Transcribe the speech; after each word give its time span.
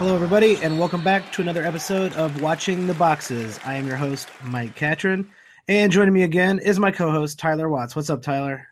Hello, 0.00 0.14
everybody, 0.14 0.56
and 0.62 0.78
welcome 0.78 1.04
back 1.04 1.30
to 1.30 1.42
another 1.42 1.62
episode 1.62 2.14
of 2.14 2.40
Watching 2.40 2.86
the 2.86 2.94
Boxes. 2.94 3.60
I 3.66 3.74
am 3.74 3.86
your 3.86 3.98
host, 3.98 4.30
Mike 4.42 4.74
Catron, 4.74 5.30
and 5.68 5.92
joining 5.92 6.14
me 6.14 6.22
again 6.22 6.58
is 6.58 6.78
my 6.78 6.90
co-host 6.90 7.38
Tyler 7.38 7.68
Watts. 7.68 7.94
What's 7.94 8.08
up, 8.08 8.22
Tyler? 8.22 8.66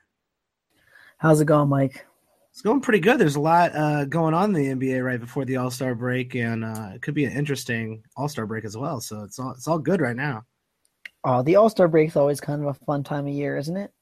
How's 1.19 1.43
it 1.43 1.45
going, 1.45 1.69
Mike? 1.69 2.07
It's 2.51 2.63
going 2.63 2.81
pretty 2.81 3.01
good. 3.01 3.19
There's 3.19 3.37
a 3.37 3.41
lot 3.41 3.77
uh, 3.77 4.07
going 4.07 4.33
on 4.33 4.57
in 4.57 4.79
the 4.79 4.89
NBA 4.89 5.05
right 5.05 5.21
before 5.21 5.45
the 5.45 5.59
All 5.59 5.71
Star 5.71 5.95
break, 5.95 6.35
and 6.35 6.65
uh, 6.65 6.93
it 6.95 7.03
could 7.03 7.13
be 7.13 7.27
an 7.27 7.33
interesting 7.33 8.03
All 8.17 8.31
Star 8.31 8.47
break 8.47 8.65
as 8.65 8.75
well. 8.75 8.99
So 8.99 9.23
it's 9.23 9.39
all 9.39 9.51
it's 9.51 9.69
all 9.69 9.79
good 9.79 10.01
right 10.01 10.17
now. 10.17 10.47
Oh, 11.25 11.43
the 11.43 11.57
All 11.57 11.69
Star 11.69 11.89
break 11.89 12.09
is 12.09 12.17
always 12.17 12.41
kind 12.41 12.63
of 12.63 12.69
a 12.69 12.85
fun 12.87 13.05
time 13.05 13.27
of 13.27 13.35
year, 13.35 13.59
isn't 13.59 13.77
it? 13.77 13.93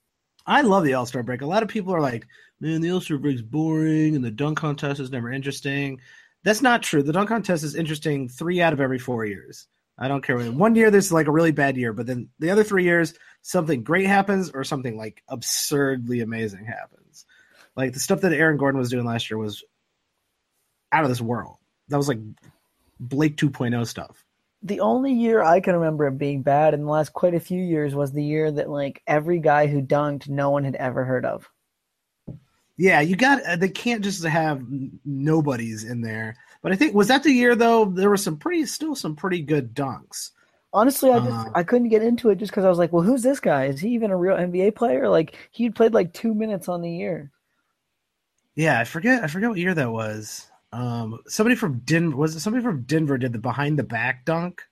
I 0.46 0.60
love 0.60 0.84
the 0.84 0.94
All 0.94 1.06
Star 1.06 1.24
break. 1.24 1.40
A 1.40 1.46
lot 1.46 1.64
of 1.64 1.68
people 1.68 1.92
are 1.92 2.00
like, 2.00 2.24
"Man, 2.60 2.80
the 2.82 2.92
All 2.92 3.00
Star 3.00 3.18
break's 3.18 3.42
boring, 3.42 4.14
and 4.14 4.24
the 4.24 4.30
dunk 4.30 4.58
contest 4.58 5.00
is 5.00 5.10
never 5.10 5.32
interesting." 5.32 5.98
That's 6.46 6.62
not 6.62 6.80
true. 6.80 7.02
The 7.02 7.12
dunk 7.12 7.28
contest 7.28 7.64
is 7.64 7.74
interesting 7.74 8.28
three 8.28 8.62
out 8.62 8.72
of 8.72 8.80
every 8.80 9.00
four 9.00 9.24
years. 9.24 9.66
I 9.98 10.06
don't 10.06 10.22
care. 10.22 10.38
One 10.38 10.76
year 10.76 10.92
there's 10.92 11.10
like 11.10 11.26
a 11.26 11.32
really 11.32 11.50
bad 11.50 11.76
year, 11.76 11.92
but 11.92 12.06
then 12.06 12.28
the 12.38 12.50
other 12.50 12.62
three 12.62 12.84
years 12.84 13.14
something 13.42 13.82
great 13.82 14.06
happens 14.06 14.50
or 14.50 14.62
something 14.62 14.96
like 14.96 15.24
absurdly 15.26 16.20
amazing 16.20 16.64
happens. 16.64 17.26
Like 17.74 17.94
the 17.94 17.98
stuff 17.98 18.20
that 18.20 18.32
Aaron 18.32 18.58
Gordon 18.58 18.78
was 18.78 18.90
doing 18.90 19.04
last 19.04 19.28
year 19.28 19.38
was 19.38 19.64
out 20.92 21.02
of 21.02 21.08
this 21.08 21.20
world. 21.20 21.56
That 21.88 21.96
was 21.96 22.06
like 22.06 22.20
Blake 23.00 23.36
2.0 23.36 23.84
stuff. 23.84 24.24
The 24.62 24.78
only 24.78 25.14
year 25.14 25.42
I 25.42 25.58
can 25.58 25.74
remember 25.74 26.06
it 26.06 26.16
being 26.16 26.42
bad 26.42 26.74
in 26.74 26.82
the 26.82 26.90
last 26.90 27.12
quite 27.12 27.34
a 27.34 27.40
few 27.40 27.60
years 27.60 27.92
was 27.92 28.12
the 28.12 28.22
year 28.22 28.52
that 28.52 28.70
like 28.70 29.02
every 29.08 29.40
guy 29.40 29.66
who 29.66 29.82
dunked 29.82 30.28
no 30.28 30.50
one 30.50 30.62
had 30.62 30.76
ever 30.76 31.04
heard 31.04 31.24
of. 31.24 31.50
Yeah, 32.76 33.00
you 33.00 33.16
got. 33.16 33.42
Uh, 33.44 33.56
they 33.56 33.68
can't 33.68 34.04
just 34.04 34.22
have 34.24 34.62
nobodies 35.04 35.84
in 35.84 36.02
there. 36.02 36.36
But 36.62 36.72
I 36.72 36.76
think 36.76 36.94
was 36.94 37.08
that 37.08 37.22
the 37.22 37.32
year 37.32 37.54
though. 37.54 37.86
There 37.86 38.10
were 38.10 38.16
some 38.16 38.36
pretty, 38.36 38.66
still 38.66 38.94
some 38.94 39.16
pretty 39.16 39.40
good 39.40 39.74
dunks. 39.74 40.32
Honestly, 40.72 41.10
I 41.10 41.20
just 41.20 41.46
uh, 41.46 41.50
I 41.54 41.62
couldn't 41.62 41.88
get 41.88 42.02
into 42.02 42.28
it 42.28 42.36
just 42.36 42.52
because 42.52 42.64
I 42.64 42.68
was 42.68 42.78
like, 42.78 42.92
well, 42.92 43.02
who's 43.02 43.22
this 43.22 43.40
guy? 43.40 43.64
Is 43.66 43.80
he 43.80 43.90
even 43.90 44.10
a 44.10 44.16
real 44.16 44.36
NBA 44.36 44.74
player? 44.74 45.08
Like 45.08 45.36
he 45.50 45.70
played 45.70 45.94
like 45.94 46.12
two 46.12 46.34
minutes 46.34 46.68
on 46.68 46.82
the 46.82 46.90
year. 46.90 47.30
Yeah, 48.56 48.78
I 48.78 48.84
forget. 48.84 49.24
I 49.24 49.26
forget 49.26 49.48
what 49.48 49.58
year 49.58 49.74
that 49.74 49.90
was. 49.90 50.50
Um, 50.72 51.20
somebody 51.28 51.56
from 51.56 51.78
Denver 51.80 52.16
was 52.16 52.36
it 52.36 52.40
somebody 52.40 52.62
from 52.62 52.82
Denver 52.82 53.16
did 53.16 53.32
the 53.32 53.38
behind 53.38 53.78
the 53.78 53.84
back 53.84 54.26
dunk 54.26 54.62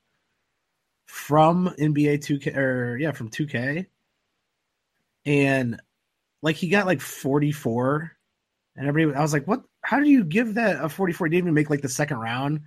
from 1.07 1.73
NBA 1.79 2.19
2K 2.19 2.57
or 2.57 2.99
yeah 2.99 3.13
from 3.13 3.31
2K, 3.31 3.87
and 5.25 5.81
like 6.45 6.57
he 6.57 6.69
got 6.69 6.87
like 6.87 7.01
44 7.01 8.13
and 8.77 8.87
everybody 8.87 9.17
i 9.17 9.23
was 9.23 9.33
like 9.33 9.47
what? 9.47 9.63
How 9.83 9.99
do 9.99 10.09
you 10.09 10.25
give 10.25 10.55
that 10.55 10.83
a 10.85 10.89
44 10.89 11.27
he 11.27 11.31
didn't 11.31 11.45
even 11.45 11.55
make 11.55 11.71
like 11.71 11.83
the 11.83 11.89
second 11.89 12.19
round. 12.19 12.61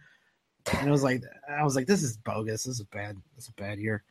And 0.74 0.90
i 0.90 0.92
was 0.92 1.04
like 1.04 1.22
i 1.48 1.64
was 1.64 1.76
like 1.76 1.88
this 1.88 2.04
is 2.04 2.18
bogus. 2.18 2.64
This 2.64 2.80
is 2.80 2.86
bad 2.88 3.16
this 3.36 3.46
is 3.46 3.50
a 3.50 3.62
bad 3.62 3.80
year. 3.80 4.04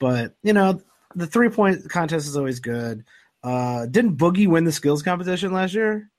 But 0.00 0.34
you 0.42 0.52
know 0.52 0.82
the 1.14 1.28
three 1.28 1.48
point 1.48 1.88
contest 1.88 2.26
is 2.26 2.36
always 2.36 2.60
good. 2.60 3.04
Uh 3.42 3.86
didn't 3.86 4.16
boogie 4.16 4.48
win 4.48 4.64
the 4.64 4.72
skills 4.72 5.02
competition 5.02 5.52
last 5.52 5.74
year? 5.74 6.10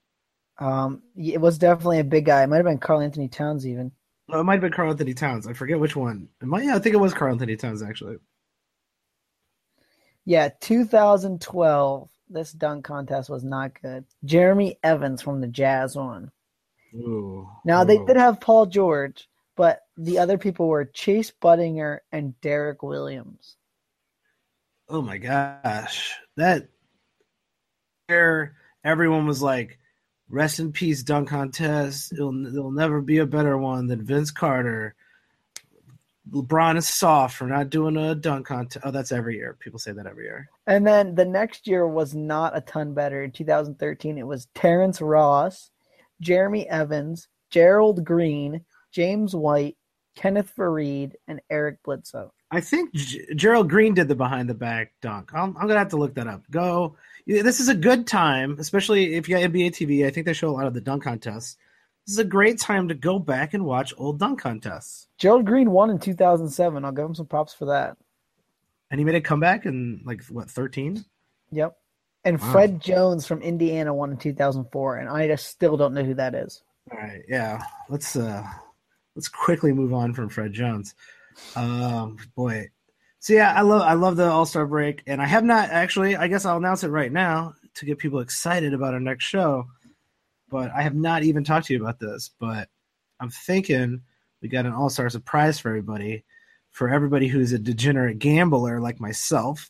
Um 0.57 1.03
it 1.17 1.41
was 1.41 1.57
definitely 1.57 1.99
a 1.99 2.05
big 2.05 2.25
guy. 2.25 2.43
It 2.43 2.47
might 2.47 2.57
have 2.57 2.65
been 2.65 2.79
Karl-Anthony 2.79 3.27
Towns 3.27 3.67
even. 3.67 3.91
Oh, 4.31 4.39
it 4.39 4.43
might 4.43 4.53
have 4.53 4.61
been 4.61 4.71
Karl-Anthony 4.71 5.13
Towns. 5.13 5.47
I 5.47 5.53
forget 5.53 5.79
which 5.79 5.97
one. 5.97 6.29
It 6.41 6.47
might 6.47 6.63
yeah 6.63 6.75
i 6.77 6.79
think 6.79 6.95
it 6.95 6.99
was 6.99 7.13
Karl-Anthony 7.13 7.57
Towns 7.57 7.83
actually. 7.83 8.15
Yeah 10.23 10.49
2012 10.61 12.09
this 12.29 12.51
dunk 12.51 12.85
contest 12.85 13.29
was 13.29 13.43
not 13.43 13.79
good. 13.81 14.05
Jeremy 14.23 14.77
Evans 14.83 15.21
from 15.21 15.41
the 15.41 15.47
Jazz 15.47 15.95
won. 15.95 16.31
Ooh, 16.93 17.47
now 17.65 17.83
they 17.83 17.97
did 18.05 18.15
have 18.15 18.39
Paul 18.39 18.67
George, 18.67 19.27
but 19.55 19.81
the 19.97 20.19
other 20.19 20.37
people 20.37 20.67
were 20.67 20.85
Chase 20.85 21.31
Budinger 21.41 21.99
and 22.11 22.39
Derrick 22.41 22.81
Williams. 22.83 23.57
Oh 24.87 25.01
my 25.01 25.17
gosh, 25.17 26.13
that 26.37 26.69
there 28.07 28.55
everyone 28.83 29.25
was 29.25 29.41
like, 29.41 29.79
"Rest 30.29 30.59
in 30.59 30.71
peace, 30.71 31.03
dunk 31.03 31.29
contest. 31.29 32.13
It'll, 32.13 32.45
it'll 32.45 32.71
never 32.71 33.01
be 33.01 33.17
a 33.17 33.25
better 33.25 33.57
one 33.57 33.87
than 33.87 34.05
Vince 34.05 34.31
Carter." 34.31 34.95
LeBron 36.31 36.77
is 36.77 36.87
soft 36.87 37.37
for 37.37 37.45
not 37.45 37.69
doing 37.69 37.97
a 37.97 38.15
dunk 38.15 38.47
contest. 38.47 38.85
Oh, 38.85 38.91
that's 38.91 39.11
every 39.11 39.35
year. 39.35 39.55
People 39.59 39.79
say 39.79 39.91
that 39.91 40.07
every 40.07 40.25
year. 40.25 40.49
And 40.65 40.85
then 40.85 41.15
the 41.15 41.25
next 41.25 41.67
year 41.67 41.87
was 41.87 42.15
not 42.15 42.57
a 42.57 42.61
ton 42.61 42.93
better. 42.93 43.23
In 43.23 43.31
2013, 43.31 44.17
it 44.17 44.25
was 44.25 44.47
Terrence 44.55 45.01
Ross, 45.01 45.69
Jeremy 46.21 46.67
Evans, 46.67 47.27
Gerald 47.51 48.03
Green, 48.03 48.65
James 48.91 49.35
White, 49.35 49.77
Kenneth 50.15 50.51
Faried, 50.57 51.13
and 51.27 51.41
Eric 51.49 51.77
Bledsoe. 51.83 52.31
I 52.51 52.61
think 52.61 52.93
G- 52.93 53.25
Gerald 53.35 53.69
Green 53.69 53.93
did 53.93 54.07
the 54.07 54.15
behind 54.15 54.49
the 54.49 54.53
back 54.53 54.93
dunk. 55.01 55.31
I'm, 55.33 55.55
I'm, 55.57 55.67
gonna 55.67 55.79
have 55.79 55.89
to 55.89 55.97
look 55.97 56.15
that 56.15 56.27
up. 56.27 56.43
Go. 56.49 56.95
This 57.27 57.59
is 57.59 57.69
a 57.69 57.75
good 57.75 58.07
time, 58.07 58.57
especially 58.59 59.15
if 59.15 59.27
you 59.27 59.35
got 59.35 59.51
NBA 59.51 59.71
TV. 59.71 60.05
I 60.05 60.11
think 60.11 60.25
they 60.25 60.33
show 60.33 60.49
a 60.49 60.51
lot 60.51 60.67
of 60.67 60.73
the 60.73 60.81
dunk 60.81 61.03
contests. 61.03 61.57
This 62.05 62.13
is 62.13 62.19
a 62.19 62.23
great 62.23 62.59
time 62.59 62.87
to 62.89 62.93
go 62.93 63.17
back 63.17 63.55
and 63.55 63.65
watch 63.65 63.93
old 63.97 64.19
dunk 64.19 64.39
contests. 64.39 65.07
Gerald 65.17 65.45
Green 65.45 65.71
won 65.71 65.89
in 65.89 65.97
2007. 65.97 66.85
I'll 66.85 66.91
give 66.91 67.05
him 67.05 67.15
some 67.15 67.25
props 67.25 67.53
for 67.53 67.65
that. 67.65 67.97
And 68.91 68.99
he 68.99 69.05
made 69.05 69.15
a 69.15 69.21
comeback 69.21 69.65
in 69.65 70.01
like 70.05 70.23
what 70.25 70.49
13? 70.49 71.03
Yep. 71.51 71.75
And 72.23 72.39
wow. 72.39 72.51
Fred 72.51 72.79
Jones 72.79 73.25
from 73.25 73.41
Indiana 73.41 73.93
won 73.93 74.11
in 74.11 74.17
2004, 74.17 74.97
and 74.97 75.09
I 75.09 75.27
just 75.27 75.47
still 75.47 75.77
don't 75.77 75.95
know 75.95 76.03
who 76.03 76.13
that 76.15 76.35
is. 76.35 76.63
All 76.91 76.97
right, 76.97 77.23
yeah. 77.27 77.63
Let's 77.89 78.15
uh 78.15 78.43
let's 79.15 79.27
quickly 79.27 79.73
move 79.73 79.93
on 79.93 80.13
from 80.13 80.29
Fred 80.29 80.53
Jones. 80.53 80.93
Um, 81.55 82.17
boy. 82.35 82.69
So 83.19 83.33
yeah, 83.33 83.53
I 83.55 83.61
love 83.61 83.81
I 83.81 83.93
love 83.93 84.15
the 84.15 84.29
All 84.29 84.45
Star 84.45 84.67
break, 84.67 85.01
and 85.07 85.19
I 85.19 85.25
have 85.25 85.43
not 85.43 85.69
actually. 85.69 86.15
I 86.15 86.27
guess 86.27 86.45
I'll 86.45 86.57
announce 86.57 86.83
it 86.83 86.89
right 86.89 87.11
now 87.11 87.55
to 87.75 87.85
get 87.85 87.97
people 87.97 88.19
excited 88.19 88.75
about 88.75 88.93
our 88.93 88.99
next 88.99 89.25
show 89.25 89.67
but 90.55 90.71
I 90.73 90.83
have 90.83 90.95
not 90.95 91.23
even 91.23 91.43
talked 91.43 91.67
to 91.67 91.73
you 91.73 91.81
about 91.81 91.99
this. 91.99 92.31
But 92.39 92.69
I'm 93.19 93.29
thinking 93.29 94.03
we 94.41 94.47
got 94.47 94.65
an 94.65 94.71
all 94.71 94.89
star 94.89 95.09
surprise 95.09 95.59
for 95.59 95.67
everybody, 95.67 96.23
for 96.71 96.87
everybody 96.87 97.27
who's 97.27 97.51
a 97.51 97.59
degenerate 97.59 98.19
gambler 98.19 98.79
like 98.79 99.01
myself. 99.01 99.69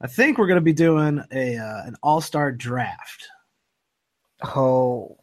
I 0.00 0.08
think 0.08 0.38
we're 0.38 0.48
going 0.48 0.56
to 0.56 0.60
be 0.60 0.72
doing 0.72 1.22
a 1.30 1.56
uh, 1.56 1.82
an 1.84 1.94
all 2.02 2.20
star 2.20 2.50
draft. 2.50 3.28
Oh, 4.56 5.16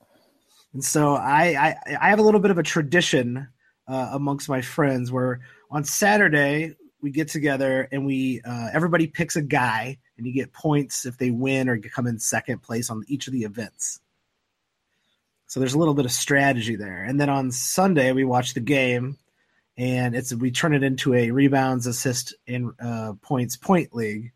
and 0.73 0.81
so 0.81 1.15
I, 1.15 1.57
I 1.59 1.95
I 1.99 2.09
have 2.09 2.19
a 2.19 2.23
little 2.23 2.39
bit 2.39 2.51
of 2.51 2.57
a 2.57 2.63
tradition 2.63 3.49
uh, 3.85 4.11
amongst 4.13 4.47
my 4.47 4.61
friends 4.61 5.11
where 5.11 5.41
on 5.71 5.83
Saturday 5.83 6.77
we 7.01 7.11
get 7.11 7.29
together 7.29 7.87
and 7.91 8.05
we 8.05 8.41
uh, 8.43 8.69
everybody 8.73 9.07
picks 9.07 9.35
a 9.35 9.41
guy 9.41 9.97
and 10.17 10.27
you 10.27 10.33
get 10.33 10.53
points 10.53 11.05
if 11.05 11.17
they 11.17 11.31
win 11.31 11.69
or 11.69 11.79
come 11.79 12.07
in 12.07 12.19
second 12.19 12.61
place 12.61 12.89
on 12.89 13.03
each 13.07 13.27
of 13.27 13.33
the 13.33 13.43
events. 13.43 13.99
So 15.47 15.59
there's 15.59 15.73
a 15.73 15.79
little 15.79 15.93
bit 15.93 16.05
of 16.05 16.11
strategy 16.11 16.75
there. 16.75 17.03
And 17.03 17.19
then 17.19 17.29
on 17.29 17.51
Sunday 17.51 18.11
we 18.11 18.23
watch 18.23 18.53
the 18.53 18.59
game 18.59 19.17
and 19.79 20.13
it's 20.13 20.35
we 20.35 20.51
turn 20.51 20.75
it 20.75 20.83
into 20.83 21.13
a 21.13 21.31
rebounds, 21.31 21.87
assist, 21.87 22.35
and 22.45 22.73
uh, 22.81 23.13
points 23.21 23.55
point 23.55 23.95
league. 23.95 24.33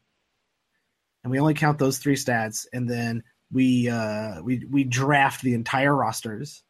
And 1.22 1.31
we 1.31 1.40
only 1.40 1.53
count 1.53 1.80
those 1.80 1.97
three 1.97 2.16
stats, 2.16 2.66
and 2.72 2.90
then 2.90 3.24
we 3.51 3.90
uh, 3.90 4.41
we 4.41 4.66
we 4.69 4.85
draft 4.85 5.41
the 5.41 5.53
entire 5.53 5.94
rosters. 5.94 6.63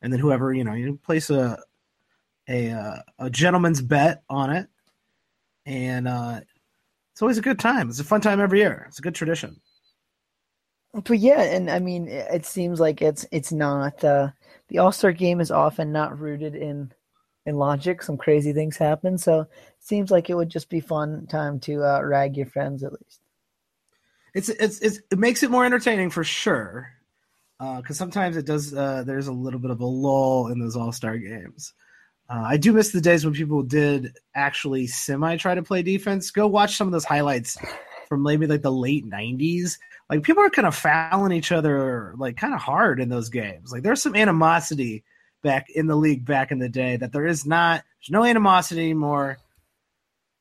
And 0.00 0.10
then 0.12 0.20
whoever 0.20 0.52
you 0.52 0.64
know, 0.64 0.72
you 0.72 0.98
place 1.02 1.28
a 1.28 1.58
a 2.48 2.70
uh, 2.70 2.96
a 3.18 3.30
gentleman's 3.30 3.82
bet 3.82 4.22
on 4.28 4.50
it, 4.50 4.68
and 5.64 6.06
uh, 6.06 6.40
it's 7.12 7.22
always 7.22 7.38
a 7.38 7.42
good 7.42 7.58
time. 7.58 7.88
It's 7.88 8.00
a 8.00 8.04
fun 8.04 8.20
time 8.20 8.40
every 8.40 8.60
year. 8.60 8.84
It's 8.88 8.98
a 8.98 9.02
good 9.02 9.14
tradition. 9.14 9.60
But 10.92 11.18
yeah, 11.18 11.42
and 11.42 11.70
I 11.70 11.78
mean, 11.78 12.08
it 12.08 12.46
seems 12.46 12.80
like 12.80 13.02
it's 13.02 13.26
it's 13.30 13.52
not 13.52 14.02
uh, 14.02 14.30
the 14.68 14.78
All 14.78 14.92
Star 14.92 15.12
game 15.12 15.40
is 15.40 15.50
often 15.50 15.92
not 15.92 16.18
rooted 16.18 16.54
in 16.54 16.92
in 17.44 17.56
logic. 17.56 18.02
Some 18.02 18.16
crazy 18.16 18.52
things 18.52 18.76
happen, 18.76 19.18
so 19.18 19.40
it 19.40 19.48
seems 19.78 20.10
like 20.10 20.30
it 20.30 20.34
would 20.34 20.48
just 20.48 20.70
be 20.70 20.80
fun 20.80 21.26
time 21.26 21.60
to 21.60 21.84
uh, 21.84 22.00
rag 22.02 22.36
your 22.36 22.46
friends 22.46 22.82
at 22.82 22.92
least. 22.92 23.20
It's 24.34 24.48
it's, 24.48 24.80
it's 24.80 25.00
it 25.10 25.18
makes 25.18 25.42
it 25.42 25.50
more 25.50 25.64
entertaining 25.64 26.10
for 26.10 26.24
sure, 26.24 26.90
because 27.58 27.90
uh, 27.90 27.94
sometimes 27.94 28.36
it 28.36 28.46
does. 28.46 28.74
Uh, 28.74 29.02
there's 29.04 29.28
a 29.28 29.32
little 29.32 29.60
bit 29.60 29.70
of 29.70 29.80
a 29.80 29.86
lull 29.86 30.48
in 30.48 30.58
those 30.58 30.76
All 30.76 30.92
Star 30.92 31.18
games. 31.18 31.74
Uh, 32.28 32.42
I 32.44 32.56
do 32.56 32.72
miss 32.72 32.90
the 32.90 33.00
days 33.00 33.24
when 33.24 33.34
people 33.34 33.62
did 33.62 34.16
actually 34.34 34.86
semi 34.88 35.36
try 35.36 35.54
to 35.54 35.62
play 35.62 35.82
defense. 35.82 36.30
Go 36.30 36.46
watch 36.46 36.76
some 36.76 36.88
of 36.88 36.92
those 36.92 37.04
highlights 37.04 37.56
from 38.08 38.22
maybe 38.22 38.46
like 38.46 38.62
the 38.62 38.72
late 38.72 39.06
'90s. 39.06 39.78
Like 40.10 40.22
people 40.22 40.42
are 40.42 40.50
kind 40.50 40.66
of 40.66 40.74
fouling 40.74 41.32
each 41.32 41.52
other 41.52 42.14
like 42.18 42.36
kind 42.36 42.54
of 42.54 42.60
hard 42.60 43.00
in 43.00 43.08
those 43.08 43.28
games. 43.28 43.72
Like 43.72 43.82
there's 43.82 44.02
some 44.02 44.16
animosity 44.16 45.04
back 45.42 45.70
in 45.70 45.86
the 45.86 45.96
league 45.96 46.24
back 46.24 46.50
in 46.50 46.58
the 46.58 46.68
day 46.68 46.96
that 46.96 47.12
there 47.12 47.26
is 47.26 47.46
not. 47.46 47.84
There's 48.00 48.10
no 48.10 48.24
animosity 48.24 48.82
anymore. 48.82 49.38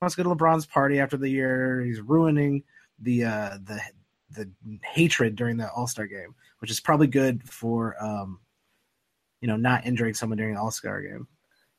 Let's 0.02 0.16
go 0.16 0.24
to 0.24 0.30
LeBron's 0.30 0.66
party 0.66 1.00
after 1.00 1.18
the 1.18 1.30
year. 1.30 1.82
He's 1.82 2.02
ruining 2.02 2.64
the 3.00 3.26
uh, 3.26 3.58
the 3.64 3.80
the 4.32 4.50
hatred 4.84 5.36
during 5.36 5.58
the 5.58 5.72
All 5.72 5.88
Star 5.88 6.08
game, 6.08 6.34
which 6.60 6.72
is 6.72 6.80
probably 6.80 7.08
good 7.08 7.48
for 7.48 7.96
um, 8.04 8.40
you 9.42 9.48
know, 9.48 9.56
not 9.56 9.86
injuring 9.86 10.16
someone 10.16 10.38
during 10.38 10.56
the 10.56 10.62
All 10.62 10.72
Star 10.72 11.02
game. 11.02 11.28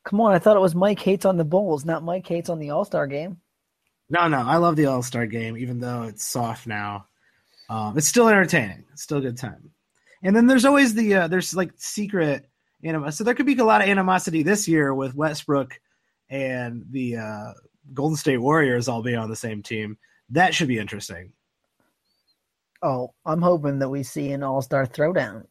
Come 0.07 0.21
on, 0.21 0.33
I 0.33 0.39
thought 0.39 0.55
it 0.55 0.61
was 0.61 0.73
Mike 0.73 1.01
hates 1.01 1.25
on 1.25 1.35
the 1.35 1.43
Bulls, 1.43 1.83
not 1.83 2.01
Mike 2.01 2.25
hates 2.25 2.49
on 2.49 2.59
the 2.59 2.69
All 2.69 2.85
Star 2.85 3.07
game. 3.07 3.41
No, 4.09 4.29
no, 4.29 4.37
I 4.37 4.55
love 4.55 4.77
the 4.77 4.85
All 4.85 5.03
Star 5.03 5.25
game, 5.25 5.57
even 5.57 5.79
though 5.79 6.03
it's 6.03 6.25
soft 6.25 6.65
now. 6.65 7.07
Um, 7.69 7.97
it's 7.97 8.07
still 8.07 8.29
entertaining. 8.29 8.85
It's 8.93 9.03
still 9.03 9.17
a 9.17 9.21
good 9.21 9.37
time. 9.37 9.69
And 10.23 10.33
then 10.33 10.47
there's 10.47 10.63
always 10.63 10.93
the 10.93 11.13
uh, 11.13 11.27
there's 11.27 11.53
like 11.53 11.73
secret 11.75 12.49
anima. 12.81 13.11
So 13.11 13.25
there 13.25 13.33
could 13.33 13.45
be 13.45 13.57
a 13.57 13.65
lot 13.65 13.81
of 13.81 13.89
animosity 13.89 14.43
this 14.43 14.65
year 14.65 14.93
with 14.93 15.13
Westbrook 15.13 15.77
and 16.29 16.85
the 16.89 17.17
uh, 17.17 17.51
Golden 17.93 18.15
State 18.15 18.37
Warriors 18.37 18.87
all 18.87 19.03
being 19.03 19.17
on 19.17 19.29
the 19.29 19.35
same 19.35 19.61
team. 19.61 19.97
That 20.29 20.55
should 20.55 20.69
be 20.69 20.79
interesting. 20.79 21.33
Oh, 22.81 23.13
I'm 23.25 23.41
hoping 23.41 23.79
that 23.79 23.89
we 23.89 24.03
see 24.03 24.31
an 24.31 24.41
All 24.41 24.61
Star 24.61 24.87
throwdown. 24.87 25.47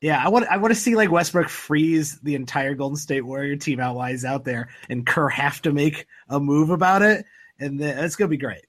Yeah, 0.00 0.22
I 0.24 0.28
want 0.28 0.46
I 0.46 0.58
want 0.58 0.72
to 0.72 0.80
see 0.80 0.94
like 0.94 1.10
Westbrook 1.10 1.48
freeze 1.48 2.20
the 2.20 2.36
entire 2.36 2.74
Golden 2.74 2.96
State 2.96 3.22
Warrior 3.22 3.56
team 3.56 3.80
out 3.80 3.96
while 3.96 4.10
he's 4.10 4.24
out 4.24 4.44
there, 4.44 4.68
and 4.88 5.04
Kerr 5.04 5.28
have 5.28 5.60
to 5.62 5.72
make 5.72 6.06
a 6.28 6.38
move 6.38 6.70
about 6.70 7.02
it, 7.02 7.26
and 7.58 7.80
then, 7.80 7.98
it's 8.04 8.14
gonna 8.14 8.28
be 8.28 8.36
great. 8.36 8.64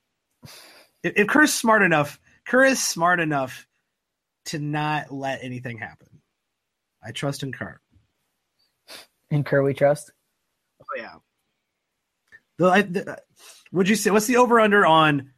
If, 1.03 1.13
if 1.15 1.27
Kerr's 1.27 1.53
smart 1.53 1.83
enough, 1.83 2.19
Kerr 2.47 2.63
is 2.63 2.83
smart 2.83 3.19
enough 3.19 3.67
to 4.45 4.57
not 4.57 5.11
let 5.11 5.43
anything 5.43 5.77
happen. 5.77 6.07
I 7.03 7.11
trust 7.11 7.43
in 7.43 7.51
Kerr. 7.51 7.79
In 9.29 9.43
Kerr, 9.43 9.61
we 9.61 9.75
trust. 9.75 10.11
Oh 10.81 10.97
yeah. 10.97 11.15
The, 12.57 12.67
I, 12.67 12.81
the, 12.81 13.21
would 13.71 13.87
you 13.87 13.95
say 13.95 14.09
what's 14.09 14.25
the 14.25 14.37
over 14.37 14.59
under 14.59 14.83
on 14.83 15.31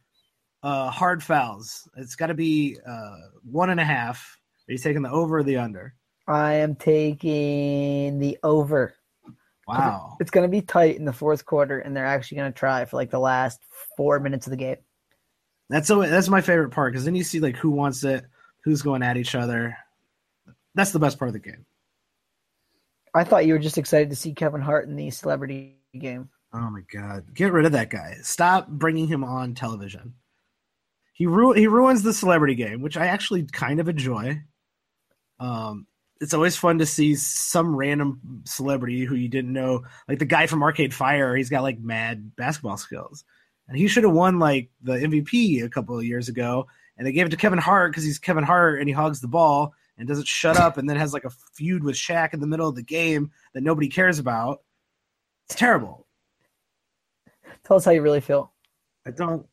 uh, 0.62 0.90
hard 0.90 1.22
fouls? 1.22 1.86
It's 1.96 2.16
got 2.16 2.28
to 2.28 2.34
be 2.34 2.78
uh, 2.86 3.16
one 3.44 3.68
and 3.68 3.78
a 3.78 3.84
half 3.84 4.38
are 4.68 4.72
you 4.72 4.78
taking 4.78 5.02
the 5.02 5.10
over 5.10 5.38
or 5.38 5.42
the 5.42 5.58
under? 5.58 5.94
I 6.26 6.54
am 6.54 6.76
taking 6.76 8.18
the 8.18 8.38
over. 8.42 8.94
Wow. 9.66 10.16
It's 10.20 10.30
going 10.30 10.44
to 10.44 10.50
be 10.50 10.62
tight 10.62 10.96
in 10.96 11.04
the 11.04 11.12
fourth 11.12 11.44
quarter, 11.44 11.78
and 11.78 11.96
they're 11.96 12.06
actually 12.06 12.38
going 12.38 12.52
to 12.52 12.58
try 12.58 12.84
for 12.84 12.96
like 12.96 13.10
the 13.10 13.18
last 13.18 13.60
four 13.96 14.20
minutes 14.20 14.46
of 14.46 14.50
the 14.50 14.56
game. 14.56 14.76
That's 15.68 15.88
so. 15.88 16.02
That's 16.02 16.28
my 16.28 16.40
favorite 16.40 16.70
part 16.70 16.92
because 16.92 17.04
then 17.04 17.14
you 17.14 17.24
see 17.24 17.40
like 17.40 17.56
who 17.56 17.70
wants 17.70 18.04
it, 18.04 18.24
who's 18.64 18.82
going 18.82 19.02
at 19.02 19.16
each 19.16 19.34
other. 19.34 19.76
That's 20.74 20.92
the 20.92 20.98
best 20.98 21.18
part 21.18 21.28
of 21.28 21.32
the 21.32 21.38
game. 21.38 21.64
I 23.14 23.24
thought 23.24 23.46
you 23.46 23.54
were 23.54 23.58
just 23.58 23.78
excited 23.78 24.10
to 24.10 24.16
see 24.16 24.34
Kevin 24.34 24.60
Hart 24.60 24.88
in 24.88 24.96
the 24.96 25.10
celebrity 25.10 25.76
game. 25.98 26.28
Oh 26.52 26.70
my 26.70 26.80
god! 26.92 27.34
Get 27.34 27.52
rid 27.52 27.64
of 27.64 27.72
that 27.72 27.90
guy. 27.90 28.16
Stop 28.22 28.68
bringing 28.68 29.06
him 29.06 29.24
on 29.24 29.54
television. 29.54 30.14
He 31.14 31.26
ru- 31.26 31.52
he 31.52 31.66
ruins 31.66 32.02
the 32.02 32.12
celebrity 32.12 32.54
game, 32.54 32.82
which 32.82 32.96
I 32.96 33.06
actually 33.06 33.44
kind 33.44 33.80
of 33.80 33.88
enjoy. 33.88 34.42
Um, 35.42 35.86
it's 36.20 36.34
always 36.34 36.56
fun 36.56 36.78
to 36.78 36.86
see 36.86 37.16
some 37.16 37.74
random 37.74 38.42
celebrity 38.44 39.04
who 39.04 39.16
you 39.16 39.28
didn't 39.28 39.52
know, 39.52 39.82
like 40.08 40.20
the 40.20 40.24
guy 40.24 40.46
from 40.46 40.62
Arcade 40.62 40.94
Fire. 40.94 41.34
He's 41.34 41.50
got 41.50 41.64
like 41.64 41.80
mad 41.80 42.36
basketball 42.36 42.76
skills, 42.76 43.24
and 43.66 43.76
he 43.76 43.88
should 43.88 44.04
have 44.04 44.12
won 44.12 44.38
like 44.38 44.70
the 44.82 44.92
MVP 44.92 45.64
a 45.64 45.68
couple 45.68 45.98
of 45.98 46.04
years 46.04 46.28
ago. 46.28 46.68
And 46.96 47.06
they 47.06 47.12
gave 47.12 47.26
it 47.26 47.30
to 47.30 47.36
Kevin 47.36 47.58
Hart 47.58 47.90
because 47.90 48.04
he's 48.04 48.20
Kevin 48.20 48.44
Hart 48.44 48.78
and 48.78 48.88
he 48.88 48.92
hogs 48.92 49.20
the 49.20 49.26
ball 49.26 49.74
and 49.98 50.06
doesn't 50.06 50.28
shut 50.28 50.56
up, 50.56 50.78
and 50.78 50.88
then 50.88 50.96
has 50.96 51.12
like 51.12 51.24
a 51.24 51.30
feud 51.54 51.82
with 51.82 51.96
Shaq 51.96 52.34
in 52.34 52.40
the 52.40 52.46
middle 52.46 52.68
of 52.68 52.76
the 52.76 52.82
game 52.82 53.32
that 53.52 53.64
nobody 53.64 53.88
cares 53.88 54.20
about. 54.20 54.62
It's 55.48 55.56
terrible. 55.56 56.06
Tell 57.64 57.78
us 57.78 57.84
how 57.84 57.90
you 57.90 58.02
really 58.02 58.20
feel. 58.20 58.52
I 59.04 59.10
don't. 59.10 59.44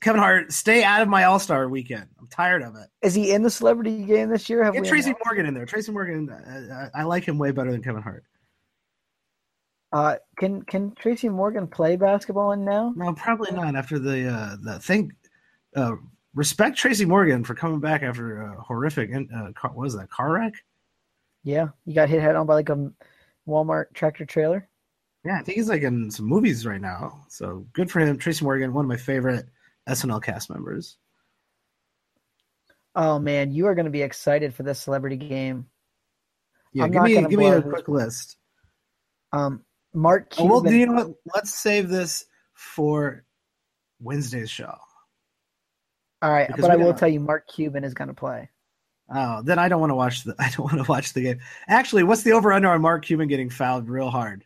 Kevin 0.00 0.20
Hart, 0.20 0.52
stay 0.52 0.84
out 0.84 1.02
of 1.02 1.08
my 1.08 1.24
All 1.24 1.38
Star 1.38 1.68
weekend. 1.68 2.06
I'm 2.20 2.28
tired 2.28 2.62
of 2.62 2.76
it. 2.76 2.88
Is 3.02 3.14
he 3.14 3.32
in 3.32 3.42
the 3.42 3.50
celebrity 3.50 4.04
game 4.04 4.28
this 4.28 4.48
year? 4.48 4.62
Have 4.62 4.74
Get 4.74 4.84
Tracy 4.84 5.10
announced? 5.10 5.24
Morgan 5.26 5.46
in 5.46 5.54
there. 5.54 5.66
Tracy 5.66 5.92
Morgan, 5.92 6.30
uh, 6.30 6.90
I, 6.94 7.00
I 7.00 7.02
like 7.04 7.24
him 7.24 7.38
way 7.38 7.50
better 7.50 7.72
than 7.72 7.82
Kevin 7.82 8.02
Hart. 8.02 8.24
Uh, 9.90 10.16
can 10.36 10.62
can 10.62 10.94
Tracy 10.94 11.28
Morgan 11.28 11.66
play 11.66 11.96
basketball 11.96 12.52
in 12.52 12.64
now? 12.64 12.92
No, 12.94 13.12
probably 13.14 13.50
not. 13.52 13.74
After 13.74 13.98
the 13.98 14.28
uh, 14.28 14.56
the 14.62 14.78
thing, 14.78 15.12
uh, 15.74 15.96
respect 16.34 16.76
Tracy 16.76 17.06
Morgan 17.06 17.42
for 17.42 17.54
coming 17.54 17.80
back 17.80 18.02
after 18.02 18.42
a 18.42 18.60
horrific. 18.60 19.10
Uh, 19.14 19.52
car, 19.52 19.70
what 19.72 19.84
was 19.84 19.96
that 19.96 20.10
car 20.10 20.32
wreck? 20.32 20.52
Yeah, 21.42 21.68
he 21.86 21.94
got 21.94 22.10
hit 22.10 22.20
head 22.20 22.36
on 22.36 22.46
by 22.46 22.54
like 22.54 22.68
a 22.68 22.92
Walmart 23.48 23.86
tractor 23.94 24.26
trailer. 24.26 24.68
Yeah, 25.24 25.38
I 25.40 25.42
think 25.42 25.56
he's 25.56 25.68
like 25.68 25.82
in 25.82 26.10
some 26.10 26.26
movies 26.26 26.66
right 26.66 26.80
now. 26.80 27.24
So 27.28 27.66
good 27.72 27.90
for 27.90 28.00
him. 28.00 28.18
Tracy 28.18 28.44
Morgan, 28.44 28.74
one 28.74 28.84
of 28.84 28.88
my 28.88 28.96
favorite 28.96 29.48
SNL 29.88 30.22
cast 30.22 30.50
members. 30.50 30.96
Oh 32.94 33.18
man, 33.18 33.52
you 33.52 33.66
are 33.66 33.74
going 33.74 33.84
to 33.84 33.90
be 33.90 34.02
excited 34.02 34.54
for 34.54 34.62
this 34.62 34.80
celebrity 34.80 35.16
game. 35.16 35.66
Yeah, 36.72 36.84
I'm 36.84 36.90
give 36.90 37.02
me 37.02 37.14
give 37.14 37.38
me 37.38 37.46
a 37.46 37.62
quick 37.62 37.88
list. 37.88 38.36
Um, 39.32 39.62
Mark 39.94 40.30
Cuban. 40.30 40.50
Oh, 40.50 40.60
well, 40.62 40.72
you 40.72 40.86
know 40.86 40.92
what? 40.92 41.14
Let's 41.34 41.54
save 41.54 41.88
this 41.88 42.24
for 42.54 43.24
Wednesday's 44.00 44.50
show. 44.50 44.74
All 46.20 46.30
right, 46.30 46.48
because 46.48 46.62
but 46.62 46.70
I 46.70 46.76
will 46.76 46.94
tell 46.94 47.08
you, 47.08 47.20
Mark 47.20 47.46
Cuban 47.48 47.84
is 47.84 47.94
going 47.94 48.08
to 48.08 48.14
play. 48.14 48.50
Oh, 49.14 49.40
then 49.42 49.58
I 49.58 49.68
don't 49.68 49.80
want 49.80 49.90
to 49.90 49.94
watch 49.94 50.24
the. 50.24 50.34
I 50.38 50.50
don't 50.50 50.72
want 50.72 50.84
to 50.84 50.90
watch 50.90 51.12
the 51.12 51.22
game. 51.22 51.40
Actually, 51.68 52.02
what's 52.02 52.22
the 52.22 52.32
over 52.32 52.52
under 52.52 52.68
on 52.68 52.82
Mark 52.82 53.04
Cuban 53.04 53.28
getting 53.28 53.50
fouled 53.50 53.88
real 53.88 54.10
hard? 54.10 54.44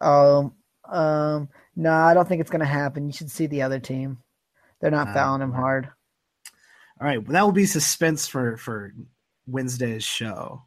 Um, 0.00 0.54
um, 0.90 1.48
no, 1.74 1.92
I 1.92 2.14
don't 2.14 2.26
think 2.26 2.40
it's 2.40 2.50
going 2.50 2.60
to 2.60 2.66
happen. 2.66 3.06
You 3.06 3.12
should 3.12 3.30
see 3.30 3.46
the 3.46 3.62
other 3.62 3.78
team. 3.78 4.18
They're 4.80 4.90
not 4.90 5.08
uh, 5.08 5.14
fouling 5.14 5.42
him 5.42 5.52
hard. 5.52 5.88
All 7.00 7.06
right, 7.06 7.22
well, 7.22 7.32
that 7.32 7.42
will 7.42 7.52
be 7.52 7.66
suspense 7.66 8.26
for 8.26 8.56
for 8.56 8.94
Wednesday's 9.46 10.04
show. 10.04 10.62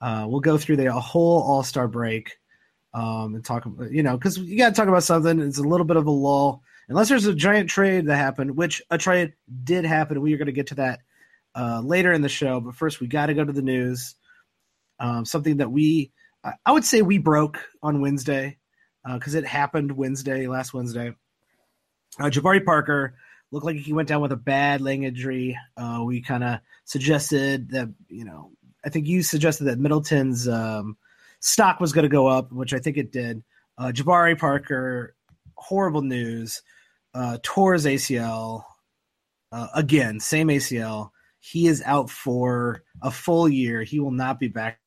Uh, 0.00 0.26
we'll 0.28 0.40
go 0.40 0.56
through 0.56 0.76
the 0.76 0.92
whole 0.92 1.42
All 1.42 1.62
Star 1.62 1.88
break 1.88 2.36
um, 2.94 3.34
and 3.34 3.44
talk. 3.44 3.66
You 3.90 4.02
know, 4.02 4.16
because 4.16 4.38
you 4.38 4.58
got 4.58 4.70
to 4.70 4.74
talk 4.74 4.88
about 4.88 5.04
something. 5.04 5.40
It's 5.40 5.58
a 5.58 5.62
little 5.62 5.86
bit 5.86 5.96
of 5.96 6.06
a 6.06 6.10
lull, 6.10 6.62
unless 6.88 7.08
there's 7.08 7.26
a 7.26 7.34
giant 7.34 7.70
trade 7.70 8.06
that 8.06 8.16
happened, 8.16 8.56
which 8.56 8.82
a 8.90 8.98
trade 8.98 9.34
did 9.64 9.84
happen. 9.84 10.20
We 10.20 10.34
are 10.34 10.38
going 10.38 10.46
to 10.46 10.52
get 10.52 10.68
to 10.68 10.74
that 10.76 11.00
uh, 11.54 11.80
later 11.84 12.12
in 12.12 12.22
the 12.22 12.28
show, 12.28 12.60
but 12.60 12.74
first 12.74 13.00
we 13.00 13.06
got 13.06 13.26
to 13.26 13.34
go 13.34 13.44
to 13.44 13.52
the 13.52 13.62
news. 13.62 14.14
Um, 14.98 15.24
something 15.24 15.56
that 15.58 15.70
we, 15.70 16.12
I 16.44 16.72
would 16.72 16.84
say, 16.84 17.00
we 17.00 17.16
broke 17.16 17.58
on 17.82 18.02
Wednesday 18.02 18.58
because 19.14 19.34
uh, 19.34 19.38
it 19.38 19.46
happened 19.46 19.92
Wednesday, 19.92 20.46
last 20.46 20.74
Wednesday. 20.74 21.14
Uh, 22.18 22.24
Jabari 22.24 22.62
Parker 22.62 23.14
looked 23.50 23.66
like 23.66 23.76
he 23.76 23.92
went 23.92 24.08
down 24.08 24.20
with 24.20 24.32
a 24.32 24.36
bad 24.36 24.80
leg 24.80 25.02
injury. 25.02 25.58
Uh, 25.76 26.02
we 26.04 26.20
kind 26.20 26.44
of 26.44 26.60
suggested 26.84 27.70
that, 27.70 27.88
you 28.08 28.24
know, 28.24 28.52
I 28.84 28.88
think 28.88 29.06
you 29.06 29.22
suggested 29.22 29.64
that 29.64 29.78
Middleton's 29.78 30.48
um, 30.48 30.96
stock 31.40 31.80
was 31.80 31.92
going 31.92 32.04
to 32.04 32.08
go 32.08 32.28
up, 32.28 32.52
which 32.52 32.72
I 32.72 32.78
think 32.78 32.96
it 32.96 33.12
did. 33.12 33.42
Uh, 33.76 33.92
Jabari 33.94 34.38
Parker, 34.38 35.14
horrible 35.54 36.02
news, 36.02 36.62
uh, 37.14 37.38
tore 37.42 37.74
his 37.74 37.86
ACL. 37.86 38.64
Uh, 39.52 39.66
again, 39.74 40.20
same 40.20 40.48
ACL. 40.48 41.10
He 41.40 41.66
is 41.66 41.82
out 41.84 42.10
for 42.10 42.84
a 43.02 43.10
full 43.10 43.48
year. 43.48 43.82
He 43.82 43.98
will 43.98 44.10
not 44.10 44.38
be 44.38 44.48
back 44.48 44.80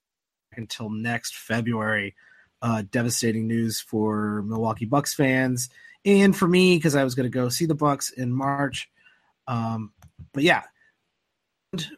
until 0.55 0.89
next 0.89 1.35
February. 1.35 2.15
Uh, 2.61 2.83
devastating 2.89 3.45
news 3.45 3.81
for 3.81 4.41
Milwaukee 4.43 4.85
Bucks 4.85 5.13
fans 5.13 5.69
and 6.05 6.35
for 6.35 6.47
me 6.47 6.77
because 6.77 6.95
I 6.95 7.03
was 7.03 7.15
going 7.15 7.29
to 7.29 7.35
go 7.35 7.49
see 7.49 7.65
the 7.65 7.75
Bucks 7.75 8.11
in 8.11 8.31
March. 8.31 8.89
Um, 9.47 9.91
but 10.33 10.43
yeah, 10.43 10.63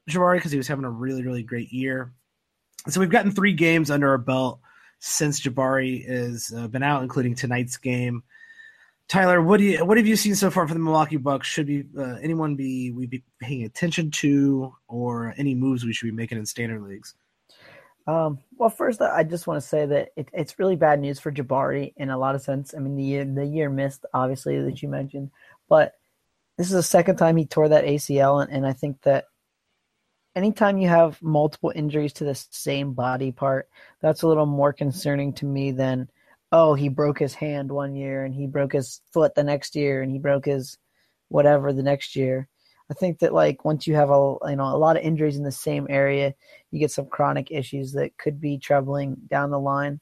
Jabari 0.09 0.37
because 0.37 0.51
he 0.51 0.57
was 0.57 0.67
having 0.67 0.85
a 0.85 0.89
really 0.89 1.23
really 1.23 1.43
great 1.43 1.71
year. 1.71 2.13
So 2.87 2.99
we've 2.99 3.09
gotten 3.09 3.31
three 3.31 3.53
games 3.53 3.89
under 3.89 4.09
our 4.09 4.17
belt 4.17 4.59
since 4.99 5.41
Jabari 5.41 6.07
has 6.07 6.53
uh, 6.55 6.67
been 6.67 6.83
out, 6.83 7.03
including 7.03 7.35
tonight's 7.35 7.77
game. 7.77 8.23
Tyler, 9.07 9.41
what 9.41 9.57
do 9.57 9.63
you 9.63 9.85
what 9.85 9.97
have 9.97 10.07
you 10.07 10.15
seen 10.15 10.35
so 10.35 10.49
far 10.49 10.67
for 10.67 10.73
the 10.73 10.79
Milwaukee 10.79 11.17
Bucks? 11.17 11.47
Should 11.47 11.67
be 11.67 11.83
uh, 11.97 12.15
anyone 12.21 12.55
be 12.55 12.91
we 12.91 13.05
be 13.05 13.23
paying 13.39 13.63
attention 13.63 14.09
to, 14.11 14.73
or 14.87 15.33
any 15.37 15.53
moves 15.53 15.85
we 15.85 15.93
should 15.93 16.07
be 16.07 16.11
making 16.11 16.39
in 16.39 16.45
standard 16.45 16.81
leagues? 16.81 17.13
Um, 18.07 18.39
well, 18.57 18.69
first, 18.69 19.01
I 19.01 19.23
just 19.23 19.47
want 19.47 19.61
to 19.61 19.67
say 19.67 19.85
that 19.85 20.09
it, 20.15 20.29
it's 20.31 20.59
really 20.59 20.75
bad 20.75 20.99
news 20.99 21.19
for 21.19 21.31
Jabari 21.31 21.93
in 21.97 22.09
a 22.11 22.17
lot 22.17 22.35
of 22.35 22.41
sense. 22.41 22.73
I 22.75 22.79
mean, 22.79 22.95
the 22.95 23.03
year, 23.03 23.25
the 23.25 23.45
year 23.45 23.69
missed, 23.69 24.05
obviously, 24.13 24.61
that 24.61 24.81
you 24.81 24.89
mentioned, 24.89 25.31
but 25.67 25.93
this 26.57 26.67
is 26.67 26.73
the 26.73 26.83
second 26.83 27.17
time 27.17 27.35
he 27.35 27.45
tore 27.45 27.69
that 27.69 27.85
ACL, 27.85 28.43
and, 28.43 28.51
and 28.51 28.65
I 28.65 28.73
think 28.73 29.01
that 29.01 29.25
anytime 30.35 30.77
you 30.77 30.87
have 30.87 31.21
multiple 31.21 31.71
injuries 31.73 32.13
to 32.13 32.25
the 32.25 32.35
same 32.35 32.93
body 32.93 33.31
part, 33.31 33.69
that's 34.01 34.21
a 34.21 34.27
little 34.27 34.45
more 34.45 34.73
concerning 34.73 35.33
to 35.33 35.45
me 35.45 35.71
than, 35.71 36.09
oh, 36.51 36.73
he 36.73 36.89
broke 36.89 37.19
his 37.19 37.33
hand 37.33 37.71
one 37.71 37.95
year 37.95 38.25
and 38.25 38.35
he 38.35 38.45
broke 38.45 38.73
his 38.73 39.01
foot 39.11 39.33
the 39.35 39.43
next 39.43 39.75
year 39.75 40.01
and 40.01 40.11
he 40.11 40.19
broke 40.19 40.45
his 40.45 40.77
whatever 41.29 41.73
the 41.73 41.83
next 41.83 42.15
year. 42.15 42.47
I 42.89 42.93
think 42.93 43.19
that 43.19 43.33
like 43.33 43.65
once 43.65 43.87
you 43.87 43.95
have 43.95 44.09
a 44.09 44.35
you 44.47 44.55
know 44.55 44.75
a 44.75 44.77
lot 44.77 44.97
of 44.97 45.03
injuries 45.03 45.37
in 45.37 45.43
the 45.43 45.51
same 45.51 45.87
area, 45.89 46.33
you 46.71 46.79
get 46.79 46.91
some 46.91 47.07
chronic 47.07 47.51
issues 47.51 47.93
that 47.93 48.17
could 48.17 48.39
be 48.39 48.57
troubling 48.57 49.15
down 49.27 49.49
the 49.49 49.59
line. 49.59 49.99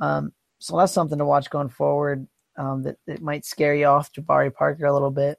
Um, 0.00 0.32
so 0.58 0.76
that's 0.76 0.92
something 0.92 1.18
to 1.18 1.24
watch 1.24 1.50
going 1.50 1.68
forward. 1.68 2.26
Um, 2.56 2.82
that, 2.82 2.96
that 3.06 3.22
might 3.22 3.44
scare 3.46 3.74
you 3.74 3.86
off 3.86 4.12
Jabari 4.12 4.52
Parker 4.52 4.86
a 4.86 4.92
little 4.92 5.10
bit. 5.10 5.38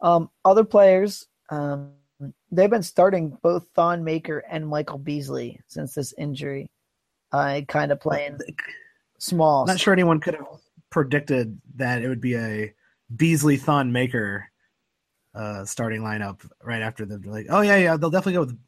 Um, 0.00 0.30
other 0.44 0.62
players, 0.62 1.26
um, 1.50 1.92
they've 2.52 2.70
been 2.70 2.82
starting 2.82 3.36
both 3.42 3.66
Thon 3.74 4.04
Maker 4.04 4.44
and 4.50 4.68
Michael 4.68 4.98
Beasley 4.98 5.58
since 5.66 5.94
this 5.94 6.12
injury. 6.16 6.70
uh, 7.34 7.60
kind 7.66 7.90
of 7.90 8.00
playing 8.00 8.38
small. 9.18 9.66
Not 9.66 9.80
sure 9.80 9.92
anyone 9.92 10.20
could 10.20 10.34
have 10.34 10.46
predicted 10.90 11.60
that 11.76 12.02
it 12.02 12.08
would 12.08 12.20
be 12.20 12.36
a 12.36 12.72
Beasley 13.14 13.56
Thon 13.56 13.90
Maker 13.90 14.50
uh, 15.34 15.64
starting 15.64 16.02
lineup 16.02 16.48
right 16.62 16.82
after 16.82 17.04
the 17.04 17.20
like. 17.24 17.46
Oh 17.50 17.60
yeah, 17.60 17.76
yeah, 17.76 17.96
they'll 17.96 18.10
definitely 18.10 18.34
go 18.34 18.40
with 18.40 18.58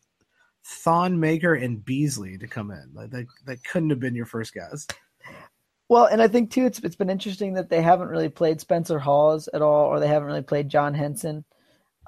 Thon 0.64 1.20
Maker 1.20 1.54
and 1.54 1.84
Beasley 1.84 2.38
to 2.38 2.46
come 2.46 2.70
in. 2.70 2.90
Like 2.94 3.10
that, 3.10 3.26
that 3.46 3.64
couldn't 3.64 3.90
have 3.90 4.00
been 4.00 4.14
your 4.14 4.26
first 4.26 4.52
guess. 4.52 4.86
Well, 5.88 6.06
and 6.06 6.20
I 6.20 6.28
think 6.28 6.50
too, 6.50 6.66
it's 6.66 6.80
it's 6.80 6.96
been 6.96 7.10
interesting 7.10 7.54
that 7.54 7.70
they 7.70 7.80
haven't 7.80 8.08
really 8.08 8.28
played 8.28 8.60
Spencer 8.60 8.98
Hawes 8.98 9.48
at 9.54 9.62
all, 9.62 9.86
or 9.86 10.00
they 10.00 10.08
haven't 10.08 10.26
really 10.26 10.42
played 10.42 10.68
John 10.68 10.94
Henson 10.94 11.44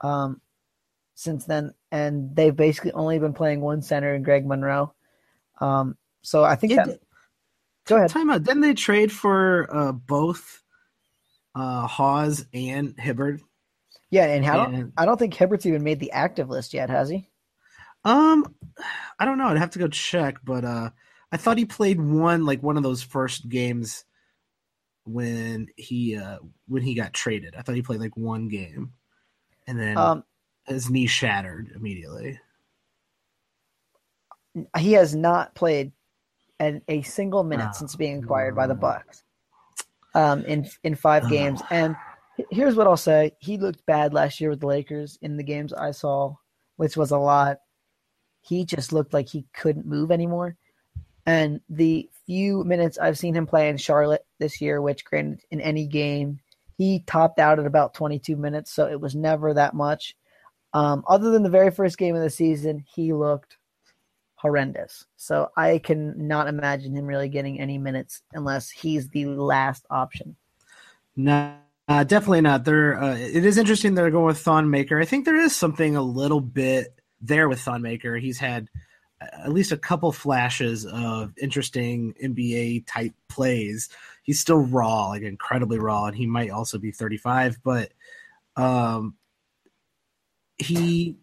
um, 0.03 0.41
since 1.15 1.45
then, 1.45 1.75
and 1.93 2.35
they've 2.35 2.57
basically 2.57 2.93
only 2.93 3.19
been 3.21 3.35
playing 3.35 3.61
one 3.61 3.83
center 3.83 4.15
in 4.15 4.25
Greg 4.25 4.47
Monroe. 4.47 4.93
Um, 5.61 5.97
so 6.23 6.43
I 6.43 6.57
think 6.57 6.75
that. 6.75 6.99
Go 7.87 7.97
ahead. 7.97 8.11
Time 8.11 8.29
out. 8.29 8.43
Didn't 8.43 8.61
they 8.61 8.75
trade 8.75 9.11
for 9.11 9.69
uh, 9.75 9.93
both 9.93 10.63
uh, 11.55 11.87
Hawes 11.87 12.45
and 12.53 12.95
Hibbert? 12.99 13.41
Yeah, 14.11 14.27
and 14.27 14.45
how 14.45 14.65
and, 14.65 14.93
I 14.97 15.05
don't 15.05 15.19
think 15.19 15.35
Hibbert's 15.35 15.67
even 15.67 15.85
made 15.85 16.01
the 16.01 16.13
active 16.13 16.49
list 16.49 16.73
yet, 16.73 16.89
has 16.89 17.09
he? 17.09 17.29
Um, 18.05 18.55
I 19.19 19.25
don't 19.25 19.39
know. 19.39 19.49
I'd 19.49 19.59
have 19.59 19.71
to 19.71 19.79
go 19.79 19.89
check, 19.89 20.39
but 20.43 20.65
uh, 20.65 20.91
I 21.31 21.37
thought 21.37 21.59
he 21.59 21.67
played 21.67 22.01
one 22.01 22.47
like 22.47 22.63
one 22.63 22.77
of 22.77 22.83
those 22.83 23.03
first 23.03 23.49
games 23.49 24.05
when 25.05 25.69
he 25.77 26.17
uh 26.17 26.39
when 26.69 26.83
he 26.83 26.95
got 26.95 27.13
traded. 27.13 27.55
I 27.57 27.63
thought 27.63 27.75
he 27.75 27.83
played 27.83 28.01
like 28.01 28.17
one 28.17 28.49
game, 28.49 28.93
and 29.67 29.79
then 29.79 29.99
um, 29.99 30.25
his 30.67 30.89
knee 30.89 31.07
shattered 31.07 31.73
immediately. 31.75 32.41
He 34.77 34.93
has 34.93 35.15
not 35.15 35.55
played 35.55 35.93
an, 36.59 36.83
a 36.89 37.03
single 37.03 37.45
minute 37.45 37.69
oh, 37.71 37.77
since 37.77 37.95
being 37.95 38.23
acquired 38.23 38.57
by 38.57 38.67
the 38.67 38.75
Bucks. 38.75 39.23
Um, 40.15 40.45
in 40.47 40.67
in 40.83 40.95
five 40.95 41.29
games, 41.29 41.61
and 41.71 41.95
here's 42.51 42.75
what 42.75 42.87
I'll 42.87 42.97
say: 42.97 43.33
he 43.39 43.59
looked 43.59 43.85
bad 43.87 44.13
last 44.15 44.41
year 44.41 44.51
with 44.51 44.61
the 44.61 44.67
Lakers 44.67 45.19
in 45.23 45.37
the 45.37 45.43
games 45.43 45.73
I 45.73 45.91
saw, 45.91 46.35
which 46.77 46.97
was 46.97 47.11
a 47.11 47.19
lot. 47.19 47.59
He 48.41 48.65
just 48.65 48.93
looked 48.93 49.13
like 49.13 49.29
he 49.29 49.47
couldn't 49.55 49.87
move 49.87 50.11
anymore. 50.11 50.57
And 51.27 51.61
the 51.69 52.09
few 52.25 52.65
minutes 52.65 52.99
I've 52.99 53.19
seen 53.19 53.35
him 53.35 53.47
play 53.47 53.69
in 53.69 53.77
Charlotte 53.77 54.25
this 54.39 54.61
year, 54.61 54.81
which 54.81 55.05
granted 55.05 55.43
in 55.51 55.61
any 55.61 55.87
game, 55.87 56.41
he 56.79 57.01
topped 57.07 57.39
out 57.39 57.59
at 57.59 57.67
about 57.67 57.93
22 57.93 58.37
minutes, 58.37 58.73
so 58.73 58.87
it 58.87 59.01
was 59.01 59.15
never 59.15 59.53
that 59.53 59.75
much. 59.75 60.17
Um, 60.73 61.05
other 61.09 61.31
than 61.31 61.43
the 61.43 61.51
very 61.51 61.71
first 61.71 61.99
game 61.99 62.15
of 62.15 62.23
the 62.23 62.31
season, 62.31 62.85
he 62.95 63.13
looked 63.13 63.59
horrendous. 64.37 65.05
So 65.17 65.51
I 65.57 65.79
can 65.79 66.15
not 66.29 66.49
imagine 66.49 66.95
him 66.95 67.07
really 67.07 67.29
getting 67.29 67.61
any 67.61 67.77
minutes 67.77 68.23
unless 68.33 68.71
he's 68.71 69.09
the 69.09 69.27
last 69.27 69.85
option. 69.91 70.37
No, 71.17 71.57
uh, 71.89 72.05
definitely 72.05 72.43
not. 72.43 72.65
There, 72.65 73.01
uh, 73.01 73.17
it 73.17 73.45
is 73.45 73.59
interesting 73.59 73.95
that 73.95 74.03
they're 74.03 74.11
going 74.11 74.27
with 74.27 74.39
Thon 74.39 74.71
Maker. 74.71 75.01
I 75.01 75.05
think 75.05 75.25
there 75.25 75.41
is 75.41 75.57
something 75.57 75.97
a 75.97 76.03
little 76.03 76.41
bit 76.41 77.01
there 77.21 77.49
with 77.49 77.61
Thon 77.61 77.83
Maker. 77.83 78.17
He's 78.17 78.39
had 78.39 78.69
at 79.21 79.53
least 79.53 79.73
a 79.73 79.77
couple 79.77 80.13
flashes 80.13 80.87
of 80.87 81.33
interesting 81.41 82.15
NBA 82.23 82.85
type 82.87 83.13
plays. 83.29 83.89
He's 84.23 84.39
still 84.39 84.59
raw, 84.59 85.09
like 85.09 85.23
incredibly 85.23 85.79
raw, 85.79 86.05
and 86.07 86.17
he 86.17 86.27
might 86.27 86.51
also 86.51 86.79
be 86.79 86.93
35, 86.93 87.59
but 87.65 87.93
um, 88.57 89.15
he 90.59 91.17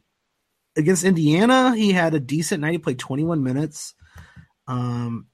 against 0.75 1.03
Indiana, 1.03 1.75
he 1.75 1.91
had 1.91 2.13
a 2.13 2.19
decent 2.19 2.61
night. 2.61 2.71
He 2.73 2.77
played 2.79 2.99
21 2.99 3.43
minutes. 3.43 3.93
Um, 4.67 5.27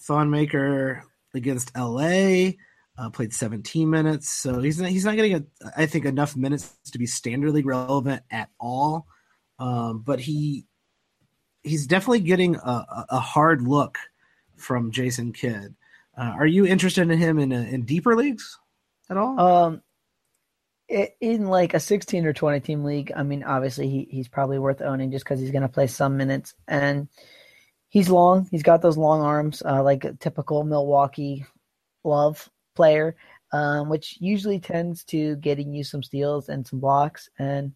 Thon 0.00 0.30
Maker 0.30 1.04
against 1.34 1.76
LA 1.76 2.52
uh, 2.98 3.10
played 3.10 3.32
17 3.32 3.88
minutes, 3.88 4.28
so 4.30 4.60
he's 4.60 4.80
not, 4.80 4.90
he's 4.90 5.04
not 5.04 5.16
getting 5.16 5.34
a, 5.34 5.44
I 5.76 5.86
think 5.86 6.04
enough 6.04 6.36
minutes 6.36 6.74
to 6.92 6.98
be 6.98 7.06
standard 7.06 7.52
league 7.52 7.66
relevant 7.66 8.22
at 8.30 8.50
all. 8.58 9.06
Um, 9.58 10.00
but 10.00 10.20
he 10.20 10.66
he's 11.62 11.86
definitely 11.86 12.20
getting 12.20 12.56
a, 12.56 13.06
a 13.10 13.20
hard 13.20 13.62
look 13.62 13.98
from 14.56 14.90
Jason 14.90 15.32
Kidd. 15.32 15.74
Uh, 16.16 16.34
are 16.38 16.46
you 16.46 16.66
interested 16.66 17.10
in 17.10 17.18
him 17.18 17.38
in 17.38 17.52
uh, 17.52 17.66
in 17.70 17.84
deeper 17.84 18.16
leagues 18.16 18.58
at 19.10 19.16
all? 19.16 19.38
Um, 19.38 19.82
in 20.88 21.46
like 21.46 21.74
a 21.74 21.80
16 21.80 22.24
or 22.26 22.32
20 22.32 22.60
team 22.60 22.84
league, 22.84 23.12
I 23.14 23.22
mean, 23.22 23.42
obviously 23.42 23.88
he, 23.88 24.08
he's 24.10 24.28
probably 24.28 24.58
worth 24.58 24.80
owning 24.80 25.10
just 25.10 25.24
because 25.24 25.40
he's 25.40 25.50
going 25.50 25.62
to 25.62 25.68
play 25.68 25.88
some 25.88 26.16
minutes 26.16 26.54
and 26.68 27.08
he's 27.88 28.08
long. 28.08 28.46
He's 28.50 28.62
got 28.62 28.82
those 28.82 28.96
long 28.96 29.20
arms, 29.20 29.62
uh, 29.64 29.82
like 29.82 30.04
a 30.04 30.12
typical 30.14 30.62
Milwaukee 30.62 31.44
love 32.04 32.48
player, 32.76 33.16
um, 33.52 33.88
which 33.88 34.18
usually 34.20 34.60
tends 34.60 35.02
to 35.04 35.36
getting 35.36 35.72
you 35.72 35.82
some 35.82 36.02
steals 36.02 36.48
and 36.48 36.66
some 36.66 36.78
blocks. 36.78 37.28
And, 37.38 37.72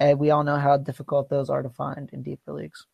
and 0.00 0.18
we 0.18 0.30
all 0.30 0.44
know 0.44 0.56
how 0.56 0.76
difficult 0.78 1.28
those 1.28 1.50
are 1.50 1.62
to 1.62 1.70
find 1.70 2.08
in 2.12 2.22
deeper 2.22 2.52
leagues. 2.52 2.86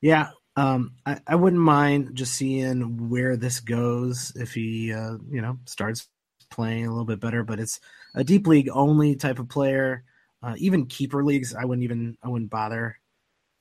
Yeah, 0.00 0.30
um, 0.56 0.94
I, 1.06 1.20
I 1.26 1.34
wouldn't 1.36 1.62
mind 1.62 2.10
just 2.14 2.34
seeing 2.34 3.08
where 3.08 3.36
this 3.36 3.60
goes 3.60 4.32
if 4.34 4.52
he, 4.52 4.92
uh, 4.92 5.16
you 5.30 5.40
know, 5.40 5.58
starts 5.64 6.08
playing 6.50 6.86
a 6.86 6.90
little 6.90 7.04
bit 7.04 7.20
better. 7.20 7.44
But 7.44 7.60
it's 7.60 7.80
a 8.14 8.24
deep 8.24 8.46
league 8.46 8.68
only 8.72 9.14
type 9.14 9.38
of 9.38 9.48
player. 9.48 10.04
Uh, 10.42 10.54
even 10.58 10.86
keeper 10.86 11.24
leagues, 11.24 11.54
I 11.54 11.64
wouldn't 11.64 11.84
even 11.84 12.18
I 12.22 12.28
wouldn't 12.28 12.50
bother 12.50 12.98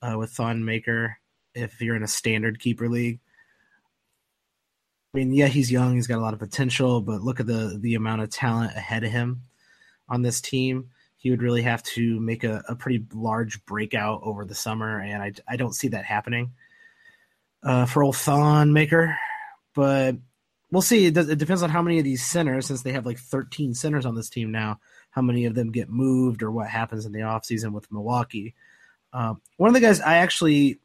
uh, 0.02 0.18
with 0.18 0.32
Thon 0.32 0.66
Maker 0.66 1.18
if 1.54 1.80
you're 1.80 1.96
in 1.96 2.04
a 2.04 2.08
standard 2.08 2.60
keeper 2.60 2.90
league. 2.90 3.20
I 5.14 5.18
mean, 5.18 5.34
yeah, 5.34 5.48
he's 5.48 5.72
young, 5.72 5.96
he's 5.96 6.08
got 6.08 6.20
a 6.20 6.22
lot 6.22 6.34
of 6.34 6.40
potential, 6.40 7.02
but 7.02 7.22
look 7.22 7.40
at 7.40 7.48
the 7.48 7.78
the 7.80 7.96
amount 7.96 8.22
of 8.22 8.30
talent 8.30 8.76
ahead 8.76 9.04
of 9.04 9.12
him 9.12 9.44
on 10.08 10.22
this 10.22 10.42
team 10.42 10.90
he 11.22 11.30
would 11.30 11.44
really 11.44 11.62
have 11.62 11.84
to 11.84 12.20
make 12.20 12.44
a, 12.44 12.64
a 12.68 12.76
pretty 12.76 13.06
large 13.14 13.64
breakout 13.66 14.22
over 14.24 14.44
the 14.44 14.56
summer, 14.56 15.00
and 15.00 15.22
I, 15.22 15.32
I 15.48 15.56
don't 15.56 15.76
see 15.76 15.90
that 15.90 16.04
happening 16.04 16.52
uh, 17.62 17.86
for 17.86 18.04
old 18.04 18.18
Thon 18.18 18.74
Maker. 18.74 19.16
But 19.76 20.16
we'll 20.72 20.82
see. 20.82 21.06
It, 21.06 21.14
does, 21.14 21.30
it, 21.30 21.38
depends 21.38 21.62
on 21.62 21.70
how 21.70 21.84
many 21.84 22.00
of 22.00 22.06
these 22.06 22.26
centers, 22.26 22.66
since 22.66 22.82
they 22.82 22.94
have 22.94 23.06
like 23.06 23.20
13 23.20 23.76
centers 23.76 24.08
on 24.08 24.16
this 24.16 24.30
team 24.30 24.52
now, 24.52 24.80
how 25.12 25.22
many 25.22 25.46
of 25.46 25.54
them 25.54 25.72
get 25.72 25.92
moved 25.92 26.42
or 26.42 26.50
what 26.50 26.70
happens 26.70 27.06
in 27.06 27.12
the 27.12 27.20
offseason 27.20 27.72
with 27.72 27.92
Milwaukee. 27.92 28.56
Um, 29.14 29.42
one 29.58 29.68
of 29.68 29.76
the 29.76 29.80
guys 29.80 30.02
I 30.02 30.16
actually 30.18 30.80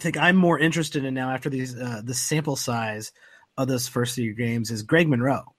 think 0.00 0.16
I'm 0.16 0.36
more 0.36 0.58
interested 0.58 1.04
in 1.04 1.14
now 1.14 1.30
after 1.30 1.48
these 1.48 1.76
uh, 1.76 2.02
the 2.04 2.14
sample 2.14 2.56
size 2.56 3.12
of 3.56 3.68
those 3.68 3.88
first 3.88 4.14
three 4.14 4.34
games 4.34 4.70
is 4.70 4.82
Greg 4.82 5.08
Monroe. 5.08 5.54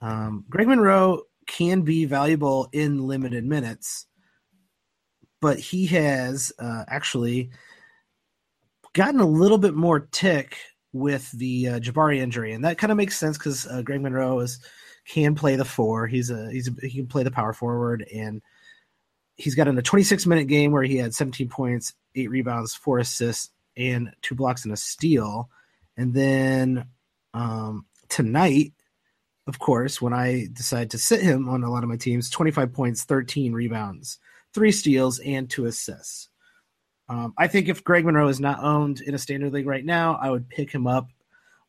Um, 0.00 0.44
Greg 0.48 0.68
Monroe 0.68 1.22
can 1.46 1.82
be 1.82 2.04
valuable 2.04 2.68
in 2.72 3.06
limited 3.06 3.44
minutes, 3.44 4.06
but 5.40 5.58
he 5.58 5.86
has 5.86 6.52
uh, 6.58 6.84
actually 6.88 7.50
gotten 8.92 9.20
a 9.20 9.26
little 9.26 9.58
bit 9.58 9.74
more 9.74 10.00
tick 10.00 10.58
with 10.92 11.30
the 11.32 11.68
uh, 11.68 11.80
Jabari 11.80 12.18
injury, 12.18 12.52
and 12.52 12.64
that 12.64 12.78
kind 12.78 12.90
of 12.90 12.96
makes 12.98 13.18
sense 13.18 13.38
because 13.38 13.66
uh, 13.66 13.80
Greg 13.82 14.02
Monroe 14.02 14.40
is 14.40 14.60
can 15.06 15.34
play 15.34 15.56
the 15.56 15.64
four. 15.64 16.06
He's 16.06 16.28
a 16.30 16.50
he's 16.50 16.68
a, 16.68 16.86
he 16.86 16.98
can 16.98 17.06
play 17.06 17.22
the 17.22 17.30
power 17.30 17.54
forward, 17.54 18.06
and 18.14 18.42
he's 19.38 19.54
got 19.54 19.68
in 19.68 19.78
a 19.78 19.82
26 19.82 20.26
minute 20.26 20.48
game 20.48 20.72
where 20.72 20.82
he 20.82 20.98
had 20.98 21.14
17 21.14 21.48
points, 21.48 21.94
eight 22.14 22.28
rebounds, 22.28 22.74
four 22.74 22.98
assists, 22.98 23.50
and 23.76 24.10
two 24.20 24.34
blocks 24.34 24.64
and 24.64 24.74
a 24.74 24.76
steal. 24.76 25.48
And 25.96 26.12
then 26.12 26.86
um, 27.32 27.86
tonight 28.10 28.74
of 29.48 29.58
course, 29.58 30.00
when 30.00 30.12
I 30.12 30.46
decide 30.52 30.90
to 30.90 30.98
sit 30.98 31.22
him 31.22 31.48
on 31.48 31.64
a 31.64 31.70
lot 31.70 31.82
of 31.82 31.88
my 31.88 31.96
teams, 31.96 32.28
25 32.28 32.70
points, 32.74 33.04
13 33.04 33.54
rebounds, 33.54 34.18
three 34.52 34.70
steals, 34.70 35.18
and 35.20 35.48
two 35.48 35.64
assists. 35.64 36.28
Um, 37.08 37.32
I 37.38 37.46
think 37.46 37.68
if 37.68 37.82
Greg 37.82 38.04
Monroe 38.04 38.28
is 38.28 38.40
not 38.40 38.62
owned 38.62 39.00
in 39.00 39.14
a 39.14 39.18
standard 39.18 39.54
league 39.54 39.66
right 39.66 39.84
now, 39.84 40.18
I 40.20 40.30
would 40.30 40.50
pick 40.50 40.70
him 40.70 40.86
up, 40.86 41.08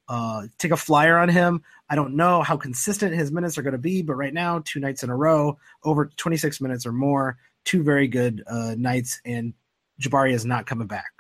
uh, 0.10 0.48
take 0.58 0.72
a 0.72 0.78
flyer 0.78 1.18
on 1.18 1.30
him. 1.30 1.62
I 1.90 1.96
don't 1.96 2.18
know 2.18 2.42
how 2.42 2.58
consistent 2.58 3.16
his 3.16 3.32
minutes 3.32 3.58
are 3.58 3.62
going 3.62 3.72
to 3.72 3.78
be, 3.78 4.02
but 4.02 4.16
right 4.16 4.34
now, 4.34 4.62
two 4.66 4.82
nights 4.82 5.04
in 5.04 5.10
a 5.10 5.16
row, 5.16 5.58
over 5.86 6.08
26 6.18 6.60
minutes 6.60 6.86
or 6.86 6.92
more, 6.92 7.38
two 7.66 7.84
very 7.84 8.08
good 8.08 8.44
uh, 8.48 8.76
nights, 8.78 9.22
and 9.26 9.54
Jabari 10.02 10.34
is 10.34 10.46
not 10.46 10.66
coming 10.66 10.88
back. 10.88 11.12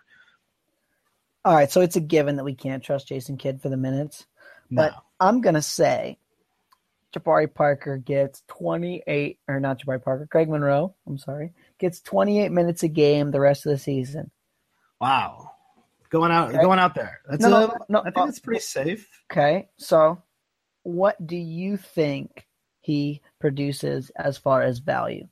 All 1.45 1.55
right, 1.55 1.71
so 1.71 1.81
it's 1.81 1.95
a 1.95 2.01
given 2.01 2.35
that 2.35 2.43
we 2.43 2.53
can't 2.53 2.83
trust 2.83 3.07
Jason 3.07 3.37
Kidd 3.37 3.61
for 3.61 3.69
the 3.69 3.77
minutes. 3.77 4.25
But 4.71 4.91
no. 4.91 4.97
I'm 5.19 5.41
going 5.41 5.55
to 5.55 5.61
say 5.61 6.19
Jabari 7.13 7.51
Parker 7.51 7.97
gets 7.97 8.43
28, 8.47 9.39
or 9.47 9.59
not 9.59 9.79
Jabari 9.79 10.03
Parker, 10.03 10.27
Craig 10.29 10.49
Monroe, 10.49 10.95
I'm 11.07 11.17
sorry, 11.17 11.53
gets 11.79 12.01
28 12.01 12.51
minutes 12.51 12.83
a 12.83 12.87
game 12.87 13.31
the 13.31 13.39
rest 13.39 13.65
of 13.65 13.71
the 13.71 13.77
season. 13.77 14.31
Wow. 15.01 15.51
Going 16.09 16.31
out, 16.31 16.49
okay. 16.49 16.61
going 16.61 16.79
out 16.79 16.95
there. 16.95 17.21
That's 17.29 17.43
no, 17.43 17.47
a, 17.47 17.67
no, 17.67 17.77
no, 17.89 17.99
I 17.99 18.03
think 18.05 18.17
uh, 18.17 18.25
it's 18.25 18.39
pretty 18.39 18.61
safe. 18.61 19.07
Okay, 19.31 19.69
so 19.77 20.21
what 20.83 21.25
do 21.25 21.35
you 21.35 21.77
think 21.77 22.47
he 22.81 23.21
produces 23.39 24.11
as 24.15 24.37
far 24.37 24.61
as 24.63 24.79
value? 24.79 25.27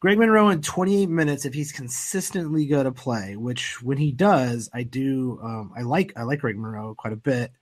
Greg 0.00 0.18
Monroe 0.18 0.48
in 0.48 0.62
28 0.62 1.10
minutes, 1.10 1.44
if 1.44 1.52
he's 1.52 1.72
consistently 1.72 2.66
going 2.66 2.86
to 2.86 2.92
play, 2.92 3.36
which 3.36 3.82
when 3.82 3.98
he 3.98 4.12
does, 4.12 4.70
I 4.72 4.82
do. 4.82 5.38
Um, 5.42 5.72
I 5.76 5.82
like 5.82 6.14
I 6.16 6.22
like 6.22 6.40
Greg 6.40 6.56
Monroe 6.56 6.94
quite 6.94 7.12
a 7.12 7.16
bit. 7.16 7.52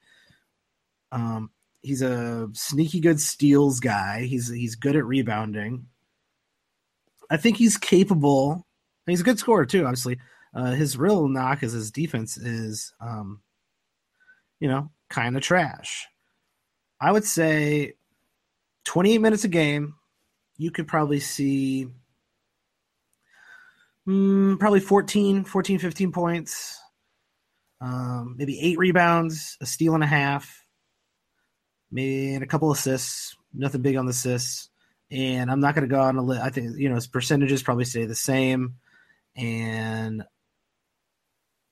Um, 1.10 1.50
he's 1.82 2.02
a 2.02 2.48
sneaky 2.52 3.00
good 3.00 3.20
steals 3.20 3.80
guy. 3.80 4.22
He's 4.22 4.48
he's 4.48 4.76
good 4.76 4.94
at 4.94 5.04
rebounding. 5.04 5.86
I 7.28 7.36
think 7.38 7.56
he's 7.56 7.76
capable. 7.76 8.66
He's 9.06 9.20
a 9.20 9.24
good 9.24 9.38
scorer 9.38 9.66
too. 9.66 9.84
Obviously, 9.84 10.18
uh, 10.54 10.72
his 10.72 10.96
real 10.96 11.28
knock 11.28 11.62
is 11.62 11.72
his 11.72 11.90
defense 11.90 12.36
is, 12.36 12.92
um, 13.00 13.40
you 14.60 14.68
know, 14.68 14.90
kind 15.10 15.36
of 15.36 15.42
trash. 15.42 16.06
I 17.00 17.12
would 17.12 17.24
say 17.24 17.94
28 18.84 19.18
minutes 19.18 19.44
a 19.44 19.48
game. 19.48 19.94
You 20.58 20.70
could 20.70 20.88
probably 20.88 21.20
see 21.20 21.86
mm, 24.06 24.58
probably 24.58 24.80
14, 24.80 25.44
14, 25.44 25.78
15 25.78 26.12
points, 26.12 26.80
um, 27.80 28.34
maybe 28.36 28.60
eight 28.60 28.78
rebounds, 28.78 29.56
a 29.60 29.66
steal 29.66 29.94
and 29.94 30.02
a 30.02 30.08
half, 30.08 30.66
maybe 31.90 32.34
and 32.34 32.42
a 32.42 32.46
couple 32.46 32.70
assists. 32.70 33.36
Nothing 33.54 33.82
big 33.82 33.96
on 33.96 34.04
the 34.04 34.10
assists. 34.10 34.68
And 35.10 35.50
I'm 35.50 35.60
not 35.60 35.74
going 35.74 35.88
to 35.88 35.94
go 35.94 36.00
on 36.00 36.16
a 36.16 36.22
list. 36.22 36.42
I 36.42 36.50
think, 36.50 36.76
you 36.76 36.88
know, 36.88 36.96
his 36.96 37.06
percentages 37.06 37.62
probably 37.62 37.86
stay 37.86 38.04
the 38.04 38.14
same. 38.14 38.74
And, 39.36 40.22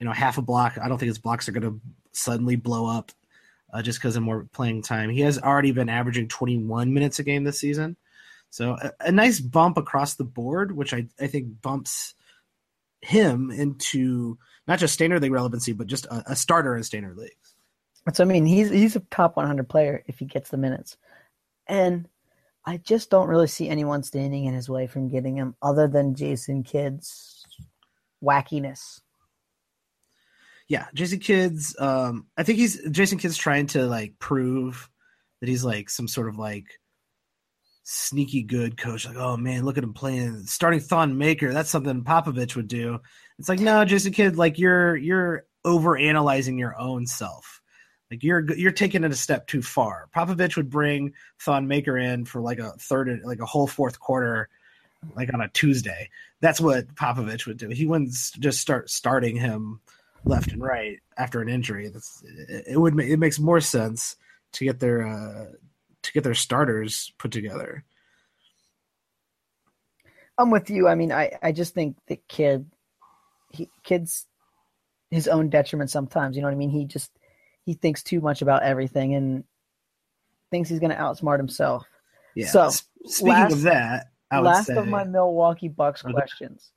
you 0.01 0.07
know, 0.07 0.13
half 0.13 0.39
a 0.39 0.43
block. 0.43 0.79
I 0.81 0.89
don't 0.89 0.97
think 0.97 1.09
his 1.09 1.19
blocks 1.19 1.49
are 1.49 1.53
going 1.53 1.63
to 1.63 1.81
suddenly 2.13 2.57
blow 2.57 2.87
up 2.87 3.13
uh, 3.73 3.83
just 3.83 3.99
because 3.99 4.17
of 4.17 4.23
more 4.23 4.47
playing 4.53 4.83
time. 4.83 5.11
He 5.11 5.21
has 5.21 5.39
already 5.39 5.73
been 5.73 5.89
averaging 5.89 6.29
21 6.29 6.95
minutes 6.95 7.19
a 7.19 7.25
game 7.25 7.45
this 7.45 7.61
season. 7.61 7.97
So 8.57 8.79
a, 8.81 8.93
a 9.01 9.13
nice 9.13 9.39
bump 9.39 9.77
across 9.77 10.15
the 10.15 10.25
board, 10.25 10.75
which 10.75 10.95
I, 10.95 11.09
I 11.21 11.27
think 11.27 11.61
bumps 11.61 12.15
him 13.03 13.51
into 13.51 14.39
not 14.67 14.79
just 14.79 14.95
standard 14.95 15.21
league 15.21 15.33
relevancy, 15.33 15.75
but 15.75 15.89
just 15.89 16.07
a, 16.07 16.33
a 16.33 16.37
starter 16.37 16.75
in 16.75 16.83
standard 16.83 17.19
leagues. 17.19 17.55
So 18.15 18.25
I 18.25 18.27
mean, 18.27 18.47
he's 18.47 18.71
he's 18.71 18.97
a 18.97 19.01
top 19.11 19.37
100 19.37 19.69
player 19.69 20.03
if 20.07 20.19
he 20.19 20.25
gets 20.25 20.49
the 20.49 20.57
minutes, 20.57 20.97
and 21.67 22.09
I 22.65 22.79
just 22.79 23.11
don't 23.11 23.29
really 23.29 23.47
see 23.47 23.69
anyone 23.69 24.03
standing 24.03 24.47
in 24.47 24.55
his 24.55 24.71
way 24.71 24.87
from 24.87 25.09
getting 25.09 25.37
him, 25.37 25.55
other 25.61 25.87
than 25.87 26.15
Jason 26.15 26.63
Kidd's 26.63 27.45
wackiness. 28.25 29.03
Yeah, 30.67 30.87
Jason 30.95 31.19
Kidd's. 31.19 31.79
Um, 31.79 32.27
I 32.39 32.43
think 32.43 32.59
he's 32.59 32.81
Jason 32.91 33.19
Kidd's 33.19 33.37
trying 33.37 33.67
to 33.69 33.85
like 33.85 34.19
prove 34.19 34.89
that 35.41 35.49
he's 35.51 35.65
like 35.65 35.91
some 35.91 36.09
sort 36.09 36.31
of 36.31 36.39
like 36.39 36.69
sneaky 37.89 38.43
good 38.43 38.77
coach. 38.77 39.07
Like, 39.07 39.17
oh 39.17 39.37
man, 39.37 39.65
look 39.65 39.79
at 39.79 39.85
him 39.85 39.95
playing, 39.95 40.45
starting 40.47 40.81
Thon 40.81 41.17
Maker. 41.17 41.53
That's 41.53 41.71
something 41.71 42.03
Popovich 42.03 42.57
would 42.57 42.69
do. 42.69 43.01
It's 43.39 43.49
like, 43.49 43.61
no, 43.61 43.85
Jason 43.85 44.13
Kidd, 44.13 44.37
like 44.37 44.59
you're 44.59 44.97
you're 44.97 45.47
over 45.65 45.97
analyzing 45.97 46.59
your 46.59 46.79
own 46.79 47.07
self. 47.07 47.63
Like 48.11 48.25
you're 48.25 48.45
you're 48.55 48.73
taking 48.73 49.05
it 49.05 49.13
a 49.13 49.17
step 49.17 49.47
too 49.47 49.63
far. 49.63 50.09
Popovich 50.15 50.57
would 50.57 50.69
bring 50.69 51.13
Thon 51.41 51.69
Maker 51.69 51.97
in 51.97 52.25
for 52.25 52.41
like 52.41 52.59
a 52.59 52.73
third, 52.73 53.21
like 53.25 53.41
a 53.41 53.47
whole 53.47 53.69
fourth 53.69 54.01
quarter, 54.01 54.49
like 55.15 55.33
on 55.33 55.41
a 55.41 55.49
Tuesday. 55.49 56.11
That's 56.41 56.61
what 56.61 56.93
Popovich 56.97 57.47
would 57.47 57.57
do. 57.57 57.69
He 57.69 57.87
wouldn't 57.87 58.11
just 58.11 58.61
start 58.61 58.91
starting 58.91 59.37
him 59.37 59.81
left 60.25 60.51
and 60.51 60.61
right 60.61 60.99
after 61.17 61.41
an 61.41 61.49
injury. 61.49 61.89
That's 61.89 62.23
it 62.49 62.81
would 62.81 62.99
it 62.99 63.19
makes 63.19 63.39
more 63.39 63.61
sense 63.61 64.17
to 64.53 64.65
get 64.65 64.81
their 64.81 65.07
uh, 65.07 65.53
to 66.07 66.13
get 66.13 66.25
their 66.25 66.35
starters 66.35 67.13
put 67.19 67.31
together. 67.31 67.85
I'm 70.39 70.51
with 70.51 70.71
you. 70.71 70.89
I 70.89 70.95
mean, 70.95 71.13
I 71.13 71.33
I 71.43 71.53
just 71.53 71.75
think 71.75 71.97
the 72.07 72.21
kid, 72.29 72.71
he 73.51 73.71
kids, 73.83 74.27
his 75.11 75.29
own 75.29 75.49
detriment 75.49 75.91
sometimes. 75.91 76.37
You 76.37 76.43
know 76.43 76.49
what 76.49 76.55
I 76.55 76.59
mean? 76.59 76.71
He 76.71 76.85
just 76.85 77.11
he 77.65 77.75
thinks 77.75 78.03
too 78.03 78.21
much 78.21 78.43
about 78.43 78.63
everything 78.63 79.15
and 79.15 79.45
thinks 80.51 80.69
he's 80.69 80.79
going 80.79 80.93
to 80.93 80.97
outsmart 80.97 81.39
himself. 81.39 81.85
Yeah. 82.35 82.49
So 82.49 82.71
speaking 83.07 83.33
last, 83.33 83.53
of 83.53 83.63
that, 83.63 84.07
last 84.33 84.67
say, 84.67 84.77
of 84.77 84.87
my 84.89 85.05
Milwaukee 85.05 85.69
Bucks 85.69 86.03
questions. 86.03 86.71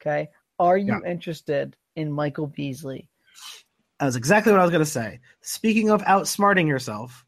Okay, 0.00 0.28
are 0.58 0.76
you 0.76 1.00
yeah. 1.02 1.10
interested 1.10 1.74
in 1.96 2.12
Michael 2.12 2.46
Beasley? 2.48 3.08
That 3.98 4.06
was 4.06 4.16
exactly 4.16 4.52
what 4.52 4.60
I 4.60 4.64
was 4.64 4.70
going 4.70 4.84
to 4.84 4.90
say. 4.90 5.20
Speaking 5.40 5.88
of 5.88 6.02
outsmarting 6.02 6.68
yourself, 6.68 7.24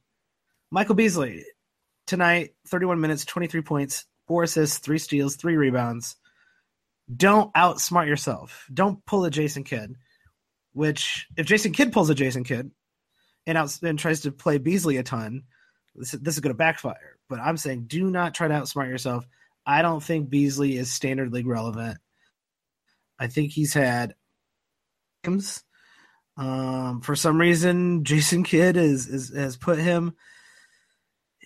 Michael 0.71 0.95
Beasley 0.95 1.45
tonight, 2.09 2.55
31 2.67 3.01
minutes, 3.01 3.25
23 3.25 3.63
points, 3.63 4.07
four 4.27 4.43
assists, 4.43 4.79
three 4.79 4.99
steals, 4.99 5.37
three 5.37 5.57
rebounds. 5.57 6.17
Don't 7.15 7.53
outsmart 7.55 8.09
yourself. 8.09 8.67
Don't 8.73 9.05
pull 9.07 9.25
a 9.25 9.31
Jason 9.31 9.63
Kidd. 9.63 9.95
Which, 10.73 11.27
if 11.37 11.47
Jason 11.47 11.73
Kidd 11.73 11.93
pulls 11.93 12.11
a 12.11 12.15
Jason 12.15 12.45
Kidd, 12.45 12.71
and 13.47 13.57
out 13.57 13.79
and 13.83 13.99
tries 13.99 14.21
to 14.21 14.33
play 14.33 14.59
Beasley 14.59 14.99
a 14.99 15.03
ton, 15.03 15.45
this, 15.95 16.11
this 16.13 16.35
is 16.35 16.41
going 16.41 16.53
to 16.53 16.59
backfire. 16.59 17.19
But 17.29 17.41
I'm 17.41 17.57
saying 17.57 17.85
do 17.87 18.11
not 18.11 18.35
try 18.35 18.49
to 18.49 18.55
outsmart 18.55 18.89
yourself. 18.89 19.27
I 19.65 19.83
don't 19.83 20.03
think 20.03 20.31
Beasley 20.31 20.77
is 20.77 20.93
standard 20.93 21.33
league 21.33 21.47
relevant. 21.47 21.99
I 23.19 23.27
think 23.29 23.53
he's 23.53 23.75
had 23.75 24.15
games. 25.25 25.63
Um, 26.37 27.01
for 27.01 27.17
some 27.17 27.41
reason, 27.41 28.05
Jason 28.05 28.45
Kidd 28.45 28.77
is, 28.77 29.09
is 29.09 29.35
has 29.35 29.57
put 29.57 29.79
him 29.79 30.15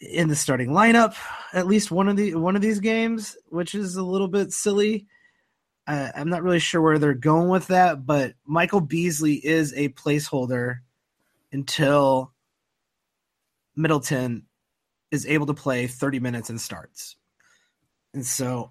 in 0.03 0.29
the 0.29 0.37
starting 0.37 0.71
lineup 0.71 1.15
at 1.53 1.67
least 1.67 1.91
one 1.91 2.09
of 2.09 2.17
the 2.17 2.35
one 2.35 2.57
of 2.57 2.63
these 2.63 2.81
games, 2.81 3.37
which 3.49 3.75
is 3.75 3.97
a 3.97 4.03
little 4.03 4.29
bit 4.29 4.53
silly. 4.53 5.07
Uh, 5.87 6.11
I'm 6.15 6.29
not 6.29 6.43
really 6.43 6.61
sure 6.61 6.81
where 6.81 6.99
they're 6.99 7.15
going 7.15 7.49
with 7.49 7.69
that, 7.69 8.07
but 8.07 8.35
Michael 8.47 8.81
Beasley 8.81 9.35
is 9.35 9.73
a 9.75 9.89
placeholder 9.91 10.79
until 11.51 12.33
Middleton 13.75 14.45
is 15.11 15.27
able 15.27 15.47
to 15.47 15.55
play 15.55 15.87
30 15.87 16.21
minutes 16.21 16.51
and 16.51 16.61
starts. 16.61 17.17
And 18.15 18.25
so 18.25 18.71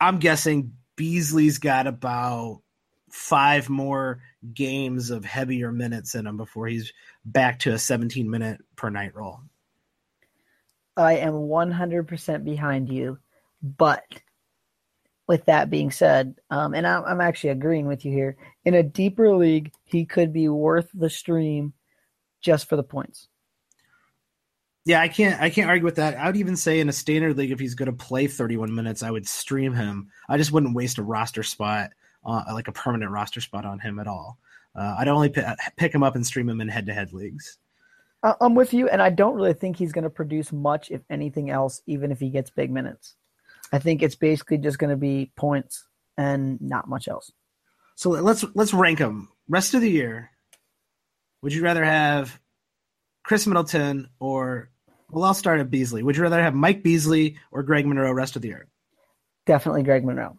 I'm 0.00 0.18
guessing 0.18 0.72
Beasley's 0.96 1.58
got 1.58 1.86
about 1.86 2.62
five 3.10 3.68
more 3.68 4.20
games 4.52 5.10
of 5.10 5.24
heavier 5.24 5.70
minutes 5.70 6.14
in 6.14 6.26
him 6.26 6.36
before 6.36 6.66
he's 6.66 6.92
back 7.24 7.60
to 7.60 7.72
a 7.72 7.78
17 7.78 8.28
minute 8.28 8.60
per 8.76 8.90
night 8.90 9.14
role. 9.14 9.40
I 10.96 11.16
am 11.16 11.34
100% 11.34 12.44
behind 12.44 12.88
you. 12.88 13.18
But 13.62 14.04
with 15.26 15.46
that 15.46 15.70
being 15.70 15.90
said, 15.90 16.36
um, 16.50 16.74
and 16.74 16.86
I'm, 16.86 17.04
I'm 17.04 17.20
actually 17.20 17.50
agreeing 17.50 17.86
with 17.86 18.04
you 18.04 18.12
here, 18.12 18.36
in 18.64 18.74
a 18.74 18.82
deeper 18.82 19.34
league, 19.34 19.72
he 19.84 20.04
could 20.04 20.32
be 20.32 20.48
worth 20.48 20.90
the 20.92 21.10
stream 21.10 21.72
just 22.42 22.68
for 22.68 22.76
the 22.76 22.82
points. 22.82 23.28
Yeah, 24.86 25.00
I 25.00 25.08
can't 25.08 25.40
I 25.40 25.48
can't 25.48 25.70
argue 25.70 25.86
with 25.86 25.96
that. 25.96 26.14
I 26.18 26.26
would 26.26 26.36
even 26.36 26.56
say 26.56 26.78
in 26.78 26.90
a 26.90 26.92
standard 26.92 27.38
league, 27.38 27.52
if 27.52 27.58
he's 27.58 27.74
going 27.74 27.90
to 27.90 28.04
play 28.04 28.26
31 28.26 28.74
minutes, 28.74 29.02
I 29.02 29.10
would 29.10 29.26
stream 29.26 29.72
him. 29.72 30.10
I 30.28 30.36
just 30.36 30.52
wouldn't 30.52 30.74
waste 30.74 30.98
a 30.98 31.02
roster 31.02 31.42
spot, 31.42 31.92
uh, 32.24 32.42
like 32.52 32.68
a 32.68 32.72
permanent 32.72 33.10
roster 33.10 33.40
spot 33.40 33.64
on 33.64 33.78
him 33.78 33.98
at 33.98 34.06
all. 34.06 34.38
Uh, 34.76 34.96
I'd 34.98 35.08
only 35.08 35.30
p- 35.30 35.40
pick 35.78 35.94
him 35.94 36.02
up 36.02 36.16
and 36.16 36.26
stream 36.26 36.50
him 36.50 36.60
in 36.60 36.68
head 36.68 36.84
to 36.86 36.92
head 36.92 37.14
leagues. 37.14 37.56
I'm 38.40 38.54
with 38.54 38.72
you, 38.72 38.88
and 38.88 39.02
I 39.02 39.10
don't 39.10 39.34
really 39.34 39.52
think 39.52 39.76
he's 39.76 39.92
going 39.92 40.04
to 40.04 40.10
produce 40.10 40.50
much, 40.52 40.90
if 40.90 41.02
anything 41.10 41.50
else, 41.50 41.82
even 41.86 42.10
if 42.10 42.18
he 42.18 42.30
gets 42.30 42.50
big 42.50 42.70
minutes. 42.70 43.16
I 43.72 43.78
think 43.78 44.02
it's 44.02 44.14
basically 44.14 44.58
just 44.58 44.78
going 44.78 44.90
to 44.90 44.96
be 44.96 45.30
points 45.36 45.86
and 46.16 46.60
not 46.60 46.88
much 46.88 47.08
else. 47.08 47.30
So 47.96 48.10
let's 48.10 48.44
let's 48.54 48.74
rank 48.74 48.98
them. 48.98 49.28
Rest 49.48 49.74
of 49.74 49.80
the 49.80 49.90
year, 49.90 50.30
would 51.42 51.52
you 51.52 51.62
rather 51.62 51.84
have 51.84 52.40
Khris 53.24 53.46
Middleton 53.46 54.08
or 54.20 54.70
well, 55.10 55.24
I'll 55.24 55.34
start 55.34 55.60
at 55.60 55.70
Beasley. 55.70 56.02
Would 56.02 56.16
you 56.16 56.22
rather 56.22 56.42
have 56.42 56.54
Mike 56.54 56.82
Beasley 56.82 57.38
or 57.52 57.62
Greg 57.62 57.86
Monroe 57.86 58.12
rest 58.12 58.36
of 58.36 58.42
the 58.42 58.48
year? 58.48 58.66
Definitely 59.46 59.82
Greg 59.82 60.04
Monroe. 60.04 60.38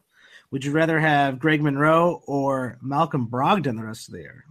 Would 0.51 0.65
you 0.65 0.71
rather 0.71 0.99
have 0.99 1.39
Greg 1.39 1.61
Monroe 1.61 2.21
or 2.27 2.77
Malcolm 2.81 3.27
Brogdon 3.27 3.77
the 3.77 3.85
rest 3.85 4.07
of 4.07 4.13
the 4.13 4.21
year? 4.21 4.45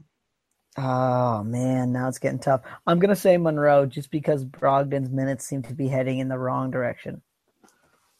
Oh 0.76 1.44
man, 1.44 1.92
now 1.92 2.08
it's 2.08 2.18
getting 2.18 2.40
tough. 2.40 2.62
I'm 2.86 2.98
gonna 2.98 3.14
say 3.14 3.36
Monroe 3.36 3.86
just 3.86 4.10
because 4.10 4.44
Brogdon's 4.44 5.10
minutes 5.10 5.46
seem 5.46 5.62
to 5.62 5.74
be 5.74 5.86
heading 5.86 6.18
in 6.18 6.28
the 6.28 6.38
wrong 6.38 6.70
direction. 6.70 7.22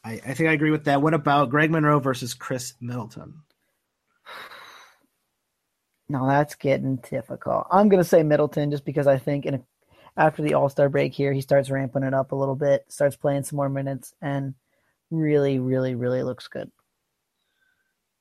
I, 0.05 0.21
I 0.25 0.35
think 0.35 0.49
I 0.49 0.53
agree 0.53 0.71
with 0.71 0.85
that. 0.85 1.03
What 1.03 1.14
about 1.14 1.51
Greg 1.51 1.71
Monroe 1.71 1.99
versus 1.99 2.35
Khris 2.35 2.75
Middleton? 2.81 3.43
No, 6.09 6.29
that's 6.29 6.55
getting 6.55 6.97
difficult. 6.97 7.67
I'm 7.73 7.88
gonna 7.88 8.05
say 8.05 8.23
Middleton 8.23 8.71
just 8.71 8.85
because 8.85 9.09
I 9.09 9.19
think 9.19 9.47
in 9.47 9.55
a, 9.55 9.61
after 10.17 10.43
the 10.43 10.55
All 10.55 10.69
Star 10.69 10.88
break 10.88 11.12
here, 11.12 11.33
he 11.33 11.40
starts 11.40 11.71
ramping 11.71 12.05
it 12.05 12.14
up 12.14 12.31
a 12.31 12.37
little 12.37 12.55
bit, 12.55 12.85
starts 12.88 13.17
playing 13.17 13.43
some 13.43 13.57
more 13.57 13.69
minutes, 13.69 14.14
and 14.23 14.55
really, 15.11 15.59
really, 15.59 15.97
really 15.97 16.23
looks 16.23 16.47
good. 16.47 16.71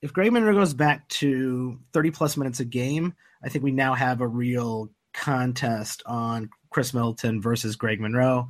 If 0.03 0.11
Greg 0.11 0.33
Monroe 0.33 0.53
goes 0.53 0.73
back 0.73 1.07
to 1.07 1.79
30 1.93 2.11
plus 2.11 2.35
minutes 2.35 2.59
a 2.59 2.65
game, 2.65 3.13
I 3.41 3.47
think 3.47 3.63
we 3.63 3.71
now 3.71 3.93
have 3.93 4.19
a 4.19 4.27
real 4.27 4.89
contest 5.13 6.03
on 6.05 6.49
Khris 6.71 6.93
Middleton 6.93 7.41
versus 7.41 7.77
Greg 7.77 8.01
Monroe. 8.01 8.49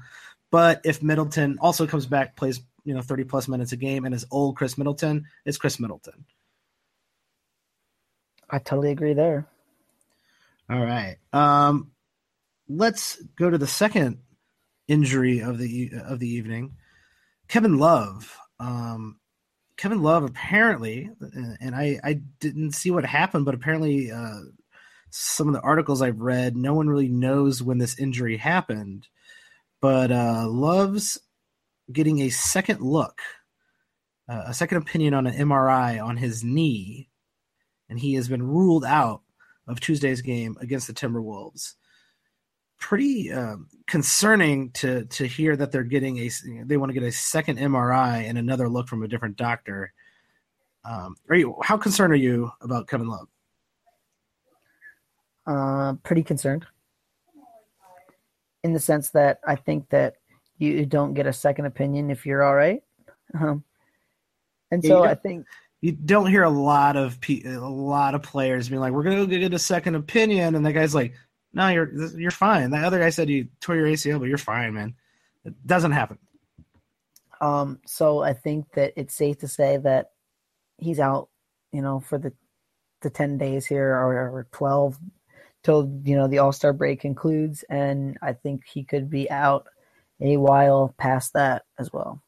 But 0.50 0.82
if 0.84 1.04
Middleton 1.04 1.60
also 1.62 1.86
comes 1.86 2.08
back, 2.08 2.36
plays 2.36 2.60
you 2.86 2.96
know, 2.96 3.04
30 3.04 3.26
plus 3.26 3.48
minutes 3.48 3.72
a 3.72 3.76
game 3.76 4.04
and 4.04 4.16
is 4.16 4.26
old 4.32 4.58
Khris 4.58 4.80
Middleton, 4.80 5.26
it's 5.46 5.60
Khris 5.60 5.80
Middleton. 5.80 6.26
I 8.50 8.58
totally 8.58 8.90
agree 8.90 9.14
there. 9.14 9.46
All 10.72 10.84
right. 10.84 11.18
Um, 11.34 11.92
let's 12.68 13.22
go 13.38 13.52
to 13.52 13.60
the 13.60 13.68
second 13.68 14.18
injury 14.88 15.42
of 15.42 15.60
the 15.60 15.92
of 16.04 16.18
the 16.18 16.30
evening. 16.30 16.78
Kevin 17.48 17.78
Love. 17.78 18.36
Um, 18.60 19.20
Kevin 19.78 20.02
Love 20.02 20.24
apparently, 20.24 21.10
and 21.60 21.76
I 21.76 22.00
I 22.04 22.22
didn't 22.40 22.74
see 22.74 22.92
what 22.92 23.06
happened, 23.06 23.46
but 23.46 23.56
apparently, 23.56 24.12
uh, 24.12 24.40
some 25.10 25.48
of 25.48 25.54
the 25.54 25.62
articles 25.62 26.02
I've 26.02 26.22
read, 26.22 26.56
no 26.56 26.74
one 26.74 26.90
really 26.90 27.08
knows 27.08 27.62
when 27.62 27.78
this 27.78 27.98
injury 28.00 28.38
happened. 28.38 29.08
But 29.82 30.12
uh, 30.12 30.48
Love's 30.48 31.20
getting 31.92 32.22
a 32.22 32.30
second 32.30 32.82
look, 32.82 33.22
uh, 34.30 34.44
a 34.48 34.54
second 34.54 34.78
opinion 34.78 35.14
on 35.14 35.28
an 35.28 35.36
MRI 35.36 36.04
on 36.04 36.18
his 36.18 36.44
knee, 36.44 37.10
and 37.90 38.00
he 38.00 38.14
has 38.14 38.28
been 38.28 38.44
ruled 38.44 38.86
out 38.86 39.22
of 39.68 39.80
Tuesday's 39.80 40.22
game 40.22 40.56
against 40.62 40.88
the 40.88 40.94
Timberwolves. 40.94 41.74
Pretty 42.84 43.32
um, 43.32 43.70
concerning 43.88 44.72
to 44.72 45.06
to 45.06 45.26
hear 45.26 45.56
that 45.56 45.72
they're 45.72 45.84
getting 45.84 46.18
a 46.18 46.30
they 46.66 46.76
want 46.76 46.90
to 46.90 46.94
get 46.94 47.08
a 47.08 47.14
second 47.14 47.58
MRI 47.58 48.28
and 48.28 48.38
another 48.38 48.68
look 48.68 48.90
from 48.90 49.04
a 49.04 49.08
different 49.08 49.38
doctor. 49.38 49.94
Um, 50.84 51.16
are 51.30 51.38
you 51.38 51.56
how 51.64 51.78
concerned 51.78 52.12
are 52.12 52.18
you 52.18 52.52
about 52.60 52.90
Kevin 52.90 53.08
Love? 53.08 53.30
Uh, 55.48 55.94
pretty 56.04 56.24
concerned, 56.24 56.66
in 58.66 58.74
the 58.74 58.82
sense 58.82 59.12
that 59.12 59.40
I 59.48 59.56
think 59.56 59.90
that 59.90 60.16
you 60.58 60.86
don't 60.86 61.14
get 61.14 61.26
a 61.26 61.34
second 61.34 61.66
opinion 61.66 62.12
if 62.12 62.26
you're 62.26 62.44
all 62.44 62.54
right. 62.54 62.84
Um, 63.34 63.64
and 64.72 64.84
so 64.84 65.06
I 65.06 65.16
think 65.16 65.46
you 65.80 65.94
don't 65.94 66.28
hear 66.28 66.44
a 66.44 66.50
lot 66.50 66.98
of 66.98 67.22
pe- 67.22 67.46
a 67.46 67.60
lot 67.62 68.14
of 68.14 68.24
players 68.24 68.68
being 68.68 68.82
like, 68.82 68.92
"We're 68.92 69.04
gonna 69.04 69.26
get 69.26 69.54
a 69.54 69.60
second 69.60 69.96
opinion," 69.96 70.56
and 70.56 70.66
the 70.66 70.74
guy's 70.74 70.94
like, 70.94 71.14
"No, 71.54 71.68
you're 71.70 71.92
you're 72.18 72.32
fine." 72.32 72.72
That 72.72 72.84
other 72.84 73.00
guy 73.00 73.10
said 73.10 73.30
you 73.30 73.48
tore 73.60 73.76
your 73.76 73.88
ACL, 73.88 74.20
but 74.20 74.30
you're 74.30 74.38
fine, 74.38 74.74
man. 74.74 74.96
It 75.46 75.56
doesn't 75.66 75.92
happen. 75.92 76.18
Um, 77.42 77.80
so 77.86 78.22
I 78.22 78.34
think 78.34 78.72
that 78.74 78.94
it's 78.96 79.14
safe 79.14 79.40
to 79.40 79.48
say 79.48 79.78
that 79.78 80.12
he's 80.78 81.00
out, 81.00 81.30
you 81.72 81.82
know, 81.82 82.00
for 82.00 82.18
the 82.18 82.34
the 83.02 83.10
ten 83.10 83.38
days 83.38 83.66
here 83.66 83.90
or, 83.90 84.30
or 84.30 84.48
twelve 84.52 84.98
till 85.64 86.02
you 86.04 86.16
know 86.16 86.28
the 86.28 86.40
All 86.40 86.52
Star 86.52 86.74
break 86.74 87.02
concludes, 87.02 87.64
and 87.70 88.18
I 88.22 88.34
think 88.34 88.64
he 88.66 88.84
could 88.84 89.10
be 89.10 89.30
out 89.30 89.68
a 90.22 90.38
while 90.38 90.94
past 90.98 91.34
that 91.34 91.64
as 91.78 91.92
well 91.92 92.22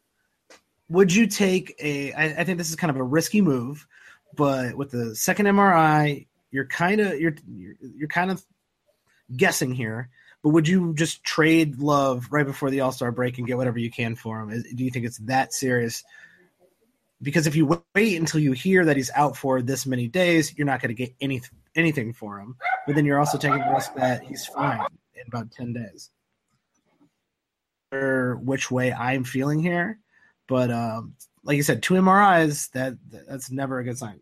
would 0.89 1.13
you 1.13 1.27
take 1.27 1.75
a? 1.79 2.13
I, 2.13 2.41
I 2.41 2.43
think 2.43 2.57
this 2.57 2.69
is 2.69 2.75
kind 2.75 2.91
of 2.91 2.97
a 2.97 3.03
risky 3.03 3.41
move, 3.41 3.87
but 4.35 4.75
with 4.75 4.91
the 4.91 5.15
second 5.15 5.47
MRI, 5.47 6.27
you're 6.51 6.67
kind 6.67 7.01
of 7.01 7.19
you're, 7.19 7.35
you're 7.47 7.75
you're 7.81 8.07
kind 8.07 8.31
of 8.31 8.43
guessing 9.35 9.73
here. 9.73 10.09
But 10.43 10.49
would 10.49 10.67
you 10.67 10.93
just 10.93 11.23
trade 11.23 11.79
Love 11.79 12.27
right 12.31 12.45
before 12.45 12.69
the 12.69 12.81
All 12.81 12.91
Star 12.91 13.11
break 13.11 13.37
and 13.37 13.47
get 13.47 13.57
whatever 13.57 13.79
you 13.79 13.89
can 13.89 14.15
for 14.15 14.39
him? 14.39 14.63
Do 14.75 14.83
you 14.83 14.91
think 14.91 15.05
it's 15.05 15.17
that 15.19 15.53
serious? 15.53 16.03
Because 17.21 17.47
if 17.47 17.55
you 17.55 17.83
wait 17.95 18.19
until 18.19 18.39
you 18.39 18.51
hear 18.51 18.85
that 18.85 18.97
he's 18.97 19.09
out 19.15 19.37
for 19.37 19.61
this 19.61 19.85
many 19.85 20.07
days, 20.07 20.55
you're 20.55 20.67
not 20.67 20.81
going 20.81 20.95
to 20.95 21.05
get 21.05 21.15
any 21.19 21.41
anything 21.75 22.13
for 22.13 22.39
him. 22.39 22.55
But 22.85 22.95
then 22.95 23.05
you're 23.05 23.19
also 23.19 23.37
taking 23.37 23.59
the 23.59 23.73
risk 23.73 23.95
that 23.95 24.23
he's 24.23 24.45
fine 24.45 24.85
in 25.15 25.23
about 25.27 25.51
ten 25.51 25.73
days. 25.73 26.11
Or 27.91 28.35
which 28.35 28.69
way 28.69 28.93
I'm 28.93 29.23
feeling 29.23 29.59
here, 29.59 29.99
but 30.47 30.69
um, 30.69 31.15
like 31.43 31.57
you 31.57 31.63
said, 31.63 31.81
two 31.81 31.93
MRIs 31.93 32.71
that 32.71 32.95
that's 33.27 33.49
never 33.49 33.79
a 33.79 33.83
good 33.83 33.97
sign. 33.97 34.19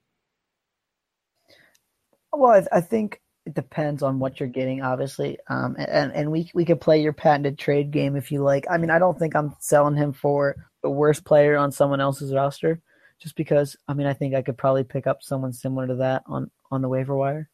Well, 2.31 2.65
I, 2.71 2.81
think 2.81 3.21
it 3.45 3.53
depends 3.53 4.03
on 4.03 4.19
what 4.19 4.39
you're 4.39 4.49
getting, 4.49 4.81
obviously. 4.81 5.37
Um, 5.47 5.75
and 5.77 6.11
and 6.13 6.31
we 6.31 6.49
we 6.53 6.65
could 6.65 6.81
play 6.81 7.01
your 7.01 7.13
patented 7.13 7.57
trade 7.57 7.91
game 7.91 8.15
if 8.15 8.31
you 8.31 8.41
like. 8.41 8.65
I 8.69 8.77
mean, 8.77 8.89
I 8.89 8.99
don't 8.99 9.17
think 9.17 9.35
I'm 9.35 9.55
selling 9.59 9.95
him 9.95 10.13
for 10.13 10.55
the 10.81 10.89
worst 10.89 11.25
player 11.25 11.57
on 11.57 11.71
someone 11.71 12.01
else's 12.01 12.33
roster, 12.33 12.81
just 13.19 13.35
because. 13.35 13.75
I 13.87 13.93
mean, 13.93 14.07
I 14.07 14.13
think 14.13 14.35
I 14.35 14.41
could 14.41 14.57
probably 14.57 14.83
pick 14.83 15.07
up 15.07 15.23
someone 15.23 15.53
similar 15.53 15.87
to 15.87 15.95
that 15.95 16.23
on 16.27 16.49
on 16.71 16.81
the 16.81 16.89
waiver 16.89 17.15
wire. 17.15 17.49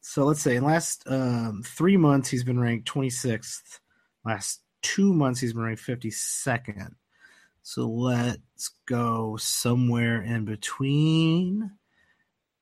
So 0.00 0.24
let's 0.24 0.40
say 0.40 0.56
in 0.56 0.64
last 0.64 1.04
um, 1.06 1.62
three 1.64 1.96
months 1.96 2.28
he's 2.28 2.44
been 2.44 2.60
ranked 2.60 2.88
26th. 2.88 3.80
Last 4.24 4.62
two 4.82 5.12
months 5.12 5.40
he's 5.40 5.52
been 5.52 5.62
ranked 5.62 5.82
52nd. 5.82 6.94
So 7.62 7.86
let's 7.86 8.70
go 8.86 9.36
somewhere 9.36 10.22
in 10.22 10.44
between. 10.44 11.70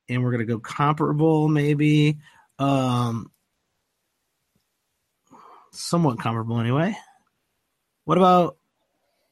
And 0.09 0.23
we're 0.23 0.31
going 0.31 0.47
to 0.47 0.53
go 0.53 0.59
comparable, 0.59 1.49
maybe. 1.49 2.19
Um, 2.59 3.31
somewhat 5.73 6.19
comparable, 6.19 6.59
anyway. 6.61 6.97
What 8.05 8.19
about 8.19 8.57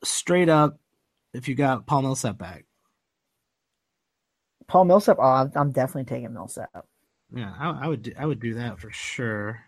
straight 0.02 0.48
up 0.48 0.78
if 1.32 1.48
you 1.48 1.54
got 1.54 1.86
Paul 1.86 2.02
Millsap 2.02 2.38
back? 2.38 2.64
Paul 4.66 4.84
Millsap, 4.84 5.18
oh, 5.20 5.50
I'm 5.54 5.72
definitely 5.72 6.04
taking 6.04 6.32
Millsap. 6.32 6.86
Yeah, 7.34 7.52
I, 7.58 7.84
I 7.84 7.88
would 7.88 8.02
do, 8.02 8.12
I 8.18 8.26
would 8.26 8.40
do 8.40 8.54
that 8.54 8.78
for 8.78 8.90
sure. 8.90 9.60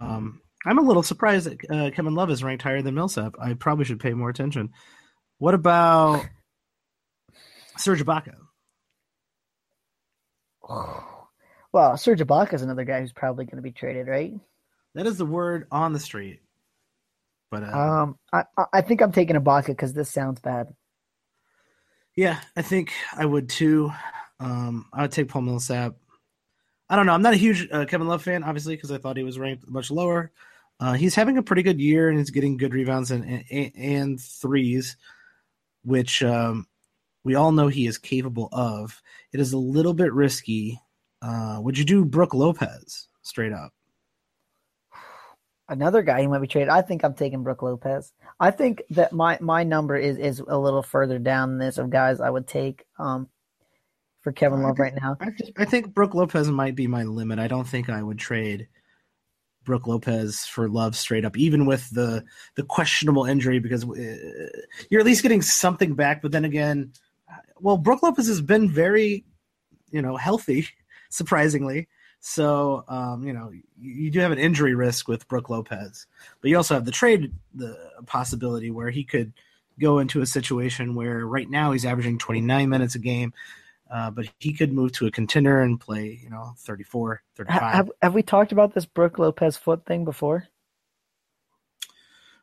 Um, 0.00 0.40
I'm 0.64 0.78
a 0.78 0.82
little 0.82 1.02
surprised 1.02 1.46
that 1.46 1.70
uh, 1.70 1.90
Kevin 1.94 2.14
Love 2.14 2.30
is 2.30 2.44
ranked 2.44 2.62
higher 2.62 2.82
than 2.82 2.94
Millsap. 2.94 3.36
I 3.40 3.54
probably 3.54 3.84
should 3.84 4.00
pay 4.00 4.12
more 4.12 4.30
attention. 4.30 4.70
What 5.38 5.54
about 5.54 6.26
Serge 7.76 8.02
Ibaka? 8.04 8.34
Well, 11.78 11.96
Serge 11.96 12.18
Ibaka 12.18 12.54
is 12.54 12.62
another 12.62 12.82
guy 12.82 12.98
who's 12.98 13.12
probably 13.12 13.44
going 13.44 13.54
to 13.58 13.62
be 13.62 13.70
traded, 13.70 14.08
right? 14.08 14.34
That 14.96 15.06
is 15.06 15.16
the 15.16 15.24
word 15.24 15.68
on 15.70 15.92
the 15.92 16.00
street. 16.00 16.40
But 17.52 17.62
uh, 17.62 17.78
um, 17.78 18.18
I 18.32 18.42
I 18.72 18.80
think 18.80 19.00
I'm 19.00 19.12
taking 19.12 19.36
Ibaka 19.36 19.68
because 19.68 19.92
this 19.92 20.10
sounds 20.10 20.40
bad. 20.40 20.74
Yeah, 22.16 22.40
I 22.56 22.62
think 22.62 22.92
I 23.16 23.24
would 23.24 23.48
too. 23.48 23.92
Um, 24.40 24.86
I 24.92 25.02
would 25.02 25.12
take 25.12 25.28
Paul 25.28 25.42
Millsap. 25.42 25.94
I 26.90 26.96
don't 26.96 27.06
know. 27.06 27.12
I'm 27.12 27.22
not 27.22 27.34
a 27.34 27.36
huge 27.36 27.68
uh, 27.70 27.84
Kevin 27.84 28.08
Love 28.08 28.24
fan, 28.24 28.42
obviously, 28.42 28.74
because 28.74 28.90
I 28.90 28.98
thought 28.98 29.16
he 29.16 29.22
was 29.22 29.38
ranked 29.38 29.68
much 29.68 29.92
lower. 29.92 30.32
Uh, 30.80 30.94
he's 30.94 31.14
having 31.14 31.38
a 31.38 31.44
pretty 31.44 31.62
good 31.62 31.80
year 31.80 32.08
and 32.08 32.18
he's 32.18 32.30
getting 32.30 32.56
good 32.56 32.74
rebounds 32.74 33.12
and 33.12 33.44
and, 33.50 33.72
and 33.76 34.20
threes 34.20 34.96
which 35.84 36.24
um, 36.24 36.66
we 37.24 37.34
all 37.34 37.52
know 37.52 37.68
he 37.68 37.86
is 37.86 37.98
capable 37.98 38.48
of. 38.52 39.00
It 39.32 39.40
is 39.40 39.52
a 39.52 39.58
little 39.58 39.94
bit 39.94 40.12
risky. 40.12 40.80
Uh, 41.20 41.58
would 41.60 41.76
you 41.76 41.84
do 41.84 42.04
Brook 42.04 42.34
Lopez 42.34 43.08
straight 43.22 43.52
up? 43.52 43.72
Another 45.68 46.02
guy 46.02 46.22
who 46.22 46.28
might 46.28 46.38
be 46.38 46.46
traded. 46.46 46.70
I 46.70 46.80
think 46.80 47.04
I'm 47.04 47.14
taking 47.14 47.42
Brook 47.42 47.62
Lopez. 47.62 48.12
I 48.40 48.50
think 48.50 48.82
that 48.90 49.12
my 49.12 49.36
my 49.40 49.64
number 49.64 49.96
is 49.96 50.16
is 50.16 50.40
a 50.40 50.56
little 50.56 50.82
further 50.82 51.18
down 51.18 51.58
this 51.58 51.76
of 51.76 51.90
guys 51.90 52.20
I 52.20 52.30
would 52.30 52.46
take 52.46 52.86
um, 52.98 53.28
for 54.22 54.32
Kevin 54.32 54.62
Love 54.62 54.76
think, 54.76 54.78
right 54.78 54.94
now. 55.02 55.16
I, 55.20 55.62
I 55.62 55.64
think 55.66 55.92
Brook 55.92 56.14
Lopez 56.14 56.48
might 56.48 56.74
be 56.74 56.86
my 56.86 57.02
limit. 57.02 57.38
I 57.38 57.48
don't 57.48 57.66
think 57.66 57.90
I 57.90 58.02
would 58.02 58.18
trade 58.18 58.66
Brook 59.64 59.86
Lopez 59.86 60.46
for 60.46 60.70
Love 60.70 60.96
straight 60.96 61.26
up, 61.26 61.36
even 61.36 61.66
with 61.66 61.90
the 61.90 62.24
the 62.54 62.62
questionable 62.62 63.26
injury, 63.26 63.58
because 63.58 63.84
uh, 63.84 64.46
you're 64.88 65.00
at 65.00 65.06
least 65.06 65.22
getting 65.22 65.42
something 65.42 65.92
back. 65.94 66.22
But 66.22 66.32
then 66.32 66.46
again, 66.46 66.92
well, 67.60 67.76
Brook 67.76 68.02
Lopez 68.02 68.26
has 68.28 68.40
been 68.40 68.70
very, 68.70 69.26
you 69.90 70.00
know, 70.00 70.16
healthy, 70.16 70.66
surprisingly. 71.08 71.88
So, 72.20 72.84
um, 72.88 73.24
you 73.24 73.32
know, 73.32 73.52
you, 73.80 74.10
do 74.10 74.18
have 74.20 74.32
an 74.32 74.38
injury 74.38 74.74
risk 74.74 75.06
with 75.06 75.28
Brook 75.28 75.50
Lopez, 75.50 76.06
but 76.40 76.50
you 76.50 76.56
also 76.56 76.74
have 76.74 76.84
the 76.84 76.90
trade 76.90 77.32
the 77.54 77.78
possibility 78.06 78.70
where 78.70 78.90
he 78.90 79.04
could 79.04 79.32
go 79.78 80.00
into 80.00 80.20
a 80.20 80.26
situation 80.26 80.96
where 80.96 81.24
right 81.26 81.48
now 81.48 81.70
he's 81.72 81.84
averaging 81.84 82.18
29 82.18 82.68
minutes 82.68 82.94
a 82.96 82.98
game. 82.98 83.32
Uh, 83.90 84.10
but 84.10 84.26
he 84.38 84.52
could 84.52 84.70
move 84.70 84.92
to 84.92 85.06
a 85.06 85.10
contender 85.10 85.62
and 85.62 85.80
play, 85.80 86.20
you 86.22 86.28
know, 86.28 86.52
34, 86.58 87.22
35. 87.36 87.60
Have, 87.72 87.90
have 88.02 88.14
we 88.14 88.22
talked 88.22 88.52
about 88.52 88.74
this 88.74 88.84
Brook 88.84 89.18
Lopez 89.18 89.56
foot 89.56 89.86
thing 89.86 90.04
before? 90.04 90.46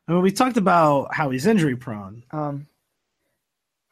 I 0.08 0.14
mean, 0.14 0.22
we 0.22 0.32
talked 0.32 0.58
about 0.58 1.14
how 1.14 1.30
he's 1.30 1.46
injury 1.46 1.76
prone. 1.76 2.24
Um, 2.32 2.66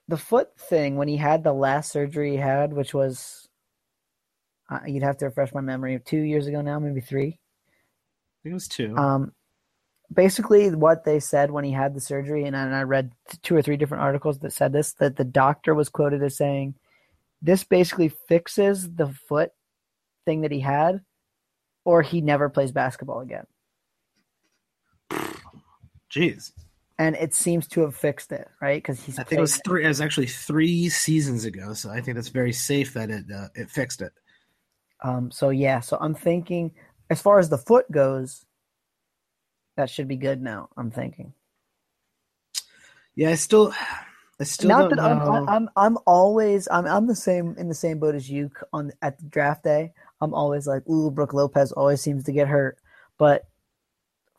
the 0.07 0.17
foot 0.17 0.49
thing 0.57 0.95
when 0.95 1.07
he 1.07 1.17
had 1.17 1.43
the 1.43 1.53
last 1.53 1.91
surgery 1.91 2.31
he 2.31 2.37
had, 2.37 2.73
which 2.73 2.93
was, 2.93 3.42
uh, 4.73 4.79
you'd 4.87 5.03
have 5.03 5.17
to 5.17 5.25
refresh 5.25 5.53
my 5.53 5.61
memory, 5.61 5.99
two 6.03 6.21
years 6.21 6.47
ago 6.47 6.61
now, 6.61 6.79
maybe 6.79 7.01
three. 7.01 7.27
I 7.27 8.37
think 8.43 8.51
it 8.51 8.53
was 8.53 8.67
two. 8.67 8.97
Um, 8.97 9.31
basically, 10.13 10.69
what 10.71 11.05
they 11.05 11.19
said 11.19 11.51
when 11.51 11.63
he 11.63 11.71
had 11.71 11.93
the 11.93 12.01
surgery, 12.01 12.45
and, 12.45 12.55
and 12.55 12.75
I 12.75 12.83
read 12.83 13.11
two 13.41 13.55
or 13.55 13.61
three 13.61 13.77
different 13.77 14.03
articles 14.03 14.39
that 14.39 14.53
said 14.53 14.73
this, 14.73 14.93
that 14.93 15.15
the 15.15 15.23
doctor 15.23 15.73
was 15.73 15.89
quoted 15.89 16.23
as 16.23 16.35
saying 16.37 16.75
this 17.41 17.63
basically 17.63 18.09
fixes 18.27 18.91
the 18.93 19.07
foot 19.27 19.51
thing 20.25 20.41
that 20.41 20.51
he 20.51 20.59
had, 20.61 21.01
or 21.85 22.01
he 22.01 22.21
never 22.21 22.49
plays 22.49 22.71
basketball 22.71 23.19
again. 23.19 23.45
Jeez. 26.09 26.51
and 26.99 27.15
it 27.15 27.33
seems 27.33 27.67
to 27.67 27.81
have 27.81 27.95
fixed 27.95 28.31
it, 28.31 28.47
right? 28.61 28.81
Because 28.81 29.03
he's. 29.03 29.17
I 29.17 29.23
think 29.23 29.39
it 29.39 29.41
was 29.41 29.59
three. 29.65 29.83
It 29.83 29.87
was 29.87 29.99
actually 29.99 30.27
three 30.27 30.89
seasons 30.89 31.43
ago, 31.43 31.73
so 31.73 31.89
I 31.89 32.01
think 32.01 32.15
that's 32.15 32.29
very 32.29 32.53
safe 32.53 32.93
that 32.93 33.09
it 33.09 33.25
uh, 33.33 33.47
it 33.55 33.69
fixed 33.69 34.01
it. 34.01 34.13
Um. 35.03 35.31
So 35.31 35.49
yeah. 35.49 35.79
So 35.81 35.97
I'm 35.99 36.15
thinking, 36.15 36.71
as 37.09 37.21
far 37.21 37.39
as 37.39 37.49
the 37.49 37.57
foot 37.57 37.91
goes, 37.91 38.45
that 39.77 39.89
should 39.89 40.07
be 40.07 40.17
good 40.17 40.41
now. 40.41 40.69
I'm 40.77 40.91
thinking. 40.91 41.33
Yeah, 43.15 43.29
I 43.29 43.35
still, 43.35 43.73
I 44.39 44.43
still 44.43 44.69
Not 44.69 44.89
that 44.89 44.99
I'm. 44.99 45.47
I'm. 45.47 45.69
I'm 45.75 45.97
always. 46.07 46.67
I'm. 46.71 46.85
I'm 46.85 47.07
the 47.07 47.15
same 47.15 47.55
in 47.57 47.67
the 47.67 47.75
same 47.75 47.99
boat 47.99 48.15
as 48.15 48.29
you 48.29 48.49
on 48.71 48.91
at 49.01 49.19
the 49.19 49.25
draft 49.25 49.63
day. 49.63 49.93
I'm 50.21 50.33
always 50.33 50.65
like, 50.65 50.87
ooh, 50.87 51.11
Brook 51.11 51.33
Lopez 51.33 51.71
always 51.73 52.01
seems 52.01 52.23
to 52.23 52.31
get 52.31 52.47
hurt, 52.47 52.77
but 53.17 53.43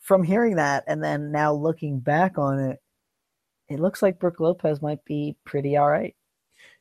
from 0.00 0.22
hearing 0.22 0.56
that 0.56 0.84
and 0.86 1.02
then 1.02 1.32
now 1.32 1.54
looking 1.54 1.98
back 1.98 2.36
on 2.36 2.58
it, 2.58 2.78
it 3.68 3.80
looks 3.80 4.02
like 4.02 4.18
Brook 4.18 4.38
Lopez 4.38 4.82
might 4.82 5.02
be 5.04 5.36
pretty 5.44 5.76
all 5.76 5.90
right. 5.90 6.14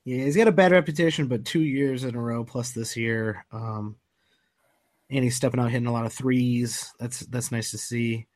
Yeah, 0.06 0.24
he's 0.26 0.36
got 0.36 0.50
a 0.50 0.52
bad 0.52 0.72
reputation, 0.72 1.28
but 1.28 1.46
two 1.46 1.62
years 1.62 2.04
in 2.04 2.16
a 2.16 2.22
row 2.22 2.44
plus 2.44 2.72
this 2.72 2.98
year, 2.98 3.46
um, 3.52 3.96
and 5.10 5.24
he's 5.24 5.36
stepping 5.36 5.60
out 5.60 5.72
hitting 5.72 5.88
a 5.88 5.94
lot 5.94 6.06
of 6.06 6.14
threes. 6.14 6.94
That's 7.00 7.22
that's 7.22 7.52
nice 7.52 7.72
to 7.72 7.78
see. 7.78 8.28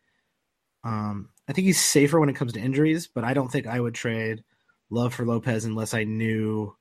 Um, 0.83 1.29
I 1.49 1.53
think 1.53 1.65
he's 1.65 1.81
safer 1.81 2.19
when 2.19 2.29
it 2.29 2.35
comes 2.35 2.53
to 2.53 2.61
injuries, 2.61 3.07
but 3.07 3.23
I 3.25 3.33
don't 3.33 3.51
think 3.51 3.67
I 3.67 3.79
would 3.79 3.95
trade 3.95 4.43
Love 4.89 5.13
for 5.13 5.25
Lopez 5.25 5.65
unless 5.65 5.93
I 5.93 6.05
knew 6.05 6.75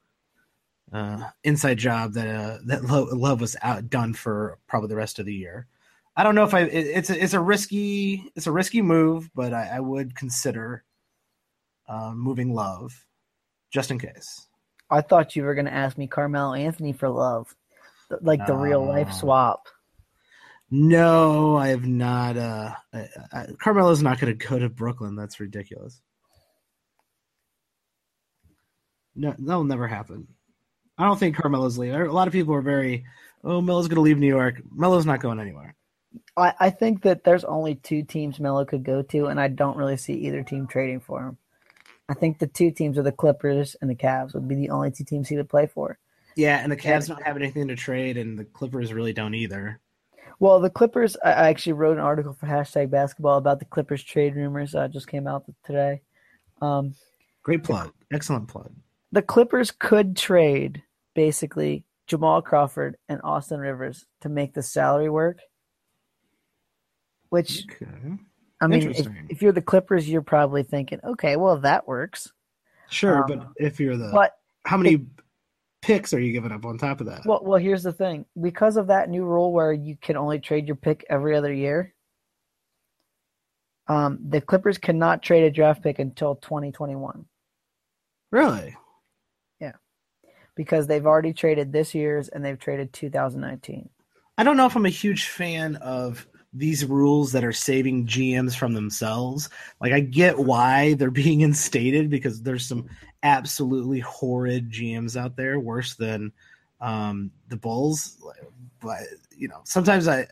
uh, 0.92 1.30
inside 1.42 1.78
job 1.78 2.12
that 2.14 2.28
uh, 2.28 2.58
that 2.66 2.84
Lo- 2.84 3.08
Love 3.12 3.40
was 3.40 3.56
outdone 3.62 4.14
for 4.14 4.58
probably 4.68 4.88
the 4.88 4.96
rest 4.96 5.18
of 5.18 5.26
the 5.26 5.34
year. 5.34 5.66
I 6.16 6.22
don't 6.22 6.34
know 6.34 6.44
if 6.44 6.54
I 6.54 6.60
it, 6.60 6.86
it's 6.86 7.10
a, 7.10 7.22
it's 7.22 7.34
a 7.34 7.40
risky 7.40 8.30
it's 8.36 8.46
a 8.46 8.52
risky 8.52 8.82
move, 8.82 9.30
but 9.34 9.52
I, 9.52 9.76
I 9.76 9.80
would 9.80 10.14
consider 10.14 10.84
uh, 11.88 12.12
moving 12.14 12.54
Love 12.54 13.04
just 13.70 13.90
in 13.90 13.98
case. 13.98 14.46
I 14.90 15.00
thought 15.00 15.36
you 15.36 15.42
were 15.42 15.54
going 15.54 15.66
to 15.66 15.74
ask 15.74 15.98
me 15.98 16.06
Carmelo 16.06 16.54
Anthony 16.54 16.92
for 16.92 17.08
love, 17.08 17.54
like 18.20 18.46
the 18.46 18.54
real 18.54 18.84
life 18.84 19.12
swap. 19.12 19.66
No, 20.70 21.56
I 21.56 21.68
have 21.68 21.86
not. 21.86 22.36
Uh, 22.36 22.74
I, 22.92 23.08
I, 23.32 23.46
Carmelo's 23.60 24.02
not 24.02 24.20
going 24.20 24.36
to 24.36 24.46
go 24.46 24.58
to 24.58 24.68
Brooklyn. 24.68 25.14
That's 25.14 25.40
ridiculous. 25.40 26.00
No, 29.14 29.34
that'll 29.38 29.64
never 29.64 29.88
happen. 29.88 30.28
I 30.98 31.04
don't 31.04 31.18
think 31.18 31.36
Carmelo's 31.36 31.78
leaving. 31.78 32.00
A 32.00 32.12
lot 32.12 32.26
of 32.26 32.32
people 32.32 32.54
are 32.54 32.62
very, 32.62 33.04
oh, 33.44 33.60
Melo's 33.60 33.88
going 33.88 33.96
to 33.96 34.02
leave 34.02 34.18
New 34.18 34.26
York. 34.26 34.60
Melo's 34.72 35.06
not 35.06 35.20
going 35.20 35.40
anywhere. 35.40 35.74
I, 36.36 36.52
I 36.58 36.70
think 36.70 37.02
that 37.02 37.24
there's 37.24 37.44
only 37.44 37.76
two 37.76 38.02
teams 38.02 38.40
Melo 38.40 38.64
could 38.64 38.84
go 38.84 39.02
to, 39.02 39.26
and 39.26 39.40
I 39.40 39.48
don't 39.48 39.76
really 39.76 39.96
see 39.96 40.14
either 40.14 40.42
team 40.42 40.66
trading 40.66 41.00
for 41.00 41.22
him. 41.22 41.38
I 42.08 42.14
think 42.14 42.38
the 42.38 42.46
two 42.46 42.70
teams 42.70 42.98
are 42.98 43.02
the 43.02 43.12
Clippers 43.12 43.74
and 43.80 43.90
the 43.90 43.94
Cavs 43.94 44.34
would 44.34 44.46
be 44.48 44.54
the 44.54 44.70
only 44.70 44.90
two 44.90 45.04
teams 45.04 45.28
he 45.28 45.36
would 45.36 45.48
play 45.48 45.66
for. 45.66 45.98
Yeah, 46.36 46.58
and 46.62 46.70
the 46.70 46.76
Cavs 46.76 47.08
don't 47.08 47.22
have 47.22 47.36
anything 47.36 47.66
to 47.68 47.76
trade, 47.76 48.16
and 48.16 48.38
the 48.38 48.44
Clippers 48.44 48.92
really 48.92 49.12
don't 49.12 49.34
either. 49.34 49.80
Well, 50.38 50.60
the 50.60 50.68
Clippers, 50.70 51.16
I 51.24 51.30
actually 51.30 51.72
wrote 51.72 51.96
an 51.96 52.02
article 52.04 52.34
for 52.34 52.46
hashtag 52.46 52.90
basketball 52.90 53.38
about 53.38 53.58
the 53.58 53.64
Clippers 53.64 54.04
trade 54.04 54.36
rumors. 54.36 54.74
Uh, 54.74 54.86
just 54.86 55.08
came 55.08 55.26
out 55.26 55.44
today. 55.64 56.02
Um, 56.60 56.94
Great 57.42 57.64
plug. 57.64 57.92
Excellent 58.12 58.48
plug. 58.48 58.70
the 59.12 59.22
Clippers 59.22 59.70
could 59.70 60.16
trade 60.16 60.82
basically 61.14 61.84
Jamal 62.06 62.42
Crawford 62.42 62.98
and 63.08 63.20
Austin 63.24 63.58
Rivers 63.60 64.04
to 64.20 64.28
make 64.28 64.52
the 64.52 64.62
salary 64.62 65.08
work. 65.08 65.38
Which 67.30 67.64
Okay. 67.82 67.90
I 68.60 68.66
mean, 68.68 68.90
if, 68.90 69.06
if 69.28 69.42
you're 69.42 69.52
the 69.52 69.62
Clippers, 69.62 70.08
you're 70.08 70.22
probably 70.22 70.62
thinking, 70.62 71.00
okay, 71.04 71.36
well 71.36 71.58
that 71.58 71.86
works. 71.86 72.32
Sure, 72.88 73.22
Um, 73.24 73.24
but 73.28 73.48
if 73.56 73.78
you're 73.80 73.96
the, 73.96 74.10
But 74.12 74.36
how 74.64 74.76
many 74.76 75.06
picks 75.82 76.14
are 76.14 76.20
you 76.20 76.32
giving 76.32 76.52
up 76.52 76.64
on 76.64 76.78
top 76.78 77.00
of 77.00 77.06
that? 77.06 77.22
well, 77.26 77.40
well, 77.42 77.58
here's 77.58 77.82
the 77.82 77.92
thing: 77.92 78.24
because 78.40 78.76
of 78.76 78.86
that 78.88 79.10
new 79.10 79.24
rule 79.24 79.52
where 79.52 79.72
you 79.72 79.96
can 80.00 80.16
only 80.16 80.38
trade 80.38 80.66
your 80.66 80.76
pick 80.76 81.04
every 81.10 81.36
other 81.36 81.52
year, 81.52 81.94
um, 83.88 84.18
the 84.28 84.40
Clippers 84.40 84.78
cannot 84.78 85.22
trade 85.22 85.44
a 85.44 85.50
draft 85.50 85.82
pick 85.82 85.98
until 85.98 86.36
2021 86.36 87.26
really? 88.30 88.76
Yeah, 89.60 89.72
because 90.54 90.86
they've 90.86 91.06
already 91.06 91.32
traded 91.32 91.72
this 91.72 91.94
year's 91.94 92.28
and 92.28 92.44
they've 92.44 92.58
traded 92.58 92.92
2019. 92.92 93.88
I 94.38 94.42
don't 94.44 94.56
know 94.56 94.66
if 94.66 94.76
I'm 94.76 94.86
a 94.86 94.90
huge 94.90 95.28
fan 95.28 95.76
of 95.76 96.26
these 96.56 96.84
rules 96.84 97.32
that 97.32 97.44
are 97.44 97.52
saving 97.52 98.06
GMs 98.06 98.56
from 98.56 98.72
themselves. 98.72 99.48
Like 99.80 99.92
I 99.92 100.00
get 100.00 100.38
why 100.38 100.94
they're 100.94 101.10
being 101.10 101.40
instated 101.42 102.10
because 102.10 102.42
there's 102.42 102.66
some 102.66 102.88
absolutely 103.22 104.00
horrid 104.00 104.70
GMs 104.70 105.16
out 105.16 105.36
there, 105.36 105.58
worse 105.60 105.94
than 105.94 106.32
um, 106.80 107.30
the 107.48 107.56
Bulls. 107.56 108.22
But 108.80 109.02
you 109.36 109.48
know, 109.48 109.60
sometimes 109.64 110.08
I 110.08 110.26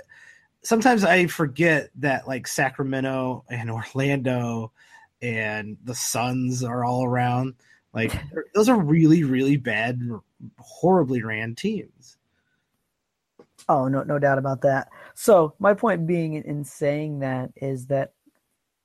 sometimes 0.63 1.05
I 1.05 1.27
forget 1.27 1.91
that 1.97 2.27
like 2.27 2.47
Sacramento 2.47 3.45
and 3.49 3.71
Orlando 3.95 4.73
and 5.23 5.77
the 5.85 5.95
Suns 5.95 6.65
are 6.65 6.85
all 6.85 7.05
around. 7.05 7.55
Like 7.93 8.13
those 8.55 8.69
are 8.69 8.79
really, 8.79 9.25
really 9.25 9.57
bad, 9.57 10.01
horribly 10.59 11.23
ran 11.23 11.55
teams. 11.55 12.17
Oh, 13.69 13.89
no, 13.89 14.03
no 14.03 14.19
doubt 14.19 14.39
about 14.39 14.61
that. 14.63 14.89
So 15.15 15.55
my 15.59 15.75
point 15.75 16.07
being 16.07 16.35
in, 16.35 16.43
in 16.43 16.65
saying 16.65 17.21
that 17.21 17.51
is 17.57 17.87
that 17.87 18.13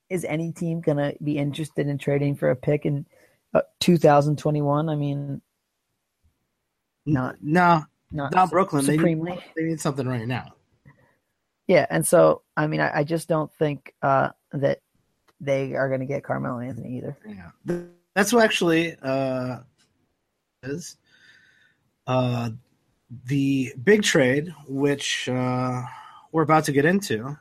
is 0.10 0.26
any 0.26 0.52
team 0.52 0.82
gonna 0.82 1.14
be 1.24 1.38
interested 1.38 1.88
in 1.88 1.98
trading 1.98 2.36
for 2.36 2.50
a 2.52 2.56
pick 2.56 2.86
in 2.86 3.06
uh, 3.54 3.62
2021? 3.80 4.90
I 4.90 4.96
mean, 4.96 5.42
Not- 7.06 7.38
no, 7.42 7.84
not 8.12 8.34
not 8.34 8.50
Brooklyn. 8.52 8.86
They 8.86 8.96
supremely. 8.96 9.32
need, 9.32 9.44
they 9.56 9.64
need 9.64 9.80
something 9.80 10.08
right 10.08 10.28
now. 10.28 10.54
Yeah, 11.68 11.86
and 11.90 12.06
so 12.06 12.42
I 12.58 12.68
mean, 12.68 12.80
I, 12.80 13.00
I 13.00 13.04
just 13.04 13.28
don't 13.28 13.52
think 13.54 13.94
uh, 14.02 14.30
that 14.54 14.80
they 15.40 15.76
are 15.76 15.88
going 15.88 16.00
to 16.02 16.06
get 16.06 16.24
Carmelo 16.24 16.60
Anthony 16.60 16.98
either. 16.98 17.18
Yeah, 17.28 17.82
that's 18.16 18.34
what 18.34 18.44
actually 18.44 18.96
uh, 19.02 19.60
is 20.64 20.98
uh, 22.08 22.50
the 23.26 23.74
big 23.84 24.04
trade, 24.04 24.54
which 24.68 25.30
uh, 25.30 25.84
we're 26.32 26.44
about 26.44 26.66
to 26.66 26.72
get 26.72 26.86
into. 26.86 27.38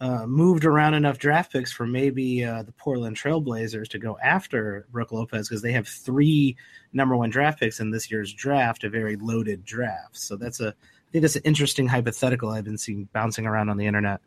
Uh, 0.00 0.26
moved 0.26 0.64
around 0.64 0.94
enough 0.94 1.18
draft 1.18 1.52
picks 1.52 1.70
for 1.70 1.86
maybe 1.86 2.42
uh, 2.42 2.62
the 2.62 2.72
Portland 2.72 3.16
Trailblazers 3.16 3.88
to 3.88 3.98
go 3.98 4.16
after 4.22 4.86
Brook 4.90 5.12
Lopez 5.12 5.46
because 5.46 5.60
they 5.60 5.72
have 5.72 5.86
three 5.86 6.56
number 6.94 7.14
one 7.14 7.28
draft 7.28 7.60
picks 7.60 7.80
in 7.80 7.90
this 7.90 8.10
year's 8.10 8.32
draft, 8.32 8.82
a 8.84 8.88
very 8.88 9.16
loaded 9.16 9.62
draft. 9.62 10.16
So 10.16 10.36
that's 10.36 10.58
a, 10.58 10.68
I 10.68 11.10
think 11.12 11.20
that's 11.20 11.36
an 11.36 11.42
interesting 11.44 11.86
hypothetical 11.86 12.48
I've 12.48 12.64
been 12.64 12.78
seeing 12.78 13.10
bouncing 13.12 13.44
around 13.44 13.68
on 13.68 13.76
the 13.76 13.86
internet. 13.86 14.22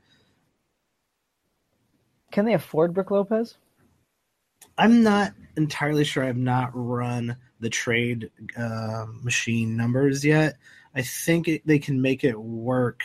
Can 2.32 2.46
they 2.46 2.54
afford 2.54 2.94
Brook 2.94 3.10
Lopez? 3.10 3.56
I'm 4.78 5.02
not 5.02 5.34
entirely 5.58 6.04
sure. 6.04 6.24
I've 6.24 6.38
not 6.38 6.70
run 6.74 7.38
the 7.60 7.70
trade 7.70 8.30
uh, 8.56 9.06
machine 9.24 9.76
numbers 9.76 10.24
yet. 10.24 10.58
I 10.94 11.02
think 11.02 11.48
it, 11.48 11.66
they 11.66 11.80
can 11.80 12.02
make 12.02 12.24
it 12.24 12.40
work 12.40 13.02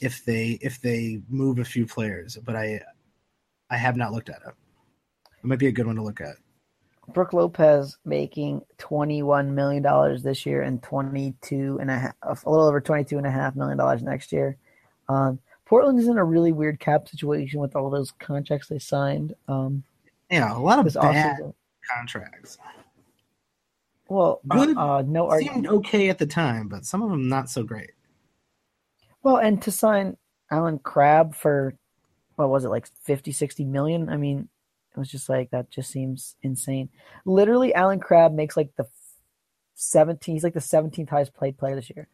if 0.00 0.24
they 0.24 0.58
if 0.60 0.80
they 0.80 1.20
move 1.28 1.58
a 1.58 1.64
few 1.64 1.86
players, 1.86 2.36
but 2.44 2.56
I 2.56 2.80
I 3.70 3.76
have 3.76 3.96
not 3.96 4.12
looked 4.12 4.28
at 4.28 4.42
it. 4.46 4.54
It 5.42 5.46
might 5.46 5.58
be 5.58 5.66
a 5.68 5.72
good 5.72 5.86
one 5.86 5.96
to 5.96 6.02
look 6.02 6.20
at. 6.20 6.36
Brook 7.14 7.32
Lopez 7.32 7.98
making 8.04 8.62
$21 8.78 9.50
million 9.50 10.22
this 10.24 10.44
year 10.44 10.62
and 10.62 10.82
22 10.82 11.78
and 11.80 11.88
a 11.88 11.98
half, 11.98 12.44
a 12.44 12.50
little 12.50 12.66
over 12.66 12.80
22 12.80 13.16
and 13.16 13.26
a 13.26 13.30
half 13.30 13.54
million 13.54 13.78
dollars 13.78 14.02
next 14.02 14.32
year. 14.32 14.56
Um, 15.08 15.38
Portland 15.66 16.00
is 16.00 16.08
in 16.08 16.18
a 16.18 16.24
really 16.24 16.50
weird 16.50 16.80
cap 16.80 17.08
situation 17.08 17.60
with 17.60 17.76
all 17.76 17.90
those 17.90 18.10
contracts 18.18 18.68
they 18.68 18.80
signed. 18.80 19.34
Um, 19.46 19.84
Yeah, 20.30 20.56
a 20.56 20.58
lot 20.58 20.80
of 20.84 20.92
bad 20.94 21.38
offseason. 21.38 21.54
contracts. 21.88 22.58
Well, 24.08 24.40
uh, 24.50 24.54
Good. 24.66 24.76
uh, 24.76 25.02
no 25.02 25.28
argument. 25.28 25.54
Seemed 25.54 25.66
okay 25.68 26.08
at 26.08 26.18
the 26.18 26.26
time, 26.26 26.66
but 26.68 26.84
some 26.84 27.02
of 27.02 27.10
them 27.10 27.28
not 27.28 27.50
so 27.50 27.62
great. 27.62 27.90
Well, 29.26 29.38
and 29.38 29.60
to 29.62 29.72
sign 29.72 30.16
Allen 30.52 30.78
Crabbe 30.78 31.34
for 31.34 31.74
what 32.36 32.48
was 32.48 32.64
it 32.64 32.68
like 32.68 32.86
50 32.86 33.32
60 33.32 33.64
million? 33.64 34.08
I 34.08 34.16
mean, 34.16 34.48
it 34.94 34.98
was 35.00 35.10
just 35.10 35.28
like 35.28 35.50
that 35.50 35.68
just 35.68 35.90
seems 35.90 36.36
insane. 36.42 36.90
Literally 37.24 37.74
Allen 37.74 37.98
Crabbe 37.98 38.32
makes 38.32 38.56
like 38.56 38.70
the 38.76 38.86
17 39.74 40.36
he's 40.36 40.44
like 40.44 40.54
the 40.54 40.60
17th 40.60 41.08
highest 41.08 41.34
played 41.34 41.58
player 41.58 41.74
this 41.74 41.90
year. 41.90 42.06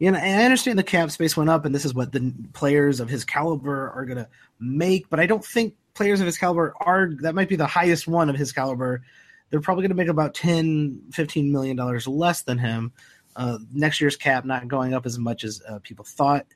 Know, 0.00 0.08
and 0.18 0.40
I 0.40 0.44
understand 0.44 0.76
the 0.76 0.82
cap 0.82 1.12
space 1.12 1.36
went 1.36 1.50
up, 1.50 1.66
and 1.66 1.72
this 1.72 1.84
is 1.84 1.94
what 1.94 2.10
the 2.10 2.34
players 2.52 2.98
of 2.98 3.08
his 3.08 3.24
caliber 3.24 3.92
are 3.92 4.04
going 4.04 4.18
to 4.18 4.28
make. 4.58 5.08
But 5.08 5.20
I 5.20 5.26
don't 5.26 5.44
think 5.44 5.76
players 5.94 6.18
of 6.18 6.26
his 6.26 6.36
caliber 6.36 6.74
are. 6.80 7.10
That 7.20 7.36
might 7.36 7.48
be 7.48 7.54
the 7.54 7.64
highest 7.64 8.08
one 8.08 8.28
of 8.28 8.34
his 8.34 8.50
caliber. 8.50 9.04
They're 9.50 9.60
probably 9.60 9.82
going 9.82 9.90
to 9.90 10.02
make 10.02 10.08
about 10.08 10.34
10 10.34 11.02
15 11.12 11.52
million 11.52 11.76
dollars 11.76 12.08
less 12.08 12.42
than 12.42 12.58
him. 12.58 12.92
Uh, 13.36 13.58
next 13.72 14.00
year's 14.00 14.16
cap 14.16 14.44
not 14.44 14.66
going 14.66 14.94
up 14.94 15.06
as 15.06 15.18
much 15.18 15.44
as 15.44 15.62
uh, 15.68 15.78
people 15.82 16.04
thought, 16.04 16.46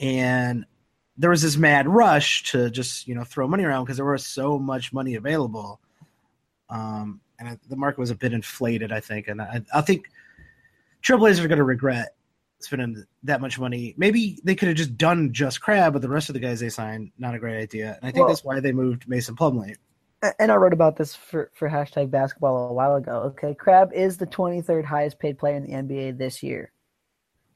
and 0.00 0.64
there 1.18 1.30
was 1.30 1.42
this 1.42 1.56
mad 1.56 1.86
rush 1.86 2.42
to 2.44 2.70
just 2.70 3.06
you 3.06 3.14
know 3.14 3.24
throw 3.24 3.46
money 3.46 3.64
around 3.64 3.84
because 3.84 3.98
there 3.98 4.06
was 4.06 4.26
so 4.26 4.58
much 4.58 4.92
money 4.92 5.14
available, 5.14 5.80
um, 6.70 7.20
and 7.38 7.48
I, 7.48 7.58
the 7.68 7.76
market 7.76 8.00
was 8.00 8.10
a 8.10 8.14
bit 8.14 8.32
inflated, 8.32 8.92
I 8.92 9.00
think, 9.00 9.28
and 9.28 9.42
I, 9.42 9.62
I 9.74 9.82
think 9.82 10.08
Trailblazers 11.02 11.44
are 11.44 11.48
going 11.48 11.58
to 11.58 11.64
regret 11.64 12.16
spending 12.60 13.04
that 13.22 13.40
much 13.40 13.58
money. 13.58 13.94
Maybe 13.96 14.38
they 14.42 14.54
could 14.54 14.68
have 14.68 14.76
just 14.76 14.96
done 14.96 15.32
just 15.32 15.60
Crabbe, 15.60 15.92
but 15.92 16.02
the 16.02 16.08
rest 16.08 16.28
of 16.28 16.34
the 16.34 16.40
guys 16.40 16.60
they 16.60 16.68
signed, 16.68 17.12
not 17.18 17.34
a 17.34 17.38
great 17.38 17.60
idea. 17.60 17.98
And 18.00 18.08
I 18.08 18.10
think 18.10 18.24
well, 18.24 18.28
that's 18.28 18.44
why 18.44 18.60
they 18.60 18.72
moved 18.72 19.08
Mason 19.08 19.36
Plumlee. 19.36 19.76
And 20.38 20.52
I 20.52 20.56
wrote 20.56 20.72
about 20.72 20.96
this 20.96 21.14
for, 21.14 21.50
for 21.54 21.68
hashtag 21.68 22.10
basketball 22.10 22.68
a 22.68 22.72
while 22.72 22.96
ago. 22.96 23.32
Okay. 23.32 23.54
Crabbe 23.54 23.92
is 23.92 24.16
the 24.16 24.26
23rd 24.26 24.84
highest 24.84 25.18
paid 25.18 25.38
player 25.38 25.56
in 25.56 25.64
the 25.64 25.72
NBA 25.72 26.18
this 26.18 26.42
year. 26.42 26.72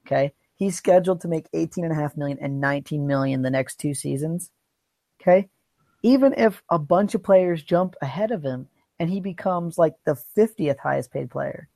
Okay. 0.05 0.33
He's 0.55 0.75
scheduled 0.75 1.21
to 1.21 1.27
make 1.27 1.51
18.5 1.51 2.17
million 2.17 2.37
and 2.39 2.61
19 2.61 3.07
million 3.07 3.41
the 3.41 3.49
next 3.49 3.79
two 3.79 3.93
seasons. 3.93 4.51
Okay. 5.21 5.49
Even 6.03 6.33
if 6.35 6.61
a 6.69 6.79
bunch 6.79 7.15
of 7.15 7.23
players 7.23 7.63
jump 7.63 7.95
ahead 8.01 8.31
of 8.31 8.43
him 8.43 8.67
and 8.99 9.09
he 9.09 9.19
becomes 9.19 9.77
like 9.77 9.95
the 10.05 10.17
50th 10.37 10.79
highest 10.79 11.11
paid 11.11 11.29
player, 11.29 11.67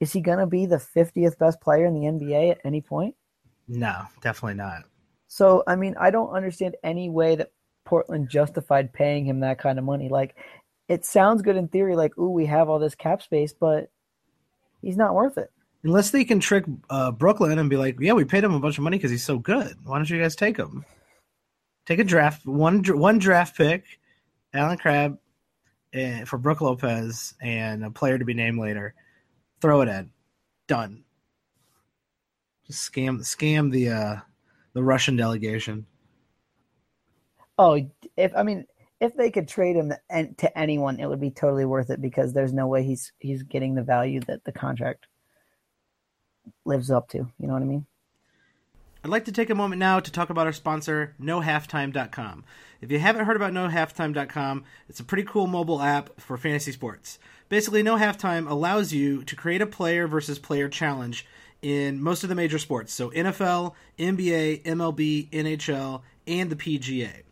is 0.00 0.12
he 0.12 0.20
going 0.20 0.38
to 0.38 0.46
be 0.46 0.66
the 0.66 0.76
50th 0.76 1.38
best 1.38 1.60
player 1.60 1.86
in 1.86 1.94
the 1.94 2.06
NBA 2.06 2.52
at 2.52 2.60
any 2.64 2.80
point? 2.80 3.14
No, 3.66 4.02
definitely 4.22 4.54
not. 4.54 4.84
So, 5.26 5.62
I 5.66 5.76
mean, 5.76 5.94
I 6.00 6.10
don't 6.10 6.30
understand 6.30 6.76
any 6.82 7.10
way 7.10 7.36
that 7.36 7.52
Portland 7.88 8.28
justified 8.28 8.92
paying 8.92 9.24
him 9.24 9.40
that 9.40 9.58
kind 9.58 9.78
of 9.78 9.84
money. 9.84 10.10
Like, 10.10 10.36
it 10.88 11.06
sounds 11.06 11.40
good 11.40 11.56
in 11.56 11.68
theory, 11.68 11.96
like, 11.96 12.16
ooh, 12.18 12.30
we 12.30 12.44
have 12.46 12.68
all 12.68 12.78
this 12.78 12.94
cap 12.94 13.22
space, 13.22 13.54
but 13.58 13.90
he's 14.82 14.96
not 14.96 15.14
worth 15.14 15.38
it. 15.38 15.50
Unless 15.84 16.10
they 16.10 16.24
can 16.24 16.38
trick 16.38 16.64
uh, 16.90 17.10
Brooklyn 17.12 17.58
and 17.58 17.70
be 17.70 17.76
like, 17.76 17.96
yeah, 17.98 18.12
we 18.12 18.24
paid 18.24 18.44
him 18.44 18.52
a 18.52 18.60
bunch 18.60 18.76
of 18.76 18.84
money 18.84 18.98
because 18.98 19.10
he's 19.10 19.24
so 19.24 19.38
good. 19.38 19.74
Why 19.84 19.96
don't 19.96 20.10
you 20.10 20.20
guys 20.20 20.36
take 20.36 20.58
him? 20.58 20.84
Take 21.86 21.98
a 21.98 22.04
draft, 22.04 22.44
one 22.44 22.84
one 22.84 23.18
draft 23.18 23.56
pick, 23.56 23.84
Allen 24.52 24.76
Crabbe, 24.76 25.16
uh, 25.94 26.26
for 26.26 26.36
Brook 26.36 26.60
Lopez, 26.60 27.34
and 27.40 27.84
a 27.84 27.90
player 27.90 28.18
to 28.18 28.24
be 28.26 28.34
named 28.34 28.58
later 28.58 28.94
Throw 29.60 29.80
it 29.80 29.88
in. 29.88 30.10
Done. 30.66 31.04
Just 32.66 32.92
scam 32.92 33.20
scam 33.20 33.72
the 33.72 33.88
uh 33.88 34.16
the 34.74 34.82
Russian 34.82 35.16
delegation. 35.16 35.86
Oh, 37.58 37.80
if 38.16 38.32
I 38.36 38.42
mean 38.42 38.66
if 39.00 39.16
they 39.16 39.30
could 39.30 39.48
trade 39.48 39.76
him 39.76 39.92
to 40.38 40.58
anyone, 40.58 40.98
it 41.00 41.06
would 41.06 41.20
be 41.20 41.30
totally 41.30 41.64
worth 41.64 41.90
it 41.90 42.00
because 42.00 42.32
there's 42.32 42.52
no 42.52 42.66
way 42.66 42.82
he's 42.82 43.12
he's 43.18 43.42
getting 43.42 43.74
the 43.74 43.82
value 43.82 44.20
that 44.26 44.44
the 44.44 44.52
contract 44.52 45.06
lives 46.64 46.90
up 46.90 47.08
to. 47.10 47.18
You 47.18 47.46
know 47.46 47.52
what 47.52 47.62
I 47.62 47.66
mean? 47.66 47.86
I'd 49.04 49.10
like 49.10 49.26
to 49.26 49.32
take 49.32 49.50
a 49.50 49.54
moment 49.54 49.78
now 49.78 50.00
to 50.00 50.10
talk 50.10 50.28
about 50.28 50.46
our 50.46 50.52
sponsor, 50.52 51.14
NoHalftime.com. 51.20 52.44
If 52.80 52.90
you 52.90 52.98
haven't 52.98 53.26
heard 53.26 53.36
about 53.36 53.52
NoHalftime.com, 53.52 54.64
it's 54.88 54.98
a 54.98 55.04
pretty 55.04 55.22
cool 55.22 55.46
mobile 55.46 55.80
app 55.80 56.20
for 56.20 56.36
fantasy 56.36 56.72
sports. 56.72 57.20
Basically, 57.48 57.82
No 57.82 57.96
Halftime 57.96 58.50
allows 58.50 58.92
you 58.92 59.22
to 59.22 59.36
create 59.36 59.62
a 59.62 59.66
player 59.66 60.08
versus 60.08 60.40
player 60.40 60.68
challenge 60.68 61.26
in 61.62 62.02
most 62.02 62.24
of 62.24 62.28
the 62.28 62.34
major 62.34 62.58
sports. 62.58 62.92
So 62.92 63.10
NFL, 63.10 63.74
NBA, 63.98 64.64
MLB, 64.64 65.30
NHL, 65.30 66.02
and 66.26 66.50
the 66.50 66.56
PGA. 66.56 67.22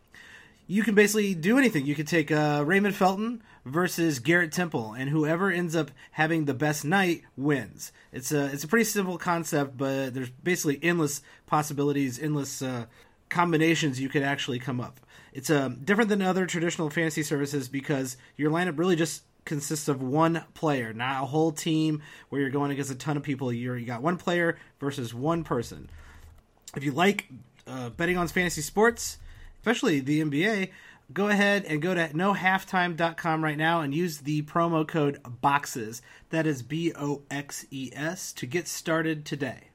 You 0.67 0.83
can 0.83 0.95
basically 0.95 1.33
do 1.33 1.57
anything. 1.57 1.85
You 1.85 1.95
could 1.95 2.07
take 2.07 2.29
uh, 2.29 2.63
Raymond 2.65 2.95
Felton 2.95 3.41
versus 3.65 4.19
Garrett 4.19 4.51
Temple, 4.51 4.93
and 4.93 5.09
whoever 5.09 5.49
ends 5.49 5.75
up 5.75 5.91
having 6.11 6.45
the 6.45 6.53
best 6.53 6.83
night 6.83 7.23
wins. 7.37 7.93
It's 8.11 8.33
a 8.33 8.45
it's 8.47 8.65
a 8.65 8.67
pretty 8.67 8.83
simple 8.83 9.17
concept, 9.17 9.77
but 9.77 10.13
there's 10.13 10.29
basically 10.29 10.79
endless 10.83 11.21
possibilities, 11.45 12.19
endless 12.19 12.61
uh, 12.61 12.85
combinations 13.29 13.99
you 13.99 14.09
could 14.09 14.23
actually 14.23 14.59
come 14.59 14.81
up. 14.81 14.99
It's 15.33 15.49
uh, 15.49 15.69
different 15.83 16.09
than 16.09 16.21
other 16.21 16.45
traditional 16.45 16.89
fantasy 16.89 17.23
services 17.23 17.69
because 17.69 18.17
your 18.35 18.51
lineup 18.51 18.77
really 18.77 18.95
just 18.95 19.23
consists 19.45 19.87
of 19.87 20.01
one 20.01 20.43
player, 20.53 20.93
not 20.93 21.23
a 21.23 21.25
whole 21.25 21.51
team 21.51 22.01
where 22.29 22.41
you're 22.41 22.49
going 22.49 22.71
against 22.71 22.91
a 22.91 22.95
ton 22.95 23.17
of 23.17 23.23
people. 23.23 23.51
You're, 23.51 23.77
you 23.77 23.85
got 23.85 24.01
one 24.01 24.17
player 24.17 24.57
versus 24.79 25.13
one 25.13 25.43
person. 25.43 25.89
If 26.75 26.83
you 26.83 26.91
like 26.91 27.27
uh, 27.65 27.89
betting 27.91 28.17
on 28.17 28.27
fantasy 28.27 28.61
sports, 28.61 29.17
especially 29.67 29.99
the 29.99 30.21
NBA, 30.21 30.69
go 31.11 31.27
ahead 31.27 31.65
and 31.65 31.81
go 31.81 31.93
to 31.93 32.07
nohalftime.com 32.07 33.43
right 33.43 33.57
now 33.57 33.81
and 33.81 33.93
use 33.93 34.19
the 34.19 34.41
promo 34.43 34.87
code 34.87 35.21
BOXES. 35.43 35.99
That 36.29 36.47
is 36.47 36.61
B 36.61 36.93
O 36.95 37.23
X 37.29 37.65
E 37.69 37.91
S 37.93 38.31
to 38.33 38.45
get 38.45 38.69
started 38.69 39.25
today. 39.25 39.67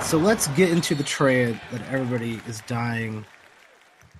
So 0.00 0.16
let's 0.16 0.46
get 0.48 0.70
into 0.70 0.94
the 0.94 1.04
trade 1.04 1.60
that 1.70 1.82
everybody 1.90 2.40
is 2.48 2.62
dying, 2.66 3.26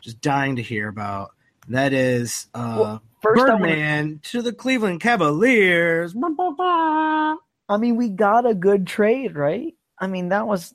just 0.03 0.21
dying 0.21 0.57
to 0.57 0.63
hear 0.63 0.89
about. 0.89 1.31
That 1.69 1.95
is 1.95 2.49
uh, 2.53 2.77
well, 2.79 3.03
Birdman 3.23 4.07
wanna... 4.07 4.19
to 4.25 4.43
the 4.43 4.53
Cleveland 4.53 5.01
Cavaliers. 5.01 6.15
I 6.15 7.37
mean, 7.79 7.97
we 7.97 8.11
got 8.11 8.45
a 8.45 8.55
good 8.55 8.87
trade, 8.87 9.35
right? 9.35 9.73
I 9.99 10.09
mean, 10.09 10.29
that 10.29 10.47
was 10.47 10.75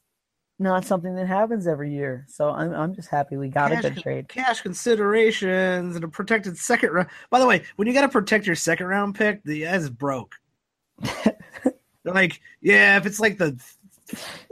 not 0.60 0.86
something 0.86 1.16
that 1.16 1.28
happens 1.28 1.68
every 1.68 1.92
year. 1.92 2.26
So 2.28 2.50
I'm 2.50 2.74
I'm 2.74 2.96
just 2.96 3.10
happy 3.10 3.38
we 3.38 3.50
got 3.50 3.72
cash, 3.72 3.84
a 3.84 3.90
good 3.90 4.02
trade. 4.02 4.28
Cash 4.28 4.62
considerations 4.62 5.96
and 5.96 6.04
a 6.04 6.08
protected 6.08 6.58
second 6.58 6.92
round. 6.92 7.10
By 7.30 7.40
the 7.40 7.46
way, 7.46 7.64
when 7.76 7.88
you 7.88 7.94
got 7.94 8.02
to 8.02 8.10
protect 8.10 8.46
your 8.46 8.56
second 8.56 8.88
round 8.88 9.16
pick, 9.16 9.44
the 9.44 9.64
is 9.64 9.90
broke. 9.90 10.36
They're 11.02 12.14
like, 12.14 12.42
yeah, 12.62 12.98
if 12.98 13.06
it's 13.06 13.20
like 13.20 13.38
the 13.38 13.60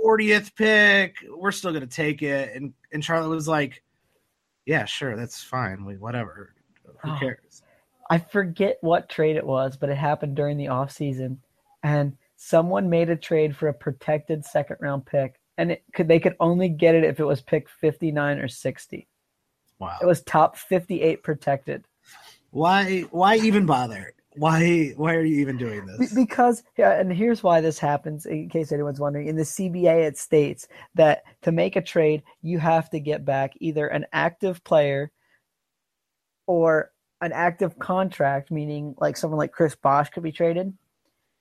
40th 0.04 0.56
pick, 0.56 1.16
we're 1.30 1.52
still 1.52 1.74
gonna 1.74 1.88
take 1.88 2.22
it. 2.22 2.56
And 2.56 2.74
and 2.92 3.04
Charlotte 3.04 3.30
was 3.30 3.48
like, 3.48 3.84
yeah, 4.66 4.86
sure, 4.86 5.16
that's 5.16 5.44
fine. 5.44 5.86
We 5.86 5.98
whatever. 5.98 6.54
Who 7.04 7.12
oh, 7.12 7.18
cares? 7.20 7.64
I 8.10 8.20
forget 8.20 8.78
what 8.82 9.10
trade 9.10 9.36
it 9.36 9.46
was, 9.46 9.78
but 9.78 9.90
it 9.90 9.98
happened 9.98 10.36
during 10.36 10.58
the 10.58 10.68
off 10.68 10.92
season, 10.92 11.42
and 11.82 12.16
someone 12.36 12.90
made 12.90 13.10
a 13.10 13.16
trade 13.16 13.56
for 13.56 13.70
a 13.70 13.74
protected 13.74 14.46
second 14.46 14.78
round 14.80 15.06
pick, 15.06 15.40
and 15.58 15.72
it 15.72 15.84
could 15.94 16.08
they 16.08 16.20
could 16.20 16.36
only 16.40 16.70
get 16.70 16.96
it 16.96 17.04
if 17.04 17.20
it 17.20 17.26
was 17.26 17.42
pick 17.42 17.70
fifty 17.70 18.12
nine 18.12 18.40
or 18.40 18.48
sixty. 18.48 19.08
Wow! 19.80 19.98
It 20.02 20.06
was 20.06 20.22
top 20.24 20.58
fifty 20.58 21.02
eight 21.02 21.24
protected. 21.24 21.86
Why? 22.52 23.02
Why 23.12 23.36
even 23.38 23.66
bother? 23.66 24.14
Why? 24.38 24.94
Why 24.98 25.16
are 25.16 25.24
you 25.24 25.40
even 25.42 25.58
doing 25.58 25.86
this? 25.86 26.14
Because, 26.14 26.64
yeah, 26.78 27.00
and 27.00 27.12
here's 27.12 27.42
why 27.42 27.62
this 27.62 27.80
happens. 27.80 28.26
In 28.26 28.50
case 28.50 28.72
anyone's 28.72 29.00
wondering, 29.00 29.28
in 29.28 29.36
the 29.36 29.44
CBA 29.44 30.08
it 30.08 30.18
states 30.18 30.68
that 30.96 31.24
to 31.44 31.52
make 31.52 31.76
a 31.76 31.82
trade, 31.82 32.24
you 32.42 32.60
have 32.60 32.90
to 32.90 33.00
get 33.00 33.26
back 33.26 33.54
either 33.60 33.88
an 33.88 34.06
active 34.12 34.64
player 34.64 35.12
or 36.48 36.92
an 37.22 37.32
active 37.32 37.80
contract, 37.80 38.52
meaning 38.52 38.94
like 38.98 39.18
someone 39.18 39.38
like 39.38 39.52
Chris 39.52 39.76
Bosh 39.76 40.10
could 40.10 40.24
be 40.24 40.32
traded 40.32 40.74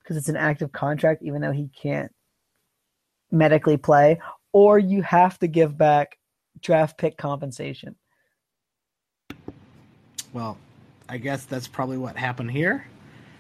because 0.03 0.16
it's 0.16 0.29
an 0.29 0.37
active 0.37 0.70
contract, 0.70 1.22
even 1.22 1.40
though 1.40 1.53
he 1.53 1.68
can't 1.68 2.12
medically 3.34 3.76
play, 3.76 4.20
or 4.52 4.78
you 4.78 5.02
have 5.02 5.38
to 5.40 5.46
give 5.46 5.76
back 5.76 6.18
draft 6.60 6.96
pick 6.96 7.18
compensation. 7.18 7.96
Well, 10.32 10.56
I 11.08 11.18
guess 11.18 11.44
that's 11.44 11.68
probably 11.68 11.98
what 11.98 12.16
happened 12.16 12.50
here. 12.50 12.86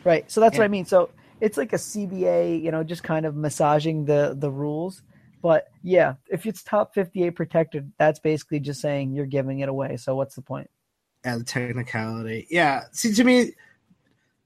Right. 0.04 0.30
So 0.30 0.40
that's 0.40 0.58
what 0.58 0.64
I 0.64 0.68
mean. 0.68 0.84
So 0.84 1.10
it's 1.40 1.56
like 1.56 1.72
a 1.72 1.76
CBA, 1.76 2.62
you 2.62 2.70
know, 2.70 2.84
just 2.84 3.02
kind 3.02 3.24
of 3.24 3.34
massaging 3.34 4.04
the 4.04 4.36
the 4.38 4.50
rules. 4.50 5.02
But 5.42 5.68
yeah, 5.82 6.14
if 6.30 6.46
it's 6.46 6.62
top 6.62 6.94
58 6.94 7.30
protected, 7.30 7.92
that's 7.98 8.18
basically 8.18 8.60
just 8.60 8.80
saying 8.80 9.12
you're 9.12 9.26
giving 9.26 9.60
it 9.60 9.68
away. 9.68 9.96
So 9.96 10.14
what's 10.14 10.34
the 10.34 10.42
point? 10.42 10.70
As 11.24 11.40
a 11.40 11.44
technicality. 11.44 12.46
Yeah. 12.50 12.84
See, 12.92 13.12
to 13.12 13.24
me, 13.24 13.52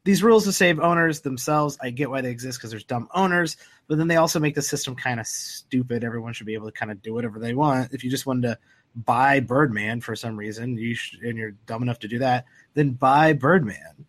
these 0.05 0.23
rules 0.23 0.45
to 0.45 0.53
save 0.53 0.81
owners 0.81 1.21
themselves, 1.21 1.77
I 1.81 1.91
get 1.91 2.11
why 2.11 2.21
they 2.21 2.31
exist 2.31 2.59
because 2.59 2.71
there's 2.71 2.85
dumb 2.85 3.09
owners, 3.15 3.57
but 3.89 3.99
then 3.99 4.09
they 4.09 4.17
also 4.17 4.41
make 4.41 4.55
the 4.55 4.63
system 4.63 4.95
kind 4.95 5.21
of 5.21 5.27
stupid. 5.27 6.05
Everyone 6.05 6.33
should 6.33 6.47
be 6.47 6.55
able 6.55 6.67
to 6.67 6.73
kind 6.73 6.91
of 6.91 7.03
do 7.03 7.13
whatever 7.13 7.39
they 7.39 7.55
want. 7.55 7.93
If 7.93 8.05
you 8.05 8.11
just 8.11 8.27
wanted 8.27 8.43
to 8.49 8.59
buy 8.95 9.41
Birdman 9.41 10.01
for 10.01 10.17
some 10.17 10.37
reason, 10.37 10.77
you 10.77 10.95
should, 10.95 11.21
and 11.21 11.37
you're 11.37 11.53
dumb 11.67 11.83
enough 11.83 11.99
to 12.01 12.09
do 12.09 12.21
that, 12.21 12.47
then 12.75 12.91
buy 12.91 13.33
Birdman. 13.33 14.07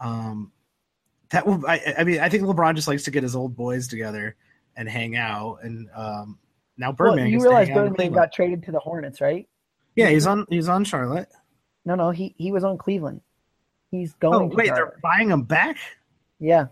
Um, 0.00 0.52
that 1.30 1.46
will. 1.46 1.64
I, 1.66 1.94
I, 1.98 2.04
mean, 2.04 2.20
I 2.20 2.28
think 2.28 2.44
LeBron 2.44 2.74
just 2.74 2.88
likes 2.88 3.04
to 3.04 3.10
get 3.10 3.22
his 3.22 3.36
old 3.36 3.56
boys 3.56 3.88
together 3.88 4.36
and 4.76 4.88
hang 4.88 5.16
out. 5.16 5.58
And 5.62 5.88
um, 5.94 6.38
now 6.76 6.92
Birdman. 6.92 7.24
Well, 7.24 7.28
you 7.28 7.40
realize 7.40 7.68
Birdman 7.68 8.12
got 8.12 8.32
traded 8.32 8.64
to 8.64 8.72
the 8.72 8.80
Hornets, 8.80 9.20
right? 9.20 9.48
Yeah, 9.94 10.08
he's 10.08 10.26
on. 10.26 10.46
He's 10.48 10.68
on 10.68 10.84
Charlotte. 10.84 11.28
No, 11.84 11.94
no, 11.94 12.10
he 12.10 12.34
he 12.36 12.52
was 12.52 12.64
on 12.64 12.78
Cleveland. 12.78 13.20
He's 13.90 14.12
going. 14.14 14.52
Oh 14.52 14.54
wait, 14.54 14.72
they're 14.74 14.98
buying 15.02 15.30
him 15.30 15.42
back. 15.42 15.76
Yeah. 16.38 16.66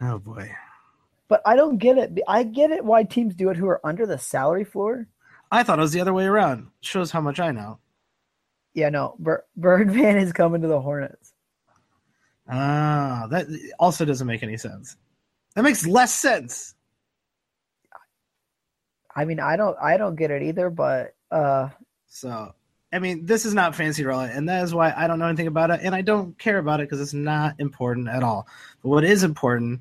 Oh 0.00 0.18
boy. 0.18 0.50
But 1.28 1.42
I 1.44 1.56
don't 1.56 1.78
get 1.78 1.98
it. 1.98 2.18
I 2.28 2.42
get 2.42 2.70
it 2.70 2.84
why 2.84 3.02
teams 3.04 3.34
do 3.34 3.50
it 3.50 3.56
who 3.56 3.66
are 3.68 3.84
under 3.84 4.06
the 4.06 4.18
salary 4.18 4.64
floor. 4.64 5.08
I 5.50 5.62
thought 5.62 5.78
it 5.78 5.82
was 5.82 5.92
the 5.92 6.00
other 6.00 6.12
way 6.12 6.24
around. 6.24 6.68
Shows 6.80 7.10
how 7.10 7.20
much 7.20 7.40
I 7.40 7.52
know. 7.52 7.78
Yeah, 8.74 8.90
no. 8.90 9.16
Bir- 9.18 9.44
Birdman 9.56 10.18
is 10.18 10.32
coming 10.32 10.62
to 10.62 10.68
the 10.68 10.80
Hornets. 10.80 11.32
Ah, 12.48 13.26
that 13.30 13.46
also 13.78 14.04
doesn't 14.04 14.26
make 14.26 14.42
any 14.42 14.56
sense. 14.56 14.96
That 15.54 15.62
makes 15.62 15.86
less 15.86 16.12
sense. 16.12 16.74
I 19.14 19.24
mean, 19.24 19.40
I 19.40 19.56
don't, 19.56 19.76
I 19.80 19.96
don't 19.96 20.14
get 20.14 20.30
it 20.30 20.42
either, 20.42 20.68
but 20.68 21.16
uh, 21.30 21.70
so 22.06 22.54
I 22.92 22.98
mean, 22.98 23.26
this 23.26 23.44
is 23.44 23.52
not 23.52 23.74
fancy 23.74 24.04
roulette, 24.04 24.34
and 24.34 24.48
that 24.48 24.62
is 24.62 24.72
why 24.72 24.92
I 24.96 25.06
don't 25.06 25.18
know 25.18 25.26
anything 25.26 25.48
about 25.48 25.70
it, 25.70 25.80
and 25.82 25.94
I 25.94 26.02
don't 26.02 26.38
care 26.38 26.58
about 26.58 26.80
it 26.80 26.88
because 26.88 27.00
it's 27.00 27.14
not 27.14 27.56
important 27.58 28.08
at 28.08 28.22
all. 28.22 28.46
But 28.82 28.88
what 28.88 29.04
is 29.04 29.24
important 29.24 29.80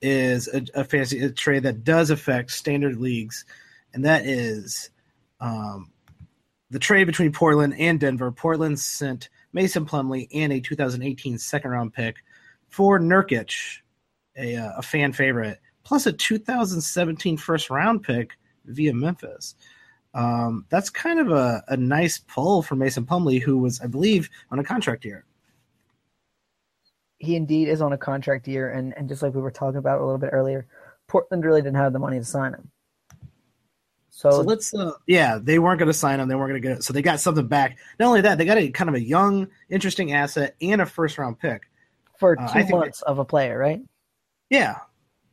is 0.00 0.48
a, 0.48 0.64
a 0.74 0.84
fancy 0.84 1.20
a 1.20 1.30
trade 1.30 1.64
that 1.64 1.84
does 1.84 2.10
affect 2.10 2.50
standard 2.50 2.96
leagues, 2.96 3.44
and 3.92 4.04
that 4.04 4.24
is 4.24 4.90
um, 5.40 5.90
the 6.70 6.78
trade 6.78 7.04
between 7.04 7.32
Portland 7.32 7.74
and 7.78 8.00
Denver. 8.00 8.32
Portland 8.32 8.78
sent 8.80 9.28
Mason 9.52 9.84
Plumlee 9.84 10.28
and 10.32 10.52
a 10.52 10.60
2018 10.60 11.38
second 11.38 11.70
round 11.70 11.92
pick 11.92 12.16
for 12.68 12.98
Nurkic, 12.98 13.80
a, 14.36 14.56
uh, 14.56 14.72
a 14.78 14.82
fan 14.82 15.12
favorite, 15.12 15.58
plus 15.84 16.06
a 16.06 16.12
2017 16.12 17.36
first 17.36 17.68
round 17.70 18.02
pick 18.02 18.38
via 18.64 18.94
Memphis. 18.94 19.54
Um, 20.14 20.64
that's 20.68 20.90
kind 20.90 21.20
of 21.20 21.30
a, 21.30 21.62
a 21.68 21.76
nice 21.76 22.18
pull 22.18 22.62
for 22.62 22.76
Mason 22.76 23.04
Plumlee, 23.04 23.40
who 23.40 23.58
was, 23.58 23.80
I 23.80 23.86
believe, 23.86 24.30
on 24.50 24.58
a 24.58 24.64
contract 24.64 25.04
year. 25.04 25.24
He 27.18 27.36
indeed 27.36 27.68
is 27.68 27.82
on 27.82 27.92
a 27.92 27.98
contract 27.98 28.48
year, 28.48 28.70
and, 28.70 28.96
and 28.96 29.08
just 29.08 29.22
like 29.22 29.34
we 29.34 29.40
were 29.40 29.50
talking 29.50 29.78
about 29.78 30.00
a 30.00 30.04
little 30.04 30.18
bit 30.18 30.30
earlier, 30.32 30.66
Portland 31.08 31.44
really 31.44 31.60
didn't 31.60 31.76
have 31.76 31.92
the 31.92 31.98
money 31.98 32.18
to 32.18 32.24
sign 32.24 32.54
him. 32.54 32.70
So, 34.10 34.30
so 34.30 34.40
let's, 34.40 34.74
uh, 34.74 34.92
yeah, 35.06 35.38
they 35.40 35.58
weren't 35.58 35.78
going 35.78 35.88
to 35.88 35.94
sign 35.94 36.18
him. 36.18 36.28
They 36.28 36.34
weren't 36.34 36.50
going 36.50 36.62
to 36.62 36.68
get 36.68 36.78
it. 36.78 36.84
So 36.84 36.92
they 36.92 37.02
got 37.02 37.20
something 37.20 37.46
back. 37.46 37.78
Not 38.00 38.06
only 38.06 38.20
that, 38.22 38.38
they 38.38 38.44
got 38.44 38.58
a 38.58 38.68
kind 38.70 38.88
of 38.88 38.96
a 38.96 39.00
young, 39.00 39.48
interesting 39.68 40.12
asset 40.12 40.56
and 40.60 40.80
a 40.80 40.86
first 40.86 41.18
round 41.18 41.38
pick 41.38 41.62
for 42.18 42.36
uh, 42.40 42.52
two 42.52 42.74
uh, 42.74 42.78
months 42.78 43.02
they, 43.06 43.10
of 43.10 43.18
a 43.18 43.24
player, 43.24 43.56
right? 43.56 43.80
Yeah, 44.50 44.78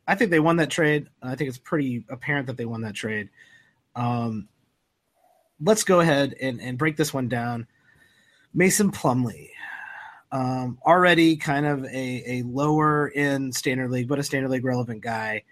I 0.07 0.13
think 0.13 0.30
they 0.30 0.39
won 0.39 0.57
that 0.57 0.69
trade. 0.69 1.07
I 1.21 1.36
think 1.36 1.47
it's 1.47 1.57
pretty 1.57 2.05
apparent 2.09 2.45
that 2.47 2.57
they 2.57 2.65
won 2.65 2.82
that 2.82 2.93
trade. 2.93 3.30
Um, 3.95 4.49
let's 5.62 5.84
go 5.84 5.99
ahead 5.99 6.36
and, 6.39 6.62
and 6.62 6.78
break 6.78 6.97
this 6.97 7.14
one 7.14 7.28
down. 7.28 7.68
Mason 8.53 8.91
Plumlee, 8.91 9.49
um, 10.32 10.78
already 10.86 11.36
kind 11.38 11.66
of 11.66 11.84
a, 11.86 12.24
a 12.39 12.43
lower 12.43 13.08
in 13.08 13.51
standard 13.51 13.91
league, 13.91 14.08
but 14.08 14.20
a 14.20 14.24
standard 14.24 14.49
league 14.49 14.66
relevant 14.66 15.01
guy. 15.01 15.43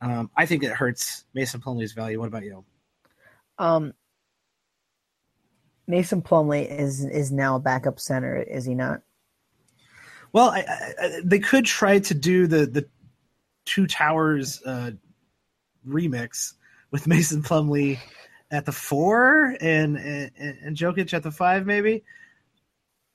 Um, 0.00 0.30
I 0.36 0.46
think 0.46 0.62
it 0.62 0.72
hurts 0.72 1.24
Mason 1.32 1.60
Plumlee's 1.60 1.92
value. 1.92 2.20
What 2.20 2.28
about 2.28 2.44
you? 2.44 2.64
Um, 3.58 3.94
Mason 5.86 6.20
Plumlee 6.20 6.66
is 6.68 7.04
is 7.04 7.32
now 7.32 7.56
a 7.56 7.60
backup 7.60 7.98
center, 7.98 8.36
is 8.36 8.64
he 8.64 8.74
not? 8.74 9.02
Well, 10.32 10.50
I, 10.50 10.64
I, 11.00 11.20
they 11.24 11.38
could 11.38 11.64
try 11.64 11.98
to 12.00 12.14
do 12.14 12.46
the 12.46 12.66
the 12.66 12.88
two 13.64 13.86
towers 13.86 14.60
uh, 14.66 14.90
remix 15.88 16.54
with 16.90 17.06
Mason 17.06 17.42
Plumlee 17.42 17.98
at 18.56 18.64
the 18.64 18.72
four 18.72 19.54
and, 19.60 19.96
and 19.96 20.30
and 20.38 20.76
Jokic 20.76 21.12
at 21.12 21.22
the 21.22 21.30
five, 21.30 21.66
maybe. 21.66 22.04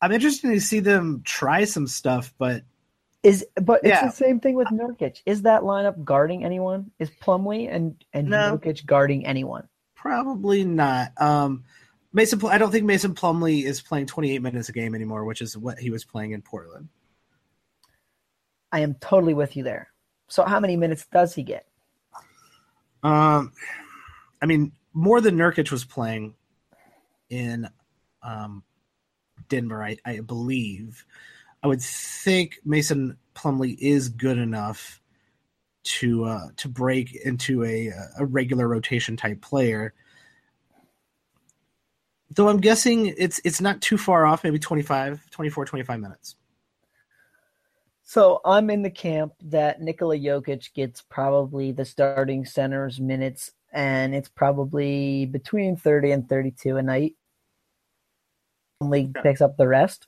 I'm 0.02 0.12
interested 0.12 0.50
to 0.50 0.62
see 0.62 0.80
them 0.80 1.22
try 1.26 1.66
some 1.66 1.88
stuff, 1.88 2.34
but 2.38 2.64
is 3.24 3.46
but 3.62 3.82
it's 3.84 4.02
the 4.02 4.10
same 4.10 4.40
thing 4.40 4.56
with 4.56 4.68
Nurkic. 4.70 5.22
Is 5.26 5.44
that 5.44 5.62
lineup 5.62 6.04
guarding 6.04 6.44
anyone? 6.44 6.92
Is 7.00 7.10
Plumlee 7.10 7.74
and 7.74 8.04
and 8.14 8.30
no, 8.30 8.58
Nurkic 8.58 8.86
guarding 8.86 9.26
anyone? 9.26 9.68
Probably 9.96 10.64
not. 10.64 11.12
Um, 11.20 11.64
Mason, 12.14 12.44
I 12.46 12.58
don't 12.58 12.72
think 12.72 12.86
Mason 12.86 13.14
Plumlee 13.14 13.64
is 13.64 13.82
playing 13.82 14.08
28 14.08 14.42
minutes 14.42 14.70
a 14.70 14.74
game 14.74 14.96
anymore, 14.96 15.26
which 15.26 15.42
is 15.42 15.58
what 15.58 15.80
he 15.80 15.90
was 15.90 16.04
playing 16.04 16.32
in 16.32 16.42
Portland. 16.42 16.90
I 18.72 18.80
am 18.80 18.96
totally 18.96 19.34
with 19.34 19.56
you 19.56 19.64
there. 19.64 19.92
So, 20.28 20.44
how 20.44 20.60
many 20.60 20.76
minutes 20.76 21.06
does 21.12 21.36
he 21.36 21.44
get? 21.44 21.68
Um, 23.04 23.54
I 24.42 24.46
mean, 24.46 24.72
more 24.94 25.22
than 25.22 25.38
Nurkic 25.38 25.72
was 25.72 25.86
playing 25.86 26.36
in 27.30 27.68
um, 28.24 28.64
Denver, 29.50 29.84
I, 29.84 29.98
I 30.06 30.20
believe. 30.20 31.06
I 31.64 31.68
would 31.68 31.82
think 31.82 32.60
Mason 32.66 33.18
Plumlee 33.36 33.78
is 33.80 34.10
good 34.10 34.38
enough 34.38 35.00
to 35.84 36.26
uh, 36.26 36.48
to 36.58 36.68
break 36.68 37.16
into 37.16 37.64
a 37.64 37.92
a 38.18 38.26
regular 38.26 38.68
rotation 38.68 39.18
type 39.18 39.42
player. 39.42 39.94
Though 42.30 42.50
I'm 42.50 42.60
guessing 42.60 43.14
it's 43.18 43.42
it's 43.44 43.62
not 43.62 43.82
too 43.82 43.98
far 43.98 44.26
off, 44.26 44.44
maybe 44.44 44.60
25, 44.60 45.30
24, 45.32 45.66
25 45.66 46.00
minutes. 46.00 46.36
So 48.04 48.42
I'm 48.44 48.70
in 48.70 48.82
the 48.82 48.90
camp 48.90 49.34
that 49.46 49.82
Nikola 49.82 50.18
Jokic 50.18 50.74
gets 50.74 51.02
probably 51.02 51.72
the 51.72 51.86
starting 51.86 52.46
center's 52.46 53.00
minutes, 53.00 53.52
and 53.72 54.14
it's 54.14 54.30
probably 54.30 55.26
between 55.26 55.76
30 55.76 56.12
and 56.12 56.30
32 56.30 56.78
a 56.78 56.82
night. 56.82 57.16
League 58.82 59.12
yeah. 59.16 59.22
picks 59.22 59.42
up 59.42 59.58
the 59.58 59.68
rest. 59.68 60.08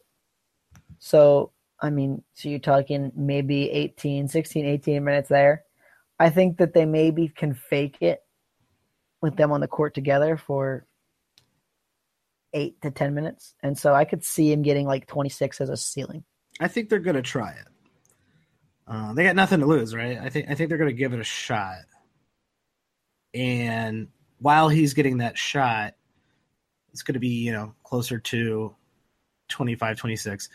So, 1.00 1.52
I 1.80 1.90
mean, 1.90 2.24
so 2.34 2.50
you're 2.50 2.60
talking 2.60 3.12
maybe 3.16 3.70
18, 3.70 4.28
16, 4.28 4.66
18 4.66 5.04
minutes 5.04 5.30
there. 5.30 5.64
I 6.20 6.30
think 6.30 6.58
that 6.58 6.74
they 6.74 6.86
maybe 6.86 7.28
can 7.28 7.54
fake 7.54 7.98
it 8.02 8.22
with 9.22 9.36
them 9.36 9.52
on 9.52 9.62
the 9.62 9.68
court 9.68 9.94
together 9.94 10.38
for 10.38 10.86
eight 12.54 12.82
to 12.82 12.92
10 12.92 13.14
minutes. 13.14 13.56
And 13.62 13.78
so 13.78 13.94
I 13.94 14.06
could 14.06 14.24
see 14.24 14.52
him 14.52 14.62
getting 14.62 14.86
like 14.86 15.08
26 15.08 15.62
as 15.62 15.70
a 15.70 15.78
ceiling. 15.78 16.24
I 16.60 16.68
think 16.68 16.90
they're 16.90 17.00
going 17.00 17.16
to 17.16 17.22
try 17.22 17.52
it. 17.52 17.68
Uh, 18.88 19.14
they 19.14 19.24
got 19.24 19.36
nothing 19.36 19.60
to 19.60 19.66
lose, 19.66 19.96
right? 19.96 20.18
I 20.18 20.30
think 20.30 20.50
I 20.50 20.56
think 20.56 20.70
they're 20.70 20.78
going 20.78 20.90
to 20.90 20.96
give 20.96 21.14
it 21.14 21.20
a 21.20 21.24
shot. 21.24 21.78
And 23.34 24.10
while 24.40 24.70
he's 24.70 24.94
getting 24.94 25.18
that 25.18 25.38
shot, 25.38 25.96
it's 26.92 27.02
going 27.02 27.14
to 27.14 27.20
be, 27.20 27.30
you 27.46 27.52
know, 27.52 27.74
closer 27.84 28.20
to 28.20 28.76
25, 29.50 29.98
26. 29.98 30.50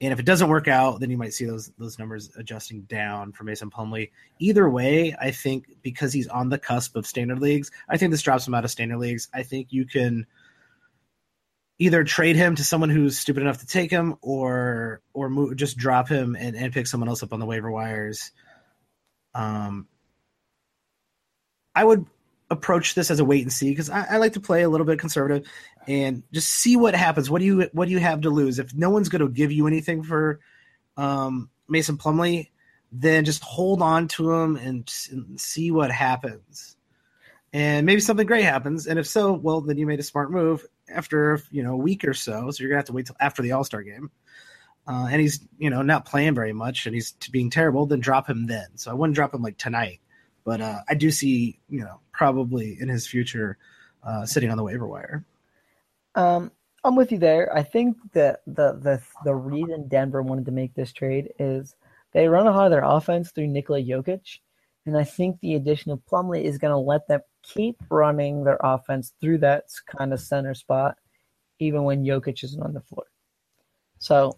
And 0.00 0.12
if 0.12 0.18
it 0.18 0.26
doesn't 0.26 0.48
work 0.48 0.68
out, 0.68 1.00
then 1.00 1.10
you 1.10 1.16
might 1.16 1.32
see 1.32 1.46
those 1.46 1.72
those 1.78 1.98
numbers 1.98 2.30
adjusting 2.36 2.82
down 2.82 3.32
for 3.32 3.44
Mason 3.44 3.70
Plumlee. 3.70 4.10
Either 4.38 4.68
way, 4.68 5.14
I 5.18 5.30
think 5.30 5.66
because 5.82 6.12
he's 6.12 6.28
on 6.28 6.50
the 6.50 6.58
cusp 6.58 6.96
of 6.96 7.06
standard 7.06 7.40
leagues, 7.40 7.70
I 7.88 7.96
think 7.96 8.10
this 8.10 8.20
drops 8.20 8.46
him 8.46 8.54
out 8.54 8.64
of 8.64 8.70
standard 8.70 8.98
leagues. 8.98 9.28
I 9.32 9.42
think 9.42 9.68
you 9.70 9.86
can 9.86 10.26
either 11.78 12.04
trade 12.04 12.36
him 12.36 12.56
to 12.56 12.64
someone 12.64 12.90
who's 12.90 13.18
stupid 13.18 13.42
enough 13.42 13.58
to 13.58 13.66
take 13.66 13.90
him, 13.90 14.16
or 14.20 15.00
or 15.14 15.30
move, 15.30 15.56
just 15.56 15.78
drop 15.78 16.08
him 16.08 16.36
and, 16.38 16.56
and 16.56 16.74
pick 16.74 16.86
someone 16.86 17.08
else 17.08 17.22
up 17.22 17.32
on 17.32 17.40
the 17.40 17.46
waiver 17.46 17.70
wires. 17.70 18.32
Um, 19.34 19.88
I 21.74 21.84
would 21.84 22.06
approach 22.50 22.94
this 22.94 23.10
as 23.10 23.18
a 23.18 23.24
wait 23.24 23.42
and 23.42 23.52
see 23.52 23.70
because 23.70 23.90
I, 23.90 24.06
I, 24.10 24.16
like 24.18 24.34
to 24.34 24.40
play 24.40 24.62
a 24.62 24.68
little 24.68 24.86
bit 24.86 25.00
conservative 25.00 25.48
and 25.88 26.22
just 26.32 26.48
see 26.48 26.76
what 26.76 26.94
happens. 26.94 27.28
What 27.28 27.40
do 27.40 27.44
you 27.44 27.68
what 27.72 27.86
do 27.86 27.92
you 27.92 27.98
have 27.98 28.20
to 28.22 28.30
lose 28.30 28.58
if 28.58 28.74
no 28.74 28.90
one's 28.90 29.08
going 29.08 29.20
to 29.22 29.28
give 29.28 29.50
you 29.50 29.66
anything 29.66 30.02
for 30.02 30.40
um, 30.96 31.50
Mason 31.68 31.98
Plumlee, 31.98 32.50
Then 32.92 33.24
just 33.24 33.42
hold 33.42 33.82
on 33.82 34.08
to 34.08 34.32
him 34.32 34.56
and, 34.56 34.92
and 35.10 35.40
see 35.40 35.70
what 35.70 35.90
happens. 35.90 36.76
And 37.52 37.86
maybe 37.86 38.00
something 38.00 38.26
great 38.26 38.44
happens, 38.44 38.86
and 38.86 38.98
if 38.98 39.06
so, 39.06 39.32
well, 39.32 39.60
then 39.60 39.78
you 39.78 39.86
made 39.86 40.00
a 40.00 40.02
smart 40.02 40.30
move 40.30 40.66
after 40.88 41.40
you 41.50 41.62
know 41.62 41.72
a 41.72 41.76
week 41.76 42.04
or 42.04 42.14
so. 42.14 42.50
So 42.50 42.62
you're 42.62 42.70
gonna 42.70 42.78
have 42.78 42.86
to 42.86 42.92
wait 42.92 43.06
till 43.06 43.16
after 43.18 43.42
the 43.42 43.52
All 43.52 43.64
Star 43.64 43.82
game. 43.82 44.10
Uh, 44.86 45.08
and 45.10 45.20
he's 45.20 45.40
you 45.58 45.70
know 45.70 45.82
not 45.82 46.04
playing 46.04 46.34
very 46.34 46.52
much, 46.52 46.86
and 46.86 46.94
he's 46.94 47.12
being 47.30 47.50
terrible. 47.50 47.86
Then 47.86 48.00
drop 48.00 48.28
him 48.28 48.46
then. 48.46 48.66
So 48.76 48.90
I 48.90 48.94
wouldn't 48.94 49.14
drop 49.14 49.32
him 49.32 49.42
like 49.42 49.56
tonight 49.58 50.00
but 50.46 50.60
uh, 50.60 50.78
I 50.88 50.94
do 50.94 51.10
see, 51.10 51.58
you 51.68 51.80
know, 51.80 51.98
probably 52.16 52.78
in 52.80 52.88
his 52.88 53.06
future 53.06 53.58
uh, 54.02 54.24
sitting 54.24 54.50
on 54.50 54.56
the 54.56 54.62
waiver 54.62 54.86
wire. 54.86 55.24
Um, 56.14 56.50
I'm 56.84 56.96
with 56.96 57.12
you 57.12 57.18
there. 57.18 57.54
I 57.54 57.62
think 57.62 57.96
that 58.12 58.40
the 58.46 58.78
the 58.80 59.02
the 59.24 59.34
reason 59.34 59.88
Denver 59.88 60.22
wanted 60.22 60.46
to 60.46 60.52
make 60.52 60.74
this 60.74 60.92
trade 60.92 61.32
is 61.38 61.74
they 62.12 62.28
run 62.28 62.46
a 62.46 62.50
lot 62.50 62.66
of 62.66 62.70
their 62.70 62.84
offense 62.84 63.30
through 63.30 63.48
Nikola 63.48 63.80
Jokic, 63.80 64.38
and 64.86 64.96
I 64.96 65.04
think 65.04 65.40
the 65.40 65.54
addition 65.54 65.90
of 65.90 66.04
Plumlee 66.10 66.44
is 66.44 66.58
going 66.58 66.70
to 66.70 66.78
let 66.78 67.06
them 67.08 67.20
keep 67.42 67.76
running 67.90 68.44
their 68.44 68.58
offense 68.60 69.12
through 69.20 69.38
that 69.38 69.64
kind 69.86 70.12
of 70.12 70.20
center 70.20 70.54
spot, 70.54 70.96
even 71.58 71.82
when 71.82 72.04
Jokic 72.04 72.44
isn't 72.44 72.62
on 72.62 72.72
the 72.72 72.80
floor. 72.80 73.06
So 73.98 74.36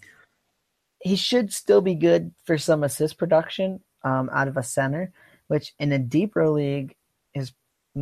he 1.00 1.16
should 1.16 1.52
still 1.52 1.80
be 1.80 1.94
good 1.94 2.32
for 2.44 2.58
some 2.58 2.82
assist 2.82 3.18
production 3.18 3.80
um, 4.02 4.30
out 4.32 4.48
of 4.48 4.56
a 4.56 4.62
center 4.62 5.12
which 5.48 5.74
in 5.78 5.92
a 5.92 5.98
deeper 5.98 6.48
league 6.48 6.94
is 7.34 7.52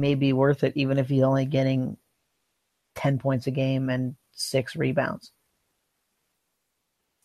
maybe 0.00 0.32
worth 0.32 0.64
it, 0.64 0.72
even 0.76 0.98
if 0.98 1.08
he's 1.08 1.22
only 1.22 1.46
getting 1.46 1.96
10 2.96 3.18
points 3.18 3.46
a 3.46 3.50
game 3.50 3.88
and 3.88 4.16
six 4.32 4.76
rebounds. 4.76 5.32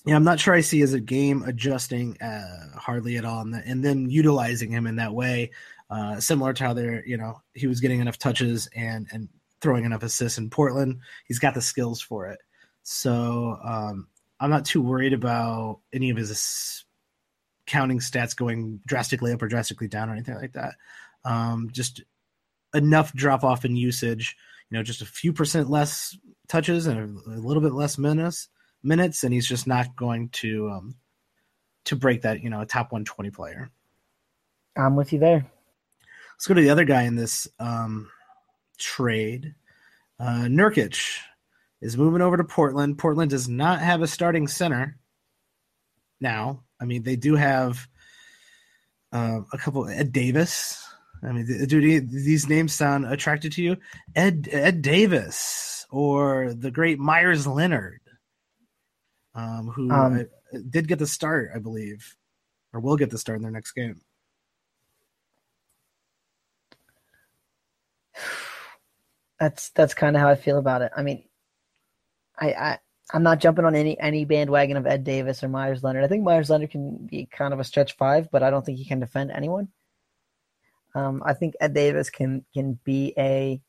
Yeah, 0.06 0.16
I'm 0.16 0.24
not 0.24 0.40
sure 0.40 0.54
I 0.54 0.62
see 0.62 0.82
as 0.82 0.94
a 0.94 1.00
game 1.00 1.44
adjusting 1.44 2.20
uh, 2.22 2.78
hardly 2.78 3.18
at 3.18 3.26
all, 3.26 3.42
and, 3.42 3.54
the, 3.54 3.62
and, 3.66 3.86
then 3.86 4.10
utilizing 4.10 4.72
him 4.72 4.88
in 4.88 4.96
that 4.96 5.14
way, 5.14 5.52
uh, 5.92 6.20
similar 6.20 6.54
to 6.54 6.64
how 6.64 6.74
they're, 6.74 7.06
you 7.06 7.18
know, 7.18 7.40
he 7.54 7.68
was 7.68 7.82
getting 7.82 8.00
enough 8.00 8.18
touches 8.18 8.68
and 8.76 9.08
and 9.12 9.30
throwing 9.62 9.86
enough 9.86 10.02
assists 10.02 10.40
in 10.40 10.50
Portland. 10.50 11.02
He's 11.26 11.38
got 11.38 11.54
the 11.54 11.62
skills 11.62 12.02
for 12.02 12.26
it, 12.28 12.40
so 12.82 13.60
um, 13.64 14.08
I'm 14.40 14.50
not 14.50 14.66
too 14.66 14.82
worried 14.82 15.14
about 15.14 15.82
any 15.94 16.10
of 16.10 16.18
his 16.18 16.84
counting 17.68 18.00
stats 18.00 18.36
going 18.36 18.82
drastically 18.88 19.32
up 19.34 19.42
or 19.44 19.48
drastically 19.48 19.88
down 19.88 20.10
or 20.10 20.14
anything 20.14 20.36
like 20.36 20.54
that. 20.54 20.74
Um, 21.24 21.70
just 21.72 22.02
enough 22.74 23.14
drop 23.14 23.44
off 23.44 23.66
in 23.66 23.76
usage. 23.76 24.36
You 24.70 24.78
know, 24.78 24.84
just 24.84 25.02
a 25.02 25.06
few 25.06 25.34
percent 25.34 25.70
less 25.70 26.18
touches 26.48 26.88
and 26.88 27.18
a, 27.28 27.30
little 27.30 27.62
bit 27.62 27.74
less 27.74 27.98
minutes 27.98 28.50
minutes, 28.84 29.24
and 29.24 29.34
he's 29.34 29.48
just 29.48 29.68
not 29.68 29.96
going 29.96 30.30
to 30.30 30.70
um, 30.70 30.96
to 31.86 31.96
break 31.96 32.22
that. 32.24 32.42
You 32.42 32.50
know, 32.50 32.62
a 32.62 32.66
top 32.66 32.92
120 32.92 33.30
player. 33.32 33.72
I'm 34.76 34.96
with 34.96 35.14
you 35.14 35.20
there. 35.20 35.46
Let's 36.34 36.48
go 36.48 36.54
to 36.54 36.62
the 36.62 36.70
other 36.70 36.86
guy 36.86 37.04
in 37.04 37.16
this 37.16 37.48
um, 37.60 38.10
trade. 38.80 39.54
Uh, 40.20 40.46
Nurkic 40.48 41.20
is 41.82 41.98
moving 41.98 42.22
over 42.22 42.38
to 42.38 42.44
Portland. 42.44 42.98
Portland 42.98 43.32
does 43.32 43.50
not 43.50 43.80
have 43.80 44.02
a 44.02 44.08
starting 44.08 44.48
center 44.48 44.98
now. 46.20 46.64
I 46.80 46.86
mean, 46.86 47.04
they 47.04 47.16
do 47.16 47.36
have 47.36 47.88
uh, 49.12 49.42
a 49.52 49.58
couple. 49.58 49.88
Ed 49.88 50.12
Davis. 50.12 50.88
I 51.24 51.32
mean, 51.32 51.68
do 51.68 52.02
these 52.02 52.50
names 52.50 52.74
sound 52.74 53.06
attractive 53.06 53.54
to 53.56 53.62
you? 53.62 53.78
Ed 54.16 54.48
Ed 54.52 54.82
Davis 54.82 55.86
or 55.92 56.54
the 56.54 56.72
great 56.72 57.00
Meyers 57.00 57.46
Leonard, 57.46 58.02
um, 59.36 59.68
who 59.68 59.92
um, 59.92 60.26
did 60.70 60.88
get 60.88 61.00
the 61.00 61.06
start, 61.08 61.52
I 61.54 61.60
believe, 61.60 62.16
or 62.74 62.80
will 62.80 62.98
get 62.98 63.12
the 63.12 63.18
start 63.18 63.38
in 63.38 63.44
their 63.44 63.52
next 63.52 63.74
game. 63.74 64.02
That's 69.40 69.70
that's 69.72 69.94
kind 69.94 70.16
of 70.16 70.22
how 70.22 70.30
I 70.30 70.36
feel 70.36 70.58
about 70.58 70.82
it. 70.82 70.92
I 70.96 71.04
mean, 71.04 71.24
I, 72.40 72.48
I 72.54 72.80
I'm 73.14 73.24
not 73.24 73.40
jumping 73.40 73.66
on 73.66 73.76
any 73.76 74.00
any 74.00 74.26
bandwagon 74.26 74.78
of 74.78 74.88
Ed 74.88 75.04
Davis 75.04 75.44
or 75.44 75.50
Meyers 75.50 75.84
Leonard. 75.84 76.04
I 76.04 76.08
think 76.08 76.24
Meyers 76.24 76.50
Leonard 76.50 76.72
can 76.72 77.08
be 77.08 77.26
kind 77.26 77.54
of 77.54 77.60
a 77.60 77.64
stretch 77.64 77.96
five, 77.98 78.30
but 78.32 78.44
I 78.44 78.50
don't 78.50 78.66
think 78.66 78.78
he 78.78 78.86
can 78.86 79.00
defend 79.00 79.32
anyone. 79.32 79.68
Um, 80.94 81.24
I 81.26 81.34
think 81.34 81.56
Ed 81.60 81.74
Davis 81.74 82.10
can 82.10 82.46
can 82.54 82.80
be 82.84 83.14
a 83.18 83.62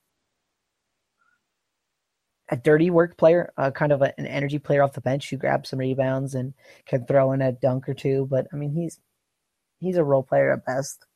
a 2.49 2.57
dirty 2.57 2.91
work 2.91 3.17
player, 3.17 3.53
uh, 3.57 3.71
kind 3.71 3.93
of 3.93 4.03
a, 4.03 4.13
an 4.19 4.27
energy 4.27 4.59
player 4.59 4.83
off 4.83 4.93
the 4.93 5.01
bench 5.01 5.31
who 5.31 5.39
grabs 5.39 5.71
some 5.71 5.79
rebounds 5.79 6.35
and 6.35 6.53
can 6.87 7.07
throw 7.07 7.33
in 7.33 7.41
a 7.41 7.53
dunk 7.53 7.89
or 7.89 7.95
two. 7.95 8.27
But 8.31 8.47
I 8.53 8.57
mean, 8.57 8.73
he's 8.75 9.01
he's 9.79 9.97
a 9.97 10.05
role 10.05 10.23
player 10.23 10.53
at 10.53 10.67
best. 10.67 11.07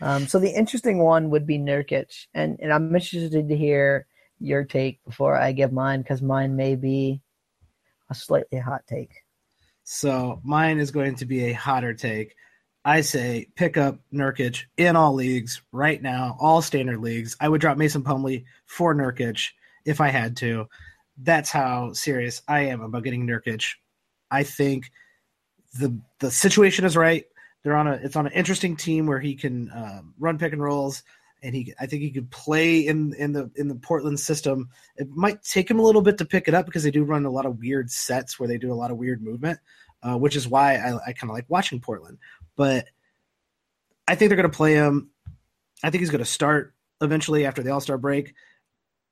Um, 0.00 0.28
so 0.28 0.38
the 0.38 0.50
interesting 0.50 0.98
one 0.98 1.30
would 1.30 1.46
be 1.46 1.58
Nurkic, 1.58 2.26
and 2.34 2.58
and 2.60 2.72
I'm 2.72 2.94
interested 2.94 3.48
to 3.48 3.56
hear 3.56 4.06
your 4.38 4.64
take 4.64 5.02
before 5.04 5.36
I 5.36 5.52
give 5.52 5.72
mine 5.72 6.02
because 6.02 6.22
mine 6.22 6.54
may 6.54 6.76
be 6.76 7.20
a 8.10 8.14
slightly 8.14 8.58
hot 8.60 8.82
take. 8.86 9.24
So 9.82 10.40
mine 10.44 10.78
is 10.78 10.90
going 10.90 11.16
to 11.16 11.26
be 11.26 11.46
a 11.46 11.52
hotter 11.52 11.94
take. 11.94 12.36
I 12.84 13.00
say 13.02 13.48
pick 13.54 13.76
up 13.76 13.98
Nurkic 14.12 14.64
in 14.76 14.96
all 14.96 15.14
leagues 15.14 15.60
right 15.72 16.00
now, 16.00 16.36
all 16.40 16.62
standard 16.62 17.00
leagues. 17.00 17.36
I 17.40 17.48
would 17.48 17.60
drop 17.60 17.76
Mason 17.76 18.02
Plumlee 18.02 18.44
for 18.66 18.94
Nurkic 18.94 19.48
if 19.84 20.00
I 20.00 20.08
had 20.08 20.36
to. 20.38 20.66
That's 21.18 21.50
how 21.50 21.92
serious 21.92 22.42
I 22.48 22.60
am 22.66 22.80
about 22.80 23.04
getting 23.04 23.26
Nurkic. 23.26 23.64
I 24.30 24.42
think 24.42 24.90
the 25.78 26.00
the 26.20 26.30
situation 26.30 26.84
is 26.84 26.96
right. 26.96 27.24
They're 27.62 27.76
on 27.76 27.88
a 27.88 27.92
it's 27.94 28.16
on 28.16 28.26
an 28.26 28.32
interesting 28.32 28.76
team 28.76 29.06
where 29.06 29.20
he 29.20 29.34
can 29.34 29.70
uh, 29.70 30.02
run 30.18 30.38
pick 30.38 30.52
and 30.52 30.62
rolls 30.62 31.02
and 31.42 31.54
he 31.54 31.74
I 31.80 31.86
think 31.86 32.02
he 32.02 32.10
could 32.10 32.30
play 32.30 32.80
in 32.80 33.14
in 33.14 33.32
the 33.32 33.50
in 33.56 33.68
the 33.68 33.74
Portland 33.74 34.20
system. 34.20 34.68
It 34.96 35.08
might 35.08 35.42
take 35.42 35.70
him 35.70 35.78
a 35.78 35.82
little 35.82 36.02
bit 36.02 36.18
to 36.18 36.24
pick 36.24 36.48
it 36.48 36.54
up 36.54 36.66
because 36.66 36.82
they 36.82 36.90
do 36.90 37.04
run 37.04 37.24
a 37.24 37.30
lot 37.30 37.46
of 37.46 37.58
weird 37.58 37.90
sets 37.90 38.38
where 38.38 38.48
they 38.48 38.58
do 38.58 38.72
a 38.72 38.74
lot 38.74 38.90
of 38.90 38.96
weird 38.96 39.22
movement, 39.22 39.58
uh, 40.02 40.16
which 40.16 40.36
is 40.36 40.48
why 40.48 40.76
I, 40.76 40.94
I 41.06 41.12
kind 41.12 41.30
of 41.30 41.34
like 41.34 41.46
watching 41.48 41.80
Portland. 41.80 42.18
But 42.58 42.86
I 44.06 44.16
think 44.16 44.28
they're 44.28 44.36
going 44.36 44.50
to 44.50 44.56
play 44.56 44.74
him. 44.74 45.10
I 45.82 45.88
think 45.88 46.00
he's 46.00 46.10
going 46.10 46.18
to 46.18 46.30
start 46.30 46.74
eventually 47.00 47.46
after 47.46 47.62
the 47.62 47.70
All 47.70 47.80
Star 47.80 47.96
break. 47.96 48.34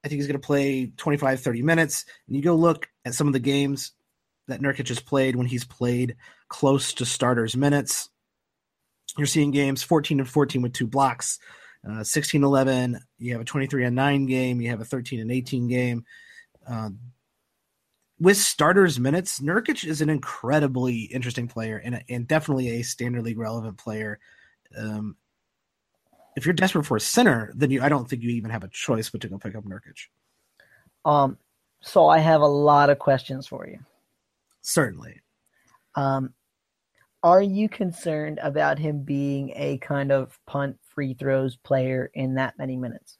I 0.04 0.08
think 0.08 0.18
he's 0.18 0.26
going 0.26 0.38
to 0.40 0.46
play 0.46 0.92
25, 0.96 1.40
30 1.40 1.62
minutes. 1.62 2.04
And 2.26 2.36
you 2.36 2.42
go 2.42 2.56
look 2.56 2.88
at 3.04 3.14
some 3.14 3.28
of 3.28 3.32
the 3.32 3.38
games 3.38 3.92
that 4.48 4.60
Nurkic 4.60 4.88
has 4.88 5.00
played 5.00 5.36
when 5.36 5.46
he's 5.46 5.64
played 5.64 6.16
close 6.48 6.92
to 6.94 7.06
starters 7.06 7.56
minutes. 7.56 8.10
You're 9.16 9.26
seeing 9.26 9.52
games 9.52 9.82
14 9.82 10.20
and 10.20 10.28
14 10.28 10.60
with 10.60 10.72
two 10.72 10.86
blocks, 10.86 11.38
uh, 11.88 12.02
16 12.02 12.42
11. 12.42 12.98
You 13.18 13.32
have 13.32 13.40
a 13.40 13.44
23 13.44 13.84
and 13.84 13.96
9 13.96 14.26
game. 14.26 14.60
You 14.60 14.70
have 14.70 14.80
a 14.80 14.84
13 14.84 15.20
and 15.20 15.30
18 15.30 15.68
game. 15.68 16.04
Uh, 16.68 16.90
with 18.18 18.36
starters 18.36 18.98
minutes, 18.98 19.40
Nurkic 19.40 19.84
is 19.84 20.00
an 20.00 20.08
incredibly 20.08 21.02
interesting 21.02 21.48
player 21.48 21.80
and, 21.84 22.02
and 22.08 22.26
definitely 22.26 22.80
a 22.80 22.82
standard 22.82 23.22
league 23.22 23.38
relevant 23.38 23.76
player. 23.76 24.18
Um, 24.76 25.16
if 26.36 26.44
you're 26.44 26.54
desperate 26.54 26.84
for 26.84 26.96
a 26.96 27.00
center, 27.00 27.52
then 27.54 27.70
you 27.70 27.82
I 27.82 27.88
don't 27.88 28.08
think 28.08 28.22
you 28.22 28.30
even 28.30 28.50
have 28.50 28.64
a 28.64 28.68
choice 28.68 29.10
but 29.10 29.20
to 29.22 29.28
go 29.28 29.38
pick 29.38 29.54
up 29.54 29.64
Nurkic. 29.64 30.08
Um, 31.04 31.38
so 31.80 32.08
I 32.08 32.18
have 32.18 32.40
a 32.40 32.46
lot 32.46 32.90
of 32.90 32.98
questions 32.98 33.46
for 33.46 33.66
you. 33.66 33.78
Certainly. 34.62 35.22
Um, 35.94 36.34
are 37.22 37.42
you 37.42 37.68
concerned 37.68 38.38
about 38.42 38.78
him 38.78 39.02
being 39.02 39.52
a 39.56 39.78
kind 39.78 40.12
of 40.12 40.38
punt 40.46 40.78
free 40.94 41.14
throws 41.14 41.56
player 41.56 42.10
in 42.14 42.34
that 42.34 42.54
many 42.58 42.76
minutes? 42.76 43.18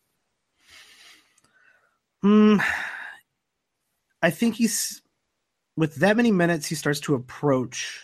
Hmm. 2.22 2.58
I 4.26 4.30
think 4.30 4.56
he's 4.56 5.02
with 5.76 5.94
that 5.96 6.16
many 6.16 6.32
minutes. 6.32 6.66
He 6.66 6.74
starts 6.74 7.00
to 7.00 7.14
approach 7.14 8.02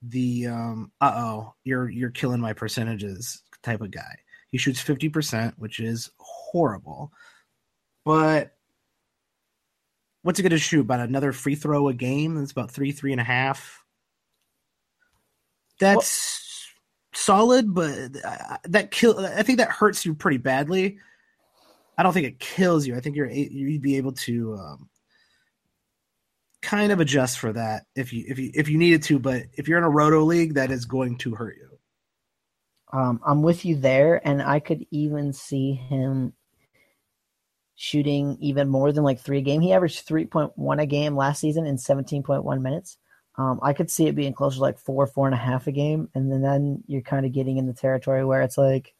the 0.00 0.46
um. 0.46 0.90
Uh 1.00 1.12
oh, 1.14 1.54
you're 1.64 1.90
you're 1.90 2.10
killing 2.10 2.40
my 2.40 2.54
percentages 2.54 3.42
type 3.62 3.82
of 3.82 3.90
guy. 3.90 4.16
He 4.50 4.58
shoots 4.58 4.80
fifty 4.80 5.08
percent, 5.08 5.54
which 5.58 5.80
is 5.80 6.10
horrible. 6.18 7.12
But 8.04 8.56
what's 10.22 10.38
he 10.38 10.42
going 10.42 10.50
to 10.50 10.58
shoot? 10.58 10.80
About 10.80 11.00
another 11.00 11.32
free 11.32 11.56
throw 11.56 11.88
a 11.88 11.94
game? 11.94 12.36
That's 12.36 12.52
about 12.52 12.70
three, 12.70 12.90
three 12.90 13.12
and 13.12 13.20
a 13.20 13.24
half 13.24 13.82
that's 15.82 16.68
well, 17.12 17.20
solid, 17.20 17.74
but 17.74 18.12
that 18.64 18.90
kill. 18.90 19.18
I 19.18 19.42
think 19.42 19.58
that 19.58 19.70
hurts 19.70 20.06
you 20.06 20.14
pretty 20.14 20.38
badly. 20.38 20.98
I 21.98 22.02
don't 22.02 22.12
think 22.12 22.26
it 22.26 22.38
kills 22.38 22.86
you. 22.86 22.96
I 22.96 23.00
think 23.00 23.16
you're 23.16 23.28
you'd 23.28 23.82
be 23.82 23.96
able 23.96 24.12
to 24.12 24.54
um, 24.54 24.88
kind 26.62 26.92
of 26.92 27.00
adjust 27.00 27.38
for 27.38 27.52
that 27.52 27.84
if 27.94 28.12
you 28.12 28.24
if 28.28 28.38
you 28.38 28.50
if 28.54 28.68
you 28.68 28.78
needed 28.78 29.02
to. 29.04 29.18
But 29.18 29.42
if 29.52 29.68
you're 29.68 29.78
in 29.78 29.84
a 29.84 29.90
roto 29.90 30.22
league, 30.22 30.54
that 30.54 30.70
is 30.70 30.84
going 30.86 31.18
to 31.18 31.34
hurt 31.34 31.56
you. 31.56 31.68
Um, 32.92 33.20
I'm 33.26 33.42
with 33.42 33.64
you 33.64 33.76
there, 33.76 34.26
and 34.26 34.42
I 34.42 34.60
could 34.60 34.86
even 34.90 35.32
see 35.32 35.72
him 35.72 36.34
shooting 37.74 38.36
even 38.40 38.68
more 38.68 38.92
than 38.92 39.02
like 39.02 39.20
three 39.20 39.38
a 39.38 39.40
game. 39.40 39.60
He 39.60 39.72
averaged 39.72 40.06
3.1 40.06 40.80
a 40.80 40.86
game 40.86 41.16
last 41.16 41.40
season 41.40 41.66
in 41.66 41.76
17.1 41.76 42.60
minutes. 42.60 42.98
Um, 43.36 43.60
I 43.62 43.72
could 43.72 43.90
see 43.90 44.06
it 44.06 44.14
being 44.14 44.34
closer 44.34 44.56
to 44.56 44.60
like 44.60 44.78
four, 44.78 45.06
four 45.06 45.26
and 45.26 45.34
a 45.34 45.38
half 45.38 45.66
a 45.66 45.72
game, 45.72 46.08
and 46.14 46.30
then 46.30 46.42
then 46.42 46.84
you're 46.86 47.00
kind 47.00 47.24
of 47.24 47.32
getting 47.32 47.56
in 47.56 47.66
the 47.66 47.72
territory 47.72 48.24
where 48.24 48.42
it's 48.42 48.58
like, 48.58 48.94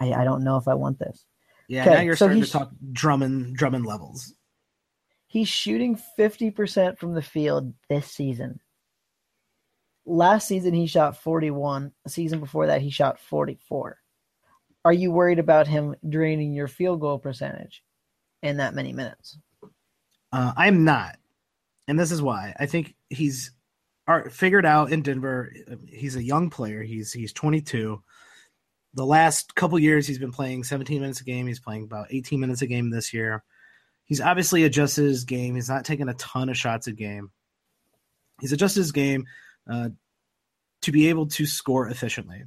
I, 0.00 0.12
I 0.12 0.24
don't 0.24 0.42
know 0.42 0.56
if 0.56 0.66
I 0.66 0.74
want 0.74 0.98
this. 0.98 1.24
Yeah, 1.68 1.84
now 1.84 2.00
you're 2.00 2.16
so 2.16 2.26
starting 2.26 2.42
to 2.42 2.50
talk 2.50 2.70
Drummond 2.92 3.56
Drummond 3.56 3.86
levels. 3.86 4.34
He's 5.34 5.48
shooting 5.48 5.96
fifty 6.16 6.50
percent 6.50 6.98
from 6.98 7.14
the 7.14 7.22
field 7.22 7.74
this 7.88 8.10
season. 8.10 8.60
Last 10.06 10.46
season 10.46 10.74
he 10.74 10.86
shot 10.86 11.16
forty 11.16 11.50
one. 11.50 11.92
The 12.04 12.10
season 12.10 12.38
before 12.38 12.68
that 12.68 12.82
he 12.82 12.90
shot 12.90 13.18
forty 13.18 13.58
four. 13.68 13.98
Are 14.84 14.92
you 14.92 15.10
worried 15.10 15.40
about 15.40 15.66
him 15.66 15.96
draining 16.08 16.52
your 16.52 16.68
field 16.68 17.00
goal 17.00 17.18
percentage 17.18 17.82
in 18.42 18.58
that 18.58 18.74
many 18.74 18.92
minutes? 18.92 19.38
Uh, 20.32 20.52
I'm 20.56 20.84
not 20.84 21.16
and 21.88 21.98
this 21.98 22.12
is 22.12 22.22
why 22.22 22.54
I 22.58 22.66
think 22.66 22.94
he's 23.10 23.50
figured 24.30 24.66
out 24.66 24.92
in 24.92 25.02
Denver. 25.02 25.52
He's 25.88 26.16
a 26.16 26.22
young 26.22 26.50
player. 26.50 26.82
He's 26.82 27.12
he's 27.12 27.32
22. 27.32 28.02
The 28.94 29.06
last 29.06 29.54
couple 29.54 29.78
years, 29.78 30.06
he's 30.06 30.18
been 30.18 30.32
playing 30.32 30.64
17 30.64 31.00
minutes 31.00 31.20
a 31.20 31.24
game. 31.24 31.46
He's 31.46 31.60
playing 31.60 31.84
about 31.84 32.06
18 32.10 32.38
minutes 32.38 32.62
a 32.62 32.66
game 32.66 32.90
this 32.90 33.12
year. 33.12 33.42
He's 34.04 34.20
obviously 34.20 34.64
adjusted 34.64 35.04
his 35.04 35.24
game. 35.24 35.54
He's 35.54 35.68
not 35.68 35.84
taking 35.84 36.08
a 36.08 36.14
ton 36.14 36.48
of 36.48 36.56
shots 36.56 36.86
a 36.86 36.92
game. 36.92 37.30
He's 38.40 38.52
adjusted 38.52 38.80
his 38.80 38.92
game 38.92 39.26
uh, 39.70 39.90
to 40.82 40.92
be 40.92 41.08
able 41.08 41.26
to 41.28 41.46
score 41.46 41.88
efficiently, 41.88 42.44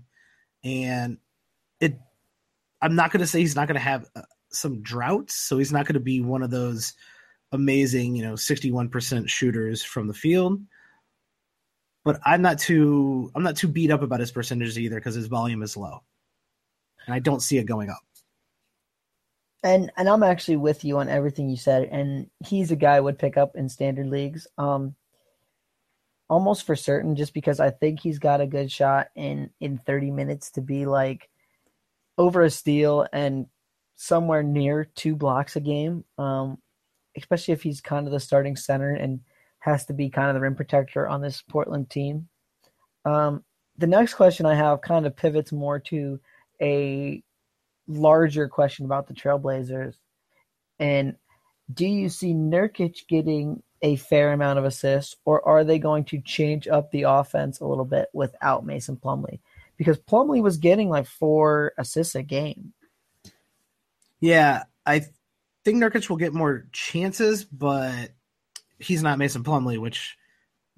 and 0.63 1.17
it. 1.79 1.97
I'm 2.79 2.95
not 2.95 3.11
going 3.11 3.21
to 3.21 3.27
say 3.27 3.39
he's 3.39 3.55
not 3.55 3.67
going 3.67 3.79
to 3.79 3.81
have 3.81 4.05
uh, 4.15 4.21
some 4.51 4.83
droughts, 4.83 5.33
so 5.33 5.57
he's 5.57 5.71
not 5.71 5.87
going 5.87 5.95
to 5.95 5.99
be 5.99 6.21
one 6.21 6.43
of 6.43 6.51
those 6.51 6.93
amazing, 7.51 8.15
you 8.15 8.23
know, 8.23 8.33
61% 8.33 9.29
shooters 9.29 9.83
from 9.83 10.07
the 10.07 10.13
field. 10.13 10.61
But 12.03 12.19
I'm 12.25 12.41
not 12.41 12.59
too 12.59 13.31
I'm 13.35 13.43
not 13.43 13.57
too 13.57 13.67
beat 13.67 13.91
up 13.91 14.01
about 14.01 14.19
his 14.19 14.31
percentages 14.31 14.79
either 14.79 14.95
because 14.95 15.15
his 15.15 15.27
volume 15.27 15.61
is 15.61 15.75
low. 15.75 16.03
And 17.05 17.13
I 17.13 17.19
don't 17.19 17.41
see 17.41 17.57
it 17.57 17.65
going 17.65 17.89
up. 17.89 17.99
And 19.63 19.91
and 19.97 20.07
I'm 20.07 20.23
actually 20.23 20.57
with 20.57 20.83
you 20.83 20.99
on 20.99 21.09
everything 21.09 21.49
you 21.49 21.57
said. 21.57 21.89
And 21.91 22.29
he's 22.45 22.71
a 22.71 22.75
guy 22.75 22.95
I 22.95 22.99
would 22.99 23.19
pick 23.19 23.37
up 23.37 23.55
in 23.55 23.69
standard 23.69 24.07
leagues. 24.07 24.47
Um 24.57 24.95
almost 26.29 26.65
for 26.65 26.75
certain, 26.75 27.15
just 27.15 27.33
because 27.33 27.59
I 27.59 27.69
think 27.69 27.99
he's 27.99 28.19
got 28.19 28.41
a 28.41 28.47
good 28.47 28.71
shot 28.71 29.07
in 29.15 29.49
in 29.59 29.79
30 29.79 30.11
minutes 30.11 30.51
to 30.51 30.61
be 30.61 30.85
like 30.85 31.29
over 32.17 32.41
a 32.41 32.49
steal 32.49 33.05
and 33.13 33.47
somewhere 33.95 34.43
near 34.43 34.85
two 34.95 35.15
blocks 35.15 35.55
a 35.55 35.59
game, 35.59 36.03
um, 36.17 36.57
especially 37.15 37.53
if 37.53 37.63
he's 37.63 37.81
kind 37.81 38.05
of 38.07 38.13
the 38.13 38.19
starting 38.19 38.55
center 38.55 38.93
and 38.93 39.21
has 39.59 39.85
to 39.85 39.93
be 39.93 40.09
kind 40.09 40.29
of 40.29 40.35
the 40.35 40.41
rim 40.41 40.55
protector 40.55 41.07
on 41.07 41.21
this 41.21 41.41
Portland 41.41 41.89
team. 41.89 42.27
Um, 43.05 43.43
the 43.77 43.87
next 43.87 44.15
question 44.15 44.45
I 44.45 44.55
have 44.55 44.81
kind 44.81 45.05
of 45.05 45.15
pivots 45.15 45.51
more 45.51 45.79
to 45.79 46.19
a 46.61 47.23
larger 47.87 48.47
question 48.47 48.85
about 48.85 49.07
the 49.07 49.13
Trailblazers. 49.13 49.95
And 50.79 51.15
do 51.73 51.85
you 51.85 52.09
see 52.09 52.33
Nurkic 52.33 53.07
getting 53.07 53.61
a 53.81 53.95
fair 53.95 54.33
amount 54.33 54.59
of 54.59 54.65
assists, 54.65 55.15
or 55.25 55.45
are 55.47 55.63
they 55.63 55.79
going 55.79 56.03
to 56.05 56.21
change 56.21 56.67
up 56.67 56.91
the 56.91 57.03
offense 57.03 57.59
a 57.59 57.65
little 57.65 57.85
bit 57.85 58.07
without 58.13 58.65
Mason 58.65 58.97
Plumlee? 58.97 59.39
Because 59.77 59.99
Plumlee 59.99 60.41
was 60.41 60.57
getting 60.57 60.89
like 60.89 61.05
four 61.05 61.73
assists 61.77 62.15
a 62.15 62.23
game. 62.23 62.73
Yeah, 64.19 64.63
I 64.85 65.05
think 65.63 65.77
Nurkic 65.77 66.09
will 66.09 66.17
get 66.17 66.33
more 66.33 66.65
chances, 66.71 67.45
but 67.45 68.09
he's 68.79 69.03
not 69.03 69.19
Mason 69.19 69.43
Plumlee, 69.43 69.79
which 69.79 70.17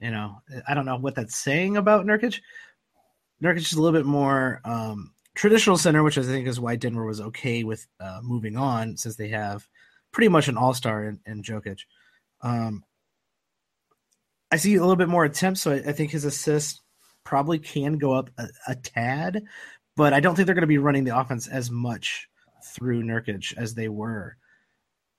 you 0.01 0.11
know 0.11 0.41
I 0.67 0.73
don't 0.73 0.85
know 0.85 0.97
what 0.97 1.15
that's 1.15 1.37
saying 1.37 1.77
about 1.77 2.05
Nurkic. 2.05 2.41
Nurkic 3.41 3.57
is 3.57 3.73
a 3.73 3.81
little 3.81 3.97
bit 3.97 4.05
more 4.05 4.59
um, 4.65 5.13
traditional 5.39 5.77
center, 5.77 6.03
which 6.03 6.17
I 6.17 6.23
think 6.23 6.47
is 6.47 6.59
why 6.59 6.75
Denver 6.75 7.05
was 7.05 7.21
okay 7.21 7.63
with 7.63 7.87
uh, 8.01 8.19
moving 8.21 8.57
on, 8.57 8.97
since 8.97 9.15
they 9.15 9.29
have 9.29 9.65
pretty 10.11 10.27
much 10.27 10.49
an 10.49 10.57
all 10.57 10.73
star 10.73 11.05
in, 11.05 11.21
in 11.25 11.43
Jokic. 11.43 11.79
Um, 12.41 12.83
I 14.51 14.57
see 14.57 14.75
a 14.75 14.81
little 14.81 14.97
bit 14.97 15.07
more 15.07 15.23
attempts, 15.23 15.61
so 15.61 15.71
I, 15.71 15.75
I 15.75 15.91
think 15.93 16.11
his 16.11 16.25
assists 16.25 16.81
probably 17.23 17.57
can 17.57 17.97
go 17.97 18.11
up 18.11 18.29
a, 18.37 18.47
a, 18.67 18.75
tad, 18.75 19.43
but 19.95 20.13
I 20.13 20.19
don't 20.19 20.35
think 20.35 20.45
they're 20.45 20.55
going 20.55 20.61
to 20.61 20.67
be 20.67 20.77
running 20.77 21.05
the 21.05 21.17
offense 21.17 21.47
as 21.47 21.71
much 21.71 22.27
through 22.65 23.03
Nurkic 23.03 23.55
as 23.55 23.75
they 23.75 23.87
were. 23.87 24.35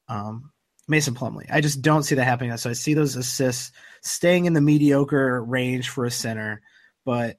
Um, 0.06 0.50
Mason 0.86 1.14
Plumlee. 1.14 1.50
I 1.50 1.62
just 1.62 1.80
don't 1.80 2.02
see 2.02 2.16
that 2.16 2.24
happening. 2.24 2.54
So 2.58 2.68
I 2.68 2.74
see 2.74 2.92
those 2.92 3.16
assists 3.16 3.72
staying 4.02 4.44
in 4.44 4.52
the 4.52 4.60
mediocre 4.60 5.42
range 5.42 5.88
for 5.88 6.04
a 6.04 6.10
center, 6.10 6.60
but 7.06 7.38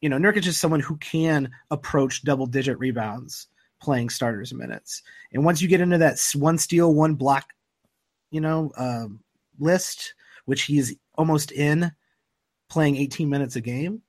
you 0.00 0.08
know, 0.08 0.18
Nurkic 0.18 0.46
is 0.46 0.58
someone 0.58 0.80
who 0.80 0.96
can 0.96 1.50
approach 1.70 2.22
double 2.22 2.46
digit 2.46 2.78
rebounds 2.78 3.48
playing 3.80 4.08
starters 4.08 4.52
minutes. 4.52 5.02
And 5.32 5.44
once 5.44 5.60
you 5.60 5.68
get 5.68 5.80
into 5.80 5.98
that 5.98 6.18
one 6.34 6.58
steal, 6.58 6.94
one 6.94 7.14
block, 7.14 7.52
you 8.30 8.40
know, 8.40 8.72
uh, 8.76 9.06
list, 9.58 10.14
which 10.44 10.62
he's 10.62 10.94
almost 11.16 11.52
in 11.52 11.92
playing 12.68 12.96
18 12.96 13.28
minutes 13.28 13.56
a 13.56 13.60
game, 13.60 14.02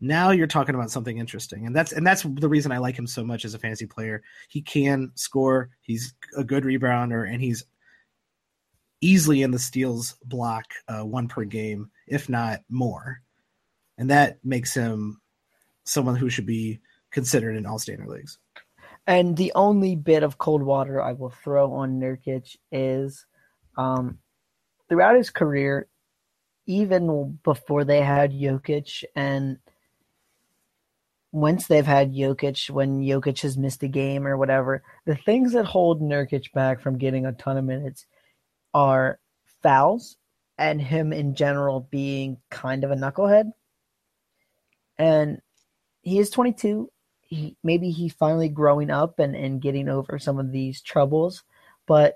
now 0.00 0.30
you're 0.30 0.46
talking 0.46 0.74
about 0.74 0.90
something 0.90 1.18
interesting. 1.18 1.66
And 1.66 1.74
that's 1.74 1.92
and 1.92 2.06
that's 2.06 2.22
the 2.22 2.48
reason 2.48 2.72
I 2.72 2.78
like 2.78 2.98
him 2.98 3.06
so 3.06 3.24
much 3.24 3.44
as 3.44 3.54
a 3.54 3.58
fantasy 3.58 3.86
player. 3.86 4.22
He 4.48 4.60
can 4.60 5.12
score, 5.14 5.70
he's 5.80 6.14
a 6.36 6.44
good 6.44 6.64
rebounder, 6.64 7.30
and 7.30 7.40
he's 7.40 7.64
easily 9.00 9.42
in 9.42 9.50
the 9.50 9.58
steals 9.58 10.16
block 10.24 10.64
uh, 10.88 11.04
one 11.04 11.28
per 11.28 11.44
game, 11.44 11.90
if 12.06 12.28
not 12.28 12.60
more. 12.68 13.22
And 13.98 14.10
that 14.10 14.38
makes 14.44 14.74
him 14.74 15.20
someone 15.84 16.16
who 16.16 16.30
should 16.30 16.46
be 16.46 16.80
considered 17.10 17.56
in 17.56 17.66
all 17.66 17.78
standard 17.78 18.08
leagues. 18.08 18.38
And 19.06 19.36
the 19.36 19.52
only 19.54 19.96
bit 19.96 20.22
of 20.22 20.38
cold 20.38 20.62
water 20.62 21.00
I 21.00 21.12
will 21.12 21.30
throw 21.30 21.72
on 21.74 22.00
Nurkic 22.00 22.56
is 22.72 23.26
um, 23.76 24.18
throughout 24.88 25.16
his 25.16 25.30
career, 25.30 25.88
even 26.66 27.38
before 27.44 27.84
they 27.84 28.00
had 28.00 28.32
Jokic 28.32 29.04
and 29.14 29.58
once 31.34 31.66
they've 31.66 31.84
had 31.84 32.14
Jokic, 32.14 32.70
when 32.70 33.00
Jokic 33.00 33.42
has 33.42 33.58
missed 33.58 33.82
a 33.82 33.88
game 33.88 34.24
or 34.24 34.36
whatever, 34.36 34.84
the 35.04 35.16
things 35.16 35.52
that 35.52 35.64
hold 35.64 36.00
Nurkic 36.00 36.52
back 36.52 36.80
from 36.80 36.96
getting 36.96 37.26
a 37.26 37.32
ton 37.32 37.56
of 37.56 37.64
minutes 37.64 38.06
are 38.72 39.18
fouls 39.60 40.16
and 40.58 40.80
him 40.80 41.12
in 41.12 41.34
general 41.34 41.88
being 41.90 42.36
kind 42.50 42.84
of 42.84 42.92
a 42.92 42.94
knucklehead. 42.94 43.50
And 44.98 45.40
he 46.02 46.18
is 46.18 46.30
22. 46.30 46.90
He 47.22 47.56
maybe 47.62 47.90
he's 47.90 48.12
finally 48.12 48.48
growing 48.48 48.90
up 48.90 49.18
and, 49.18 49.34
and 49.34 49.60
getting 49.60 49.88
over 49.88 50.18
some 50.18 50.38
of 50.38 50.52
these 50.52 50.82
troubles. 50.82 51.42
But 51.86 52.14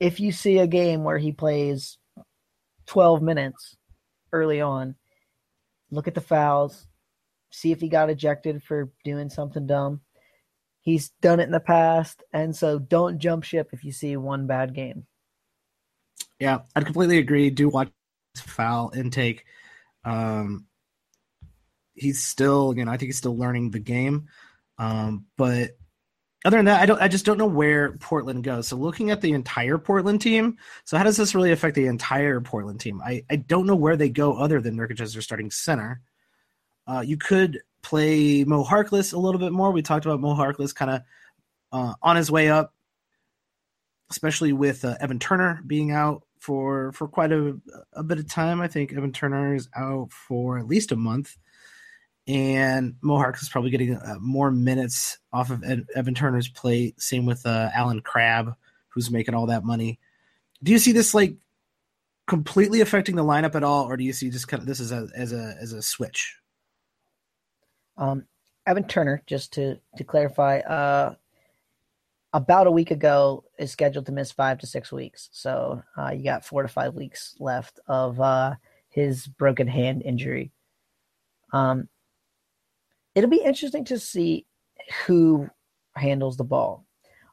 if 0.00 0.20
you 0.20 0.32
see 0.32 0.58
a 0.58 0.66
game 0.66 1.04
where 1.04 1.18
he 1.18 1.32
plays 1.32 1.98
12 2.86 3.22
minutes 3.22 3.76
early 4.32 4.60
on, 4.60 4.96
look 5.90 6.08
at 6.08 6.14
the 6.14 6.20
fouls, 6.20 6.86
see 7.50 7.72
if 7.72 7.80
he 7.80 7.88
got 7.88 8.10
ejected 8.10 8.62
for 8.62 8.90
doing 9.04 9.30
something 9.30 9.66
dumb. 9.66 10.00
He's 10.80 11.10
done 11.22 11.40
it 11.40 11.44
in 11.44 11.52
the 11.52 11.60
past, 11.60 12.22
and 12.32 12.54
so 12.54 12.78
don't 12.78 13.18
jump 13.18 13.44
ship 13.44 13.70
if 13.72 13.84
you 13.84 13.92
see 13.92 14.16
one 14.18 14.46
bad 14.46 14.74
game. 14.74 15.06
Yeah, 16.38 16.60
I'd 16.76 16.84
completely 16.84 17.18
agree. 17.18 17.48
Do 17.48 17.70
watch 17.70 17.90
foul 18.36 18.92
intake. 18.94 19.44
Um, 20.04 20.66
he's 21.94 22.22
still, 22.22 22.70
again, 22.70 22.88
I 22.88 22.96
think 22.96 23.08
he's 23.08 23.18
still 23.18 23.36
learning 23.36 23.70
the 23.70 23.78
game. 23.78 24.28
Um, 24.78 25.26
but 25.36 25.70
other 26.44 26.58
than 26.58 26.66
that, 26.66 26.82
I 26.82 26.86
don't. 26.86 27.00
I 27.00 27.08
just 27.08 27.24
don't 27.24 27.38
know 27.38 27.46
where 27.46 27.92
Portland 27.92 28.44
goes. 28.44 28.68
So 28.68 28.76
looking 28.76 29.10
at 29.10 29.22
the 29.22 29.32
entire 29.32 29.78
Portland 29.78 30.20
team, 30.20 30.58
so 30.84 30.98
how 30.98 31.04
does 31.04 31.16
this 31.16 31.34
really 31.34 31.52
affect 31.52 31.74
the 31.74 31.86
entire 31.86 32.40
Portland 32.42 32.80
team? 32.80 33.00
I, 33.02 33.24
I 33.30 33.36
don't 33.36 33.66
know 33.66 33.76
where 33.76 33.96
they 33.96 34.10
go 34.10 34.34
other 34.34 34.60
than 34.60 34.76
Nurkic 34.76 35.00
as 35.00 35.14
their 35.14 35.22
starting 35.22 35.50
center. 35.50 36.02
Uh, 36.86 37.02
you 37.04 37.16
could 37.16 37.60
play 37.82 38.44
Mo 38.44 38.62
Harkless 38.62 39.14
a 39.14 39.18
little 39.18 39.38
bit 39.38 39.52
more. 39.52 39.70
We 39.70 39.80
talked 39.80 40.04
about 40.04 40.20
Mo 40.20 40.34
Harkless 40.34 40.74
kind 40.74 40.90
of 40.90 41.02
uh, 41.72 41.94
on 42.02 42.16
his 42.16 42.30
way 42.30 42.50
up, 42.50 42.74
especially 44.10 44.52
with 44.52 44.84
uh, 44.84 44.96
Evan 45.00 45.18
Turner 45.18 45.62
being 45.66 45.92
out 45.92 46.24
for 46.40 46.92
for 46.92 47.08
quite 47.08 47.32
a, 47.32 47.56
a 47.94 48.02
bit 48.02 48.18
of 48.18 48.28
time. 48.28 48.60
I 48.60 48.68
think 48.68 48.92
Evan 48.92 49.12
Turner 49.12 49.54
is 49.54 49.70
out 49.74 50.12
for 50.12 50.58
at 50.58 50.66
least 50.66 50.92
a 50.92 50.96
month 50.96 51.38
and 52.26 52.94
Mo 53.02 53.16
Harkless 53.16 53.42
is 53.42 53.48
probably 53.48 53.70
getting 53.70 53.96
uh, 53.96 54.16
more 54.20 54.50
minutes 54.50 55.18
off 55.32 55.50
of 55.50 55.62
Ed, 55.62 55.86
Evan 55.94 56.14
Turner's 56.14 56.48
plate. 56.48 57.00
Same 57.00 57.26
with 57.26 57.44
uh, 57.44 57.70
Allen 57.74 58.00
Crabbe, 58.00 58.54
who's 58.88 59.10
making 59.10 59.34
all 59.34 59.46
that 59.46 59.64
money. 59.64 59.98
Do 60.62 60.72
you 60.72 60.78
see 60.78 60.92
this 60.92 61.12
like 61.12 61.36
completely 62.26 62.80
affecting 62.80 63.16
the 63.16 63.24
lineup 63.24 63.54
at 63.54 63.64
all, 63.64 63.84
or 63.84 63.96
do 63.96 64.04
you 64.04 64.12
see 64.12 64.30
just 64.30 64.48
kind 64.48 64.60
of 64.62 64.66
this 64.66 64.80
as 64.80 64.92
a 64.92 65.08
as 65.14 65.32
a 65.32 65.54
as 65.60 65.72
a 65.72 65.82
switch? 65.82 66.38
Um, 67.96 68.24
Evan 68.66 68.84
Turner, 68.84 69.22
just 69.26 69.52
to 69.54 69.78
to 69.96 70.04
clarify, 70.04 70.58
uh, 70.60 71.14
about 72.32 72.66
a 72.66 72.70
week 72.70 72.90
ago 72.90 73.44
is 73.58 73.70
scheduled 73.70 74.06
to 74.06 74.12
miss 74.12 74.32
five 74.32 74.58
to 74.58 74.66
six 74.66 74.90
weeks. 74.90 75.28
So 75.32 75.82
uh, 75.98 76.10
you 76.10 76.24
got 76.24 76.44
four 76.44 76.62
to 76.62 76.68
five 76.68 76.94
weeks 76.94 77.36
left 77.38 77.78
of 77.86 78.18
uh, 78.20 78.54
his 78.88 79.26
broken 79.26 79.68
hand 79.68 80.02
injury. 80.02 80.50
Um, 81.52 81.88
it'll 83.14 83.30
be 83.30 83.42
interesting 83.44 83.84
to 83.86 83.98
see 83.98 84.46
who 85.06 85.48
handles 85.94 86.36
the 86.36 86.44
ball. 86.44 86.84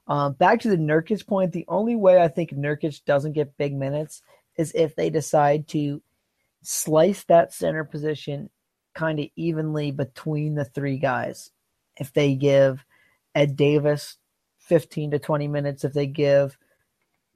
Uh, 0.08 0.30
back 0.30 0.60
to 0.62 0.70
the 0.70 0.78
Nurkic 0.78 1.26
point, 1.26 1.52
the 1.52 1.66
only 1.68 1.96
way 1.96 2.22
I 2.22 2.28
think 2.28 2.52
Nurkic 2.52 3.04
doesn't 3.06 3.34
get 3.34 3.58
big 3.58 3.74
minutes 3.74 4.22
is 4.58 4.72
if 4.76 4.96
they 4.96 5.10
decide 5.10 5.68
to 5.70 6.02
slice 6.64 7.24
that 7.26 7.54
center 7.54 7.84
position 7.84 8.50
kind 8.94 9.20
of 9.20 9.28
evenly 9.36 9.92
between 9.92 10.56
the 10.56 10.66
three 10.66 10.98
guys. 10.98 11.52
If 11.98 12.14
they 12.14 12.36
give 12.36 12.84
Ed 13.34 13.56
Davis 13.56 14.18
15 14.60 15.12
to 15.12 15.20
20 15.20 15.48
minutes, 15.48 15.84
if 15.84 15.94
they 15.94 16.08
give 16.08 16.58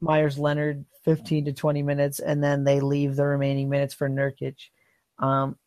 Meyers 0.01 0.37
Leonard 0.37 0.85
15 1.03 1.45
to 1.45 1.53
20 1.53 1.83
minutes, 1.83 2.19
and 2.19 2.43
then 2.43 2.63
they 2.63 2.79
leave 2.79 3.15
the 3.15 3.25
remaining 3.25 3.69
minutes 3.69 3.93
for 3.93 4.09
Nurkic. 4.09 4.55
Um, 5.19 5.57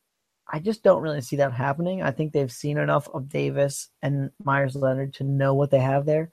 I 0.51 0.61
just 0.61 0.83
don't 0.83 1.03
really 1.03 1.21
see 1.21 1.37
that 1.37 1.53
happening. 1.53 2.03
I 2.03 2.11
think 2.11 2.33
they've 2.33 2.51
seen 2.51 2.79
enough 2.79 3.09
of 3.13 3.29
Davis 3.29 3.89
and 4.03 4.31
Meyers 4.43 4.75
Leonard 4.75 5.15
to 5.15 5.25
know 5.25 5.55
what 5.55 5.71
they 5.71 5.79
have 5.79 6.07
there. 6.07 6.31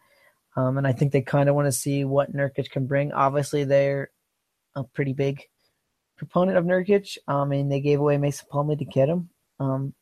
Um, 0.56 0.78
and 0.78 0.88
I 0.88 0.94
think 0.94 1.12
they 1.12 1.22
kind 1.22 1.50
of 1.50 1.56
want 1.56 1.68
to 1.68 1.72
see 1.72 2.06
what 2.06 2.34
Nurkic 2.34 2.70
can 2.70 2.88
bring. 2.88 3.12
Obviously, 3.12 3.66
they're 3.66 4.12
a 4.74 4.84
pretty 4.84 5.12
big 5.12 5.42
proponent 6.16 6.58
of 6.58 6.64
Nurkic. 6.64 7.18
I 7.28 7.44
mean, 7.44 7.68
they 7.68 7.82
gave 7.82 8.00
away 8.00 8.18
Mason 8.18 8.48
Plumlee 8.52 8.80
to 8.80 8.86
get 8.86 9.10
him. 9.10 9.30
Um, 9.60 9.94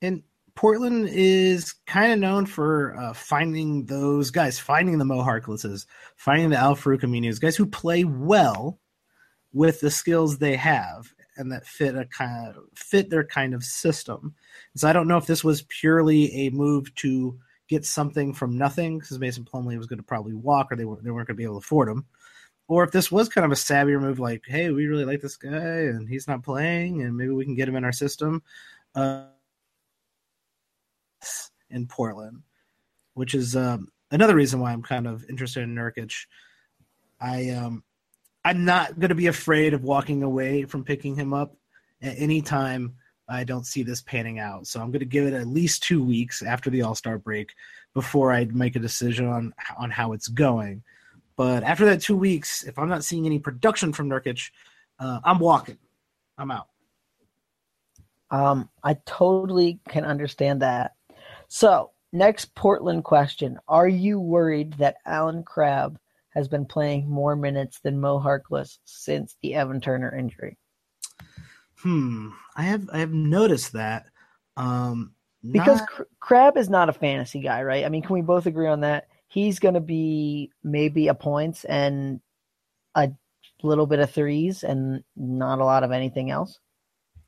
and 0.00 0.22
Portland 0.54 1.08
is 1.10 1.74
kind 1.86 2.12
of 2.12 2.18
known 2.20 2.46
for 2.46 2.96
uh, 2.96 3.12
finding 3.14 3.86
those 3.86 4.30
guys, 4.30 4.60
finding 4.60 4.98
the 4.98 5.04
Mo 5.04 5.22
Harklesses, 5.22 5.86
finding 6.16 6.50
the 6.50 6.56
Al 6.56 6.76
Farouq 6.76 7.00
Aminus, 7.00 7.40
guys 7.40 7.56
who 7.56 7.66
play 7.66 8.04
well 8.04 8.78
with 9.52 9.80
the 9.80 9.90
skills 9.90 10.38
they 10.38 10.56
have 10.56 11.12
and 11.36 11.50
that 11.52 11.66
fit 11.66 11.96
a 11.96 12.04
kind 12.04 12.48
of 12.48 12.64
fit 12.74 13.10
their 13.10 13.24
kind 13.24 13.54
of 13.54 13.64
system. 13.64 14.34
So 14.76 14.88
I 14.88 14.92
don't 14.92 15.08
know 15.08 15.16
if 15.16 15.26
this 15.26 15.44
was 15.44 15.62
purely 15.62 16.46
a 16.46 16.50
move 16.50 16.94
to 16.96 17.38
get 17.68 17.84
something 17.84 18.34
from 18.34 18.58
nothing 18.58 18.98
because 18.98 19.18
Mason 19.18 19.44
Plumlee 19.44 19.78
was 19.78 19.86
going 19.86 19.98
to 19.98 20.04
probably 20.04 20.34
walk 20.34 20.70
or 20.70 20.76
they, 20.76 20.84
were, 20.84 21.00
they 21.00 21.10
weren't 21.10 21.26
going 21.26 21.36
to 21.36 21.40
be 21.40 21.44
able 21.44 21.54
to 21.54 21.64
afford 21.64 21.88
him. 21.88 22.04
Or 22.68 22.84
if 22.84 22.92
this 22.92 23.10
was 23.10 23.28
kind 23.28 23.44
of 23.44 23.52
a 23.52 23.56
savvier 23.56 24.00
move, 24.00 24.18
like, 24.18 24.44
hey, 24.46 24.70
we 24.70 24.86
really 24.86 25.04
like 25.04 25.20
this 25.20 25.36
guy 25.36 25.50
and 25.50 26.08
he's 26.08 26.28
not 26.28 26.42
playing, 26.42 27.02
and 27.02 27.16
maybe 27.16 27.30
we 27.30 27.44
can 27.44 27.54
get 27.54 27.68
him 27.68 27.76
in 27.76 27.84
our 27.84 27.92
system. 27.92 28.42
Uh, 28.94 29.24
in 31.72 31.86
Portland, 31.86 32.42
which 33.14 33.34
is 33.34 33.56
um, 33.56 33.88
another 34.10 34.36
reason 34.36 34.60
why 34.60 34.72
I'm 34.72 34.82
kind 34.82 35.06
of 35.06 35.24
interested 35.28 35.62
in 35.62 35.74
Nurkic. 35.74 36.26
I 37.20 37.50
um, 37.50 37.82
I'm 38.44 38.64
not 38.64 38.98
going 38.98 39.10
to 39.10 39.14
be 39.14 39.28
afraid 39.28 39.74
of 39.74 39.84
walking 39.84 40.22
away 40.22 40.64
from 40.64 40.84
picking 40.84 41.14
him 41.14 41.32
up 41.32 41.54
at 42.00 42.14
any 42.18 42.42
time 42.42 42.96
I 43.28 43.44
don't 43.44 43.66
see 43.66 43.82
this 43.82 44.02
panning 44.02 44.38
out. 44.38 44.66
So 44.66 44.80
I'm 44.80 44.90
going 44.90 45.00
to 45.00 45.06
give 45.06 45.26
it 45.26 45.32
at 45.32 45.46
least 45.46 45.82
two 45.82 46.02
weeks 46.02 46.42
after 46.42 46.70
the 46.70 46.82
All 46.82 46.94
Star 46.94 47.18
break 47.18 47.54
before 47.94 48.32
I 48.32 48.44
make 48.46 48.76
a 48.76 48.80
decision 48.80 49.26
on 49.26 49.54
on 49.76 49.90
how 49.90 50.12
it's 50.12 50.28
going. 50.28 50.82
But 51.36 51.62
after 51.62 51.84
that 51.86 52.02
two 52.02 52.16
weeks, 52.16 52.62
if 52.64 52.78
I'm 52.78 52.88
not 52.88 53.04
seeing 53.04 53.26
any 53.26 53.38
production 53.38 53.92
from 53.92 54.08
Nurkic, 54.08 54.50
uh, 54.98 55.20
I'm 55.24 55.38
walking. 55.38 55.78
I'm 56.36 56.50
out. 56.50 56.68
Um, 58.30 58.68
I 58.82 58.94
totally 59.06 59.80
can 59.88 60.04
understand 60.04 60.62
that. 60.62 60.92
So, 61.48 61.90
next 62.12 62.54
Portland 62.54 63.04
question: 63.04 63.58
Are 63.68 63.88
you 63.88 64.20
worried 64.20 64.74
that 64.74 64.96
Allen 65.06 65.42
Crabbe 65.42 65.98
has 66.34 66.48
been 66.48 66.66
playing 66.66 67.08
more 67.08 67.36
minutes 67.36 67.80
than 67.80 68.00
Mo 68.00 68.18
Harkless 68.18 68.78
since 68.84 69.36
the 69.42 69.54
Evan 69.54 69.80
Turner 69.80 70.16
injury? 70.16 70.58
Hmm. 71.76 72.30
I 72.56 72.62
have 72.62 72.88
I 72.92 72.98
have 72.98 73.12
noticed 73.12 73.72
that. 73.72 74.06
Um, 74.56 75.14
because 75.50 75.80
not... 75.80 76.06
Crabbe 76.20 76.56
is 76.56 76.70
not 76.70 76.88
a 76.88 76.92
fantasy 76.92 77.40
guy, 77.40 77.62
right? 77.62 77.84
I 77.84 77.88
mean, 77.88 78.02
can 78.02 78.14
we 78.14 78.22
both 78.22 78.46
agree 78.46 78.68
on 78.68 78.80
that? 78.80 79.08
He's 79.28 79.58
going 79.58 79.74
to 79.74 79.80
be 79.80 80.50
maybe 80.62 81.08
a 81.08 81.14
points 81.14 81.64
and 81.64 82.20
a 82.94 83.10
little 83.62 83.86
bit 83.86 83.98
of 83.98 84.10
threes 84.10 84.62
and 84.62 85.02
not 85.16 85.58
a 85.58 85.64
lot 85.64 85.84
of 85.84 85.92
anything 85.92 86.30
else. 86.30 86.58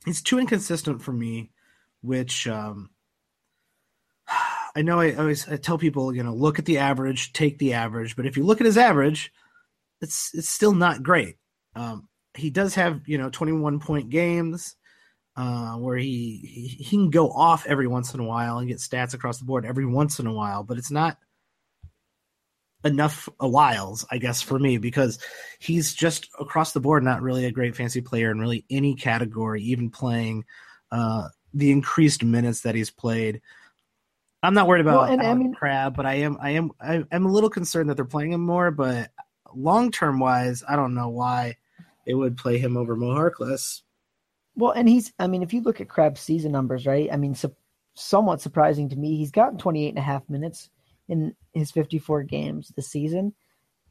It's 0.06 0.22
too 0.22 0.38
inconsistent 0.38 1.02
for 1.02 1.12
me, 1.12 1.50
which 2.02 2.46
um, 2.46 2.90
I 4.74 4.82
know 4.82 5.00
I 5.00 5.14
always 5.14 5.48
I 5.48 5.56
tell 5.56 5.78
people, 5.78 6.14
you 6.14 6.22
know, 6.22 6.34
look 6.34 6.58
at 6.58 6.64
the 6.64 6.78
average, 6.78 7.32
take 7.32 7.58
the 7.58 7.74
average. 7.74 8.16
But 8.16 8.26
if 8.26 8.36
you 8.36 8.44
look 8.44 8.60
at 8.60 8.66
his 8.66 8.78
average, 8.78 9.32
it's 10.00 10.30
it's 10.34 10.48
still 10.48 10.72
not 10.72 11.02
great. 11.02 11.36
Um, 11.76 12.08
he 12.34 12.50
does 12.50 12.74
have 12.74 13.02
you 13.06 13.18
know 13.18 13.30
21 13.30 13.80
point 13.80 14.10
games 14.10 14.76
uh, 15.36 15.74
where 15.76 15.96
he, 15.96 16.40
he, 16.42 16.84
he 16.84 16.96
can 16.96 17.10
go 17.10 17.30
off 17.30 17.66
every 17.66 17.86
once 17.86 18.14
in 18.14 18.20
a 18.20 18.24
while 18.24 18.58
and 18.58 18.68
get 18.68 18.78
stats 18.78 19.14
across 19.14 19.38
the 19.38 19.44
board 19.44 19.64
every 19.64 19.86
once 19.86 20.18
in 20.18 20.26
a 20.26 20.32
while, 20.32 20.62
but 20.62 20.78
it's 20.78 20.90
not 20.90 21.18
enough 22.84 23.28
a 23.40 23.48
whiles, 23.48 24.06
I 24.10 24.18
guess, 24.18 24.42
for 24.42 24.58
me 24.58 24.78
because 24.78 25.18
he's 25.58 25.94
just 25.94 26.28
across 26.38 26.72
the 26.72 26.80
board 26.80 27.02
not 27.02 27.22
really 27.22 27.46
a 27.46 27.52
great 27.52 27.74
fancy 27.74 28.00
player 28.00 28.30
in 28.30 28.38
really 28.38 28.64
any 28.70 28.94
category, 28.94 29.62
even 29.62 29.90
playing 29.90 30.44
uh, 30.92 31.28
the 31.52 31.72
increased 31.72 32.22
minutes 32.22 32.60
that 32.60 32.74
he's 32.74 32.90
played. 32.90 33.40
I'm 34.44 34.54
not 34.54 34.68
worried 34.68 34.82
about 34.82 35.02
well, 35.02 35.12
and, 35.12 35.22
I 35.22 35.34
mean, 35.34 35.54
Crabbe, 35.54 35.96
but 35.96 36.06
I 36.06 36.14
am 36.14 36.38
I 36.40 36.50
am 36.50 36.70
I, 36.80 37.04
am 37.10 37.26
a 37.26 37.32
little 37.32 37.50
concerned 37.50 37.90
that 37.90 37.96
they're 37.96 38.04
playing 38.04 38.32
him 38.32 38.42
more. 38.42 38.70
But 38.70 39.10
long 39.54 39.90
term 39.90 40.20
wise, 40.20 40.62
I 40.68 40.76
don't 40.76 40.94
know 40.94 41.08
why 41.08 41.56
they 42.06 42.14
would 42.14 42.36
play 42.36 42.58
him 42.58 42.76
over 42.76 42.96
Mo 42.96 43.08
Harkless. 43.08 43.82
Well, 44.56 44.72
and 44.72 44.88
he's, 44.88 45.12
I 45.18 45.26
mean, 45.26 45.42
if 45.42 45.52
you 45.52 45.62
look 45.62 45.80
at 45.80 45.88
Crabbe's 45.88 46.20
season 46.20 46.52
numbers, 46.52 46.86
right? 46.86 47.08
I 47.12 47.16
mean, 47.16 47.34
so, 47.34 47.54
somewhat 47.94 48.40
surprising 48.40 48.88
to 48.90 48.96
me, 48.96 49.16
he's 49.16 49.30
gotten 49.30 49.58
28 49.58 49.88
and 49.88 49.98
a 49.98 50.02
half 50.02 50.28
minutes 50.28 50.70
in 51.08 51.34
his 51.52 51.70
54 51.70 52.22
games 52.22 52.72
this 52.76 52.88
season. 52.88 53.34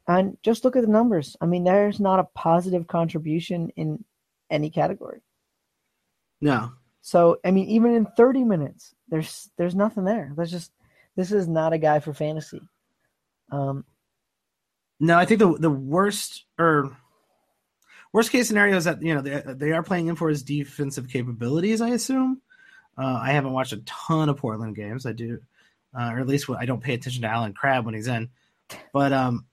And 0.07 0.37
just 0.43 0.63
look 0.63 0.75
at 0.75 0.81
the 0.81 0.91
numbers. 0.91 1.35
I 1.41 1.45
mean, 1.45 1.63
there's 1.63 1.99
not 1.99 2.19
a 2.19 2.27
positive 2.35 2.87
contribution 2.87 3.69
in 3.75 4.03
any 4.49 4.69
category. 4.69 5.21
No. 6.41 6.73
So, 7.05 7.37
I 7.45 7.51
mean, 7.51 7.67
even 7.67 7.93
in 7.93 8.07
30 8.17 8.43
minutes, 8.43 8.95
there's 9.09 9.51
there's 9.57 9.75
nothing 9.75 10.05
there. 10.05 10.31
There's 10.35 10.51
just 10.51 10.71
this 11.15 11.31
is 11.31 11.47
not 11.47 11.73
a 11.73 11.77
guy 11.77 11.99
for 11.99 12.13
fantasy. 12.13 12.61
Um, 13.51 13.85
no, 14.99 15.17
I 15.17 15.25
think 15.25 15.39
the 15.39 15.57
the 15.57 15.69
worst 15.69 16.45
or 16.57 16.97
Worst 18.13 18.31
case 18.31 18.47
scenario 18.47 18.77
is 18.77 18.83
that 18.83 19.01
you 19.01 19.15
know 19.15 19.21
they, 19.21 19.41
they 19.53 19.71
are 19.71 19.81
playing 19.81 20.07
him 20.07 20.15
for 20.15 20.29
his 20.29 20.43
defensive 20.43 21.09
capabilities. 21.09 21.81
I 21.81 21.89
assume. 21.89 22.41
Uh, 22.95 23.19
I 23.19 23.31
haven't 23.31 23.53
watched 23.53 23.73
a 23.73 23.81
ton 23.85 24.29
of 24.29 24.37
Portland 24.37 24.75
games. 24.75 25.07
I 25.07 25.13
do, 25.13 25.39
uh, 25.99 26.11
or 26.13 26.19
at 26.19 26.27
least 26.27 26.47
I 26.47 26.65
don't 26.65 26.81
pay 26.81 26.93
attention 26.93 27.23
to 27.23 27.27
Allen 27.27 27.53
Crabbe 27.53 27.85
when 27.85 27.95
he's 27.95 28.07
in. 28.07 28.29
But 28.93 29.13
um, 29.13 29.47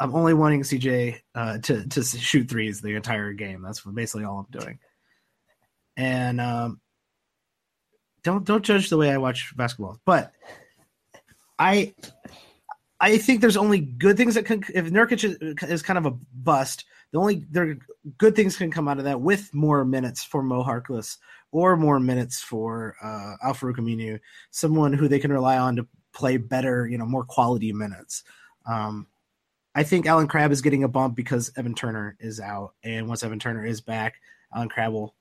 I'm 0.00 0.16
only 0.16 0.34
wanting 0.34 0.62
CJ 0.62 1.20
uh, 1.36 1.58
to 1.58 1.86
to 1.86 2.02
shoot 2.02 2.50
threes 2.50 2.80
the 2.80 2.96
entire 2.96 3.32
game. 3.32 3.62
That's 3.62 3.82
basically 3.82 4.24
all 4.24 4.40
I'm 4.40 4.60
doing. 4.60 4.80
And 5.98 6.40
um, 6.40 6.80
don't 8.22 8.44
don't 8.44 8.64
judge 8.64 8.88
the 8.88 8.96
way 8.96 9.10
I 9.10 9.18
watch 9.18 9.54
basketball, 9.56 10.00
but 10.04 10.32
I 11.58 11.92
I 13.00 13.18
think 13.18 13.40
there's 13.40 13.56
only 13.56 13.80
good 13.80 14.16
things 14.16 14.36
that 14.36 14.46
can. 14.46 14.62
If 14.72 14.86
Nurkic 14.86 15.24
is, 15.24 15.36
is 15.68 15.82
kind 15.82 15.98
of 15.98 16.06
a 16.06 16.16
bust, 16.32 16.84
the 17.10 17.18
only 17.18 17.44
there 17.50 17.78
good 18.16 18.36
things 18.36 18.56
can 18.56 18.70
come 18.70 18.86
out 18.86 18.98
of 18.98 19.04
that 19.04 19.20
with 19.20 19.52
more 19.52 19.84
minutes 19.84 20.22
for 20.24 20.42
Mo 20.42 20.62
Harkless 20.62 21.18
or 21.50 21.76
more 21.76 21.98
minutes 21.98 22.40
for 22.40 22.94
uh, 23.02 23.34
Al-Farouq 23.42 23.78
Aminu, 23.78 24.20
someone 24.50 24.92
who 24.92 25.08
they 25.08 25.18
can 25.18 25.32
rely 25.32 25.58
on 25.58 25.76
to 25.76 25.86
play 26.12 26.36
better, 26.36 26.86
you 26.86 26.98
know, 26.98 27.06
more 27.06 27.24
quality 27.24 27.72
minutes. 27.72 28.22
Um, 28.66 29.06
I 29.74 29.82
think 29.82 30.06
Allen 30.06 30.28
Crabbe 30.28 30.52
is 30.52 30.60
getting 30.60 30.84
a 30.84 30.88
bump 30.88 31.16
because 31.16 31.50
Evan 31.56 31.74
Turner 31.74 32.16
is 32.20 32.38
out, 32.38 32.74
and 32.84 33.08
once 33.08 33.22
Evan 33.22 33.38
Turner 33.38 33.64
is 33.64 33.80
back, 33.80 34.16
Allen 34.54 34.68
Crabbe 34.68 34.92
will 34.92 35.14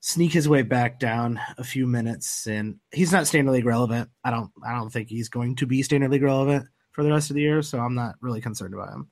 sneak 0.00 0.32
his 0.32 0.48
way 0.48 0.62
back 0.62 0.98
down 0.98 1.40
a 1.56 1.64
few 1.64 1.86
minutes, 1.86 2.46
and 2.46 2.76
he's 2.92 3.12
not 3.12 3.26
standard 3.26 3.52
league 3.52 3.64
relevant. 3.66 4.10
I 4.24 4.30
don't, 4.30 4.50
I 4.66 4.74
don't 4.74 4.90
think 4.90 5.08
he's 5.08 5.28
going 5.28 5.56
to 5.56 5.66
be 5.66 5.82
standard 5.82 6.10
league 6.10 6.22
relevant 6.22 6.68
for 6.92 7.02
the 7.02 7.10
rest 7.10 7.30
of 7.30 7.34
the 7.34 7.42
year, 7.42 7.62
so 7.62 7.78
I'm 7.78 7.94
not 7.94 8.14
really 8.20 8.40
concerned 8.40 8.74
about 8.74 8.92
him. 8.92 9.10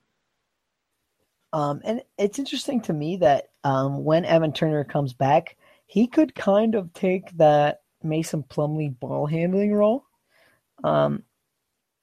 Um, 1.52 1.80
and 1.84 2.02
it's 2.18 2.38
interesting 2.38 2.82
to 2.82 2.92
me 2.92 3.16
that 3.18 3.50
um, 3.64 4.04
when 4.04 4.24
Evan 4.24 4.52
Turner 4.52 4.84
comes 4.84 5.12
back, 5.12 5.56
he 5.86 6.06
could 6.06 6.34
kind 6.34 6.74
of 6.74 6.92
take 6.92 7.30
that 7.38 7.82
Mason 8.02 8.42
Plumlee 8.42 8.98
ball 8.98 9.26
handling 9.26 9.72
role, 9.72 10.04
um, 10.84 11.22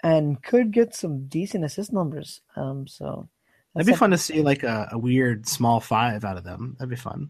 and 0.01 0.41
could 0.41 0.71
get 0.71 0.95
some 0.95 1.27
decent 1.27 1.63
assist 1.63 1.93
numbers. 1.93 2.41
Um, 2.55 2.87
so 2.87 3.29
that'd 3.73 3.87
be 3.87 3.93
fun 3.93 4.11
to 4.11 4.17
see, 4.17 4.41
like 4.41 4.63
a, 4.63 4.89
a 4.91 4.97
weird 4.97 5.47
small 5.47 5.79
five 5.79 6.25
out 6.25 6.37
of 6.37 6.43
them. 6.43 6.75
That'd 6.79 6.89
be 6.89 6.95
fun. 6.95 7.29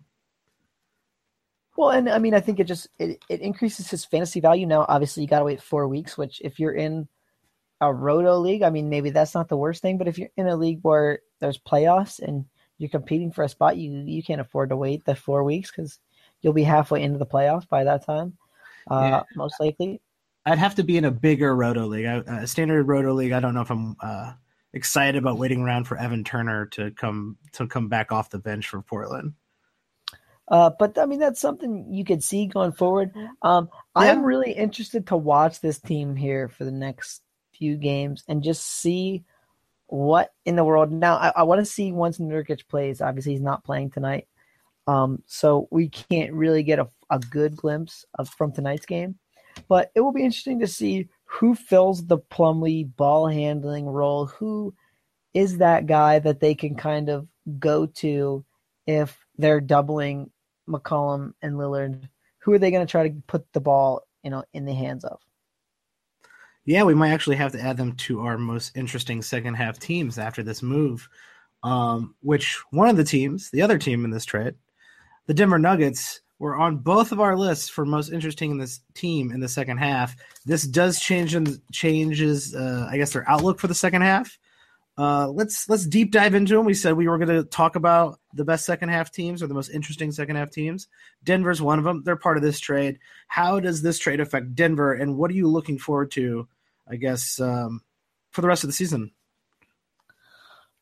Well, 1.75 1.89
and 1.89 2.09
I 2.09 2.19
mean, 2.19 2.33
I 2.33 2.39
think 2.39 2.59
it 2.59 2.65
just 2.65 2.87
it, 2.99 3.23
it 3.29 3.41
increases 3.41 3.89
his 3.89 4.05
fantasy 4.05 4.39
value. 4.39 4.67
Now, 4.67 4.85
obviously, 4.87 5.23
you 5.23 5.29
got 5.29 5.39
to 5.39 5.45
wait 5.45 5.61
four 5.61 5.87
weeks. 5.87 6.17
Which, 6.17 6.41
if 6.41 6.59
you're 6.59 6.73
in 6.73 7.07
a 7.81 7.91
roto 7.91 8.37
league, 8.37 8.61
I 8.61 8.69
mean, 8.69 8.89
maybe 8.89 9.09
that's 9.09 9.33
not 9.33 9.49
the 9.49 9.57
worst 9.57 9.81
thing. 9.81 9.97
But 9.97 10.07
if 10.07 10.17
you're 10.17 10.29
in 10.37 10.47
a 10.47 10.55
league 10.55 10.79
where 10.83 11.19
there's 11.39 11.57
playoffs 11.57 12.19
and 12.19 12.45
you're 12.77 12.89
competing 12.89 13.31
for 13.31 13.43
a 13.43 13.49
spot, 13.49 13.77
you 13.77 13.91
you 14.05 14.21
can't 14.21 14.41
afford 14.41 14.69
to 14.69 14.77
wait 14.77 15.03
the 15.05 15.15
four 15.15 15.43
weeks 15.43 15.71
because 15.71 15.99
you'll 16.41 16.53
be 16.53 16.63
halfway 16.63 17.01
into 17.01 17.17
the 17.17 17.25
playoffs 17.25 17.67
by 17.67 17.83
that 17.83 18.05
time, 18.05 18.37
uh, 18.91 19.01
yeah. 19.01 19.23
most 19.35 19.59
likely. 19.59 20.01
I'd 20.45 20.59
have 20.59 20.75
to 20.75 20.83
be 20.83 20.97
in 20.97 21.05
a 21.05 21.11
bigger 21.11 21.55
roto 21.55 21.85
league, 21.85 22.05
a 22.05 22.45
standard 22.45 22.83
roto 22.83 23.13
league. 23.13 23.31
I 23.31 23.39
don't 23.39 23.53
know 23.53 23.61
if 23.61 23.71
I'm 23.71 23.95
uh, 24.01 24.33
excited 24.73 25.17
about 25.17 25.37
waiting 25.37 25.61
around 25.61 25.85
for 25.85 25.97
Evan 25.97 26.23
Turner 26.23 26.65
to 26.67 26.91
come 26.91 27.37
to 27.53 27.65
come 27.65 27.87
back 27.87 28.11
off 28.11 28.29
the 28.29 28.39
bench 28.39 28.67
for 28.67 28.81
Portland. 28.81 29.33
Uh, 30.53 30.69
but 30.69 30.99
I 30.99 31.07
mean, 31.07 31.17
that's 31.17 31.41
something 31.41 31.87
you 31.91 32.05
could 32.05 32.23
see 32.23 32.45
going 32.45 32.73
forward. 32.73 33.11
Um, 33.41 33.69
yeah. 33.73 33.79
I'm 33.95 34.23
really 34.23 34.51
interested 34.51 35.07
to 35.07 35.17
watch 35.17 35.59
this 35.59 35.79
team 35.79 36.15
here 36.15 36.47
for 36.47 36.63
the 36.63 36.71
next 36.71 37.23
few 37.57 37.75
games 37.75 38.23
and 38.27 38.43
just 38.43 38.61
see 38.61 39.23
what 39.87 40.31
in 40.45 40.55
the 40.55 40.63
world. 40.63 40.91
Now, 40.91 41.15
I, 41.15 41.31
I 41.37 41.43
want 41.43 41.57
to 41.57 41.65
see 41.65 41.91
once 41.91 42.19
Nurkic 42.19 42.67
plays. 42.67 43.01
Obviously, 43.01 43.31
he's 43.31 43.41
not 43.41 43.63
playing 43.63 43.89
tonight, 43.89 44.27
um, 44.85 45.23
so 45.25 45.67
we 45.71 45.89
can't 45.89 46.33
really 46.33 46.61
get 46.61 46.77
a, 46.77 46.87
a 47.09 47.17
good 47.17 47.55
glimpse 47.55 48.05
of 48.19 48.29
from 48.29 48.51
tonight's 48.51 48.85
game. 48.85 49.15
But 49.67 49.89
it 49.95 50.01
will 50.01 50.13
be 50.13 50.23
interesting 50.23 50.59
to 50.59 50.67
see 50.67 51.09
who 51.25 51.55
fills 51.55 52.05
the 52.05 52.19
Plumlee 52.19 52.95
ball 52.95 53.25
handling 53.25 53.87
role. 53.87 54.27
Who 54.27 54.75
is 55.33 55.57
that 55.57 55.87
guy 55.87 56.19
that 56.19 56.41
they 56.41 56.53
can 56.53 56.75
kind 56.75 57.09
of 57.09 57.27
go 57.57 57.87
to 57.87 58.45
if 58.85 59.17
they're 59.39 59.59
doubling 59.59 60.29
McCollum 60.67 61.33
and 61.41 61.55
Lillard? 61.55 62.07
Who 62.39 62.53
are 62.53 62.59
they 62.59 62.71
going 62.71 62.85
to 62.85 62.91
try 62.91 63.07
to 63.07 63.15
put 63.27 63.51
the 63.53 63.61
ball, 63.61 64.07
you 64.23 64.29
know, 64.29 64.43
in 64.53 64.65
the 64.65 64.73
hands 64.73 65.03
of? 65.05 65.19
Yeah, 66.65 66.83
we 66.83 66.93
might 66.93 67.11
actually 67.11 67.35
have 67.37 67.51
to 67.53 67.61
add 67.61 67.77
them 67.77 67.95
to 67.95 68.21
our 68.21 68.37
most 68.37 68.75
interesting 68.75 69.21
second 69.21 69.55
half 69.55 69.79
teams 69.79 70.17
after 70.17 70.43
this 70.43 70.61
move. 70.61 71.09
Um, 71.63 72.15
which 72.21 72.61
one 72.71 72.89
of 72.89 72.97
the 72.97 73.03
teams, 73.05 73.49
the 73.51 73.61
other 73.61 73.77
team 73.77 74.03
in 74.03 74.11
this 74.11 74.25
trade, 74.25 74.55
the 75.27 75.33
Denver 75.33 75.59
Nuggets, 75.59 76.21
were 76.39 76.57
on 76.57 76.75
both 76.75 77.13
of 77.13 77.21
our 77.21 77.37
lists 77.37 77.69
for 77.69 77.85
most 77.85 78.11
interesting 78.11 78.51
in 78.51 78.57
this 78.57 78.81
team 78.93 79.31
in 79.31 79.39
the 79.39 79.47
second 79.47 79.77
half. 79.77 80.15
This 80.45 80.63
does 80.63 80.99
change 80.99 81.35
and 81.35 81.61
changes, 81.71 82.53
uh, 82.53 82.87
I 82.91 82.97
guess, 82.97 83.13
their 83.13 83.27
outlook 83.29 83.59
for 83.59 83.67
the 83.67 83.75
second 83.75 84.01
half. 84.01 84.37
Uh, 84.97 85.27
let's 85.27 85.67
let's 85.69 85.87
deep 85.87 86.11
dive 86.11 86.35
into 86.35 86.55
them. 86.55 86.65
We 86.65 86.75
said 86.75 86.93
we 86.93 87.07
were 87.07 87.17
going 87.17 87.29
to 87.29 87.43
talk 87.43 87.75
about 87.75 88.19
the 88.33 88.45
best 88.45 88.65
second 88.65 88.89
half 88.89 89.11
teams 89.11 89.41
or 89.41 89.47
the 89.47 89.53
most 89.53 89.69
interesting 89.69 90.11
second 90.11 90.35
half 90.35 90.51
teams. 90.51 90.87
Denver's 91.23 91.61
one 91.61 91.79
of 91.79 91.85
them. 91.85 92.03
They're 92.03 92.15
part 92.15 92.37
of 92.37 92.43
this 92.43 92.59
trade. 92.59 92.99
How 93.27 93.59
does 93.59 93.81
this 93.81 93.97
trade 93.97 94.19
affect 94.19 94.53
Denver, 94.53 94.93
and 94.93 95.17
what 95.17 95.31
are 95.31 95.35
you 95.35 95.47
looking 95.47 95.79
forward 95.79 96.11
to? 96.11 96.47
I 96.87 96.97
guess 96.97 97.39
um, 97.39 97.81
for 98.31 98.41
the 98.41 98.47
rest 98.47 98.63
of 98.63 98.67
the 98.67 98.73
season. 98.73 99.11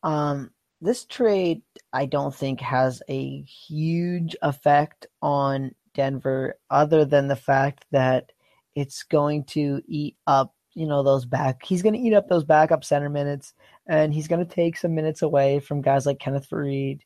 Um, 0.02 0.50
this 0.80 1.04
trade, 1.04 1.62
I 1.92 2.06
don't 2.06 2.34
think 2.34 2.60
has 2.60 3.02
a 3.08 3.42
huge 3.42 4.34
effect 4.42 5.06
on 5.22 5.74
Denver, 5.94 6.56
other 6.70 7.04
than 7.04 7.28
the 7.28 7.36
fact 7.36 7.86
that 7.92 8.32
it's 8.74 9.04
going 9.04 9.44
to 9.44 9.80
eat 9.86 10.16
up, 10.26 10.54
you 10.74 10.86
know, 10.86 11.02
those 11.02 11.24
back. 11.24 11.64
He's 11.64 11.82
going 11.82 11.94
to 11.94 12.00
eat 12.00 12.14
up 12.14 12.28
those 12.28 12.44
backup 12.44 12.84
center 12.84 13.08
minutes, 13.08 13.54
and 13.86 14.12
he's 14.12 14.28
going 14.28 14.46
to 14.46 14.54
take 14.54 14.76
some 14.76 14.94
minutes 14.94 15.22
away 15.22 15.60
from 15.60 15.82
guys 15.82 16.06
like 16.06 16.18
Kenneth 16.18 16.48
Faried, 16.48 17.00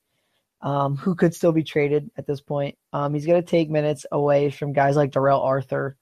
um, 0.63 0.97
who 0.97 1.15
could 1.15 1.35
still 1.35 1.53
be 1.53 1.65
traded 1.65 2.11
at 2.17 2.27
this 2.27 2.41
point. 2.41 2.77
Um, 2.93 3.15
he's 3.15 3.27
going 3.27 3.43
to 3.43 3.49
take 3.49 3.71
minutes 3.71 4.07
away 4.13 4.51
from 4.51 4.73
guys 4.73 4.97
like 4.97 5.13
Darrell 5.13 5.43
Arthur, 5.43 5.97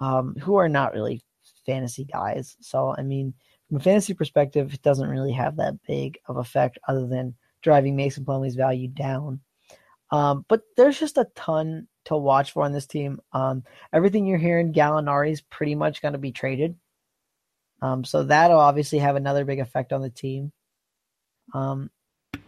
um, 0.00 0.34
who 0.36 0.56
are 0.56 0.68
not 0.68 0.92
really 0.92 1.22
fantasy 1.66 2.04
guys. 2.04 2.56
So, 2.60 2.94
I 2.96 3.02
mean, 3.02 3.34
from 3.68 3.78
a 3.78 3.80
fantasy 3.80 4.14
perspective, 4.14 4.72
it 4.72 4.82
doesn't 4.82 5.08
really 5.08 5.32
have 5.32 5.56
that 5.56 5.74
big 5.86 6.18
of 6.26 6.36
effect 6.36 6.78
other 6.88 7.06
than 7.06 7.34
driving 7.62 7.96
Mason 7.96 8.24
Plumlee's 8.24 8.54
value 8.54 8.88
down. 8.88 9.40
Um, 10.10 10.44
but 10.48 10.62
there's 10.76 10.98
just 10.98 11.18
a 11.18 11.28
ton 11.34 11.86
to 12.06 12.16
watch 12.16 12.52
for 12.52 12.62
on 12.64 12.72
this 12.72 12.86
team. 12.86 13.20
Um, 13.32 13.64
everything 13.92 14.26
you're 14.26 14.38
hearing, 14.38 14.72
Gallinari 14.72 15.32
is 15.32 15.42
pretty 15.42 15.74
much 15.74 16.00
going 16.00 16.12
to 16.12 16.18
be 16.18 16.32
traded. 16.32 16.76
Um, 17.80 18.04
so 18.04 18.24
that'll 18.24 18.58
obviously 18.58 18.98
have 18.98 19.16
another 19.16 19.44
big 19.44 19.60
effect 19.60 19.92
on 19.92 20.02
the 20.02 20.10
team. 20.10 20.52
Um, 21.54 21.90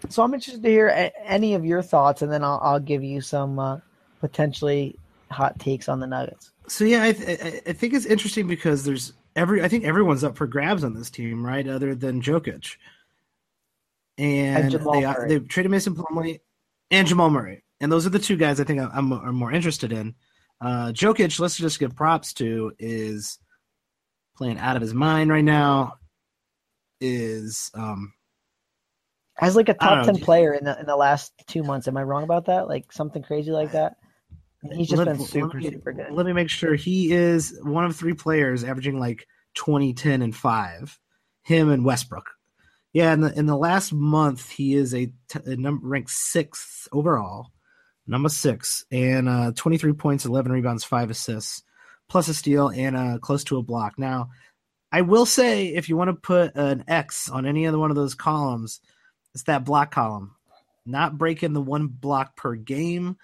so 0.09 0.23
I'm 0.23 0.35
interested 0.35 0.63
to 0.63 0.69
hear 0.69 0.89
a- 0.89 1.13
any 1.25 1.55
of 1.55 1.65
your 1.65 1.83
thoughts, 1.83 2.23
and 2.23 2.33
then 2.33 2.43
I'll, 2.43 2.61
I'll 2.63 2.81
give 2.81 3.03
you 3.05 3.21
some 3.21 3.59
uh, 3.59 3.79
potentially 4.21 4.97
hot 5.31 5.59
takes 5.59 5.89
on 5.89 6.01
the 6.01 6.07
Nuggets. 6.07 6.51
So 6.69 6.85
yeah, 6.85 7.03
I, 7.03 7.13
th- 7.13 7.63
I 7.67 7.73
think 7.73 7.95
it's 7.95 8.07
interesting 8.07 8.47
because 8.47 8.85
there's 8.85 9.13
every 9.37 9.63
I 9.63 9.69
think 9.69 9.85
everyone's 9.85 10.25
up 10.25 10.37
for 10.37 10.47
grabs 10.47 10.85
on 10.85 10.95
this 10.95 11.11
team, 11.11 11.45
right? 11.45 11.67
Other 11.67 11.95
than 11.95 12.23
Jokic, 12.23 12.77
and, 14.19 14.65
and 14.65 14.73
they 14.73 14.79
Murray. 14.79 15.29
they 15.29 15.39
traded 15.41 15.71
Mason 15.71 15.95
Plumlee 15.95 16.41
and 16.91 17.07
Jamal 17.09 17.31
Murray, 17.31 17.65
and 17.81 17.91
those 17.91 18.07
are 18.07 18.11
the 18.11 18.19
two 18.19 18.37
guys 18.37 18.61
I 18.61 18.65
think 18.65 18.81
I'm, 18.81 19.13
I'm 19.13 19.35
more 19.35 19.53
interested 19.53 19.93
in. 19.93 20.15
Uh, 20.61 20.89
Jokic, 20.93 21.41
let's 21.41 21.57
just 21.57 21.79
give 21.81 21.97
props 21.97 22.35
to, 22.35 22.73
is 22.79 23.39
playing 24.41 24.59
out 24.59 24.75
of 24.75 24.83
his 24.83 24.95
mind 24.95 25.31
right 25.31 25.45
now. 25.45 25.95
Is 27.03 27.71
um 27.75 28.13
as 29.41 29.57
like 29.57 29.69
a 29.69 29.75
top 29.75 30.07
ten 30.07 30.17
player 30.17 30.55
in 30.55 30.65
the 30.65 30.79
in 30.81 30.87
the 30.87 30.97
last 30.97 31.33
two 31.47 31.63
months. 31.63 31.89
Am 31.89 31.97
I 31.97 32.03
wrong 32.03 32.25
about 32.25 32.47
that? 32.47 32.69
Like 32.69 32.93
something 32.93 33.23
crazy 33.23 33.51
like 33.51 33.73
that. 33.73 33.97
He's 34.73 34.89
just 34.89 34.99
let, 34.99 35.07
been 35.07 35.27
super, 35.27 35.57
me, 35.59 35.71
super 35.71 35.93
good. 35.93 36.13
Let 36.13 36.27
me 36.27 36.33
make 36.33 36.51
sure. 36.51 36.75
He 36.75 37.13
is 37.13 37.59
one 37.63 37.85
of 37.85 37.97
three 37.97 38.13
players 38.13 38.63
averaging 38.63 38.99
like 38.99 39.27
20, 39.55 39.95
10, 39.95 40.23
and 40.23 40.37
5. 40.37 40.99
Him 41.43 41.71
and 41.71 41.85
Westbrook. 41.85 42.29
Yeah, 42.93 43.15
in 43.15 43.21
the, 43.23 43.39
in 43.39 43.47
the 43.47 43.57
last 43.57 43.93
month, 43.93 44.51
he 44.51 44.75
is 44.75 44.95
a, 44.95 45.07
t- 45.29 45.41
a 45.47 45.57
number 45.57 45.87
ranked 45.87 46.11
sixth 46.11 46.89
overall, 46.93 47.47
number 48.07 48.29
six, 48.29 48.85
and 48.91 49.29
uh, 49.29 49.53
23 49.55 49.95
points, 49.95 50.27
11 50.27 50.53
rebounds, 50.53 50.85
5 50.85 51.09
assists, 51.09 51.63
plus 52.11 52.29
a 52.29 52.35
steal, 52.35 52.69
and 52.69 52.97
uh, 52.97 53.19
close 53.19 53.45
to 53.45 53.57
a 53.57 53.63
block. 53.63 53.99
Now, 53.99 54.29
I 54.93 55.03
will 55.03 55.25
say, 55.25 55.69
if 55.69 55.89
you 55.89 55.97
want 55.97 56.09
to 56.09 56.15
put 56.15 56.57
an 56.57 56.85
X 56.89 57.31
on 57.31 57.47
any 57.47 57.67
other 57.67 57.79
one 57.79 57.91
of 57.91 57.97
those 57.97 58.15
columns, 58.15 58.81
it's 59.33 59.45
that 59.45 59.65
block 59.65 59.93
column. 59.93 60.35
Not 60.85 61.17
breaking 61.17 61.53
the 61.53 61.61
one 61.61 61.87
block 61.87 62.37
per 62.37 62.57
game 62.57 63.17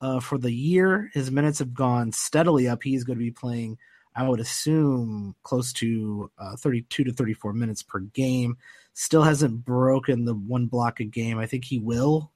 uh, 0.00 0.20
for 0.20 0.36
the 0.36 0.52
year. 0.52 1.10
His 1.14 1.30
minutes 1.30 1.60
have 1.60 1.72
gone 1.72 2.12
steadily 2.12 2.68
up. 2.68 2.82
He's 2.82 3.04
going 3.04 3.18
to 3.18 3.24
be 3.24 3.30
playing, 3.30 3.78
I 4.14 4.28
would 4.28 4.40
assume, 4.40 5.34
close 5.42 5.72
to 5.74 6.30
uh, 6.38 6.56
32 6.56 7.04
to 7.04 7.12
34 7.12 7.54
minutes 7.54 7.82
per 7.82 8.00
game. 8.00 8.58
Still 8.92 9.22
hasn't 9.22 9.64
broken 9.64 10.26
the 10.26 10.34
one 10.34 10.66
block 10.66 11.00
a 11.00 11.04
game. 11.04 11.38
I 11.38 11.46
think 11.46 11.64
he 11.64 11.78
will 11.78 12.30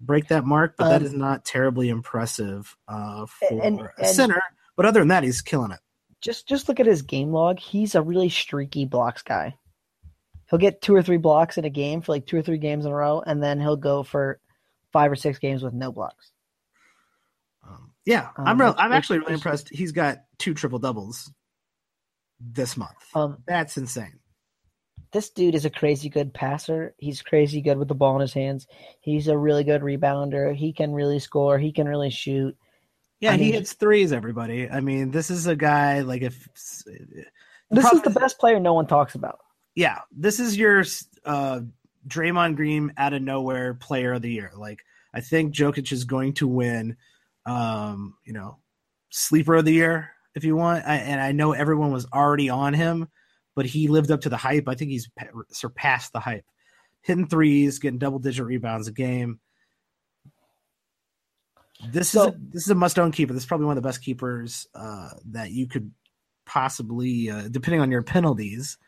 break 0.00 0.28
that 0.28 0.44
mark, 0.44 0.74
but 0.76 0.86
um, 0.86 0.90
that 0.90 1.02
is 1.02 1.14
not 1.14 1.44
terribly 1.44 1.88
impressive 1.88 2.76
uh, 2.88 3.26
for 3.26 3.62
and, 3.62 3.80
and, 3.80 3.88
a 3.98 4.06
center. 4.06 4.42
But 4.76 4.86
other 4.86 5.00
than 5.00 5.08
that, 5.08 5.24
he's 5.24 5.42
killing 5.42 5.70
it. 5.70 5.80
Just 6.20 6.48
just 6.48 6.68
look 6.68 6.80
at 6.80 6.86
his 6.86 7.02
game 7.02 7.32
log. 7.32 7.58
He's 7.58 7.94
a 7.94 8.02
really 8.02 8.28
streaky 8.28 8.86
blocks 8.86 9.22
guy. 9.22 9.56
He'll 10.48 10.58
get 10.58 10.82
two 10.82 10.94
or 10.94 11.02
three 11.02 11.16
blocks 11.16 11.58
in 11.58 11.64
a 11.64 11.70
game 11.70 12.00
for 12.00 12.12
like 12.12 12.26
two 12.26 12.36
or 12.36 12.42
three 12.42 12.58
games 12.58 12.86
in 12.86 12.92
a 12.92 12.94
row, 12.94 13.22
and 13.26 13.42
then 13.42 13.60
he'll 13.60 13.76
go 13.76 14.02
for 14.02 14.40
five 14.92 15.10
or 15.10 15.16
six 15.16 15.38
games 15.38 15.62
with 15.62 15.74
no 15.74 15.92
blocks. 15.92 16.32
Um, 17.66 17.92
yeah, 18.04 18.28
um, 18.36 18.46
I'm 18.46 18.60
real, 18.60 18.74
I'm 18.78 18.92
actually 18.92 19.18
really 19.20 19.34
impressed. 19.34 19.68
He's 19.70 19.92
got 19.92 20.18
two 20.38 20.54
triple 20.54 20.78
doubles 20.78 21.32
this 22.40 22.76
month. 22.76 22.96
Um, 23.14 23.38
That's 23.46 23.76
insane. 23.76 24.18
This 25.12 25.30
dude 25.30 25.54
is 25.54 25.64
a 25.64 25.70
crazy 25.70 26.08
good 26.08 26.34
passer. 26.34 26.94
He's 26.98 27.22
crazy 27.22 27.60
good 27.60 27.78
with 27.78 27.88
the 27.88 27.94
ball 27.94 28.16
in 28.16 28.20
his 28.20 28.34
hands. 28.34 28.66
He's 29.00 29.28
a 29.28 29.38
really 29.38 29.64
good 29.64 29.80
rebounder. 29.80 30.54
He 30.54 30.72
can 30.72 30.92
really 30.92 31.20
score. 31.20 31.58
He 31.58 31.72
can 31.72 31.88
really 31.88 32.10
shoot. 32.10 32.56
Yeah, 33.20 33.30
I 33.30 33.36
mean, 33.36 33.46
he 33.46 33.52
hits 33.52 33.72
threes. 33.72 34.12
Everybody. 34.12 34.68
I 34.68 34.80
mean, 34.80 35.10
this 35.10 35.30
is 35.30 35.46
a 35.46 35.56
guy 35.56 36.00
like 36.00 36.22
if 36.22 36.48
this 37.70 37.92
is 37.92 38.02
the 38.02 38.10
best 38.10 38.38
player 38.38 38.60
no 38.60 38.74
one 38.74 38.86
talks 38.86 39.14
about. 39.14 39.38
Yeah, 39.74 40.00
this 40.12 40.40
is 40.40 40.56
your 40.56 40.84
uh, 41.24 41.60
Draymond 42.06 42.56
Green 42.56 42.92
out 42.96 43.12
of 43.12 43.22
nowhere 43.22 43.74
player 43.74 44.12
of 44.12 44.22
the 44.22 44.30
year. 44.30 44.52
Like 44.56 44.80
I 45.12 45.20
think 45.20 45.54
Jokic 45.54 45.90
is 45.92 46.04
going 46.04 46.34
to 46.34 46.46
win 46.46 46.96
um, 47.46 48.14
you 48.24 48.32
know, 48.32 48.58
sleeper 49.10 49.54
of 49.54 49.64
the 49.64 49.72
year 49.72 50.10
if 50.34 50.44
you 50.44 50.56
want. 50.56 50.84
I, 50.86 50.96
and 50.96 51.20
I 51.20 51.32
know 51.32 51.52
everyone 51.52 51.92
was 51.92 52.06
already 52.12 52.48
on 52.48 52.74
him, 52.74 53.08
but 53.54 53.66
he 53.66 53.88
lived 53.88 54.10
up 54.10 54.22
to 54.22 54.28
the 54.28 54.36
hype. 54.36 54.68
I 54.68 54.74
think 54.74 54.90
he's 54.90 55.08
surpassed 55.50 56.12
the 56.12 56.20
hype. 56.20 56.44
Hitting 57.02 57.26
threes, 57.26 57.78
getting 57.78 57.98
double 57.98 58.18
digit 58.18 58.46
rebounds 58.46 58.88
a 58.88 58.92
game. 58.92 59.40
This 61.90 62.10
so, 62.10 62.22
is 62.22 62.28
a, 62.28 62.36
this 62.52 62.62
is 62.64 62.70
a 62.70 62.74
must 62.74 62.98
own 62.98 63.12
keeper. 63.12 63.32
This 63.32 63.42
is 63.42 63.46
probably 63.46 63.66
one 63.66 63.76
of 63.76 63.82
the 63.82 63.88
best 63.88 64.02
keepers 64.02 64.66
uh, 64.74 65.10
that 65.30 65.50
you 65.50 65.66
could 65.66 65.92
possibly, 66.46 67.30
uh, 67.30 67.48
depending 67.50 67.80
on 67.80 67.90
your 67.90 68.02
penalties. 68.02 68.78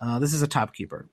Uh, 0.00 0.18
this 0.18 0.32
is 0.32 0.42
a 0.42 0.46
top 0.46 0.74
keeper. 0.74 1.08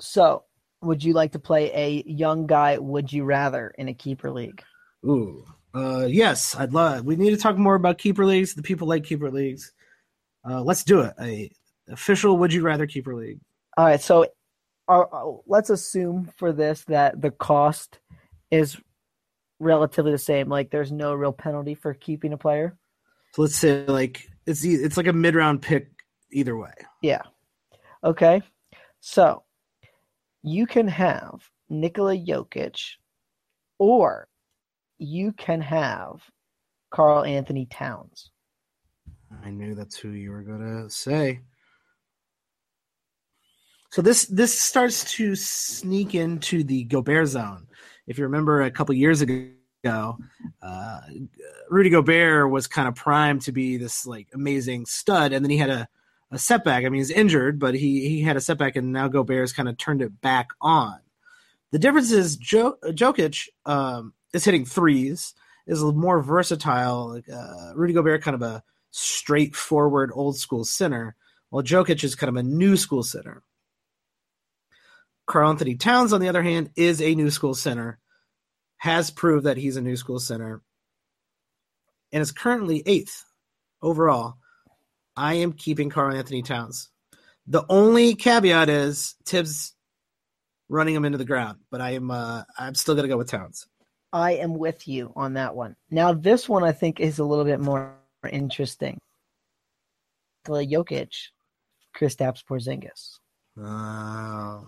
So, 0.00 0.44
would 0.82 1.02
you 1.02 1.12
like 1.12 1.32
to 1.32 1.38
play 1.38 1.70
a 1.72 2.04
young 2.06 2.46
guy? 2.46 2.78
Would 2.78 3.12
you 3.12 3.24
rather 3.24 3.72
in 3.78 3.88
a 3.88 3.94
keeper 3.94 4.30
league? 4.30 4.62
Ooh, 5.04 5.44
uh, 5.74 6.06
yes, 6.08 6.54
I'd 6.56 6.72
love. 6.72 7.04
We 7.04 7.16
need 7.16 7.30
to 7.30 7.36
talk 7.36 7.56
more 7.56 7.74
about 7.74 7.98
keeper 7.98 8.24
leagues. 8.24 8.54
The 8.54 8.62
people 8.62 8.88
like 8.88 9.04
keeper 9.04 9.30
leagues. 9.30 9.72
Uh, 10.48 10.62
let's 10.62 10.84
do 10.84 11.00
it. 11.00 11.14
A 11.20 11.50
official 11.88 12.36
would 12.38 12.52
you 12.52 12.62
rather 12.62 12.86
keeper 12.86 13.14
league. 13.14 13.40
All 13.76 13.84
right, 13.84 14.00
so 14.00 14.26
uh, 14.88 15.04
let's 15.46 15.70
assume 15.70 16.30
for 16.36 16.52
this 16.52 16.84
that 16.84 17.20
the 17.20 17.30
cost 17.30 17.98
is 18.50 18.76
relatively 19.60 20.12
the 20.12 20.18
same. 20.18 20.48
Like, 20.48 20.70
there's 20.70 20.92
no 20.92 21.14
real 21.14 21.32
penalty 21.32 21.74
for 21.74 21.94
keeping 21.94 22.32
a 22.32 22.38
player. 22.38 22.76
So 23.34 23.42
let's 23.42 23.56
say 23.56 23.84
like 23.86 24.28
it's 24.46 24.64
it's 24.64 24.96
like 24.96 25.08
a 25.08 25.12
mid 25.12 25.34
round 25.34 25.60
pick 25.60 25.88
either 26.30 26.56
way. 26.56 26.72
Yeah. 27.02 27.22
Okay. 28.04 28.42
So 29.00 29.42
you 30.42 30.66
can 30.66 30.86
have 30.86 31.40
Nikola 31.68 32.16
Jokic 32.16 32.80
or 33.78 34.28
you 34.98 35.32
can 35.32 35.60
have 35.62 36.22
Karl-Anthony 36.90 37.66
Towns. 37.66 38.30
I 39.44 39.50
knew 39.50 39.74
that's 39.74 39.96
who 39.96 40.10
you 40.10 40.30
were 40.30 40.42
going 40.42 40.60
to 40.60 40.88
say. 40.88 41.40
So 43.90 44.00
this 44.00 44.26
this 44.26 44.56
starts 44.56 45.10
to 45.14 45.34
sneak 45.34 46.14
into 46.14 46.62
the 46.62 46.84
Gobert 46.84 47.28
zone. 47.28 47.66
If 48.06 48.18
you 48.18 48.24
remember 48.24 48.62
a 48.62 48.70
couple 48.70 48.94
years 48.94 49.20
ago, 49.22 50.18
uh, 50.62 51.00
Rudy 51.70 51.90
Gobert 51.90 52.50
was 52.50 52.66
kind 52.66 52.88
of 52.88 52.94
primed 52.94 53.42
to 53.42 53.52
be 53.52 53.76
this 53.76 54.06
like 54.06 54.28
amazing 54.34 54.86
stud, 54.86 55.32
and 55.32 55.44
then 55.44 55.50
he 55.50 55.56
had 55.56 55.70
a, 55.70 55.88
a 56.30 56.38
setback. 56.38 56.84
I 56.84 56.88
mean, 56.88 57.00
he's 57.00 57.10
injured, 57.10 57.58
but 57.58 57.74
he 57.74 58.08
he 58.08 58.22
had 58.22 58.36
a 58.36 58.40
setback, 58.40 58.76
and 58.76 58.92
now 58.92 59.08
Gobert's 59.08 59.52
kind 59.52 59.68
of 59.68 59.76
turned 59.76 60.02
it 60.02 60.20
back 60.20 60.48
on. 60.60 60.98
The 61.70 61.78
difference 61.78 62.12
is 62.12 62.36
jo- 62.36 62.78
Jokic 62.84 63.48
um, 63.66 64.14
is 64.32 64.44
hitting 64.44 64.64
threes, 64.64 65.34
is 65.66 65.82
more 65.82 66.22
versatile. 66.22 67.20
Uh, 67.32 67.72
Rudy 67.74 67.92
Gobert, 67.92 68.22
kind 68.22 68.34
of 68.34 68.42
a 68.42 68.62
straightforward 68.90 70.10
old 70.14 70.36
school 70.36 70.64
center, 70.64 71.16
while 71.50 71.62
Jokic 71.62 72.04
is 72.04 72.14
kind 72.14 72.28
of 72.28 72.36
a 72.36 72.42
new 72.42 72.76
school 72.76 73.02
center. 73.02 73.42
Karl-Anthony 75.26 75.76
Towns, 75.76 76.12
on 76.12 76.20
the 76.20 76.28
other 76.28 76.42
hand, 76.42 76.70
is 76.76 77.00
a 77.00 77.14
new 77.14 77.30
school 77.30 77.54
center, 77.54 77.98
has 78.76 79.10
proved 79.10 79.46
that 79.46 79.56
he's 79.56 79.76
a 79.76 79.82
new 79.82 79.96
school 79.96 80.18
center, 80.18 80.62
and 82.12 82.20
is 82.20 82.32
currently 82.32 82.82
eighth 82.86 83.24
overall. 83.82 84.36
I 85.16 85.34
am 85.34 85.52
keeping 85.52 85.90
Karl-Anthony 85.90 86.42
Towns. 86.42 86.90
The 87.46 87.64
only 87.68 88.14
caveat 88.14 88.68
is 88.68 89.16
Thibs 89.24 89.74
running 90.68 90.94
him 90.94 91.04
into 91.04 91.18
the 91.18 91.24
ground, 91.24 91.58
but 91.70 91.80
I 91.80 91.90
am 91.90 92.10
uh, 92.10 92.42
I'm 92.58 92.74
still 92.74 92.94
gonna 92.94 93.08
go 93.08 93.18
with 93.18 93.30
Towns. 93.30 93.66
I 94.12 94.32
am 94.32 94.54
with 94.54 94.86
you 94.88 95.12
on 95.16 95.34
that 95.34 95.54
one. 95.54 95.76
Now 95.90 96.12
this 96.12 96.48
one 96.48 96.64
I 96.64 96.72
think 96.72 97.00
is 97.00 97.18
a 97.18 97.24
little 97.24 97.44
bit 97.44 97.60
more 97.60 97.94
interesting. 98.30 99.00
Jokic, 100.46 101.12
Kristaps 101.96 102.44
Porzingis. 102.44 103.18
Oh. 103.58 104.66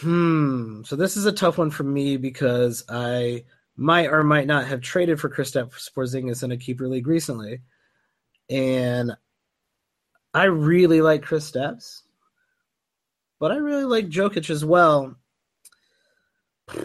Hmm. 0.00 0.82
So 0.84 0.96
this 0.96 1.16
is 1.16 1.26
a 1.26 1.32
tough 1.32 1.58
one 1.58 1.70
for 1.70 1.84
me 1.84 2.16
because 2.16 2.84
I 2.88 3.44
might 3.76 4.06
or 4.06 4.24
might 4.24 4.46
not 4.46 4.66
have 4.66 4.80
traded 4.80 5.20
for 5.20 5.28
Kristaps 5.28 5.90
Porzingis 5.92 6.42
in 6.42 6.52
a 6.52 6.56
keeper 6.56 6.88
league 6.88 7.06
recently, 7.06 7.60
and 8.48 9.12
I 10.34 10.44
really 10.44 11.02
like 11.02 11.24
Kristaps, 11.24 12.02
but 13.38 13.52
I 13.52 13.56
really 13.56 13.84
like 13.84 14.08
Jokic 14.08 14.50
as 14.50 14.64
well. 14.64 15.14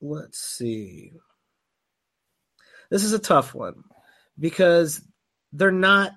Let's 0.00 0.38
see. 0.38 1.12
This 2.90 3.04
is 3.04 3.12
a 3.12 3.18
tough 3.18 3.54
one 3.54 3.84
because 4.38 5.02
they're 5.52 5.70
not 5.70 6.12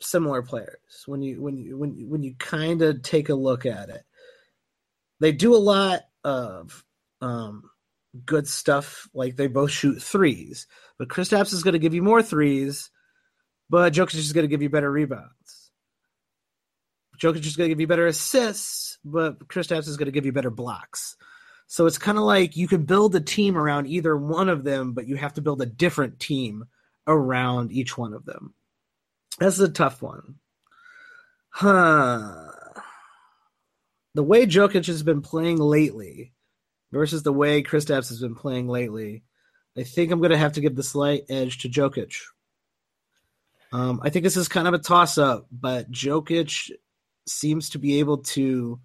similar 0.00 0.42
players 0.42 1.04
when 1.06 1.22
you 1.22 1.40
when 1.40 1.56
you 1.56 1.78
when 1.78 2.08
when 2.08 2.22
you 2.22 2.34
kind 2.38 2.82
of 2.82 3.02
take 3.02 3.28
a 3.28 3.34
look 3.34 3.66
at 3.66 3.88
it. 3.88 4.02
They 5.22 5.30
do 5.30 5.54
a 5.54 5.56
lot 5.56 6.00
of 6.24 6.84
um, 7.20 7.70
good 8.26 8.48
stuff. 8.48 9.08
Like 9.14 9.36
they 9.36 9.46
both 9.46 9.70
shoot 9.70 10.02
threes, 10.02 10.66
but 10.98 11.06
Kristaps 11.06 11.52
is 11.52 11.62
going 11.62 11.74
to 11.74 11.78
give 11.78 11.94
you 11.94 12.02
more 12.02 12.24
threes, 12.24 12.90
but 13.70 13.92
Jokic 13.92 14.16
is 14.16 14.32
going 14.32 14.42
to 14.42 14.48
give 14.48 14.62
you 14.62 14.68
better 14.68 14.90
rebounds. 14.90 15.70
Jokic 17.20 17.46
is 17.46 17.54
going 17.54 17.68
to 17.68 17.74
give 17.74 17.80
you 17.80 17.86
better 17.86 18.08
assists, 18.08 18.98
but 19.04 19.46
Kristaps 19.46 19.86
is 19.86 19.96
going 19.96 20.06
to 20.06 20.12
give 20.12 20.26
you 20.26 20.32
better 20.32 20.50
blocks. 20.50 21.16
So 21.68 21.86
it's 21.86 21.98
kind 21.98 22.18
of 22.18 22.24
like 22.24 22.56
you 22.56 22.66
can 22.66 22.82
build 22.82 23.14
a 23.14 23.20
team 23.20 23.56
around 23.56 23.86
either 23.86 24.16
one 24.16 24.48
of 24.48 24.64
them, 24.64 24.92
but 24.92 25.06
you 25.06 25.14
have 25.14 25.34
to 25.34 25.40
build 25.40 25.62
a 25.62 25.66
different 25.66 26.18
team 26.18 26.64
around 27.06 27.70
each 27.70 27.96
one 27.96 28.12
of 28.12 28.24
them. 28.24 28.54
That's 29.38 29.60
a 29.60 29.68
tough 29.68 30.02
one. 30.02 30.40
Huh. 31.50 32.51
The 34.14 34.22
way 34.22 34.46
Jokic 34.46 34.86
has 34.86 35.02
been 35.02 35.22
playing 35.22 35.58
lately 35.58 36.32
versus 36.92 37.22
the 37.22 37.32
way 37.32 37.62
Kristaps 37.62 38.08
has 38.08 38.20
been 38.20 38.34
playing 38.34 38.68
lately, 38.68 39.24
I 39.76 39.84
think 39.84 40.10
I'm 40.10 40.20
going 40.20 40.32
to 40.32 40.36
have 40.36 40.52
to 40.52 40.60
give 40.60 40.76
the 40.76 40.82
slight 40.82 41.24
edge 41.30 41.58
to 41.58 41.68
Jokic. 41.68 42.14
Um, 43.72 44.00
I 44.02 44.10
think 44.10 44.24
this 44.24 44.36
is 44.36 44.48
kind 44.48 44.68
of 44.68 44.74
a 44.74 44.78
toss 44.78 45.16
up, 45.16 45.46
but 45.50 45.90
Jokic 45.90 46.70
seems 47.26 47.70
to 47.70 47.78
be 47.78 48.00
able 48.00 48.18
to. 48.18 48.80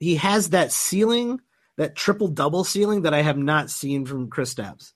He 0.00 0.16
has 0.16 0.50
that 0.50 0.72
ceiling, 0.72 1.40
that 1.76 1.94
triple 1.94 2.28
double 2.28 2.64
ceiling 2.64 3.02
that 3.02 3.14
I 3.14 3.22
have 3.22 3.38
not 3.38 3.70
seen 3.70 4.06
from 4.06 4.28
Kristaps. 4.28 4.92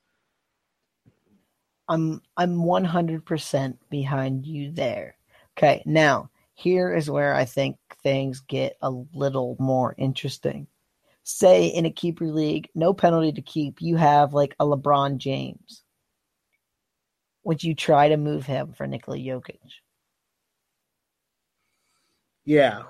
I'm 1.89 2.21
I'm 2.37 2.57
100% 2.57 3.77
behind 3.91 4.47
you 4.47 4.73
there. 4.73 5.17
Okay, 5.57 5.83
now 5.87 6.31
here 6.55 6.95
is 6.95 7.11
where 7.11 7.35
I 7.35 7.45
think 7.45 7.77
things 8.03 8.41
get 8.41 8.77
a 8.81 8.91
little 8.91 9.57
more 9.59 9.95
interesting 9.99 10.67
say 11.25 11.67
in 11.67 11.87
a 11.87 11.91
keeper 11.91 12.27
league, 12.27 12.69
no 12.75 12.95
penalty 12.95 13.33
to 13.33 13.43
keep, 13.43 13.81
you 13.81 13.97
have 13.97 14.35
like 14.35 14.55
a 14.61 14.65
LeBron 14.65 15.17
James. 15.17 15.83
Would 17.43 17.65
you 17.65 17.75
try 17.75 18.11
to 18.11 18.17
move 18.17 18.47
him 18.47 18.73
for 18.73 18.87
Nikola 18.87 19.19
Jokic? 19.19 19.59
Yeah. 22.45 22.83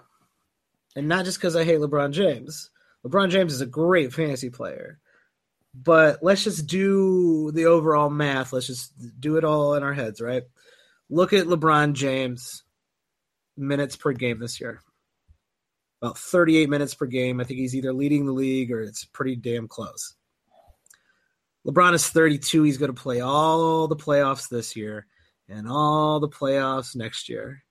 And 0.96 1.08
not 1.08 1.24
just 1.24 1.38
because 1.38 1.56
I 1.56 1.64
hate 1.64 1.78
LeBron 1.78 2.10
James. 2.10 2.70
LeBron 3.06 3.30
James 3.30 3.52
is 3.52 3.60
a 3.60 3.66
great 3.66 4.12
fantasy 4.12 4.50
player. 4.50 4.98
But 5.74 6.22
let's 6.22 6.44
just 6.44 6.66
do 6.66 7.50
the 7.52 7.66
overall 7.66 8.10
math. 8.10 8.52
Let's 8.52 8.66
just 8.66 8.92
do 9.20 9.36
it 9.36 9.44
all 9.44 9.74
in 9.74 9.82
our 9.82 9.94
heads, 9.94 10.20
right? 10.20 10.42
Look 11.08 11.32
at 11.32 11.46
LeBron 11.46 11.94
James 11.94 12.63
minutes 13.56 13.96
per 13.96 14.12
game 14.12 14.38
this 14.38 14.60
year 14.60 14.80
about 16.04 16.18
38 16.18 16.68
minutes 16.68 16.94
per 16.94 17.06
game. 17.06 17.40
I 17.40 17.44
think 17.44 17.58
he's 17.60 17.74
either 17.74 17.92
leading 17.92 18.26
the 18.26 18.32
league 18.32 18.70
or 18.70 18.82
it's 18.82 19.06
pretty 19.06 19.36
damn 19.36 19.66
close. 19.66 20.14
LeBron 21.66 21.94
is 21.94 22.06
32. 22.08 22.62
He's 22.62 22.76
going 22.76 22.94
to 22.94 23.02
play 23.02 23.20
all 23.20 23.88
the 23.88 23.96
playoffs 23.96 24.50
this 24.50 24.76
year 24.76 25.06
and 25.48 25.66
all 25.66 26.20
the 26.20 26.28
playoffs 26.28 26.94
next 26.94 27.30
year. 27.30 27.62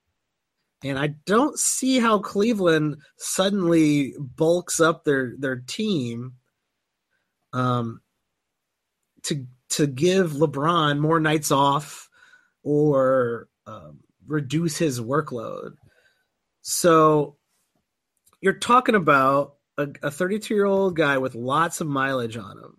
And 0.82 0.98
I 0.98 1.14
don't 1.26 1.56
see 1.56 2.00
how 2.00 2.18
Cleveland 2.18 2.96
suddenly 3.18 4.14
bulks 4.18 4.80
up 4.80 5.04
their 5.04 5.34
their 5.38 5.56
team 5.56 6.34
um, 7.52 8.00
to 9.22 9.46
to 9.70 9.86
give 9.86 10.32
LeBron 10.32 10.98
more 10.98 11.20
nights 11.20 11.52
off 11.52 12.10
or 12.64 13.46
um, 13.66 14.00
reduce 14.26 14.76
his 14.78 15.00
workload. 15.00 15.76
So 16.62 17.36
you're 18.40 18.54
talking 18.54 18.94
about 18.94 19.56
a 19.76 20.10
32 20.10 20.54
year 20.54 20.66
old 20.66 20.96
guy 20.96 21.18
with 21.18 21.34
lots 21.34 21.80
of 21.80 21.86
mileage 21.86 22.36
on 22.36 22.58
him 22.58 22.76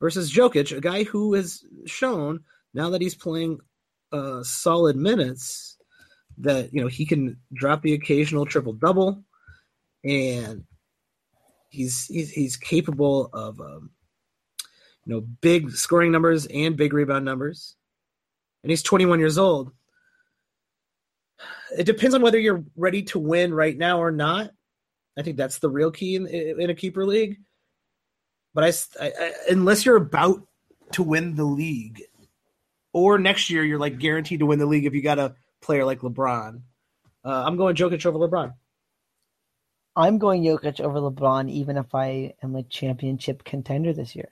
versus 0.00 0.32
Jokic, 0.32 0.76
a 0.76 0.80
guy 0.80 1.04
who 1.04 1.32
has 1.34 1.64
shown 1.86 2.40
now 2.74 2.90
that 2.90 3.00
he's 3.00 3.14
playing 3.14 3.60
uh, 4.12 4.42
solid 4.42 4.96
minutes 4.96 5.78
that 6.38 6.74
you 6.74 6.80
know 6.80 6.88
he 6.88 7.06
can 7.06 7.38
drop 7.52 7.82
the 7.82 7.94
occasional 7.94 8.44
triple 8.44 8.72
double, 8.72 9.24
and 10.04 10.64
he's 11.70 12.06
he's, 12.06 12.30
he's 12.30 12.56
capable 12.56 13.30
of 13.32 13.60
um, 13.60 13.90
you 15.06 15.14
know 15.14 15.20
big 15.40 15.70
scoring 15.70 16.12
numbers 16.12 16.46
and 16.46 16.76
big 16.76 16.92
rebound 16.92 17.24
numbers, 17.24 17.76
and 18.64 18.70
he's 18.70 18.82
21 18.82 19.20
years 19.20 19.38
old 19.38 19.70
it 21.76 21.84
depends 21.84 22.14
on 22.14 22.22
whether 22.22 22.38
you're 22.38 22.64
ready 22.76 23.02
to 23.02 23.18
win 23.18 23.52
right 23.52 23.76
now 23.76 24.00
or 24.00 24.10
not. 24.10 24.50
I 25.18 25.22
think 25.22 25.36
that's 25.36 25.58
the 25.58 25.70
real 25.70 25.90
key 25.90 26.16
in, 26.16 26.26
in 26.26 26.70
a 26.70 26.74
keeper 26.74 27.04
league. 27.04 27.38
But 28.52 28.64
I, 28.64 28.72
I, 29.06 29.32
unless 29.50 29.84
you're 29.84 29.96
about 29.96 30.46
to 30.92 31.02
win 31.02 31.34
the 31.34 31.44
league, 31.44 32.02
or 32.92 33.18
next 33.18 33.50
year 33.50 33.64
you're 33.64 33.78
like 33.78 33.98
guaranteed 33.98 34.40
to 34.40 34.46
win 34.46 34.60
the 34.60 34.66
league 34.66 34.86
if 34.86 34.94
you 34.94 35.02
got 35.02 35.18
a 35.18 35.34
player 35.60 35.84
like 35.84 36.00
LeBron. 36.00 36.60
Uh, 37.24 37.44
I'm 37.46 37.56
going 37.56 37.74
Jokic 37.74 38.06
over 38.06 38.18
LeBron. 38.18 38.54
I'm 39.96 40.18
going 40.18 40.42
Jokic 40.42 40.80
over 40.80 41.00
LeBron, 41.00 41.50
even 41.50 41.76
if 41.76 41.94
I 41.94 42.34
am 42.42 42.54
a 42.54 42.62
championship 42.62 43.44
contender 43.44 43.92
this 43.92 44.14
year. 44.14 44.28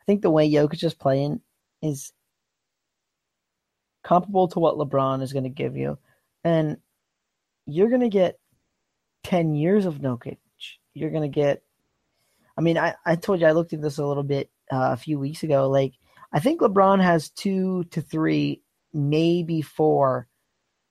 I 0.00 0.04
think 0.04 0.20
the 0.20 0.30
way 0.30 0.50
Jokic 0.50 0.84
is 0.84 0.94
playing 0.94 1.40
is 1.80 2.12
comparable 4.02 4.48
to 4.48 4.58
what 4.58 4.76
LeBron 4.76 5.22
is 5.22 5.32
going 5.32 5.44
to 5.44 5.48
give 5.48 5.76
you 5.76 5.98
and 6.44 6.76
you're 7.66 7.88
going 7.88 8.00
to 8.00 8.08
get 8.08 8.38
10 9.24 9.54
years 9.54 9.86
of 9.86 9.98
Jokic. 9.98 10.38
You're 10.94 11.10
going 11.10 11.22
to 11.22 11.28
get, 11.28 11.62
I 12.56 12.60
mean, 12.60 12.76
I, 12.76 12.94
I 13.06 13.16
told 13.16 13.40
you 13.40 13.46
I 13.46 13.52
looked 13.52 13.72
at 13.72 13.80
this 13.80 13.98
a 13.98 14.06
little 14.06 14.22
bit 14.22 14.50
uh, 14.70 14.90
a 14.92 14.96
few 14.96 15.18
weeks 15.18 15.42
ago. 15.42 15.68
Like, 15.68 15.94
I 16.32 16.40
think 16.40 16.60
LeBron 16.60 17.02
has 17.02 17.30
two 17.30 17.84
to 17.84 18.00
three, 18.00 18.62
maybe 18.92 19.62
four 19.62 20.28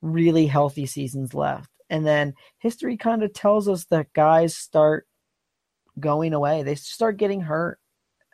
really 0.02 0.48
healthy 0.48 0.86
seasons 0.86 1.34
left. 1.34 1.70
And 1.90 2.06
then 2.06 2.34
history 2.58 2.98
kind 2.98 3.22
of 3.22 3.34
tells 3.34 3.68
us 3.68 3.86
that 3.86 4.14
guys 4.14 4.56
start 4.56 5.08
going 6.00 6.34
away. 6.34 6.64
They 6.64 6.76
start 6.76 7.18
getting 7.18 7.42
hurt 7.42 7.80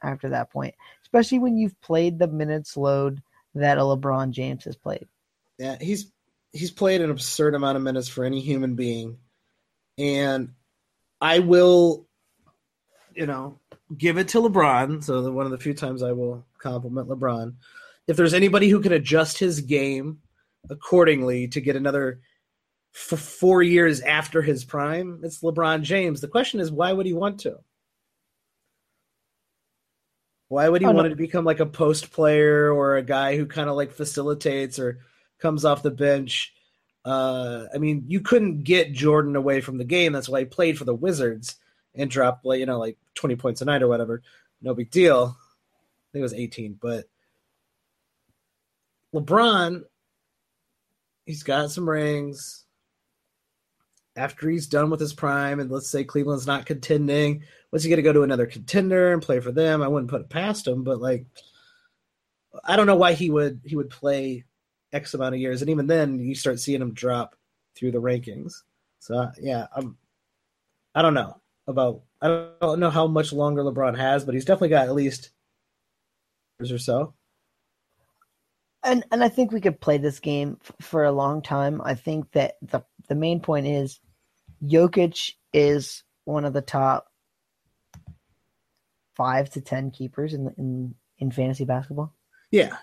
after 0.04 0.30
that 0.30 0.52
point, 0.52 0.76
especially 1.02 1.40
when 1.40 1.58
you've 1.58 1.80
played 1.82 2.20
the 2.20 2.28
minutes 2.28 2.78
load 2.78 3.22
that 3.60 3.78
a 3.78 3.82
LeBron 3.82 4.32
James 4.32 4.64
has 4.66 4.76
played. 4.76 5.08
Yeah, 5.58 5.78
he's 5.80 6.12
he's 6.52 6.72
played 6.72 7.02
an 7.02 7.12
absurd 7.12 7.56
amount 7.56 7.78
of 7.78 7.84
minutes 7.84 8.08
for 8.08 8.24
any 8.24 8.42
human 8.42 8.76
being, 8.76 9.18
and 9.98 10.54
I 11.20 11.40
will, 11.40 12.08
you 13.14 13.26
know, 13.26 13.60
give 13.98 14.18
it 14.18 14.30
to 14.30 14.42
LeBron. 14.42 15.04
So 15.04 15.32
one 15.32 15.46
of 15.46 15.52
the 15.52 15.58
few 15.58 15.74
times 15.74 16.04
I 16.04 16.12
will 16.12 16.46
compliment 16.60 17.10
LeBron. 17.10 17.56
If 18.08 18.18
there's 18.18 18.34
anybody 18.34 18.70
who 18.70 18.80
can 18.80 18.94
adjust 18.94 19.38
his 19.38 19.62
game 19.62 20.20
accordingly 20.70 21.48
to 21.50 21.62
get 21.62 21.76
another 21.76 22.22
f- 22.94 23.20
four 23.20 23.62
years 23.64 24.02
after 24.02 24.42
his 24.42 24.64
prime, 24.64 25.22
it's 25.24 25.42
LeBron 25.42 25.82
James. 25.82 26.22
The 26.22 26.28
question 26.28 26.60
is, 26.60 26.72
why 26.72 26.94
would 26.94 27.06
he 27.06 27.14
want 27.14 27.40
to? 27.42 27.58
Why 30.50 30.70
would 30.70 30.82
he 30.82 30.88
oh, 30.88 30.92
want 30.92 31.06
no. 31.06 31.10
to 31.10 31.16
become 31.16 31.46
like 31.46 31.60
a 31.60 31.66
post 31.66 32.12
player 32.12 32.72
or 32.72 32.96
a 32.96 33.04
guy 33.04 33.36
who 33.36 33.46
kind 33.46 33.70
of 33.70 33.76
like 33.76 33.92
facilitates 33.92 34.80
or 34.80 35.00
comes 35.40 35.66
off 35.66 35.84
the 35.84 35.92
bench. 35.92 36.54
Uh, 37.04 37.66
I 37.74 37.78
mean, 37.78 38.06
you 38.08 38.22
couldn't 38.22 38.64
get 38.64 38.94
Jordan 38.94 39.36
away 39.36 39.62
from 39.62 39.78
the 39.78 39.84
game. 39.84 40.14
That's 40.14 40.30
why 40.30 40.40
he 40.40 40.46
played 40.46 40.78
for 40.78 40.86
the 40.86 40.96
Wizards 40.96 41.56
and 41.96 42.10
dropped, 42.10 42.46
like, 42.46 42.60
you 42.60 42.66
know, 42.66 42.80
like 42.80 42.98
20 43.16 43.36
points 43.36 43.62
a 43.62 43.66
night 43.66 43.82
or 43.82 43.88
whatever. 43.88 44.22
No 44.62 44.74
big 44.74 44.90
deal. 44.90 45.38
I 45.38 46.08
think 46.12 46.20
it 46.20 46.24
was 46.24 46.34
18. 46.34 46.80
But 46.82 47.06
LeBron 49.14 49.84
He's 51.28 51.44
got 51.44 51.72
some 51.72 51.90
rings. 51.90 52.64
After 54.18 54.50
he's 54.50 54.68
done 54.68 54.90
with 54.90 55.00
his 55.00 55.14
prime, 55.14 55.60
and 55.60 55.72
let's 55.72 55.90
say 55.90 56.04
Cleveland's 56.04 56.48
not 56.48 56.66
contending, 56.66 57.44
was 57.72 57.84
he 57.84 57.90
going 57.90 57.98
to 57.98 58.04
go 58.04 58.14
to 58.14 58.24
another 58.24 58.48
contender 58.48 59.14
and 59.14 59.22
play 59.22 59.40
for 59.40 59.52
them? 59.52 59.82
I 59.82 59.88
wouldn't 59.88 60.10
put 60.10 60.22
it 60.22 60.30
past 60.30 60.68
him, 60.68 60.84
but 60.84 61.00
like, 61.00 61.26
I 62.64 62.76
don't 62.76 62.88
know 62.88 62.96
why 62.96 63.14
he 63.14 63.30
would 63.30 63.62
he 63.64 63.76
would 63.76 63.90
play 63.90 64.46
X 64.92 65.14
amount 65.14 65.36
of 65.36 65.42
years, 65.42 65.62
and 65.62 65.70
even 65.70 65.88
then, 65.88 66.20
you 66.20 66.34
start 66.36 66.60
seeing 66.60 66.82
him 66.82 66.94
drop 66.94 67.36
through 67.76 67.92
the 67.92 68.02
rankings. 68.02 68.64
So 69.00 69.18
uh, 69.18 69.32
yeah, 69.40 69.68
I'm. 69.76 69.98
I 70.96 71.04
don't 71.04 71.14
know 71.14 71.40
about. 71.68 72.02
I 72.20 72.50
don't 72.60 72.80
know 72.80 72.90
how 72.90 73.06
much 73.06 73.32
longer 73.32 73.62
LeBron 73.62 73.96
has, 73.98 74.26
but 74.26 74.34
he's 74.34 74.46
definitely 74.46 74.70
got 74.70 74.88
at 74.88 74.96
least 74.96 75.30
years 76.60 76.72
or 76.72 76.80
so 76.80 77.14
and 78.88 79.04
and 79.12 79.24
I 79.24 79.30
think 79.30 79.52
we 79.52 79.62
could 79.62 79.80
play 79.80 79.98
this 79.98 80.20
game 80.20 80.58
f- 80.62 80.72
for 80.82 81.04
a 81.04 81.12
long 81.12 81.42
time. 81.42 81.82
I 81.84 81.94
think 81.94 82.32
that 82.32 82.56
the 82.62 82.84
the 83.08 83.16
main 83.16 83.40
point 83.40 83.68
is 83.68 84.00
Jokic 84.64 85.34
is 85.54 86.04
one 86.26 86.46
of 86.46 86.54
the 86.54 86.62
top 86.62 87.08
five 89.16 89.50
to 89.52 89.62
ten 89.62 89.92
keepers 89.92 90.34
in 90.34 90.54
in 90.58 90.96
in 91.20 91.32
fantasy 91.32 91.66
basketball. 91.66 92.14
Yeah, 92.52 92.78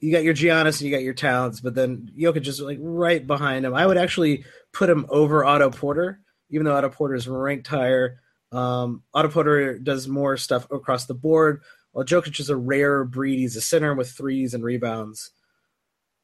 you 0.00 0.12
got 0.12 0.24
your 0.24 0.34
Giannis 0.34 0.80
and 0.80 0.82
you 0.82 0.90
got 0.90 1.02
your 1.02 1.14
Towns, 1.14 1.60
but 1.60 1.74
then 1.74 2.10
Jokic 2.18 2.46
is 2.46 2.60
like 2.60 2.78
right 2.80 3.24
behind 3.26 3.64
him. 3.64 3.74
I 3.74 3.86
would 3.86 3.96
actually 3.96 4.44
put 4.72 4.90
him 4.90 5.06
over 5.08 5.44
Otto 5.44 5.70
Porter, 5.70 6.20
even 6.50 6.64
though 6.64 6.76
Otto 6.76 6.90
Porter 6.90 7.14
is 7.14 7.28
ranked 7.28 7.68
higher. 7.68 8.20
Um, 8.52 9.02
Otto 9.12 9.28
Porter 9.28 9.78
does 9.78 10.06
more 10.08 10.36
stuff 10.36 10.70
across 10.70 11.06
the 11.06 11.14
board, 11.14 11.62
while 11.92 12.04
Jokic 12.04 12.38
is 12.40 12.50
a 12.50 12.56
rare 12.56 13.04
breed. 13.04 13.38
He's 13.38 13.56
a 13.56 13.60
center 13.60 13.94
with 13.94 14.10
threes 14.10 14.54
and 14.54 14.62
rebounds. 14.62 15.30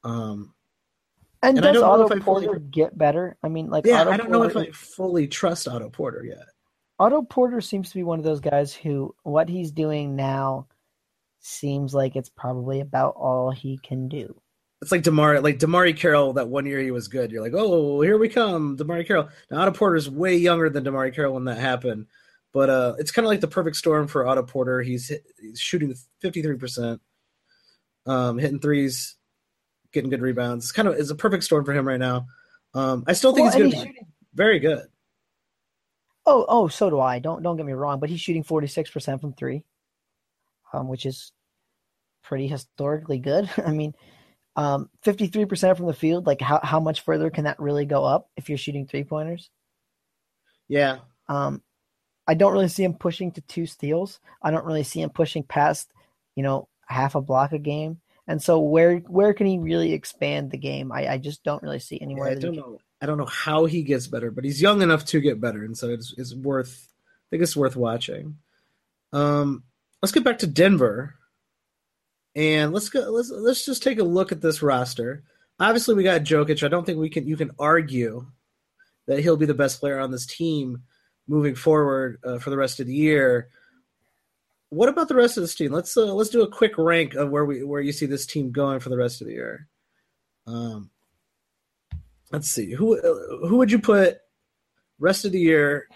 Um, 0.04 0.54
and, 1.42 1.58
and 1.58 1.74
does 1.74 1.82
Otto 1.82 2.08
Porter 2.20 2.46
fully, 2.46 2.60
get 2.70 2.96
better? 2.96 3.36
I 3.42 3.48
mean, 3.48 3.70
like, 3.70 3.86
yeah, 3.86 4.02
Otto 4.02 4.10
I 4.10 4.16
don't 4.16 4.30
Porter, 4.30 4.54
know 4.54 4.60
if 4.62 4.68
I 4.68 4.70
fully 4.72 5.26
trust 5.26 5.66
Otto 5.66 5.88
Porter 5.88 6.24
yet. 6.24 6.44
Otto 6.98 7.22
Porter 7.22 7.62
seems 7.62 7.88
to 7.88 7.94
be 7.94 8.02
one 8.02 8.18
of 8.18 8.24
those 8.24 8.40
guys 8.40 8.74
who 8.74 9.14
what 9.22 9.48
he's 9.48 9.72
doing 9.72 10.16
now 10.16 10.66
seems 11.40 11.94
like 11.94 12.14
it's 12.14 12.28
probably 12.28 12.80
about 12.80 13.14
all 13.16 13.50
he 13.50 13.78
can 13.78 14.06
do. 14.06 14.38
It's 14.82 14.92
like 14.92 15.02
Demar, 15.02 15.40
like 15.40 15.58
DeMarre 15.58 15.96
Carroll. 15.96 16.34
That 16.34 16.48
one 16.48 16.66
year 16.66 16.80
he 16.80 16.90
was 16.90 17.08
good. 17.08 17.30
You're 17.30 17.42
like, 17.42 17.54
oh, 17.54 18.02
here 18.02 18.18
we 18.18 18.28
come, 18.28 18.76
DeMarre 18.76 19.06
Carroll. 19.06 19.30
Now 19.50 19.62
Otto 19.62 19.72
Porter 19.72 19.96
is 19.96 20.10
way 20.10 20.36
younger 20.36 20.68
than 20.68 20.84
DeMarre 20.84 21.14
Carroll 21.14 21.34
when 21.34 21.44
that 21.44 21.58
happened, 21.58 22.06
but 22.52 22.68
uh, 22.68 22.94
it's 22.98 23.10
kind 23.10 23.24
of 23.24 23.30
like 23.30 23.40
the 23.40 23.48
perfect 23.48 23.76
storm 23.76 24.06
for 24.06 24.26
Otto 24.26 24.42
Porter. 24.42 24.82
He's, 24.82 25.10
he's 25.40 25.58
shooting 25.58 25.94
53 26.20 26.56
percent, 26.56 27.00
um, 28.04 28.36
hitting 28.36 28.60
threes 28.60 29.16
getting 29.92 30.10
good 30.10 30.22
rebounds. 30.22 30.66
It's 30.66 30.72
kind 30.72 30.88
of 30.88 30.94
it's 30.94 31.10
a 31.10 31.14
perfect 31.14 31.44
storm 31.44 31.64
for 31.64 31.72
him 31.72 31.86
right 31.86 32.00
now. 32.00 32.26
Um, 32.74 33.04
I 33.06 33.12
still 33.12 33.34
think 33.34 33.46
well, 33.46 33.52
he's 33.52 33.60
going 33.60 33.70
to 33.70 33.76
be 33.76 33.82
shooting. 33.82 34.06
very 34.34 34.58
good. 34.58 34.86
Oh, 36.26 36.44
oh, 36.48 36.68
so 36.68 36.90
do 36.90 37.00
I. 37.00 37.18
Don't 37.18 37.42
don't 37.42 37.56
get 37.56 37.66
me 37.66 37.72
wrong, 37.72 37.98
but 37.98 38.10
he's 38.10 38.20
shooting 38.20 38.42
forty 38.42 38.66
six 38.66 38.90
percent 38.90 39.20
from 39.20 39.32
three, 39.32 39.64
um, 40.72 40.88
which 40.88 41.06
is 41.06 41.32
pretty 42.22 42.46
historically 42.46 43.18
good. 43.18 43.50
I 43.66 43.72
mean, 43.72 43.94
um, 44.56 44.90
fifty 45.02 45.26
three 45.26 45.46
percent 45.46 45.76
from 45.76 45.86
the 45.86 45.92
field. 45.92 46.26
Like, 46.26 46.40
how 46.40 46.60
how 46.62 46.80
much 46.80 47.00
further 47.02 47.30
can 47.30 47.44
that 47.44 47.58
really 47.58 47.86
go 47.86 48.04
up 48.04 48.28
if 48.36 48.48
you're 48.48 48.58
shooting 48.58 48.86
three 48.86 49.04
pointers? 49.04 49.50
Yeah. 50.68 50.98
Um, 51.28 51.62
I 52.28 52.34
don't 52.34 52.52
really 52.52 52.68
see 52.68 52.84
him 52.84 52.94
pushing 52.94 53.32
to 53.32 53.40
two 53.42 53.66
steals. 53.66 54.20
I 54.40 54.52
don't 54.52 54.64
really 54.64 54.84
see 54.84 55.02
him 55.02 55.10
pushing 55.10 55.42
past, 55.42 55.92
you 56.36 56.44
know, 56.44 56.68
half 56.86 57.16
a 57.16 57.20
block 57.20 57.52
a 57.52 57.58
game. 57.58 58.00
And 58.30 58.40
so 58.40 58.60
where 58.60 58.98
where 58.98 59.34
can 59.34 59.48
he 59.48 59.58
really 59.58 59.92
expand 59.92 60.52
the 60.52 60.56
game? 60.56 60.92
I, 60.92 61.14
I 61.14 61.18
just 61.18 61.42
don't 61.42 61.64
really 61.64 61.80
see 61.80 62.00
anywhere. 62.00 62.30
Yeah, 62.30 62.36
I 62.36 62.38
don't 62.38 62.54
know. 62.54 62.80
I 63.02 63.06
don't 63.06 63.18
know 63.18 63.24
how 63.24 63.64
he 63.64 63.82
gets 63.82 64.06
better, 64.06 64.30
but 64.30 64.44
he's 64.44 64.62
young 64.62 64.82
enough 64.82 65.04
to 65.06 65.20
get 65.20 65.40
better, 65.40 65.64
and 65.64 65.76
so 65.76 65.88
it's 65.88 66.14
it's 66.16 66.32
worth. 66.32 66.86
I 66.92 67.26
think 67.28 67.42
it's 67.42 67.56
worth 67.56 67.74
watching. 67.74 68.36
Um, 69.12 69.64
let's 70.00 70.12
get 70.12 70.22
back 70.22 70.38
to 70.38 70.46
Denver, 70.46 71.16
and 72.36 72.72
let's 72.72 72.88
go. 72.88 73.00
Let's 73.10 73.32
let's 73.32 73.66
just 73.66 73.82
take 73.82 73.98
a 73.98 74.04
look 74.04 74.30
at 74.30 74.40
this 74.40 74.62
roster. 74.62 75.24
Obviously, 75.58 75.96
we 75.96 76.04
got 76.04 76.22
Jokic. 76.22 76.62
I 76.62 76.68
don't 76.68 76.86
think 76.86 77.00
we 77.00 77.10
can. 77.10 77.26
You 77.26 77.36
can 77.36 77.50
argue 77.58 78.26
that 79.08 79.18
he'll 79.18 79.38
be 79.38 79.46
the 79.46 79.54
best 79.54 79.80
player 79.80 79.98
on 79.98 80.12
this 80.12 80.26
team 80.26 80.84
moving 81.26 81.56
forward 81.56 82.20
uh, 82.22 82.38
for 82.38 82.50
the 82.50 82.56
rest 82.56 82.78
of 82.78 82.86
the 82.86 82.94
year 82.94 83.48
what 84.70 84.88
about 84.88 85.08
the 85.08 85.14
rest 85.14 85.36
of 85.36 85.42
this 85.42 85.54
team? 85.54 85.72
Let's 85.72 85.96
uh, 85.96 86.14
let's 86.14 86.30
do 86.30 86.42
a 86.42 86.50
quick 86.50 86.78
rank 86.78 87.14
of 87.14 87.30
where 87.30 87.44
we 87.44 87.62
where 87.62 87.80
you 87.80 87.92
see 87.92 88.06
this 88.06 88.26
team 88.26 88.50
going 88.50 88.80
for 88.80 88.88
the 88.88 88.96
rest 88.96 89.20
of 89.20 89.26
the 89.26 89.34
year. 89.34 89.68
Um, 90.46 90.90
let's 92.32 92.48
see 92.48 92.72
who 92.72 92.98
uh, 92.98 93.46
who 93.48 93.56
would 93.58 93.70
you 93.70 93.78
put 93.78 94.18
rest 94.98 95.24
of 95.24 95.32
the 95.32 95.40
year 95.40 95.88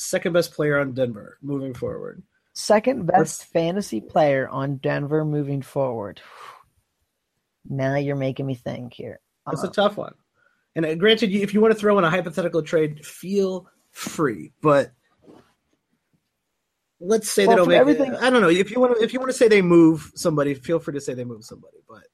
second 0.00 0.32
best 0.32 0.52
player 0.52 0.78
on 0.78 0.92
Denver 0.92 1.38
moving 1.42 1.74
forward. 1.74 2.22
Second 2.54 3.06
best 3.06 3.18
Let's, 3.18 3.44
fantasy 3.44 4.00
player 4.00 4.48
on 4.48 4.76
Denver 4.78 5.24
moving 5.24 5.62
forward. 5.62 6.20
Now 7.68 7.96
you're 7.96 8.16
making 8.16 8.46
me 8.46 8.54
think 8.54 8.94
here. 8.94 9.20
That's 9.46 9.62
uh, 9.62 9.68
a 9.68 9.70
tough 9.70 9.98
one. 9.98 10.14
And 10.74 10.86
uh, 10.86 10.94
granted, 10.94 11.30
if 11.30 11.52
you 11.52 11.60
want 11.60 11.74
to 11.74 11.78
throw 11.78 11.98
in 11.98 12.04
a 12.04 12.10
hypothetical 12.10 12.62
trade, 12.62 13.04
feel 13.04 13.68
free. 13.90 14.50
But 14.62 14.92
let's 17.00 17.30
say 17.30 17.46
well, 17.46 17.56
they 17.56 17.60
don't 17.60 17.68
make 17.68 17.78
everything. 17.78 18.14
I 18.16 18.30
don't 18.30 18.42
know 18.42 18.48
if 18.48 18.70
you 18.70 18.80
want 18.80 18.96
to 18.96 19.02
if 19.02 19.12
you 19.12 19.18
want 19.18 19.30
to 19.30 19.36
say 19.36 19.48
they 19.48 19.62
move 19.62 20.12
somebody, 20.14 20.54
feel 20.54 20.78
free 20.78 20.94
to 20.94 21.00
say 21.00 21.14
they 21.14 21.24
move 21.24 21.44
somebody, 21.44 21.78
but 21.88 22.04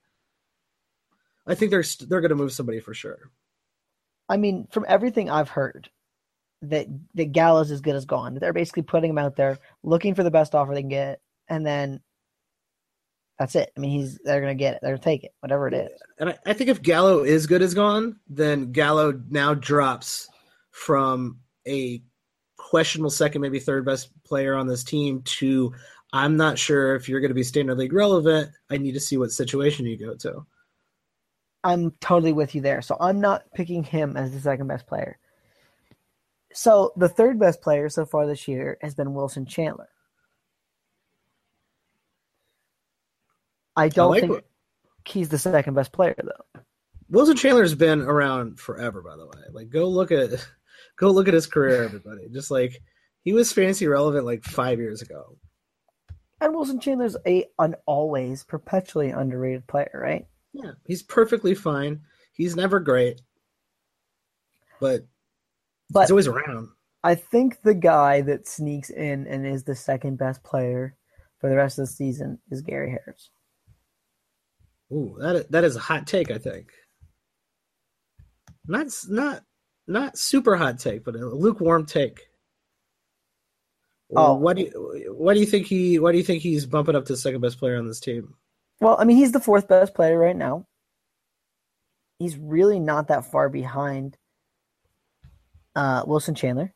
I 1.46 1.54
think 1.54 1.70
they're 1.70 1.84
they're 2.08 2.20
going 2.20 2.30
to 2.30 2.36
move 2.36 2.52
somebody 2.52 2.80
for 2.80 2.94
sure. 2.94 3.30
I 4.28 4.36
mean, 4.36 4.66
from 4.70 4.84
everything 4.88 5.30
I've 5.30 5.48
heard, 5.48 5.90
that 6.62 6.86
that 7.14 7.32
Gallo's 7.32 7.70
as 7.70 7.80
good 7.80 7.94
as 7.94 8.04
gone. 8.04 8.34
They're 8.34 8.52
basically 8.52 8.82
putting 8.82 9.10
him 9.10 9.18
out 9.18 9.36
there, 9.36 9.58
looking 9.82 10.14
for 10.14 10.22
the 10.22 10.30
best 10.30 10.54
offer 10.54 10.74
they 10.74 10.82
can 10.82 10.88
get, 10.88 11.20
and 11.48 11.66
then 11.66 12.00
that's 13.38 13.54
it. 13.54 13.70
I 13.76 13.80
mean, 13.80 13.90
he's 13.90 14.18
they're 14.24 14.40
gonna 14.40 14.54
get 14.54 14.74
it. 14.74 14.80
They're 14.82 14.92
gonna 14.92 15.02
take 15.02 15.24
it, 15.24 15.32
whatever 15.40 15.68
it 15.68 15.74
is. 15.74 15.90
And 16.18 16.30
I, 16.30 16.38
I 16.46 16.52
think 16.54 16.70
if 16.70 16.82
Gallo 16.82 17.22
is 17.22 17.46
good 17.46 17.62
as 17.62 17.74
gone, 17.74 18.18
then 18.28 18.72
Gallo 18.72 19.20
now 19.28 19.54
drops 19.54 20.28
from 20.70 21.40
a 21.66 22.02
questionable 22.66 23.10
second, 23.10 23.42
maybe 23.42 23.60
third 23.60 23.84
best 23.84 24.10
player 24.24 24.56
on 24.56 24.66
this 24.66 24.82
team 24.82 25.22
to 25.22 25.72
I'm 26.12 26.36
not 26.36 26.58
sure 26.58 26.96
if 26.96 27.08
you're 27.08 27.20
going 27.20 27.30
to 27.30 27.34
be 27.34 27.44
standard 27.44 27.78
league 27.78 27.92
relevant. 27.92 28.50
I 28.70 28.76
need 28.76 28.92
to 28.92 29.00
see 29.00 29.16
what 29.16 29.30
situation 29.30 29.86
you 29.86 29.96
go 29.96 30.14
to. 30.16 30.44
I'm 31.62 31.92
totally 32.00 32.32
with 32.32 32.54
you 32.54 32.60
there. 32.60 32.82
So 32.82 32.96
I'm 33.00 33.20
not 33.20 33.44
picking 33.54 33.84
him 33.84 34.16
as 34.16 34.32
the 34.32 34.40
second 34.40 34.66
best 34.66 34.86
player. 34.86 35.18
So 36.52 36.92
the 36.96 37.08
third 37.08 37.38
best 37.38 37.60
player 37.60 37.88
so 37.88 38.04
far 38.04 38.26
this 38.26 38.48
year 38.48 38.78
has 38.80 38.94
been 38.94 39.14
Wilson 39.14 39.46
Chandler. 39.46 39.88
I 43.76 43.88
don't 43.88 44.06
I 44.06 44.08
like 44.08 44.20
think 44.22 44.32
what... 44.32 44.44
he's 45.04 45.28
the 45.28 45.38
second 45.38 45.74
best 45.74 45.92
player 45.92 46.16
though. 46.20 46.62
Wilson 47.10 47.36
Chandler's 47.36 47.74
been 47.74 48.00
around 48.00 48.58
forever, 48.58 49.02
by 49.02 49.16
the 49.16 49.26
way. 49.26 49.44
Like, 49.52 49.70
go 49.70 49.86
look 49.88 50.10
at 50.10 50.44
Go 50.98 51.10
look 51.10 51.28
at 51.28 51.34
his 51.34 51.46
career, 51.46 51.82
everybody. 51.84 52.28
Just 52.32 52.50
like 52.50 52.80
he 53.22 53.32
was 53.32 53.52
fantasy 53.52 53.86
relevant 53.86 54.24
like 54.24 54.44
five 54.44 54.78
years 54.78 55.02
ago. 55.02 55.36
And 56.40 56.54
Wilson 56.54 56.80
Chandler's 56.80 57.16
a 57.26 57.46
an 57.58 57.74
always 57.86 58.44
perpetually 58.44 59.10
underrated 59.10 59.66
player, 59.66 59.90
right? 59.94 60.26
Yeah, 60.52 60.72
he's 60.86 61.02
perfectly 61.02 61.54
fine. 61.54 62.00
He's 62.32 62.56
never 62.56 62.80
great, 62.80 63.20
but 64.80 65.06
but 65.90 66.02
he's 66.02 66.10
always 66.10 66.26
around. 66.26 66.68
I 67.02 67.14
think 67.14 67.62
the 67.62 67.74
guy 67.74 68.20
that 68.22 68.48
sneaks 68.48 68.90
in 68.90 69.26
and 69.26 69.46
is 69.46 69.64
the 69.64 69.74
second 69.74 70.18
best 70.18 70.42
player 70.42 70.96
for 71.38 71.48
the 71.48 71.56
rest 71.56 71.78
of 71.78 71.86
the 71.86 71.92
season 71.92 72.38
is 72.50 72.62
Gary 72.62 72.90
Harris. 72.90 73.30
Ooh, 74.92 75.16
that 75.20 75.50
that 75.50 75.64
is 75.64 75.76
a 75.76 75.80
hot 75.80 76.06
take. 76.06 76.30
I 76.30 76.38
think. 76.38 76.70
Not 78.66 78.88
not 79.08 79.42
not 79.86 80.18
super 80.18 80.56
hot 80.56 80.78
take, 80.78 81.04
but 81.04 81.16
a 81.16 81.26
lukewarm 81.26 81.86
take. 81.86 82.28
oh, 84.14 84.34
what 84.34 84.56
do 84.56 84.62
you 84.62 85.14
what 85.16 85.34
do 85.34 85.40
you 85.40 85.46
think 85.46 85.66
he 85.66 85.98
what 85.98 86.12
do 86.12 86.18
you 86.18 86.24
think 86.24 86.42
he's 86.42 86.66
bumping 86.66 86.96
up 86.96 87.06
to 87.06 87.16
second 87.16 87.40
best 87.40 87.58
player 87.58 87.76
on 87.76 87.86
this 87.86 88.00
team? 88.00 88.34
Well, 88.80 88.96
I 88.98 89.04
mean, 89.04 89.16
he's 89.16 89.32
the 89.32 89.40
fourth 89.40 89.68
best 89.68 89.94
player 89.94 90.18
right 90.18 90.36
now. 90.36 90.66
He's 92.18 92.36
really 92.36 92.80
not 92.80 93.08
that 93.08 93.30
far 93.30 93.48
behind 93.48 94.16
uh, 95.74 96.02
Wilson 96.06 96.34
Chandler. 96.34 96.72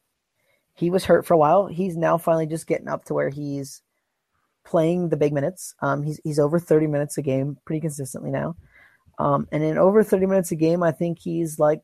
He 0.74 0.90
was 0.90 1.04
hurt 1.04 1.26
for 1.26 1.34
a 1.34 1.38
while. 1.38 1.66
He's 1.66 1.96
now 1.96 2.18
finally 2.18 2.46
just 2.46 2.66
getting 2.66 2.88
up 2.88 3.04
to 3.06 3.14
where 3.14 3.28
he's 3.28 3.82
playing 4.64 5.08
the 5.08 5.16
big 5.16 5.32
minutes. 5.32 5.74
Um, 5.80 6.02
he's 6.02 6.20
he's 6.24 6.38
over 6.38 6.58
thirty 6.58 6.86
minutes 6.86 7.18
a 7.18 7.22
game 7.22 7.58
pretty 7.64 7.80
consistently 7.80 8.30
now. 8.30 8.56
Um, 9.20 9.46
and 9.52 9.62
in 9.62 9.76
over 9.76 10.02
30 10.02 10.24
minutes 10.24 10.50
a 10.50 10.56
game, 10.56 10.82
I 10.82 10.92
think 10.92 11.18
he's 11.20 11.58
like 11.58 11.82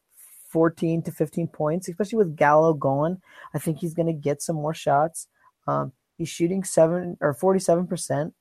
14 0.48 1.02
to 1.02 1.12
15 1.12 1.48
points, 1.48 1.88
especially 1.88 2.18
with 2.18 2.36
Gallo 2.36 2.74
gone. 2.74 3.20
I 3.54 3.58
think 3.58 3.78
he's 3.78 3.94
going 3.94 4.06
to 4.06 4.12
get 4.12 4.42
some 4.42 4.56
more 4.56 4.74
shots. 4.74 5.28
Um, 5.66 5.92
he's 6.16 6.28
shooting 6.28 6.64
seven 6.64 7.16
or 7.20 7.34
47%. 7.34 8.32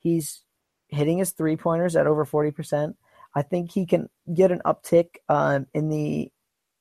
He's 0.00 0.42
hitting 0.88 1.18
his 1.18 1.32
three 1.32 1.56
pointers 1.56 1.96
at 1.96 2.06
over 2.06 2.24
40%. 2.24 2.94
I 3.34 3.42
think 3.42 3.72
he 3.72 3.86
can 3.86 4.08
get 4.32 4.50
an 4.50 4.62
uptick 4.64 5.16
um, 5.28 5.66
in 5.74 5.88
the 5.88 6.32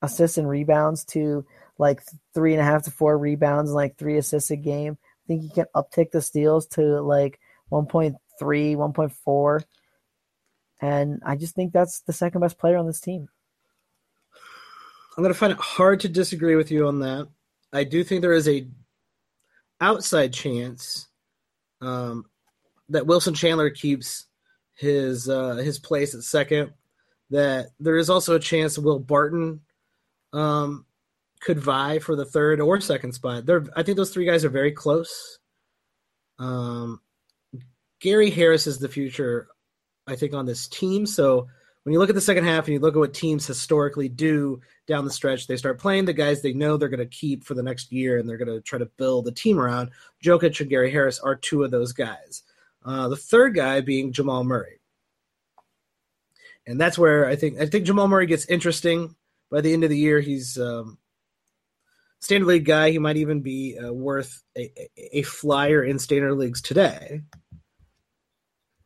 assists 0.01 0.37
and 0.37 0.47
rebounds 0.47 1.03
to 1.05 1.45
like 1.77 2.01
three 2.33 2.53
and 2.53 2.61
a 2.61 2.65
half 2.65 2.83
to 2.83 2.91
four 2.91 3.17
rebounds 3.17 3.69
and 3.69 3.75
like 3.75 3.97
three 3.97 4.17
assists 4.17 4.51
a 4.51 4.55
game. 4.55 4.97
I 5.03 5.23
think 5.27 5.41
he 5.43 5.49
can 5.49 5.65
uptick 5.75 6.11
the 6.11 6.21
steals 6.21 6.67
to 6.67 7.01
like 7.01 7.39
1.3, 7.71 8.15
1.4. 8.41 9.63
And 10.79 11.21
I 11.25 11.35
just 11.35 11.55
think 11.55 11.73
that's 11.73 12.01
the 12.01 12.13
second 12.13 12.41
best 12.41 12.57
player 12.57 12.77
on 12.77 12.87
this 12.87 13.01
team. 13.01 13.29
I'm 15.17 15.23
going 15.23 15.33
to 15.33 15.39
find 15.39 15.51
it 15.51 15.57
hard 15.57 16.01
to 16.01 16.09
disagree 16.09 16.55
with 16.55 16.69
you 16.69 16.87
on 16.87 16.99
that. 16.99 17.27
I 17.73 17.83
do 17.83 18.03
think 18.03 18.21
there 18.21 18.33
is 18.33 18.47
a 18.47 18.67
outside 19.81 20.31
chance 20.31 21.07
um, 21.81 22.25
that 22.89 23.07
Wilson 23.07 23.33
Chandler 23.33 23.71
keeps 23.71 24.25
his 24.75 25.27
uh, 25.27 25.55
his 25.55 25.79
place 25.79 26.13
at 26.13 26.21
second. 26.21 26.71
That 27.31 27.69
there 27.79 27.97
is 27.97 28.11
also 28.11 28.35
a 28.35 28.39
chance 28.39 28.77
Will 28.77 28.99
Barton 28.99 29.61
um, 30.33 30.85
could 31.41 31.59
vie 31.59 31.99
for 31.99 32.15
the 32.15 32.25
third 32.25 32.61
or 32.61 32.79
second 32.79 33.13
spot. 33.13 33.45
They're, 33.45 33.65
I 33.75 33.83
think 33.83 33.97
those 33.97 34.11
three 34.11 34.25
guys 34.25 34.45
are 34.45 34.49
very 34.49 34.71
close. 34.71 35.39
Um, 36.39 37.01
Gary 37.99 38.29
Harris 38.29 38.67
is 38.67 38.77
the 38.77 38.87
future, 38.87 39.47
I 40.05 40.15
think, 40.15 40.35
on 40.35 40.45
this 40.45 40.67
team. 40.67 41.07
So 41.07 41.47
when 41.87 41.93
you 41.93 41.99
look 41.99 42.09
at 42.09 42.15
the 42.15 42.21
second 42.21 42.43
half 42.43 42.65
and 42.65 42.73
you 42.73 42.81
look 42.81 42.95
at 42.95 42.99
what 42.99 43.13
teams 43.13 43.47
historically 43.47 44.09
do 44.09 44.59
down 44.87 45.05
the 45.05 45.09
stretch, 45.09 45.47
they 45.47 45.55
start 45.55 45.79
playing 45.79 46.03
the 46.03 46.11
guys 46.11 46.41
they 46.41 46.51
know 46.51 46.75
they're 46.75 46.89
going 46.89 46.99
to 46.99 47.05
keep 47.05 47.45
for 47.45 47.53
the 47.53 47.63
next 47.63 47.93
year 47.93 48.17
and 48.17 48.27
they're 48.27 48.35
going 48.35 48.53
to 48.53 48.59
try 48.59 48.77
to 48.77 48.87
build 48.97 49.25
a 49.25 49.31
team 49.31 49.57
around. 49.57 49.91
Jokic 50.21 50.59
and 50.59 50.69
Gary 50.69 50.91
Harris 50.91 51.17
are 51.17 51.33
two 51.33 51.63
of 51.63 51.71
those 51.71 51.93
guys. 51.93 52.43
Uh, 52.83 53.07
the 53.07 53.15
third 53.15 53.55
guy 53.55 53.79
being 53.79 54.11
Jamal 54.11 54.43
Murray. 54.43 54.81
And 56.65 56.77
that's 56.77 56.97
where 56.97 57.25
I 57.25 57.37
think 57.37 57.57
I 57.57 57.65
think 57.67 57.85
Jamal 57.85 58.09
Murray 58.09 58.25
gets 58.25 58.47
interesting. 58.47 59.15
By 59.49 59.61
the 59.61 59.71
end 59.71 59.85
of 59.85 59.89
the 59.89 59.97
year, 59.97 60.19
he's 60.19 60.57
um, 60.57 60.97
standard 62.19 62.47
league 62.47 62.65
guy. 62.65 62.91
He 62.91 62.99
might 62.99 63.15
even 63.15 63.39
be 63.39 63.79
uh, 63.79 63.93
worth 63.93 64.43
a, 64.57 64.89
a, 64.97 65.21
flyer 65.21 65.85
in 65.85 65.99
standard 65.99 66.35
leagues 66.35 66.61
today. 66.61 67.21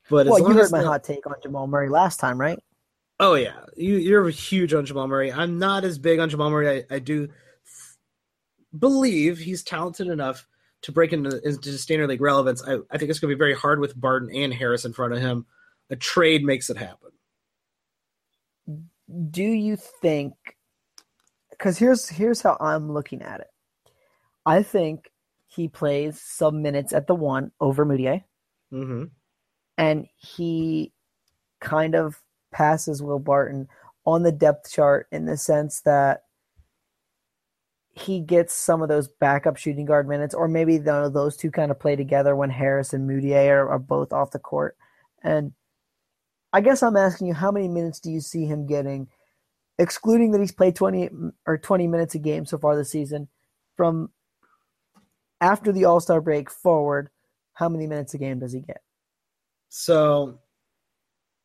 But 0.08 0.28
well, 0.28 0.38
you 0.38 0.54
heard 0.54 0.70
my 0.70 0.84
hot 0.84 1.04
take 1.04 1.26
on 1.26 1.34
Jamal 1.42 1.66
Murray 1.66 1.90
last 1.90 2.20
time, 2.20 2.40
right? 2.40 2.60
Oh 3.22 3.36
yeah, 3.36 3.54
you, 3.78 3.98
you're 3.98 4.28
huge 4.30 4.74
on 4.74 4.84
Jamal 4.84 5.08
Murray. 5.08 5.32
I'm 5.32 5.60
not 5.60 5.84
as 5.84 6.00
big 6.00 6.18
on 6.18 6.32
Jamal 6.32 6.50
Murray. 6.50 6.84
I, 6.90 6.96
I 6.96 6.98
do 6.98 7.30
believe 8.78 9.38
he's 9.38 9.62
talented 9.62 10.08
enough 10.08 10.48
to 10.82 10.92
break 10.92 11.14
into, 11.14 11.40
into 11.48 11.78
standard 11.78 12.10
league 12.10 12.20
relevance. 12.20 12.64
I, 12.68 12.78
I 12.90 12.98
think 12.98 13.12
it's 13.12 13.20
going 13.20 13.30
to 13.30 13.36
be 13.36 13.40
very 13.40 13.54
hard 13.54 13.80
with 13.80 14.00
Barton 14.00 14.36
and 14.36 14.52
Harris 14.52 14.86
in 14.86 14.94
front 14.94 15.14
of 15.14 15.20
him. 15.20 15.46
A 15.92 15.96
trade 15.96 16.44
makes 16.44 16.72
it 16.72 16.78
happen. 16.78 17.12
Do 19.30 19.44
you 19.44 19.76
think? 19.76 20.34
Because 21.52 21.78
here's 21.78 22.10
here's 22.10 22.42
how 22.42 22.58
I'm 22.60 22.92
looking 22.92 23.22
at 23.22 23.42
it. 23.42 23.52
I 24.48 24.64
think 24.64 25.12
he 25.46 25.68
plays 25.68 26.20
some 26.20 26.64
minutes 26.64 26.92
at 26.92 27.06
the 27.06 27.14
one 27.14 27.52
over 27.60 27.86
Mudiay, 27.86 28.24
mm-hmm. 28.74 29.04
and 29.78 30.08
he 30.16 30.92
kind 31.60 31.94
of 31.94 32.20
passes 32.52 33.02
Will 33.02 33.20
Barton 33.20 33.68
on 34.06 34.24
the 34.24 34.32
depth 34.32 34.72
chart 34.72 35.08
in 35.12 35.26
the 35.26 35.38
sense 35.38 35.82
that 35.82 36.24
he 37.94 38.20
gets 38.20 38.54
some 38.54 38.82
of 38.82 38.90
those 38.90 39.08
backup 39.08 39.58
shooting 39.58 39.86
guard 39.86 40.08
minutes, 40.08 40.34
or 40.34 40.48
maybe 40.48 40.78
the, 40.78 41.10
those 41.14 41.36
two 41.36 41.52
kind 41.52 41.72
of 41.72 41.80
play 41.80 41.96
together 41.96 42.36
when 42.36 42.50
Harris 42.50 42.94
and 42.94 43.10
Mudiay 43.10 43.50
are, 43.50 43.70
are 43.70 43.80
both 43.80 44.14
off 44.14 44.32
the 44.32 44.40
court. 44.40 44.78
And 45.24 45.52
I 46.54 46.62
guess 46.62 46.82
I'm 46.82 46.98
asking 46.98 47.28
you, 47.28 47.34
how 47.34 47.52
many 47.52 47.68
minutes 47.68 48.00
do 48.00 48.10
you 48.10 48.22
see 48.22 48.46
him 48.46 48.66
getting, 48.66 49.08
excluding 49.78 50.32
that 50.32 50.42
he's 50.42 50.52
played 50.52 50.76
20 50.76 51.10
or 51.46 51.58
20 51.58 51.88
minutes 51.88 52.16
a 52.16 52.20
game 52.20 52.46
so 52.46 52.58
far 52.58 52.76
this 52.76 52.92
season, 52.92 53.28
from 53.76 54.10
after 55.42 55.72
the 55.72 55.86
All 55.86 56.00
Star 56.00 56.22
break 56.22 56.50
forward? 56.50 57.10
How 57.54 57.68
many 57.68 57.88
minutes 57.88 58.14
a 58.14 58.18
game 58.18 58.40
does 58.40 58.54
he 58.54 58.62
get? 58.62 58.82
So 59.68 60.40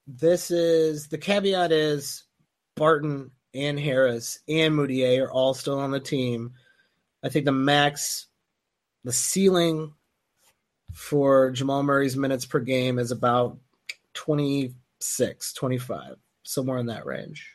this 0.06 0.50
is 0.50 1.08
the 1.08 1.18
caveat 1.18 1.72
is 1.72 2.24
Barton 2.76 3.30
and 3.54 3.78
Harris 3.78 4.38
and 4.48 4.74
Mudiay 4.74 5.20
are 5.20 5.30
all 5.30 5.54
still 5.54 5.78
on 5.78 5.90
the 5.90 6.00
team. 6.00 6.52
I 7.24 7.28
think 7.28 7.44
the 7.44 7.52
max, 7.52 8.26
the 9.04 9.12
ceiling 9.12 9.94
for 10.92 11.50
Jamal 11.50 11.82
Murray's 11.82 12.16
minutes 12.16 12.46
per 12.46 12.60
game 12.60 12.98
is 12.98 13.10
about 13.10 13.58
26, 14.14 15.52
25, 15.52 16.16
somewhere 16.42 16.78
in 16.78 16.86
that 16.86 17.06
range. 17.06 17.54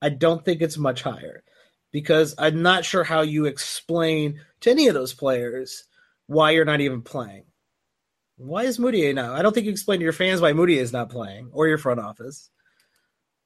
I 0.00 0.08
don't 0.08 0.44
think 0.44 0.60
it's 0.60 0.78
much 0.78 1.02
higher 1.02 1.44
because 1.92 2.34
I'm 2.38 2.62
not 2.62 2.84
sure 2.84 3.04
how 3.04 3.20
you 3.20 3.44
explain 3.44 4.40
to 4.60 4.70
any 4.70 4.88
of 4.88 4.94
those 4.94 5.14
players 5.14 5.84
why 6.26 6.50
you're 6.50 6.64
not 6.64 6.80
even 6.80 7.02
playing. 7.02 7.44
Why 8.42 8.64
is 8.64 8.78
Mudiay 8.78 9.14
not? 9.14 9.38
I 9.38 9.42
don't 9.42 9.52
think 9.52 9.66
you 9.66 9.72
explain 9.72 10.00
to 10.00 10.04
your 10.04 10.12
fans 10.12 10.40
why 10.40 10.52
Mudiay 10.52 10.78
is 10.78 10.92
not 10.92 11.10
playing 11.10 11.50
or 11.52 11.68
your 11.68 11.78
front 11.78 12.00
office. 12.00 12.50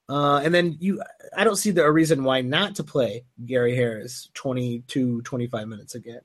Uh, 0.08 0.40
and 0.42 0.54
then 0.54 0.76
you, 0.80 1.02
I 1.36 1.44
don't 1.44 1.56
see 1.56 1.70
the, 1.70 1.84
a 1.84 1.90
reason 1.90 2.24
why 2.24 2.40
not 2.40 2.76
to 2.76 2.84
play 2.84 3.24
Gary 3.44 3.76
Harris 3.76 4.30
22, 4.34 5.20
25 5.20 5.68
minutes 5.68 5.96
again. 5.96 6.20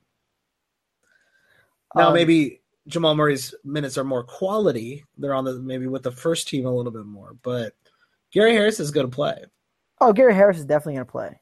Now, 1.96 2.10
um, 2.10 2.14
maybe 2.14 2.62
Jamal 2.88 3.14
Murray's 3.14 3.54
minutes 3.66 3.98
are 3.98 4.06
more 4.06 4.24
quality. 4.24 5.04
They're 5.18 5.34
on 5.34 5.44
the 5.44 5.60
maybe 5.60 5.88
with 5.88 6.04
the 6.04 6.12
first 6.12 6.48
team 6.48 6.66
a 6.66 6.74
little 6.74 6.94
bit 6.94 7.06
more, 7.06 7.36
but 7.44 7.74
Gary 8.32 8.54
Harris 8.54 8.80
is 8.80 8.92
going 8.92 9.10
to 9.10 9.14
play. 9.14 9.44
Oh, 10.00 10.14
Gary 10.14 10.34
Harris 10.34 10.60
is 10.60 10.66
definitely 10.66 10.94
going 10.94 11.06
to 11.08 11.12
play. 11.12 11.40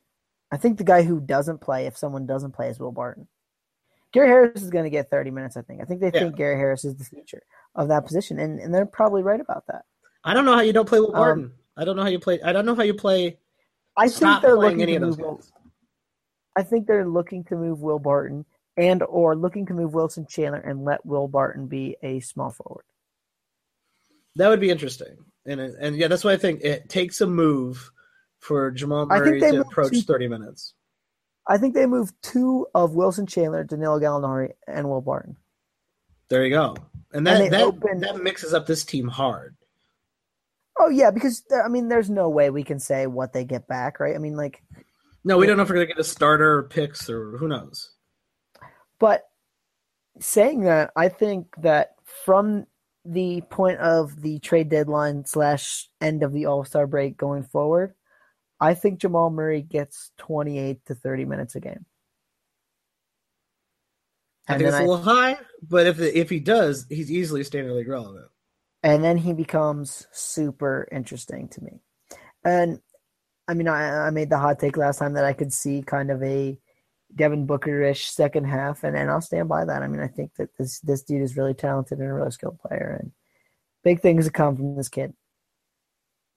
I 0.52 0.58
think 0.58 0.80
the 0.80 0.84
guy 0.84 1.04
who 1.04 1.20
doesn't 1.20 1.62
play, 1.62 1.86
if 1.86 1.96
someone 1.96 2.26
doesn't 2.26 2.54
play, 2.54 2.70
is 2.70 2.80
Will 2.80 2.92
Barton. 2.92 3.28
Gary 4.12 4.28
Harris 4.28 4.62
is 4.62 4.70
going 4.70 4.86
to 4.86 4.90
get 4.90 5.10
30 5.10 5.32
minutes, 5.32 5.56
I 5.56 5.62
think. 5.62 5.82
I 5.82 5.86
think 5.86 6.02
they 6.02 6.12
yeah. 6.14 6.22
think 6.22 6.36
Gary 6.36 6.56
Harris 6.56 6.84
is 6.84 6.96
the 6.96 7.04
future 7.04 7.44
of 7.76 7.90
that 7.90 8.06
position, 8.06 8.40
and, 8.40 8.60
and 8.60 8.74
they're 8.74 8.86
probably 8.86 9.22
right 9.22 9.40
about 9.40 9.66
that. 9.68 9.86
I 10.24 10.34
don't 10.34 10.46
know 10.46 10.56
how 10.56 10.62
you 10.62 10.74
don't 10.74 10.88
play 10.88 11.00
Will 11.00 11.12
Barton. 11.12 11.46
Um, 11.46 11.54
I 11.78 11.86
don't 11.86 11.96
know 11.96 12.02
how 12.02 12.10
you 12.10 12.20
play. 12.20 12.42
I 12.42 12.52
don't 12.52 12.66
know 12.66 12.76
how 12.76 12.84
you 12.84 12.94
play. 12.94 13.38
I 13.96 14.10
think 14.10 14.42
they're 14.42 14.58
looking 14.58 14.82
any 14.82 14.94
to 14.94 15.00
move. 15.00 15.18
Will, 15.18 15.42
I 16.56 16.64
think 16.64 16.88
they're 16.88 17.08
looking 17.08 17.44
to 17.46 17.56
move 17.56 17.80
Will 17.80 18.00
Barton 18.00 18.46
and 18.76 19.04
or 19.04 19.36
looking 19.36 19.66
to 19.68 19.74
move 19.74 19.94
Wilson 19.94 20.26
Chandler 20.28 20.60
and 20.60 20.84
let 20.84 21.06
Will 21.06 21.28
Barton 21.28 21.68
be 21.68 21.98
a 22.02 22.20
small 22.20 22.52
forward. 22.52 22.86
That 24.36 24.50
would 24.50 24.60
be 24.60 24.70
interesting, 24.70 25.18
and 25.46 25.60
and 25.60 25.96
yeah, 25.96 26.08
that's 26.08 26.24
why 26.24 26.34
I 26.34 26.38
think 26.38 26.62
it 26.62 26.90
takes 26.90 27.22
a 27.22 27.28
move 27.28 27.92
for 28.40 28.72
Jamal 28.72 29.06
Murray 29.06 29.40
to 29.40 29.62
approach 29.62 29.92
two, 29.92 30.02
thirty 30.02 30.28
minutes. 30.28 30.74
I 31.50 31.58
think 31.58 31.74
they 31.74 31.88
moved 31.88 32.14
two 32.22 32.68
of 32.76 32.94
Wilson 32.94 33.26
Chandler, 33.26 33.64
Danilo 33.64 34.00
Gallinari, 34.00 34.52
and 34.68 34.88
Will 34.88 35.02
Barton. 35.02 35.36
There 36.30 36.46
you 36.46 36.52
go, 36.52 36.76
and 37.12 37.26
that 37.26 37.42
and 37.42 37.52
that, 37.52 37.62
opened, 37.62 38.04
that 38.04 38.22
mixes 38.22 38.54
up 38.54 38.68
this 38.68 38.86
team 38.86 39.08
hard. 39.08 39.58
Oh 40.80 40.90
yeah, 40.90 41.10
because 41.10 41.44
I 41.66 41.68
mean, 41.68 41.88
there's 41.88 42.10
no 42.10 42.30
way 42.30 42.52
we 42.52 42.64
can 42.64 42.80
say 42.80 43.08
what 43.08 43.34
they 43.34 43.46
get 43.46 43.68
back, 43.68 44.00
right? 44.00 44.16
I 44.16 44.20
mean, 44.20 44.38
like, 44.38 44.62
no, 45.24 45.40
we 45.40 45.48
don't 45.48 45.58
know 45.58 45.64
if 45.64 45.70
we're 45.70 45.76
gonna 45.76 45.88
get 45.88 45.98
a 45.98 46.04
starter 46.04 46.60
or 46.60 46.64
picks 46.64 47.10
or 47.10 47.36
who 47.38 47.48
knows. 47.48 47.94
But 49.00 49.24
saying 50.20 50.62
that, 50.62 50.92
I 50.96 51.10
think 51.10 51.48
that 51.58 51.96
from 52.26 52.68
the 53.04 53.42
point 53.50 53.80
of 53.80 54.22
the 54.22 54.38
trade 54.38 54.70
deadline 54.70 55.26
slash 55.26 55.90
end 56.00 56.22
of 56.22 56.32
the 56.32 56.46
All 56.46 56.64
Star 56.64 56.86
break 56.86 57.18
going 57.18 57.42
forward, 57.42 57.96
I 58.60 58.74
think 58.74 59.00
Jamal 59.00 59.30
Murray 59.30 59.62
gets 59.62 60.12
28 60.18 60.86
to 60.88 60.96
30 60.96 61.26
minutes 61.26 61.56
a 61.56 61.60
game. 61.60 61.86
I 64.48 64.58
think 64.58 64.68
it's 64.68 64.78
a 64.78 64.82
little 64.82 64.98
high, 64.98 65.38
but 65.62 65.86
if 65.86 66.00
if 66.00 66.30
he 66.30 66.40
does, 66.40 66.88
he's 66.90 67.12
easily 67.12 67.44
standard 67.44 67.74
league 67.74 67.88
relevant. 67.88 68.26
And 68.82 69.04
then 69.04 69.18
he 69.18 69.34
becomes 69.34 70.08
super 70.12 70.88
interesting 70.92 71.50
to 71.50 71.64
me. 71.64 71.82
And 72.44 72.80
I 73.48 73.54
mean, 73.54 73.68
I, 73.68 74.08
I 74.08 74.10
made 74.10 74.30
the 74.30 74.40
hot 74.40 74.60
take 74.60 74.76
last 74.76 74.98
time 74.98 75.14
that 75.14 75.26
I 75.26 75.34
could 75.34 75.54
see 75.54 75.84
kind 75.84 76.10
of 76.10 76.24
a 76.24 76.58
Devin 77.16 77.46
Booker-ish 77.46 78.10
second 78.10 78.46
half, 78.46 78.84
and, 78.84 78.96
and 78.96 79.10
I'll 79.10 79.22
stand 79.22 79.50
by 79.50 79.66
that. 79.66 79.82
I 79.82 79.88
mean, 79.88 80.02
I 80.02 80.08
think 80.08 80.36
that 80.36 80.50
this 80.58 80.80
this 80.80 81.04
dude 81.04 81.22
is 81.22 81.38
really 81.38 81.54
talented 81.54 82.00
and 82.00 82.08
a 82.08 82.14
really 82.14 82.32
skilled 82.32 82.60
player, 82.60 82.98
and 83.00 83.12
big 83.84 84.02
things 84.02 84.26
to 84.26 84.32
come 84.32 84.56
from 84.56 84.76
this 84.76 84.90
kid. 84.90 85.14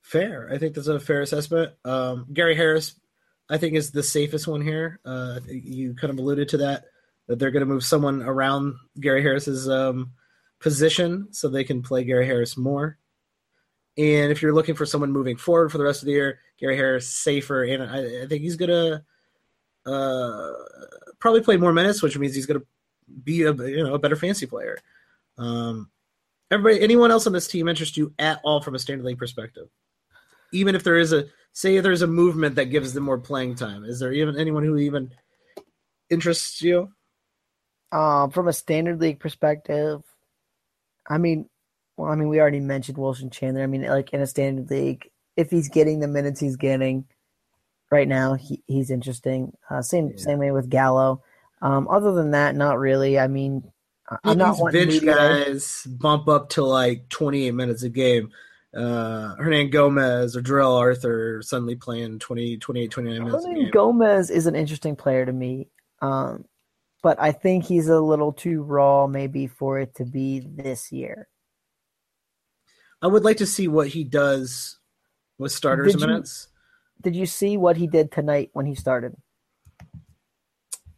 Fair. 0.03 0.51
I 0.53 0.59
think 0.59 0.75
that's 0.75 0.89
a 0.89 1.01
fair 1.01 1.23
assessment. 1.23 1.73
Um, 1.85 2.27
Gary 2.33 2.55
Harris, 2.55 2.95
I 3.49 3.57
think, 3.57 3.75
is 3.75 3.91
the 3.91 4.03
safest 4.03 4.47
one 4.47 4.61
here. 4.61 5.01
Uh, 5.05 5.41
you 5.49 5.95
kind 5.95 6.13
of 6.13 6.19
alluded 6.19 6.51
to 6.51 6.59
that, 6.59 6.85
that 7.29 7.39
they're 7.39 7.51
going 7.51 7.67
to 7.67 7.73
move 7.73 7.85
someone 7.85 8.23
around 8.23 8.75
Gary 9.01 9.23
Harris's 9.23 9.69
um, 9.69 10.13
position 10.59 11.29
so 11.31 11.49
they 11.49 11.65
can 11.65 11.83
play 11.83 12.05
Gary 12.05 12.27
Harris 12.27 12.57
more. 12.57 12.99
And 13.97 14.33
if 14.33 14.43
you're 14.43 14.55
looking 14.55 14.75
for 14.75 14.87
someone 14.87 15.13
moving 15.13 15.37
forward 15.37 15.71
for 15.71 15.79
the 15.79 15.85
rest 15.85 16.03
of 16.03 16.07
the 16.07 16.13
year, 16.13 16.41
Gary 16.59 16.77
Harris 16.77 17.09
safer, 17.09 17.63
and 17.65 17.83
I, 17.83 18.23
I 18.23 18.27
think 18.27 18.43
he's 18.43 18.57
gonna 18.57 19.05
uh, 19.85 20.53
probably 21.19 21.43
play 21.43 21.59
more 21.59 21.73
minutes, 21.73 22.03
which 22.03 22.17
means 22.17 22.35
he's 22.35 22.47
gonna 22.47 22.63
be 23.23 23.43
a 23.43 23.53
you 23.53 23.85
know 23.85 23.95
a 23.95 23.99
better 23.99 24.17
fancy 24.17 24.47
player. 24.47 24.79
Um, 25.37 25.91
everybody, 26.51 26.83
anyone 26.83 27.11
else 27.11 27.27
on 27.27 27.35
this 27.35 27.49
team 27.49 27.69
interest 27.69 27.99
you 27.99 28.15
at 28.19 28.41
all 28.45 28.63
from 28.63 28.75
a 28.75 28.79
standard 28.79 29.05
league 29.05 29.19
perspective? 29.19 29.69
Even 30.53 30.75
if 30.75 30.85
there 30.85 30.99
is 30.99 31.13
a 31.13 31.27
say 31.53 31.79
there's 31.81 32.03
a 32.03 32.07
movement 32.07 32.57
that 32.57 32.67
gives 32.67 32.93
them 32.93 33.05
more 33.05 33.19
playing 33.19 33.55
time, 33.55 33.85
is 33.85 34.01
there 34.01 34.13
even 34.13 34.39
anyone 34.39 34.65
who 34.65 34.77
even 34.77 35.13
interests 36.11 36.63
you? 36.63 36.91
Um, 37.91 38.31
from 38.31 38.49
a 38.49 38.53
standard 38.53 39.01
league 39.01 39.21
perspective, 39.21 40.03
I 41.09 41.19
mean, 41.19 41.49
well, 41.97 42.11
I 42.11 42.15
mean, 42.15 42.29
we 42.29 42.41
already 42.41 42.61
mentioned 42.61 42.97
Wilson 42.99 43.31
Chandler. 43.31 43.63
I 43.63 43.67
mean, 43.67 43.83
like 43.83 44.13
in 44.13 44.21
a 44.21 44.27
standard 44.27 44.71
league, 44.71 45.11
if 45.37 45.51
he's 45.51 45.69
getting 45.69 46.01
the 46.01 46.09
minutes 46.09 46.41
he's 46.41 46.57
getting 46.57 47.05
right 47.91 48.09
now, 48.09 48.35
he, 48.35 48.63
he's 48.67 48.91
interesting. 48.91 49.53
Uh, 49.69 49.83
same 49.83 50.09
yeah. 50.09 50.17
same 50.17 50.39
way 50.39 50.51
with 50.53 50.71
Gallo. 50.71 51.23
Um, 51.61 51.87
other 51.89 52.13
than 52.13 52.33
that, 52.33 52.57
not 52.57 52.79
really. 52.79 53.19
I 53.19 53.29
mean, 53.29 53.71
I'm 54.25 54.39
not 54.39 54.57
These 54.73 55.01
bench 55.01 55.05
guys 55.05 55.87
bump 55.87 56.29
up 56.29 56.51
to 56.51 56.65
like 56.65 57.09
28 57.09 57.53
minutes 57.53 57.83
a 57.83 57.89
game. 57.89 58.31
Uh, 58.75 59.37
Hernangomez 59.37 60.35
or 60.35 60.41
Darrell 60.41 60.75
Arthur 60.75 61.43
suddenly 61.43 61.77
playing 61.77 62.19
20, 62.19 62.57
28, 62.57 62.91
29 62.91 63.25
minutes. 63.25 63.47
Hernangomez 63.47 64.31
is 64.31 64.47
an 64.47 64.55
interesting 64.55 64.97
player 64.97 65.27
to 65.27 65.33
me. 65.33 65.69
Um, 66.01 66.47
but 67.03 67.21
I 67.21 67.33
think 67.33 67.65
he's 67.65 67.89
a 67.89 68.01
little 68.01 68.33
too 68.33 68.63
raw 68.63 69.07
maybe 69.07 69.47
for 69.47 69.79
it 69.79 69.95
to 69.97 70.05
be 70.05 70.41
this 70.41 70.93
year. 70.93 71.29
I 73.03 73.09
would 73.09 73.25
like 73.25 73.39
to 73.39 73.47
see 73.47 73.69
what 73.69 73.89
he 73.89 74.05
does 74.05 74.79
with 75.39 75.53
starters 75.53 75.93
did 75.93 76.01
minutes. 76.01 76.49
You, 76.99 77.11
did 77.11 77.19
you 77.19 77.27
see 77.27 77.57
what 77.57 77.77
he 77.77 77.89
did 77.89 78.13
tonight 78.13 78.51
when 78.53 78.65
he 78.65 78.77
started? 78.77 79.15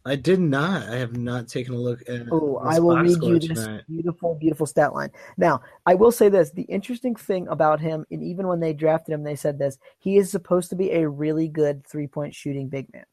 I 0.07 0.15
did 0.15 0.39
not. 0.39 0.87
I 0.87 0.97
have 0.97 1.17
not 1.17 1.47
taken 1.47 1.73
a 1.73 1.77
look 1.77 2.01
at. 2.07 2.27
Oh, 2.31 2.57
I 2.57 2.77
will 2.79 2.97
read 2.97 3.17
you 3.23 3.39
this 3.39 3.59
tonight. 3.59 3.83
beautiful, 3.89 4.35
beautiful 4.35 4.67
stat 4.67 4.93
line. 4.93 5.09
Now, 5.37 5.61
I 5.87 5.95
will 5.95 6.11
say 6.11 6.29
this: 6.29 6.51
the 6.51 6.61
interesting 6.63 7.15
thing 7.15 7.47
about 7.47 7.79
him, 7.79 8.05
and 8.11 8.21
even 8.23 8.47
when 8.47 8.59
they 8.59 8.71
drafted 8.71 9.15
him, 9.15 9.23
they 9.23 9.35
said 9.35 9.57
this: 9.57 9.79
he 9.97 10.17
is 10.17 10.29
supposed 10.29 10.69
to 10.69 10.75
be 10.75 10.91
a 10.91 11.09
really 11.09 11.47
good 11.47 11.85
three-point 11.87 12.35
shooting 12.35 12.69
big 12.69 12.87
man. 12.93 13.05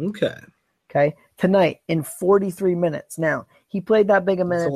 Okay. 0.00 0.38
Okay. 0.90 1.14
Tonight 1.36 1.80
in 1.88 2.02
43 2.02 2.74
minutes. 2.74 3.18
Now 3.18 3.46
he 3.66 3.82
played 3.82 4.08
that 4.08 4.24
big 4.24 4.40
a 4.40 4.44
minute, 4.46 4.72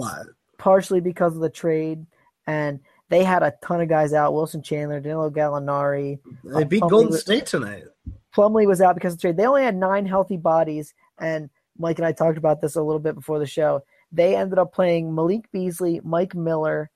partially 0.58 1.00
because 1.00 1.34
of 1.34 1.40
the 1.40 1.48
trade, 1.48 2.04
and 2.46 2.80
they 3.08 3.24
had 3.24 3.42
a 3.42 3.54
ton 3.64 3.80
of 3.80 3.88
guys 3.88 4.12
out: 4.12 4.34
Wilson 4.34 4.62
Chandler, 4.62 5.00
Danilo 5.00 5.30
Gallinari. 5.30 6.18
They 6.44 6.64
beat 6.64 6.82
Golden 6.82 7.16
State 7.16 7.46
tonight. 7.46 7.84
Plumlee 8.34 8.66
was 8.66 8.80
out 8.80 8.94
because 8.94 9.14
of 9.14 9.20
trade. 9.20 9.36
They 9.36 9.46
only 9.46 9.62
had 9.62 9.76
nine 9.76 10.06
healthy 10.06 10.36
bodies, 10.36 10.94
and 11.18 11.50
Mike 11.78 11.98
and 11.98 12.06
I 12.06 12.12
talked 12.12 12.38
about 12.38 12.60
this 12.60 12.76
a 12.76 12.82
little 12.82 13.00
bit 13.00 13.14
before 13.14 13.38
the 13.38 13.46
show. 13.46 13.82
They 14.10 14.36
ended 14.36 14.58
up 14.58 14.72
playing 14.72 15.14
Malik 15.14 15.50
Beasley, 15.52 16.00
Mike 16.04 16.34
Miller, 16.34 16.90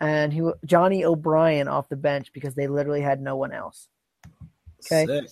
and 0.00 0.32
who 0.32 0.54
Johnny 0.64 1.04
O'Bryant 1.04 1.68
off 1.68 1.88
the 1.88 1.96
bench 1.96 2.32
because 2.32 2.54
they 2.54 2.66
literally 2.66 3.02
had 3.02 3.20
no 3.20 3.36
one 3.36 3.52
else. 3.52 3.88
Okay. 4.86 5.06
Sick. 5.06 5.30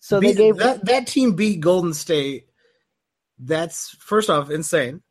So 0.00 0.20
beat, 0.20 0.28
they 0.28 0.34
gave 0.34 0.56
that, 0.56 0.84
that 0.86 1.06
team 1.06 1.34
beat 1.34 1.60
Golden 1.60 1.94
State. 1.94 2.46
That's 3.38 3.90
first 4.00 4.30
off 4.30 4.50
insane. 4.50 5.02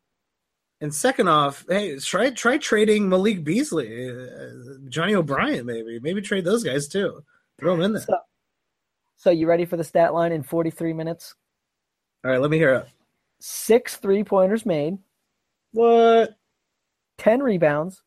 And 0.80 0.94
second 0.94 1.28
off, 1.28 1.64
hey, 1.68 1.98
try 1.98 2.30
try 2.30 2.58
trading 2.58 3.08
Malik 3.08 3.44
Beasley, 3.44 4.10
uh, 4.10 4.46
Johnny 4.88 5.14
O'Bryant, 5.14 5.66
maybe 5.66 6.00
maybe 6.00 6.22
trade 6.22 6.44
those 6.44 6.64
guys 6.64 6.88
too. 6.88 7.22
Throw 7.58 7.76
them 7.76 7.84
in 7.84 7.92
there. 7.94 8.02
So, 8.02 8.16
so 9.20 9.28
you 9.28 9.46
ready 9.46 9.66
for 9.66 9.76
the 9.76 9.84
stat 9.84 10.14
line 10.14 10.32
in 10.32 10.42
43 10.42 10.94
minutes? 10.94 11.34
All 12.24 12.30
right, 12.30 12.40
let 12.40 12.50
me 12.50 12.56
hear 12.56 12.72
it. 12.72 12.88
Six 13.38 13.98
three 13.98 14.24
pointers 14.24 14.64
made. 14.64 14.96
What? 15.72 16.38
10 17.18 17.42
rebounds. 17.42 18.02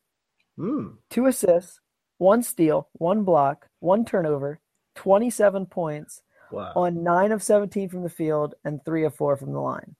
Mm. 0.57 0.97
Two 1.11 1.27
assists, 1.27 1.79
one 2.17 2.41
steal, 2.41 2.89
one 2.93 3.23
block, 3.23 3.67
one 3.79 4.05
turnover, 4.05 4.59
27 4.95 5.67
points 5.67 6.23
wow. 6.51 6.73
on 6.75 7.03
9 7.03 7.31
of 7.31 7.43
17 7.43 7.89
from 7.89 8.01
the 8.01 8.09
field 8.09 8.55
and 8.65 8.83
3 8.83 9.05
of 9.05 9.15
4 9.15 9.37
from 9.37 9.53
the 9.53 9.59
line. 9.59 9.95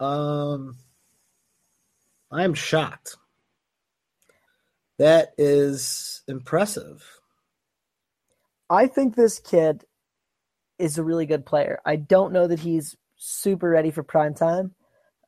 Um 0.00 0.76
I'm 2.30 2.52
shocked. 2.52 3.16
That 4.98 5.32
is 5.38 6.22
impressive. 6.28 7.02
I 8.68 8.86
think 8.86 9.16
this 9.16 9.38
kid 9.38 9.84
is 10.82 10.98
a 10.98 11.04
really 11.04 11.26
good 11.26 11.46
player. 11.46 11.80
I 11.86 11.96
don't 11.96 12.32
know 12.32 12.48
that 12.48 12.58
he's 12.58 12.96
super 13.16 13.70
ready 13.70 13.92
for 13.92 14.02
prime 14.02 14.34
time. 14.34 14.74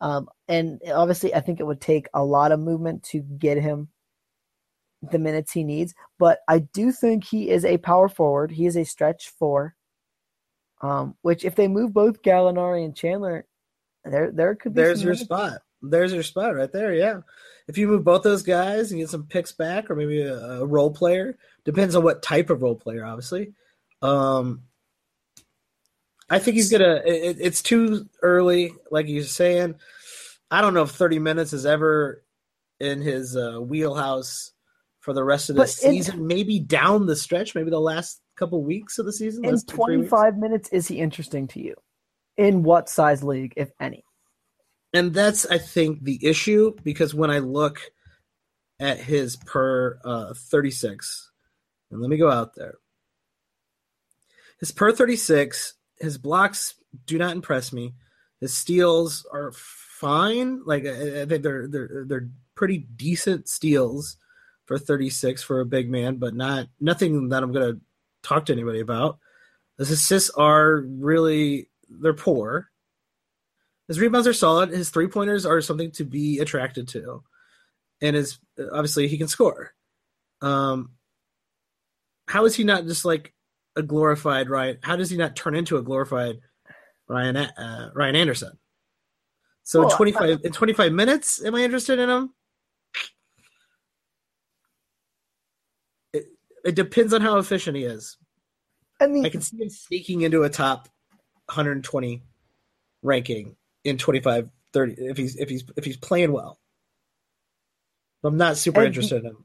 Um, 0.01 0.29
and 0.49 0.81
obviously, 0.93 1.33
I 1.35 1.41
think 1.41 1.61
it 1.61 1.67
would 1.67 1.81
take 1.81 2.09
a 2.13 2.25
lot 2.25 2.53
of 2.53 2.59
movement 2.59 3.05
to 3.05 3.21
get 3.21 3.57
him 3.57 3.89
the 5.11 5.19
minutes 5.19 5.53
he 5.53 5.63
needs. 5.63 5.95
But 6.19 6.41
I 6.49 6.59
do 6.59 6.91
think 6.91 7.25
he 7.25 7.49
is 7.49 7.65
a 7.65 7.79
power 7.79 8.09
forward. 8.09 8.51
He 8.51 8.67
is 8.67 8.77
a 8.77 8.85
stretch 8.85 9.31
four. 9.31 9.77
Um, 10.83 11.15
which 11.23 11.45
if 11.45 11.55
they 11.55 11.69
move 11.69 11.95
both 11.95 12.21
Gallinari 12.21 12.85
and 12.85 12.95
Chandler, 12.95 13.47
there 14.05 14.31
there 14.33 14.55
could 14.57 14.75
be. 14.75 14.83
There's 14.83 15.03
your 15.03 15.13
minutes. 15.13 15.25
spot. 15.25 15.63
There's 15.81 16.13
your 16.13 16.23
spot 16.23 16.57
right 16.57 16.71
there. 16.71 16.93
Yeah, 16.93 17.21
if 17.69 17.79
you 17.79 17.87
move 17.87 18.05
both 18.05 18.23
those 18.23 18.43
guys 18.43 18.91
and 18.91 19.01
get 19.01 19.09
some 19.09 19.25
picks 19.25 19.53
back, 19.53 19.89
or 19.89 19.95
maybe 19.95 20.21
a, 20.21 20.35
a 20.35 20.67
role 20.67 20.91
player, 20.91 21.39
depends 21.65 21.95
on 21.95 22.03
what 22.03 22.23
type 22.23 22.51
of 22.51 22.61
role 22.61 22.75
player, 22.75 23.05
obviously. 23.05 23.55
Um, 24.03 24.65
I 26.31 26.39
think 26.39 26.57
he's 26.57 26.71
gonna. 26.71 27.03
It, 27.05 27.37
it's 27.41 27.63
too 27.63 28.09
early, 28.23 28.73
like 28.91 29.09
you're 29.09 29.25
saying. 29.25 29.77
I 30.51 30.61
don't 30.61 30.75
know 30.75 30.83
if 30.83 30.91
30 30.91 31.19
minutes 31.19 31.53
is 31.53 31.67
ever 31.67 32.23
in 32.81 33.01
his 33.01 33.37
uh, 33.37 33.59
wheelhouse 33.61 34.53
for 35.01 35.13
the 35.13 35.25
rest 35.25 35.51
of 35.51 35.57
the 35.57 35.67
season. 35.67 36.27
maybe 36.27 36.59
down 36.61 37.07
the 37.07 37.17
stretch, 37.17 37.55
maybe 37.55 37.71
the 37.71 37.81
last 37.81 38.21
couple 38.37 38.63
weeks 38.63 38.99
of 38.99 39.07
the 39.07 39.13
season. 39.13 39.45
In 39.45 39.59
25 39.61 40.39
minutes, 40.39 40.69
is 40.71 40.89
he 40.89 40.99
interesting 40.99 41.47
to 41.49 41.61
you? 41.61 41.75
In 42.37 42.63
what 42.63 42.89
size 42.89 43.23
league, 43.23 43.53
if 43.57 43.71
any? 43.81 44.05
And 44.93 45.13
that's, 45.13 45.45
I 45.47 45.59
think, 45.59 46.05
the 46.05 46.25
issue 46.25 46.75
because 46.85 47.15
when 47.15 47.31
I 47.31 47.41
look 47.41 47.81
at 48.81 48.99
his 48.99 49.37
per 49.37 49.99
uh, 50.05 50.35
36, 50.35 51.31
and 51.91 52.01
let 52.01 52.11
me 52.11 52.17
go 52.17 52.31
out 52.31 52.55
there. 52.55 52.75
His 54.59 54.73
per 54.73 54.93
36 54.93 55.75
his 55.99 56.19
blocks 56.19 56.75
do 57.07 57.19
not 57.19 57.33
impress 57.33 57.73
me. 57.73 57.95
His 58.41 58.55
steals 58.55 59.27
are 59.33 59.53
fine. 59.53 60.63
Like 60.65 60.87
I 60.87 61.27
think 61.27 61.43
they're 61.43 61.67
they're 61.67 62.05
they're 62.07 62.29
pretty 62.55 62.79
decent 62.79 63.49
steals 63.49 64.17
for 64.67 64.79
36 64.79 65.43
for 65.43 65.61
a 65.61 65.67
big 65.67 65.91
man, 65.91 66.17
but 66.17 66.35
not 66.35 66.69
nothing 66.81 67.29
that 67.31 67.43
I'm 67.43 67.53
gonna 67.53 67.79
talk 68.23 68.47
to 68.47 68.53
anybody 68.53 68.81
about. 68.81 69.19
His 69.79 69.91
assists 69.91 70.31
are 70.31 70.81
really 70.81 71.69
they're 71.89 72.15
poor. 72.15 72.71
His 73.89 74.01
rebounds 74.01 74.27
are 74.27 74.33
solid. 74.33 74.71
His 74.71 74.89
three 74.91 75.09
pointers 75.09 75.45
are 75.45 75.61
something 75.61 75.91
to 75.93 76.05
be 76.05 76.39
attracted 76.39 76.89
to, 76.89 77.23
and 78.01 78.17
is 78.17 78.39
obviously 78.73 79.09
he 79.09 79.19
can 79.19 79.29
score. 79.29 79.75
Um, 80.41 80.93
how 82.27 82.47
is 82.47 82.55
he 82.55 82.65
not 82.65 82.87
just 82.87 83.05
like 83.05 83.34
a 83.77 83.83
glorified 83.83 84.49
Ryan? 84.49 84.79
How 84.83 84.97
does 84.97 85.11
he 85.11 85.17
not 85.17 85.37
turn 85.37 85.55
into 85.55 85.77
a 85.77 85.83
glorified 85.83 86.41
Ryan 87.09 87.37
uh, 87.37 87.91
Ryan 87.95 88.17
Anderson? 88.17 88.59
So 89.63 89.81
well, 89.81 89.91
in 89.91 89.97
twenty 89.97 90.13
five 90.13 90.41
in 90.45 90.53
twenty 90.53 90.73
five 90.73 90.93
minutes, 90.93 91.45
am 91.45 91.55
I 91.55 91.63
interested 91.63 91.99
in 91.99 92.11
him? 92.11 92.35
It, 96.13 96.27
it 96.65 96.75
depends 96.75 97.13
on 97.15 97.21
how 97.21 97.39
efficient 97.39 97.77
he 97.77 97.85
is. 97.85 98.17
I 99.01 99.07
mean, 99.07 99.25
I 99.25 99.29
can 99.29 99.41
see 99.41 99.57
him 99.57 99.71
sneaking 99.71 100.23
into 100.23 100.45
a 100.45 100.51
top 100.51 100.89
120 101.47 102.23
ranking 103.03 103.57
in 103.85 103.99
25 103.99 104.49
30 104.73 104.95
if 104.99 105.17
he's 105.17 105.37
if 105.37 105.49
he's 105.49 105.65
if 105.77 105.85
he's 105.85 105.97
playing 105.97 106.33
well. 106.33 106.59
I'm 108.23 108.37
not 108.39 108.57
super 108.57 108.83
interested 108.83 109.19
in 109.25 109.27
him. 109.27 109.45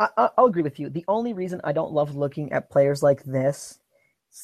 I, 0.00 0.30
will 0.38 0.46
agree 0.46 0.62
with 0.62 0.80
you. 0.80 0.88
The 0.88 1.04
only 1.08 1.34
reason 1.34 1.60
I 1.62 1.72
don't 1.72 1.92
love 1.92 2.16
looking 2.16 2.52
at 2.52 2.70
players 2.70 3.02
like 3.02 3.22
this, 3.24 3.78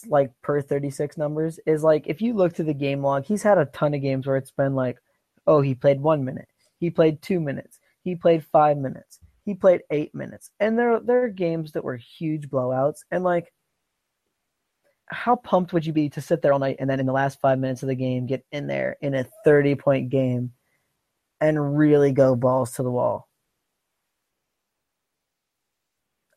like 0.06 0.30
per 0.42 0.60
36 0.60 1.16
numbers, 1.16 1.58
is 1.66 1.82
like 1.82 2.06
if 2.06 2.20
you 2.20 2.34
look 2.34 2.52
to 2.54 2.62
the 2.62 2.74
game 2.74 3.02
log, 3.02 3.24
he's 3.24 3.42
had 3.42 3.58
a 3.58 3.64
ton 3.66 3.94
of 3.94 4.02
games 4.02 4.26
where 4.26 4.36
it's 4.36 4.50
been 4.50 4.74
like, 4.74 4.98
oh, 5.46 5.62
he 5.62 5.74
played 5.74 6.00
one 6.00 6.24
minute, 6.24 6.48
he 6.78 6.90
played 6.90 7.22
two 7.22 7.40
minutes, 7.40 7.78
he 8.02 8.14
played 8.14 8.44
five 8.44 8.76
minutes, 8.76 9.18
he 9.44 9.54
played 9.54 9.80
eight 9.90 10.14
minutes, 10.14 10.50
and 10.60 10.78
there 10.78 11.00
there 11.00 11.24
are 11.24 11.28
games 11.28 11.72
that 11.72 11.84
were 11.84 11.96
huge 11.96 12.48
blowouts, 12.50 12.98
and 13.10 13.24
like, 13.24 13.52
how 15.06 15.36
pumped 15.36 15.72
would 15.72 15.86
you 15.86 15.92
be 15.92 16.10
to 16.10 16.20
sit 16.20 16.42
there 16.42 16.52
all 16.52 16.58
night 16.58 16.76
and 16.80 16.90
then 16.90 17.00
in 17.00 17.06
the 17.06 17.12
last 17.12 17.40
five 17.40 17.58
minutes 17.58 17.82
of 17.82 17.88
the 17.88 17.94
game 17.94 18.26
get 18.26 18.44
in 18.52 18.66
there 18.66 18.96
in 19.00 19.14
a 19.14 19.26
30 19.44 19.76
point 19.76 20.10
game 20.10 20.52
and 21.40 21.78
really 21.78 22.12
go 22.12 22.34
balls 22.34 22.72
to 22.72 22.82
the 22.82 22.90
wall? 22.90 23.26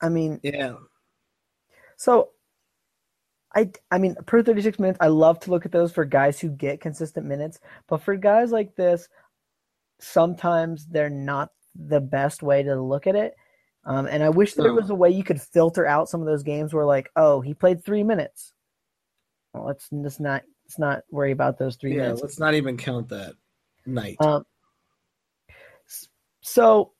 I 0.02 0.10
mean, 0.10 0.40
yeah. 0.44 0.76
So, 1.98 2.30
I 3.56 3.72
I 3.92 3.98
mean, 3.98 4.16
per 4.26 4.42
thirty 4.44 4.62
six 4.62 4.80
minutes, 4.80 5.00
I 5.02 5.08
love 5.08 5.40
to 5.42 5.52
look 5.52 5.66
at 5.66 5.72
those 5.72 5.92
for 5.92 6.06
guys 6.06 6.40
who 6.40 6.50
get 6.50 6.82
consistent 6.82 7.26
minutes, 7.26 7.60
but 7.88 8.02
for 8.02 8.16
guys 8.16 8.52
like 8.52 8.76
this, 8.76 9.10
sometimes 10.00 10.86
they're 10.88 11.10
not 11.10 11.50
the 11.76 12.00
best 12.00 12.42
way 12.42 12.64
to 12.64 12.82
look 12.82 13.08
at 13.08 13.16
it. 13.16 13.36
Um, 13.86 14.08
and 14.08 14.24
I 14.24 14.30
wish 14.30 14.54
there 14.54 14.74
was 14.74 14.90
a 14.90 14.96
way 14.96 15.10
you 15.10 15.24
could 15.24 15.42
filter 15.42 15.86
out 15.86 16.10
some 16.10 16.22
of 16.22 16.28
those 16.28 16.44
games 16.44 16.74
where, 16.74 16.86
like, 16.86 17.10
oh, 17.16 17.42
he 17.42 17.54
played 17.54 17.84
three 17.84 18.04
minutes. 18.04 18.54
Well, 19.54 19.66
let's 19.66 19.90
just 19.90 20.20
not 20.20 20.44
let's 20.66 20.78
not 20.78 21.04
worry 21.10 21.32
about 21.32 21.58
those 21.58 21.76
three 21.76 21.96
yeah, 21.96 22.04
minutes. 22.04 22.22
let's 22.22 22.40
not 22.40 22.54
even 22.54 22.78
count 22.78 23.10
that 23.10 23.34
night. 23.86 24.18
Um, 24.20 24.46
so 26.42 26.92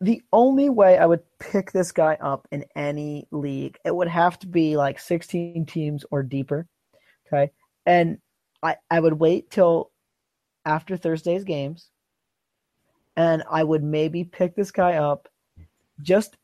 the 0.00 0.22
only 0.32 0.70
way 0.70 0.96
I 0.96 1.06
would 1.06 1.22
pick 1.38 1.72
this 1.72 1.92
guy 1.92 2.16
up 2.20 2.48
in 2.50 2.64
any 2.74 3.26
league, 3.30 3.76
it 3.84 3.94
would 3.94 4.08
have 4.08 4.38
to 4.40 4.46
be 4.46 4.76
like 4.76 4.98
16 4.98 5.66
teams 5.66 6.04
or 6.10 6.22
deeper. 6.22 6.66
Okay. 7.26 7.50
And 7.84 8.18
I, 8.62 8.76
I 8.90 9.00
would 9.00 9.14
wait 9.14 9.50
till 9.50 9.90
after 10.64 10.96
Thursday's 10.96 11.44
games 11.44 11.90
and 13.16 13.42
I 13.50 13.62
would 13.62 13.82
maybe 13.82 14.24
pick 14.24 14.54
this 14.54 14.70
guy 14.70 14.94
up 14.94 15.28
just 16.00 16.36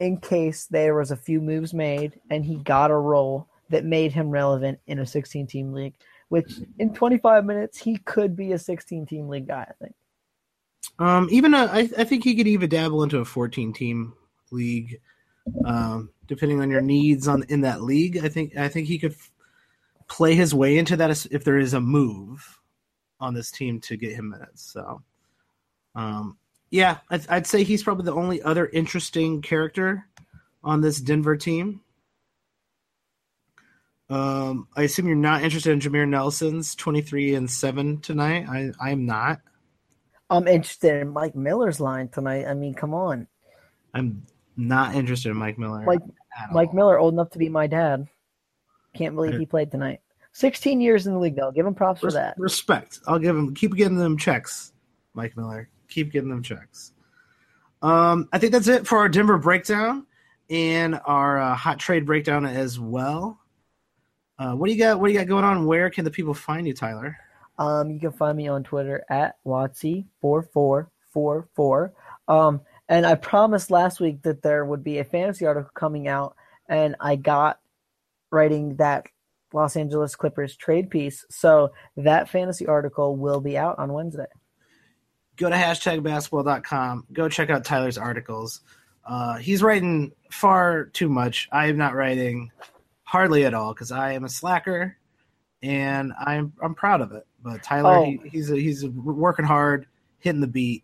in 0.00 0.18
case 0.18 0.66
there 0.66 0.94
was 0.94 1.12
a 1.12 1.16
few 1.16 1.40
moves 1.40 1.72
made 1.72 2.20
and 2.30 2.44
he 2.44 2.56
got 2.56 2.90
a 2.90 2.96
role 2.96 3.48
that 3.70 3.84
made 3.84 4.12
him 4.12 4.30
relevant 4.30 4.78
in 4.86 4.98
a 4.98 5.06
16 5.06 5.46
team 5.46 5.72
league, 5.72 5.94
which 6.28 6.60
in 6.78 6.92
25 6.92 7.44
minutes 7.44 7.78
he 7.78 7.96
could 7.98 8.34
be 8.34 8.52
a 8.52 8.58
16 8.58 9.06
team 9.06 9.28
league 9.28 9.46
guy, 9.46 9.66
I 9.68 9.72
think. 9.80 9.94
Um, 10.98 11.28
even 11.30 11.54
a, 11.54 11.64
I, 11.64 11.88
I 11.98 12.04
think 12.04 12.24
he 12.24 12.34
could 12.34 12.46
even 12.46 12.68
dabble 12.68 13.02
into 13.02 13.18
a 13.18 13.24
14 13.24 13.72
team 13.72 14.14
league, 14.50 15.00
um, 15.64 16.10
depending 16.26 16.60
on 16.60 16.70
your 16.70 16.80
needs 16.80 17.26
on 17.26 17.44
in 17.48 17.62
that 17.62 17.82
league. 17.82 18.18
I 18.18 18.28
think 18.28 18.56
I 18.56 18.68
think 18.68 18.86
he 18.86 18.98
could 18.98 19.12
f- 19.12 19.30
play 20.08 20.34
his 20.34 20.54
way 20.54 20.78
into 20.78 20.96
that 20.96 21.26
if 21.30 21.44
there 21.44 21.58
is 21.58 21.74
a 21.74 21.80
move 21.80 22.60
on 23.20 23.34
this 23.34 23.50
team 23.50 23.80
to 23.80 23.96
get 23.96 24.12
him 24.12 24.30
minutes. 24.30 24.62
So, 24.62 25.02
um, 25.94 26.38
yeah, 26.70 26.98
I'd, 27.10 27.28
I'd 27.28 27.46
say 27.46 27.64
he's 27.64 27.82
probably 27.82 28.04
the 28.04 28.14
only 28.14 28.42
other 28.42 28.66
interesting 28.66 29.42
character 29.42 30.06
on 30.62 30.80
this 30.80 31.00
Denver 31.00 31.36
team. 31.36 31.80
Um, 34.10 34.68
I 34.76 34.82
assume 34.82 35.06
you're 35.06 35.16
not 35.16 35.42
interested 35.42 35.72
in 35.72 35.80
Jameer 35.80 36.06
Nelson's 36.06 36.74
23 36.74 37.34
and 37.34 37.50
7 37.50 38.00
tonight. 38.00 38.46
I 38.48 38.70
I'm 38.80 39.06
not. 39.06 39.40
I'm 40.36 40.48
interested 40.48 41.00
in 41.00 41.08
Mike 41.08 41.34
Miller's 41.34 41.80
line 41.80 42.08
tonight. 42.08 42.46
I 42.46 42.54
mean, 42.54 42.74
come 42.74 42.94
on. 42.94 43.26
I'm 43.92 44.26
not 44.56 44.94
interested 44.94 45.30
in 45.30 45.36
Mike 45.36 45.58
Miller. 45.58 45.82
Mike 45.84 46.00
Mike 46.52 46.68
all. 46.68 46.74
Miller, 46.74 46.98
old 46.98 47.14
enough 47.14 47.30
to 47.30 47.38
be 47.38 47.48
my 47.48 47.66
dad. 47.66 48.08
Can't 48.94 49.14
believe 49.14 49.38
he 49.38 49.46
played 49.46 49.70
tonight. 49.70 50.00
16 50.32 50.80
years 50.80 51.06
in 51.06 51.14
the 51.14 51.18
league, 51.18 51.36
though. 51.36 51.50
Give 51.50 51.66
him 51.66 51.74
props 51.74 52.02
Res- 52.02 52.12
for 52.12 52.18
that. 52.18 52.34
Respect. 52.38 53.00
I'll 53.06 53.18
give 53.18 53.36
him. 53.36 53.54
Keep 53.54 53.76
getting 53.76 53.96
them 53.96 54.18
checks, 54.18 54.72
Mike 55.14 55.36
Miller. 55.36 55.68
Keep 55.88 56.12
getting 56.12 56.28
them 56.28 56.42
checks. 56.42 56.92
Um, 57.82 58.28
I 58.32 58.38
think 58.38 58.52
that's 58.52 58.68
it 58.68 58.86
for 58.86 58.98
our 58.98 59.08
Denver 59.08 59.38
breakdown 59.38 60.06
and 60.50 61.00
our 61.04 61.38
uh, 61.38 61.54
hot 61.54 61.78
trade 61.78 62.06
breakdown 62.06 62.46
as 62.46 62.80
well. 62.80 63.38
Uh, 64.38 64.54
what 64.54 64.66
do 64.66 64.72
you 64.72 64.78
got? 64.78 64.98
What 64.98 65.08
do 65.08 65.12
you 65.12 65.18
got 65.18 65.28
going 65.28 65.44
on? 65.44 65.66
Where 65.66 65.90
can 65.90 66.04
the 66.04 66.10
people 66.10 66.34
find 66.34 66.66
you, 66.66 66.74
Tyler? 66.74 67.16
Um, 67.58 67.90
you 67.90 68.00
can 68.00 68.12
find 68.12 68.36
me 68.36 68.48
on 68.48 68.64
Twitter 68.64 69.04
at 69.08 69.36
Wattsy4444. 69.46 71.90
Um, 72.26 72.60
and 72.88 73.06
I 73.06 73.14
promised 73.14 73.70
last 73.70 74.00
week 74.00 74.22
that 74.22 74.42
there 74.42 74.64
would 74.64 74.82
be 74.82 74.98
a 74.98 75.04
fantasy 75.04 75.46
article 75.46 75.70
coming 75.74 76.08
out, 76.08 76.34
and 76.68 76.96
I 77.00 77.14
got 77.16 77.60
writing 78.30 78.76
that 78.76 79.06
Los 79.52 79.76
Angeles 79.76 80.16
Clippers 80.16 80.56
trade 80.56 80.90
piece. 80.90 81.24
So 81.30 81.72
that 81.96 82.28
fantasy 82.28 82.66
article 82.66 83.16
will 83.16 83.40
be 83.40 83.56
out 83.56 83.78
on 83.78 83.92
Wednesday. 83.92 84.26
Go 85.36 85.48
to 85.48 85.56
hashtag 85.56 86.02
basketball.com. 86.02 87.06
Go 87.12 87.28
check 87.28 87.50
out 87.50 87.64
Tyler's 87.64 87.98
articles. 87.98 88.60
Uh, 89.04 89.36
he's 89.36 89.62
writing 89.62 90.12
far 90.30 90.86
too 90.86 91.08
much. 91.08 91.48
I 91.52 91.66
am 91.66 91.76
not 91.76 91.94
writing 91.94 92.50
hardly 93.04 93.44
at 93.44 93.54
all 93.54 93.72
because 93.72 93.92
I 93.92 94.12
am 94.12 94.24
a 94.24 94.28
slacker 94.28 94.96
and 95.62 96.12
I'm 96.18 96.52
I'm 96.62 96.74
proud 96.74 97.00
of 97.00 97.12
it. 97.12 97.26
But 97.44 97.62
Tyler, 97.62 97.98
oh. 97.98 98.04
he, 98.04 98.20
he's 98.30 98.50
a, 98.50 98.56
he's 98.56 98.86
working 98.86 99.44
hard, 99.44 99.86
hitting 100.18 100.40
the 100.40 100.46
beat, 100.46 100.82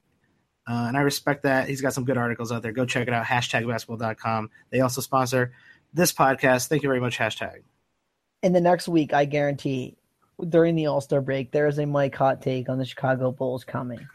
uh, 0.69 0.85
and 0.87 0.97
I 0.97 1.01
respect 1.01 1.45
that. 1.45 1.69
He's 1.69 1.81
got 1.81 1.95
some 1.95 2.05
good 2.05 2.19
articles 2.19 2.53
out 2.53 2.63
there. 2.63 2.71
Go 2.71 2.85
check 2.85 3.09
it 3.09 3.15
out. 3.15 3.25
Hashtag 3.25 3.67
basketball.com. 3.67 4.51
They 4.69 4.81
also 4.81 5.01
sponsor 5.01 5.53
this 5.95 6.13
podcast. 6.13 6.69
Thank 6.69 6.83
you 6.83 6.89
very 6.91 7.01
much. 7.01 7.17
Hashtag. 7.17 7.63
In 8.43 8.53
the 8.53 8.61
next 8.61 8.89
week, 8.89 9.15
I 9.15 9.25
guarantee 9.25 9.97
during 10.47 10.75
the 10.75 10.87
All 10.87 11.01
Star 11.01 11.23
break, 11.23 11.51
there 11.51 11.67
is 11.67 11.79
a 11.79 11.87
Mike 11.87 12.15
hot 12.15 12.43
take 12.43 12.69
on 12.69 12.79
the 12.79 12.85
Chicago 12.85 13.33
Bulls 13.33 13.65
coming. 13.65 14.07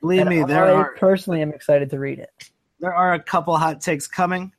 Believe 0.00 0.22
and 0.22 0.30
me, 0.30 0.42
there 0.44 0.64
I 0.64 0.72
are. 0.72 0.96
Personally, 0.96 1.42
I'm 1.42 1.52
excited 1.52 1.90
to 1.90 1.98
read 1.98 2.18
it. 2.18 2.50
There 2.80 2.94
are 2.94 3.12
a 3.12 3.20
couple 3.20 3.56
hot 3.56 3.82
takes 3.82 4.06
coming. 4.06 4.52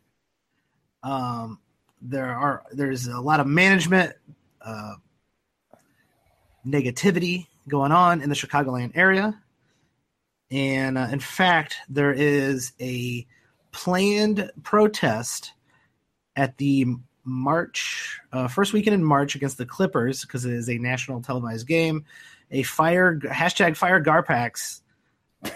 Um, 1.01 1.60
there 1.99 2.34
are 2.34 2.64
there's 2.72 3.07
a 3.07 3.19
lot 3.19 3.39
of 3.39 3.47
management 3.47 4.14
uh, 4.61 4.93
negativity 6.65 7.48
going 7.68 7.91
on 7.91 8.22
in 8.22 8.30
the 8.30 8.35
Chicagoland 8.35 8.91
area. 8.95 9.40
And 10.52 10.98
uh, 10.98 11.07
in 11.11 11.19
fact, 11.19 11.77
there 11.90 12.14
is 12.14 12.73
a 12.80 13.26
planned 13.72 14.52
protest 14.64 15.53
at 16.35 16.57
the 16.57 16.85
March, 17.26 18.19
uh, 18.31 18.48
first 18.48 18.73
weekend 18.73 18.94
in 18.94 19.03
March 19.03 19.35
against 19.35 19.57
the 19.57 19.65
Clippers 19.65 20.22
because 20.22 20.45
it 20.45 20.53
is 20.53 20.69
a 20.69 20.77
national 20.77 21.22
televised 21.22 21.68
game. 21.68 22.06
A 22.52 22.64
fire, 22.64 23.18
hashtag 23.18 23.76
fire 23.76 24.03
Garpax. 24.03 24.81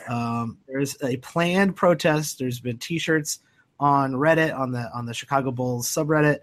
Um, 0.10 0.58
there's 0.68 0.98
a 1.04 1.18
planned 1.18 1.76
protest. 1.76 2.40
There's 2.40 2.60
been 2.60 2.78
t 2.78 2.98
shirts 2.98 3.40
on 3.80 4.14
Reddit, 4.14 4.58
on 4.58 4.72
the 4.72 4.90
on 4.94 5.06
the 5.06 5.14
Chicago 5.14 5.52
Bulls 5.52 5.88
subreddit 5.88 6.40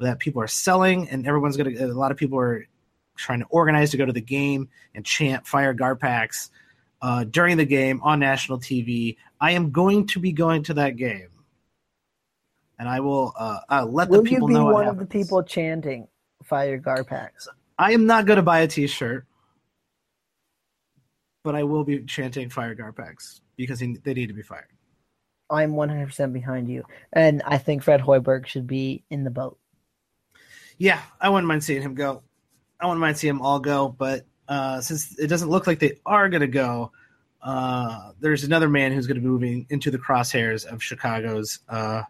that 0.00 0.18
people 0.18 0.42
are 0.42 0.46
selling, 0.46 1.08
and 1.08 1.26
everyone's 1.26 1.56
gonna. 1.56 1.70
A 1.70 1.86
lot 1.86 2.10
of 2.10 2.16
people 2.16 2.38
are 2.38 2.66
trying 3.14 3.40
to 3.40 3.46
organize 3.46 3.90
to 3.90 3.96
go 3.96 4.06
to 4.06 4.12
the 4.12 4.20
game 4.20 4.68
and 4.94 5.04
chant 5.04 5.46
"Fire 5.46 5.74
Garpax" 5.74 6.50
uh, 7.02 7.24
during 7.24 7.56
the 7.56 7.64
game 7.64 8.00
on 8.02 8.20
national 8.20 8.58
TV. 8.58 9.16
I 9.40 9.52
am 9.52 9.70
going 9.70 10.06
to 10.08 10.20
be 10.20 10.32
going 10.32 10.62
to 10.64 10.74
that 10.74 10.96
game, 10.96 11.28
and 12.78 12.88
I 12.88 13.00
will 13.00 13.32
uh, 13.38 13.60
uh, 13.68 13.84
let 13.84 14.08
will 14.08 14.22
the 14.22 14.28
people 14.28 14.48
know. 14.48 14.64
Will 14.66 14.70
you 14.70 14.70
be 14.70 14.74
one 14.74 14.88
of 14.88 14.98
the 14.98 15.06
people 15.06 15.42
chanting 15.42 16.08
"Fire 16.42 16.78
Garpax"? 16.78 17.48
I 17.78 17.92
am 17.92 18.06
not 18.06 18.26
going 18.26 18.36
to 18.36 18.42
buy 18.42 18.60
a 18.60 18.68
T-shirt, 18.68 19.26
but 21.42 21.54
I 21.54 21.64
will 21.64 21.84
be 21.84 22.04
chanting 22.04 22.50
"Fire 22.50 22.74
Garpax" 22.74 23.40
because 23.56 23.80
he, 23.80 23.96
they 24.04 24.14
need 24.14 24.28
to 24.28 24.34
be 24.34 24.42
fired. 24.42 24.68
I'm 25.50 25.72
100% 25.72 26.32
behind 26.32 26.68
you, 26.68 26.84
and 27.12 27.42
I 27.44 27.58
think 27.58 27.82
Fred 27.82 28.00
Hoiberg 28.00 28.46
should 28.46 28.66
be 28.66 29.04
in 29.10 29.24
the 29.24 29.30
boat 29.30 29.58
yeah, 30.78 31.00
I 31.20 31.28
wouldn't 31.28 31.46
mind 31.46 31.64
seeing 31.64 31.82
him 31.82 31.94
go. 31.94 32.22
I 32.84 32.86
wouldn't 32.86 33.00
mind 33.00 33.16
seeing 33.16 33.32
them 33.32 33.42
all 33.42 33.60
go, 33.60 33.88
but 33.88 34.26
uh, 34.46 34.78
since 34.82 35.18
it 35.18 35.28
doesn't 35.28 35.48
look 35.48 35.66
like 35.66 35.78
they 35.78 35.98
are 36.04 36.28
going 36.28 36.42
to 36.42 36.46
go, 36.46 36.92
uh, 37.40 38.12
there's 38.20 38.44
another 38.44 38.68
man 38.68 38.92
who's 38.92 39.06
going 39.06 39.14
to 39.14 39.22
be 39.22 39.26
moving 39.26 39.66
into 39.70 39.90
the 39.90 39.98
crosshairs 39.98 40.66
of 40.66 40.82
Chicago's 40.82 41.60
uh, 41.70 42.02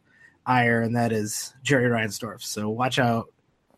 ire, 0.47 0.83
and 0.83 0.97
that 0.97 1.13
is 1.13 1.55
Jerry 1.63 1.89
Reinsdorf. 1.89 2.43
So 2.43 2.71
watch 2.71 2.99
out, 2.99 3.27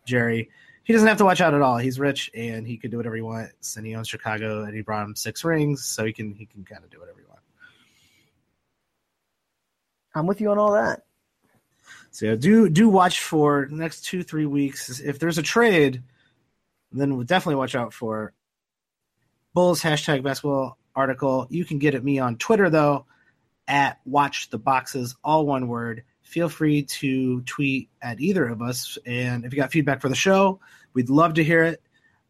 Jerry. 0.05 0.49
He 0.85 0.93
doesn't 0.93 1.07
have 1.07 1.19
to 1.19 1.25
watch 1.25 1.39
out 1.39 1.53
at 1.53 1.61
all. 1.61 1.77
He's 1.77 1.99
rich 1.99 2.31
and 2.33 2.65
he 2.65 2.77
can 2.77 2.89
do 2.89 2.97
whatever 2.97 3.15
he 3.15 3.21
wants, 3.21 3.77
and 3.77 3.85
he 3.85 3.93
owns 3.93 4.07
Chicago, 4.07 4.63
and 4.63 4.73
he 4.73 4.81
brought 4.81 5.05
him 5.05 5.15
six 5.15 5.43
rings, 5.43 5.85
so 5.85 6.03
he 6.03 6.13
can 6.13 6.33
he 6.33 6.47
can 6.47 6.63
kind 6.63 6.83
of 6.83 6.89
do 6.89 6.99
whatever 6.99 7.19
he 7.19 7.25
wants. 7.27 7.43
I'm 10.15 10.25
with 10.25 10.41
you 10.41 10.49
on 10.49 10.57
all 10.57 10.71
that. 10.71 11.03
So 12.09 12.35
do 12.35 12.69
do 12.69 12.89
watch 12.89 13.19
for 13.19 13.67
the 13.69 13.75
next 13.75 14.01
two 14.01 14.23
three 14.23 14.47
weeks. 14.47 14.99
If 14.99 15.19
there's 15.19 15.37
a 15.37 15.43
trade, 15.43 16.01
then 16.99 17.15
we'll 17.15 17.25
definitely 17.25 17.55
watch 17.55 17.75
out 17.75 17.93
for 17.93 18.33
Bulls 19.53 19.81
hashtag 19.81 20.23
basketball 20.23 20.77
article. 20.95 21.47
You 21.49 21.65
can 21.65 21.79
get 21.79 21.95
at 21.95 22.03
me 22.03 22.19
on 22.19 22.37
Twitter 22.37 22.69
though 22.69 23.05
at 23.67 23.99
watch 24.05 24.49
the 24.49 24.57
boxes 24.57 25.15
all 25.23 25.45
one 25.45 25.67
word. 25.67 26.03
Feel 26.21 26.49
free 26.49 26.83
to 26.83 27.41
tweet 27.41 27.89
at 28.01 28.19
either 28.19 28.47
of 28.47 28.61
us, 28.61 28.97
and 29.05 29.45
if 29.45 29.53
you 29.53 29.59
got 29.59 29.71
feedback 29.71 30.01
for 30.01 30.09
the 30.09 30.15
show, 30.15 30.59
we'd 30.93 31.09
love 31.09 31.35
to 31.35 31.43
hear 31.43 31.63
it. 31.63 31.81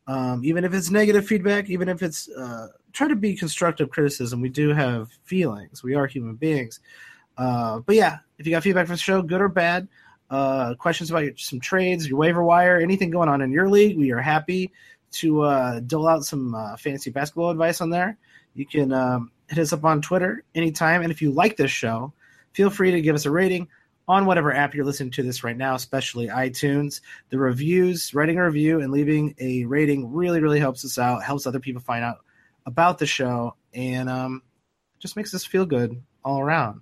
Um, 0.05 0.45
even 0.45 0.63
if 0.63 0.73
it's 0.73 0.89
negative 0.89 1.25
feedback, 1.25 1.69
even 1.69 1.89
if 1.89 2.01
it's 2.01 2.29
uh, 2.29 2.67
try 2.97 3.07
to 3.07 3.15
be 3.15 3.35
constructive 3.35 3.89
criticism. 3.89 4.41
We 4.41 4.49
do 4.49 4.69
have 4.73 5.11
feelings. 5.23 5.83
We 5.83 5.93
are 5.93 6.07
human 6.07 6.35
beings. 6.35 6.79
Uh, 7.37 7.79
but 7.79 7.95
yeah, 7.95 8.17
if 8.39 8.47
you 8.47 8.51
got 8.51 8.63
feedback 8.63 8.87
for 8.87 8.93
the 8.93 8.97
show, 8.97 9.21
good 9.21 9.41
or 9.41 9.49
bad, 9.49 9.87
uh, 10.29 10.75
questions 10.75 11.09
about 11.09 11.23
your, 11.23 11.37
some 11.37 11.59
trades, 11.59 12.07
your 12.07 12.17
waiver 12.17 12.43
wire, 12.43 12.79
anything 12.79 13.09
going 13.09 13.29
on 13.29 13.41
in 13.41 13.51
your 13.51 13.69
league, 13.69 13.97
we 13.97 14.11
are 14.11 14.21
happy 14.21 14.71
to 15.11 15.41
uh, 15.41 15.79
dole 15.79 16.07
out 16.07 16.25
some 16.25 16.53
uh, 16.53 16.75
fantasy 16.77 17.09
basketball 17.09 17.49
advice 17.49 17.81
on 17.81 17.89
there. 17.89 18.17
You 18.53 18.65
can 18.65 18.91
um, 18.91 19.31
hit 19.47 19.59
us 19.59 19.73
up 19.73 19.85
on 19.85 20.01
Twitter 20.01 20.43
anytime. 20.55 21.01
And 21.01 21.11
if 21.11 21.21
you 21.21 21.31
like 21.31 21.57
this 21.57 21.71
show, 21.71 22.13
feel 22.53 22.69
free 22.69 22.91
to 22.91 23.01
give 23.01 23.15
us 23.15 23.25
a 23.25 23.31
rating 23.31 23.67
on 24.07 24.25
whatever 24.25 24.53
app 24.53 24.73
you're 24.73 24.85
listening 24.85 25.11
to 25.11 25.23
this 25.23 25.43
right 25.43 25.57
now, 25.57 25.75
especially 25.75 26.27
iTunes. 26.27 27.01
The 27.29 27.37
reviews, 27.37 28.13
writing 28.13 28.37
a 28.37 28.45
review, 28.45 28.79
and 28.79 28.91
leaving 28.91 29.35
a 29.39 29.65
rating 29.65 30.13
really, 30.13 30.41
really 30.41 30.59
helps 30.59 30.85
us 30.85 30.97
out, 30.97 31.23
helps 31.23 31.45
other 31.45 31.59
people 31.59 31.81
find 31.81 32.03
out 32.03 32.19
about 32.65 32.99
the 32.99 33.05
show. 33.05 33.55
And 33.73 34.09
um, 34.09 34.41
just 34.99 35.15
makes 35.15 35.33
us 35.33 35.45
feel 35.45 35.65
good 35.65 36.01
all 36.23 36.39
around. 36.39 36.81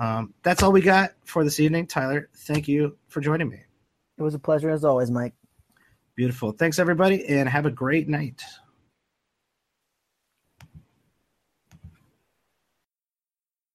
Um, 0.00 0.32
that's 0.42 0.62
all 0.62 0.72
we 0.72 0.80
got 0.80 1.12
for 1.26 1.44
this 1.44 1.60
evening. 1.60 1.86
Tyler, 1.86 2.30
thank 2.34 2.66
you 2.66 2.96
for 3.08 3.20
joining 3.20 3.50
me. 3.50 3.60
It 4.16 4.22
was 4.22 4.34
a 4.34 4.38
pleasure 4.38 4.70
as 4.70 4.82
always, 4.82 5.10
Mike. 5.10 5.34
Beautiful. 6.16 6.52
Thanks, 6.52 6.78
everybody, 6.78 7.26
and 7.26 7.48
have 7.48 7.66
a 7.66 7.70
great 7.70 8.08
night. 8.08 8.42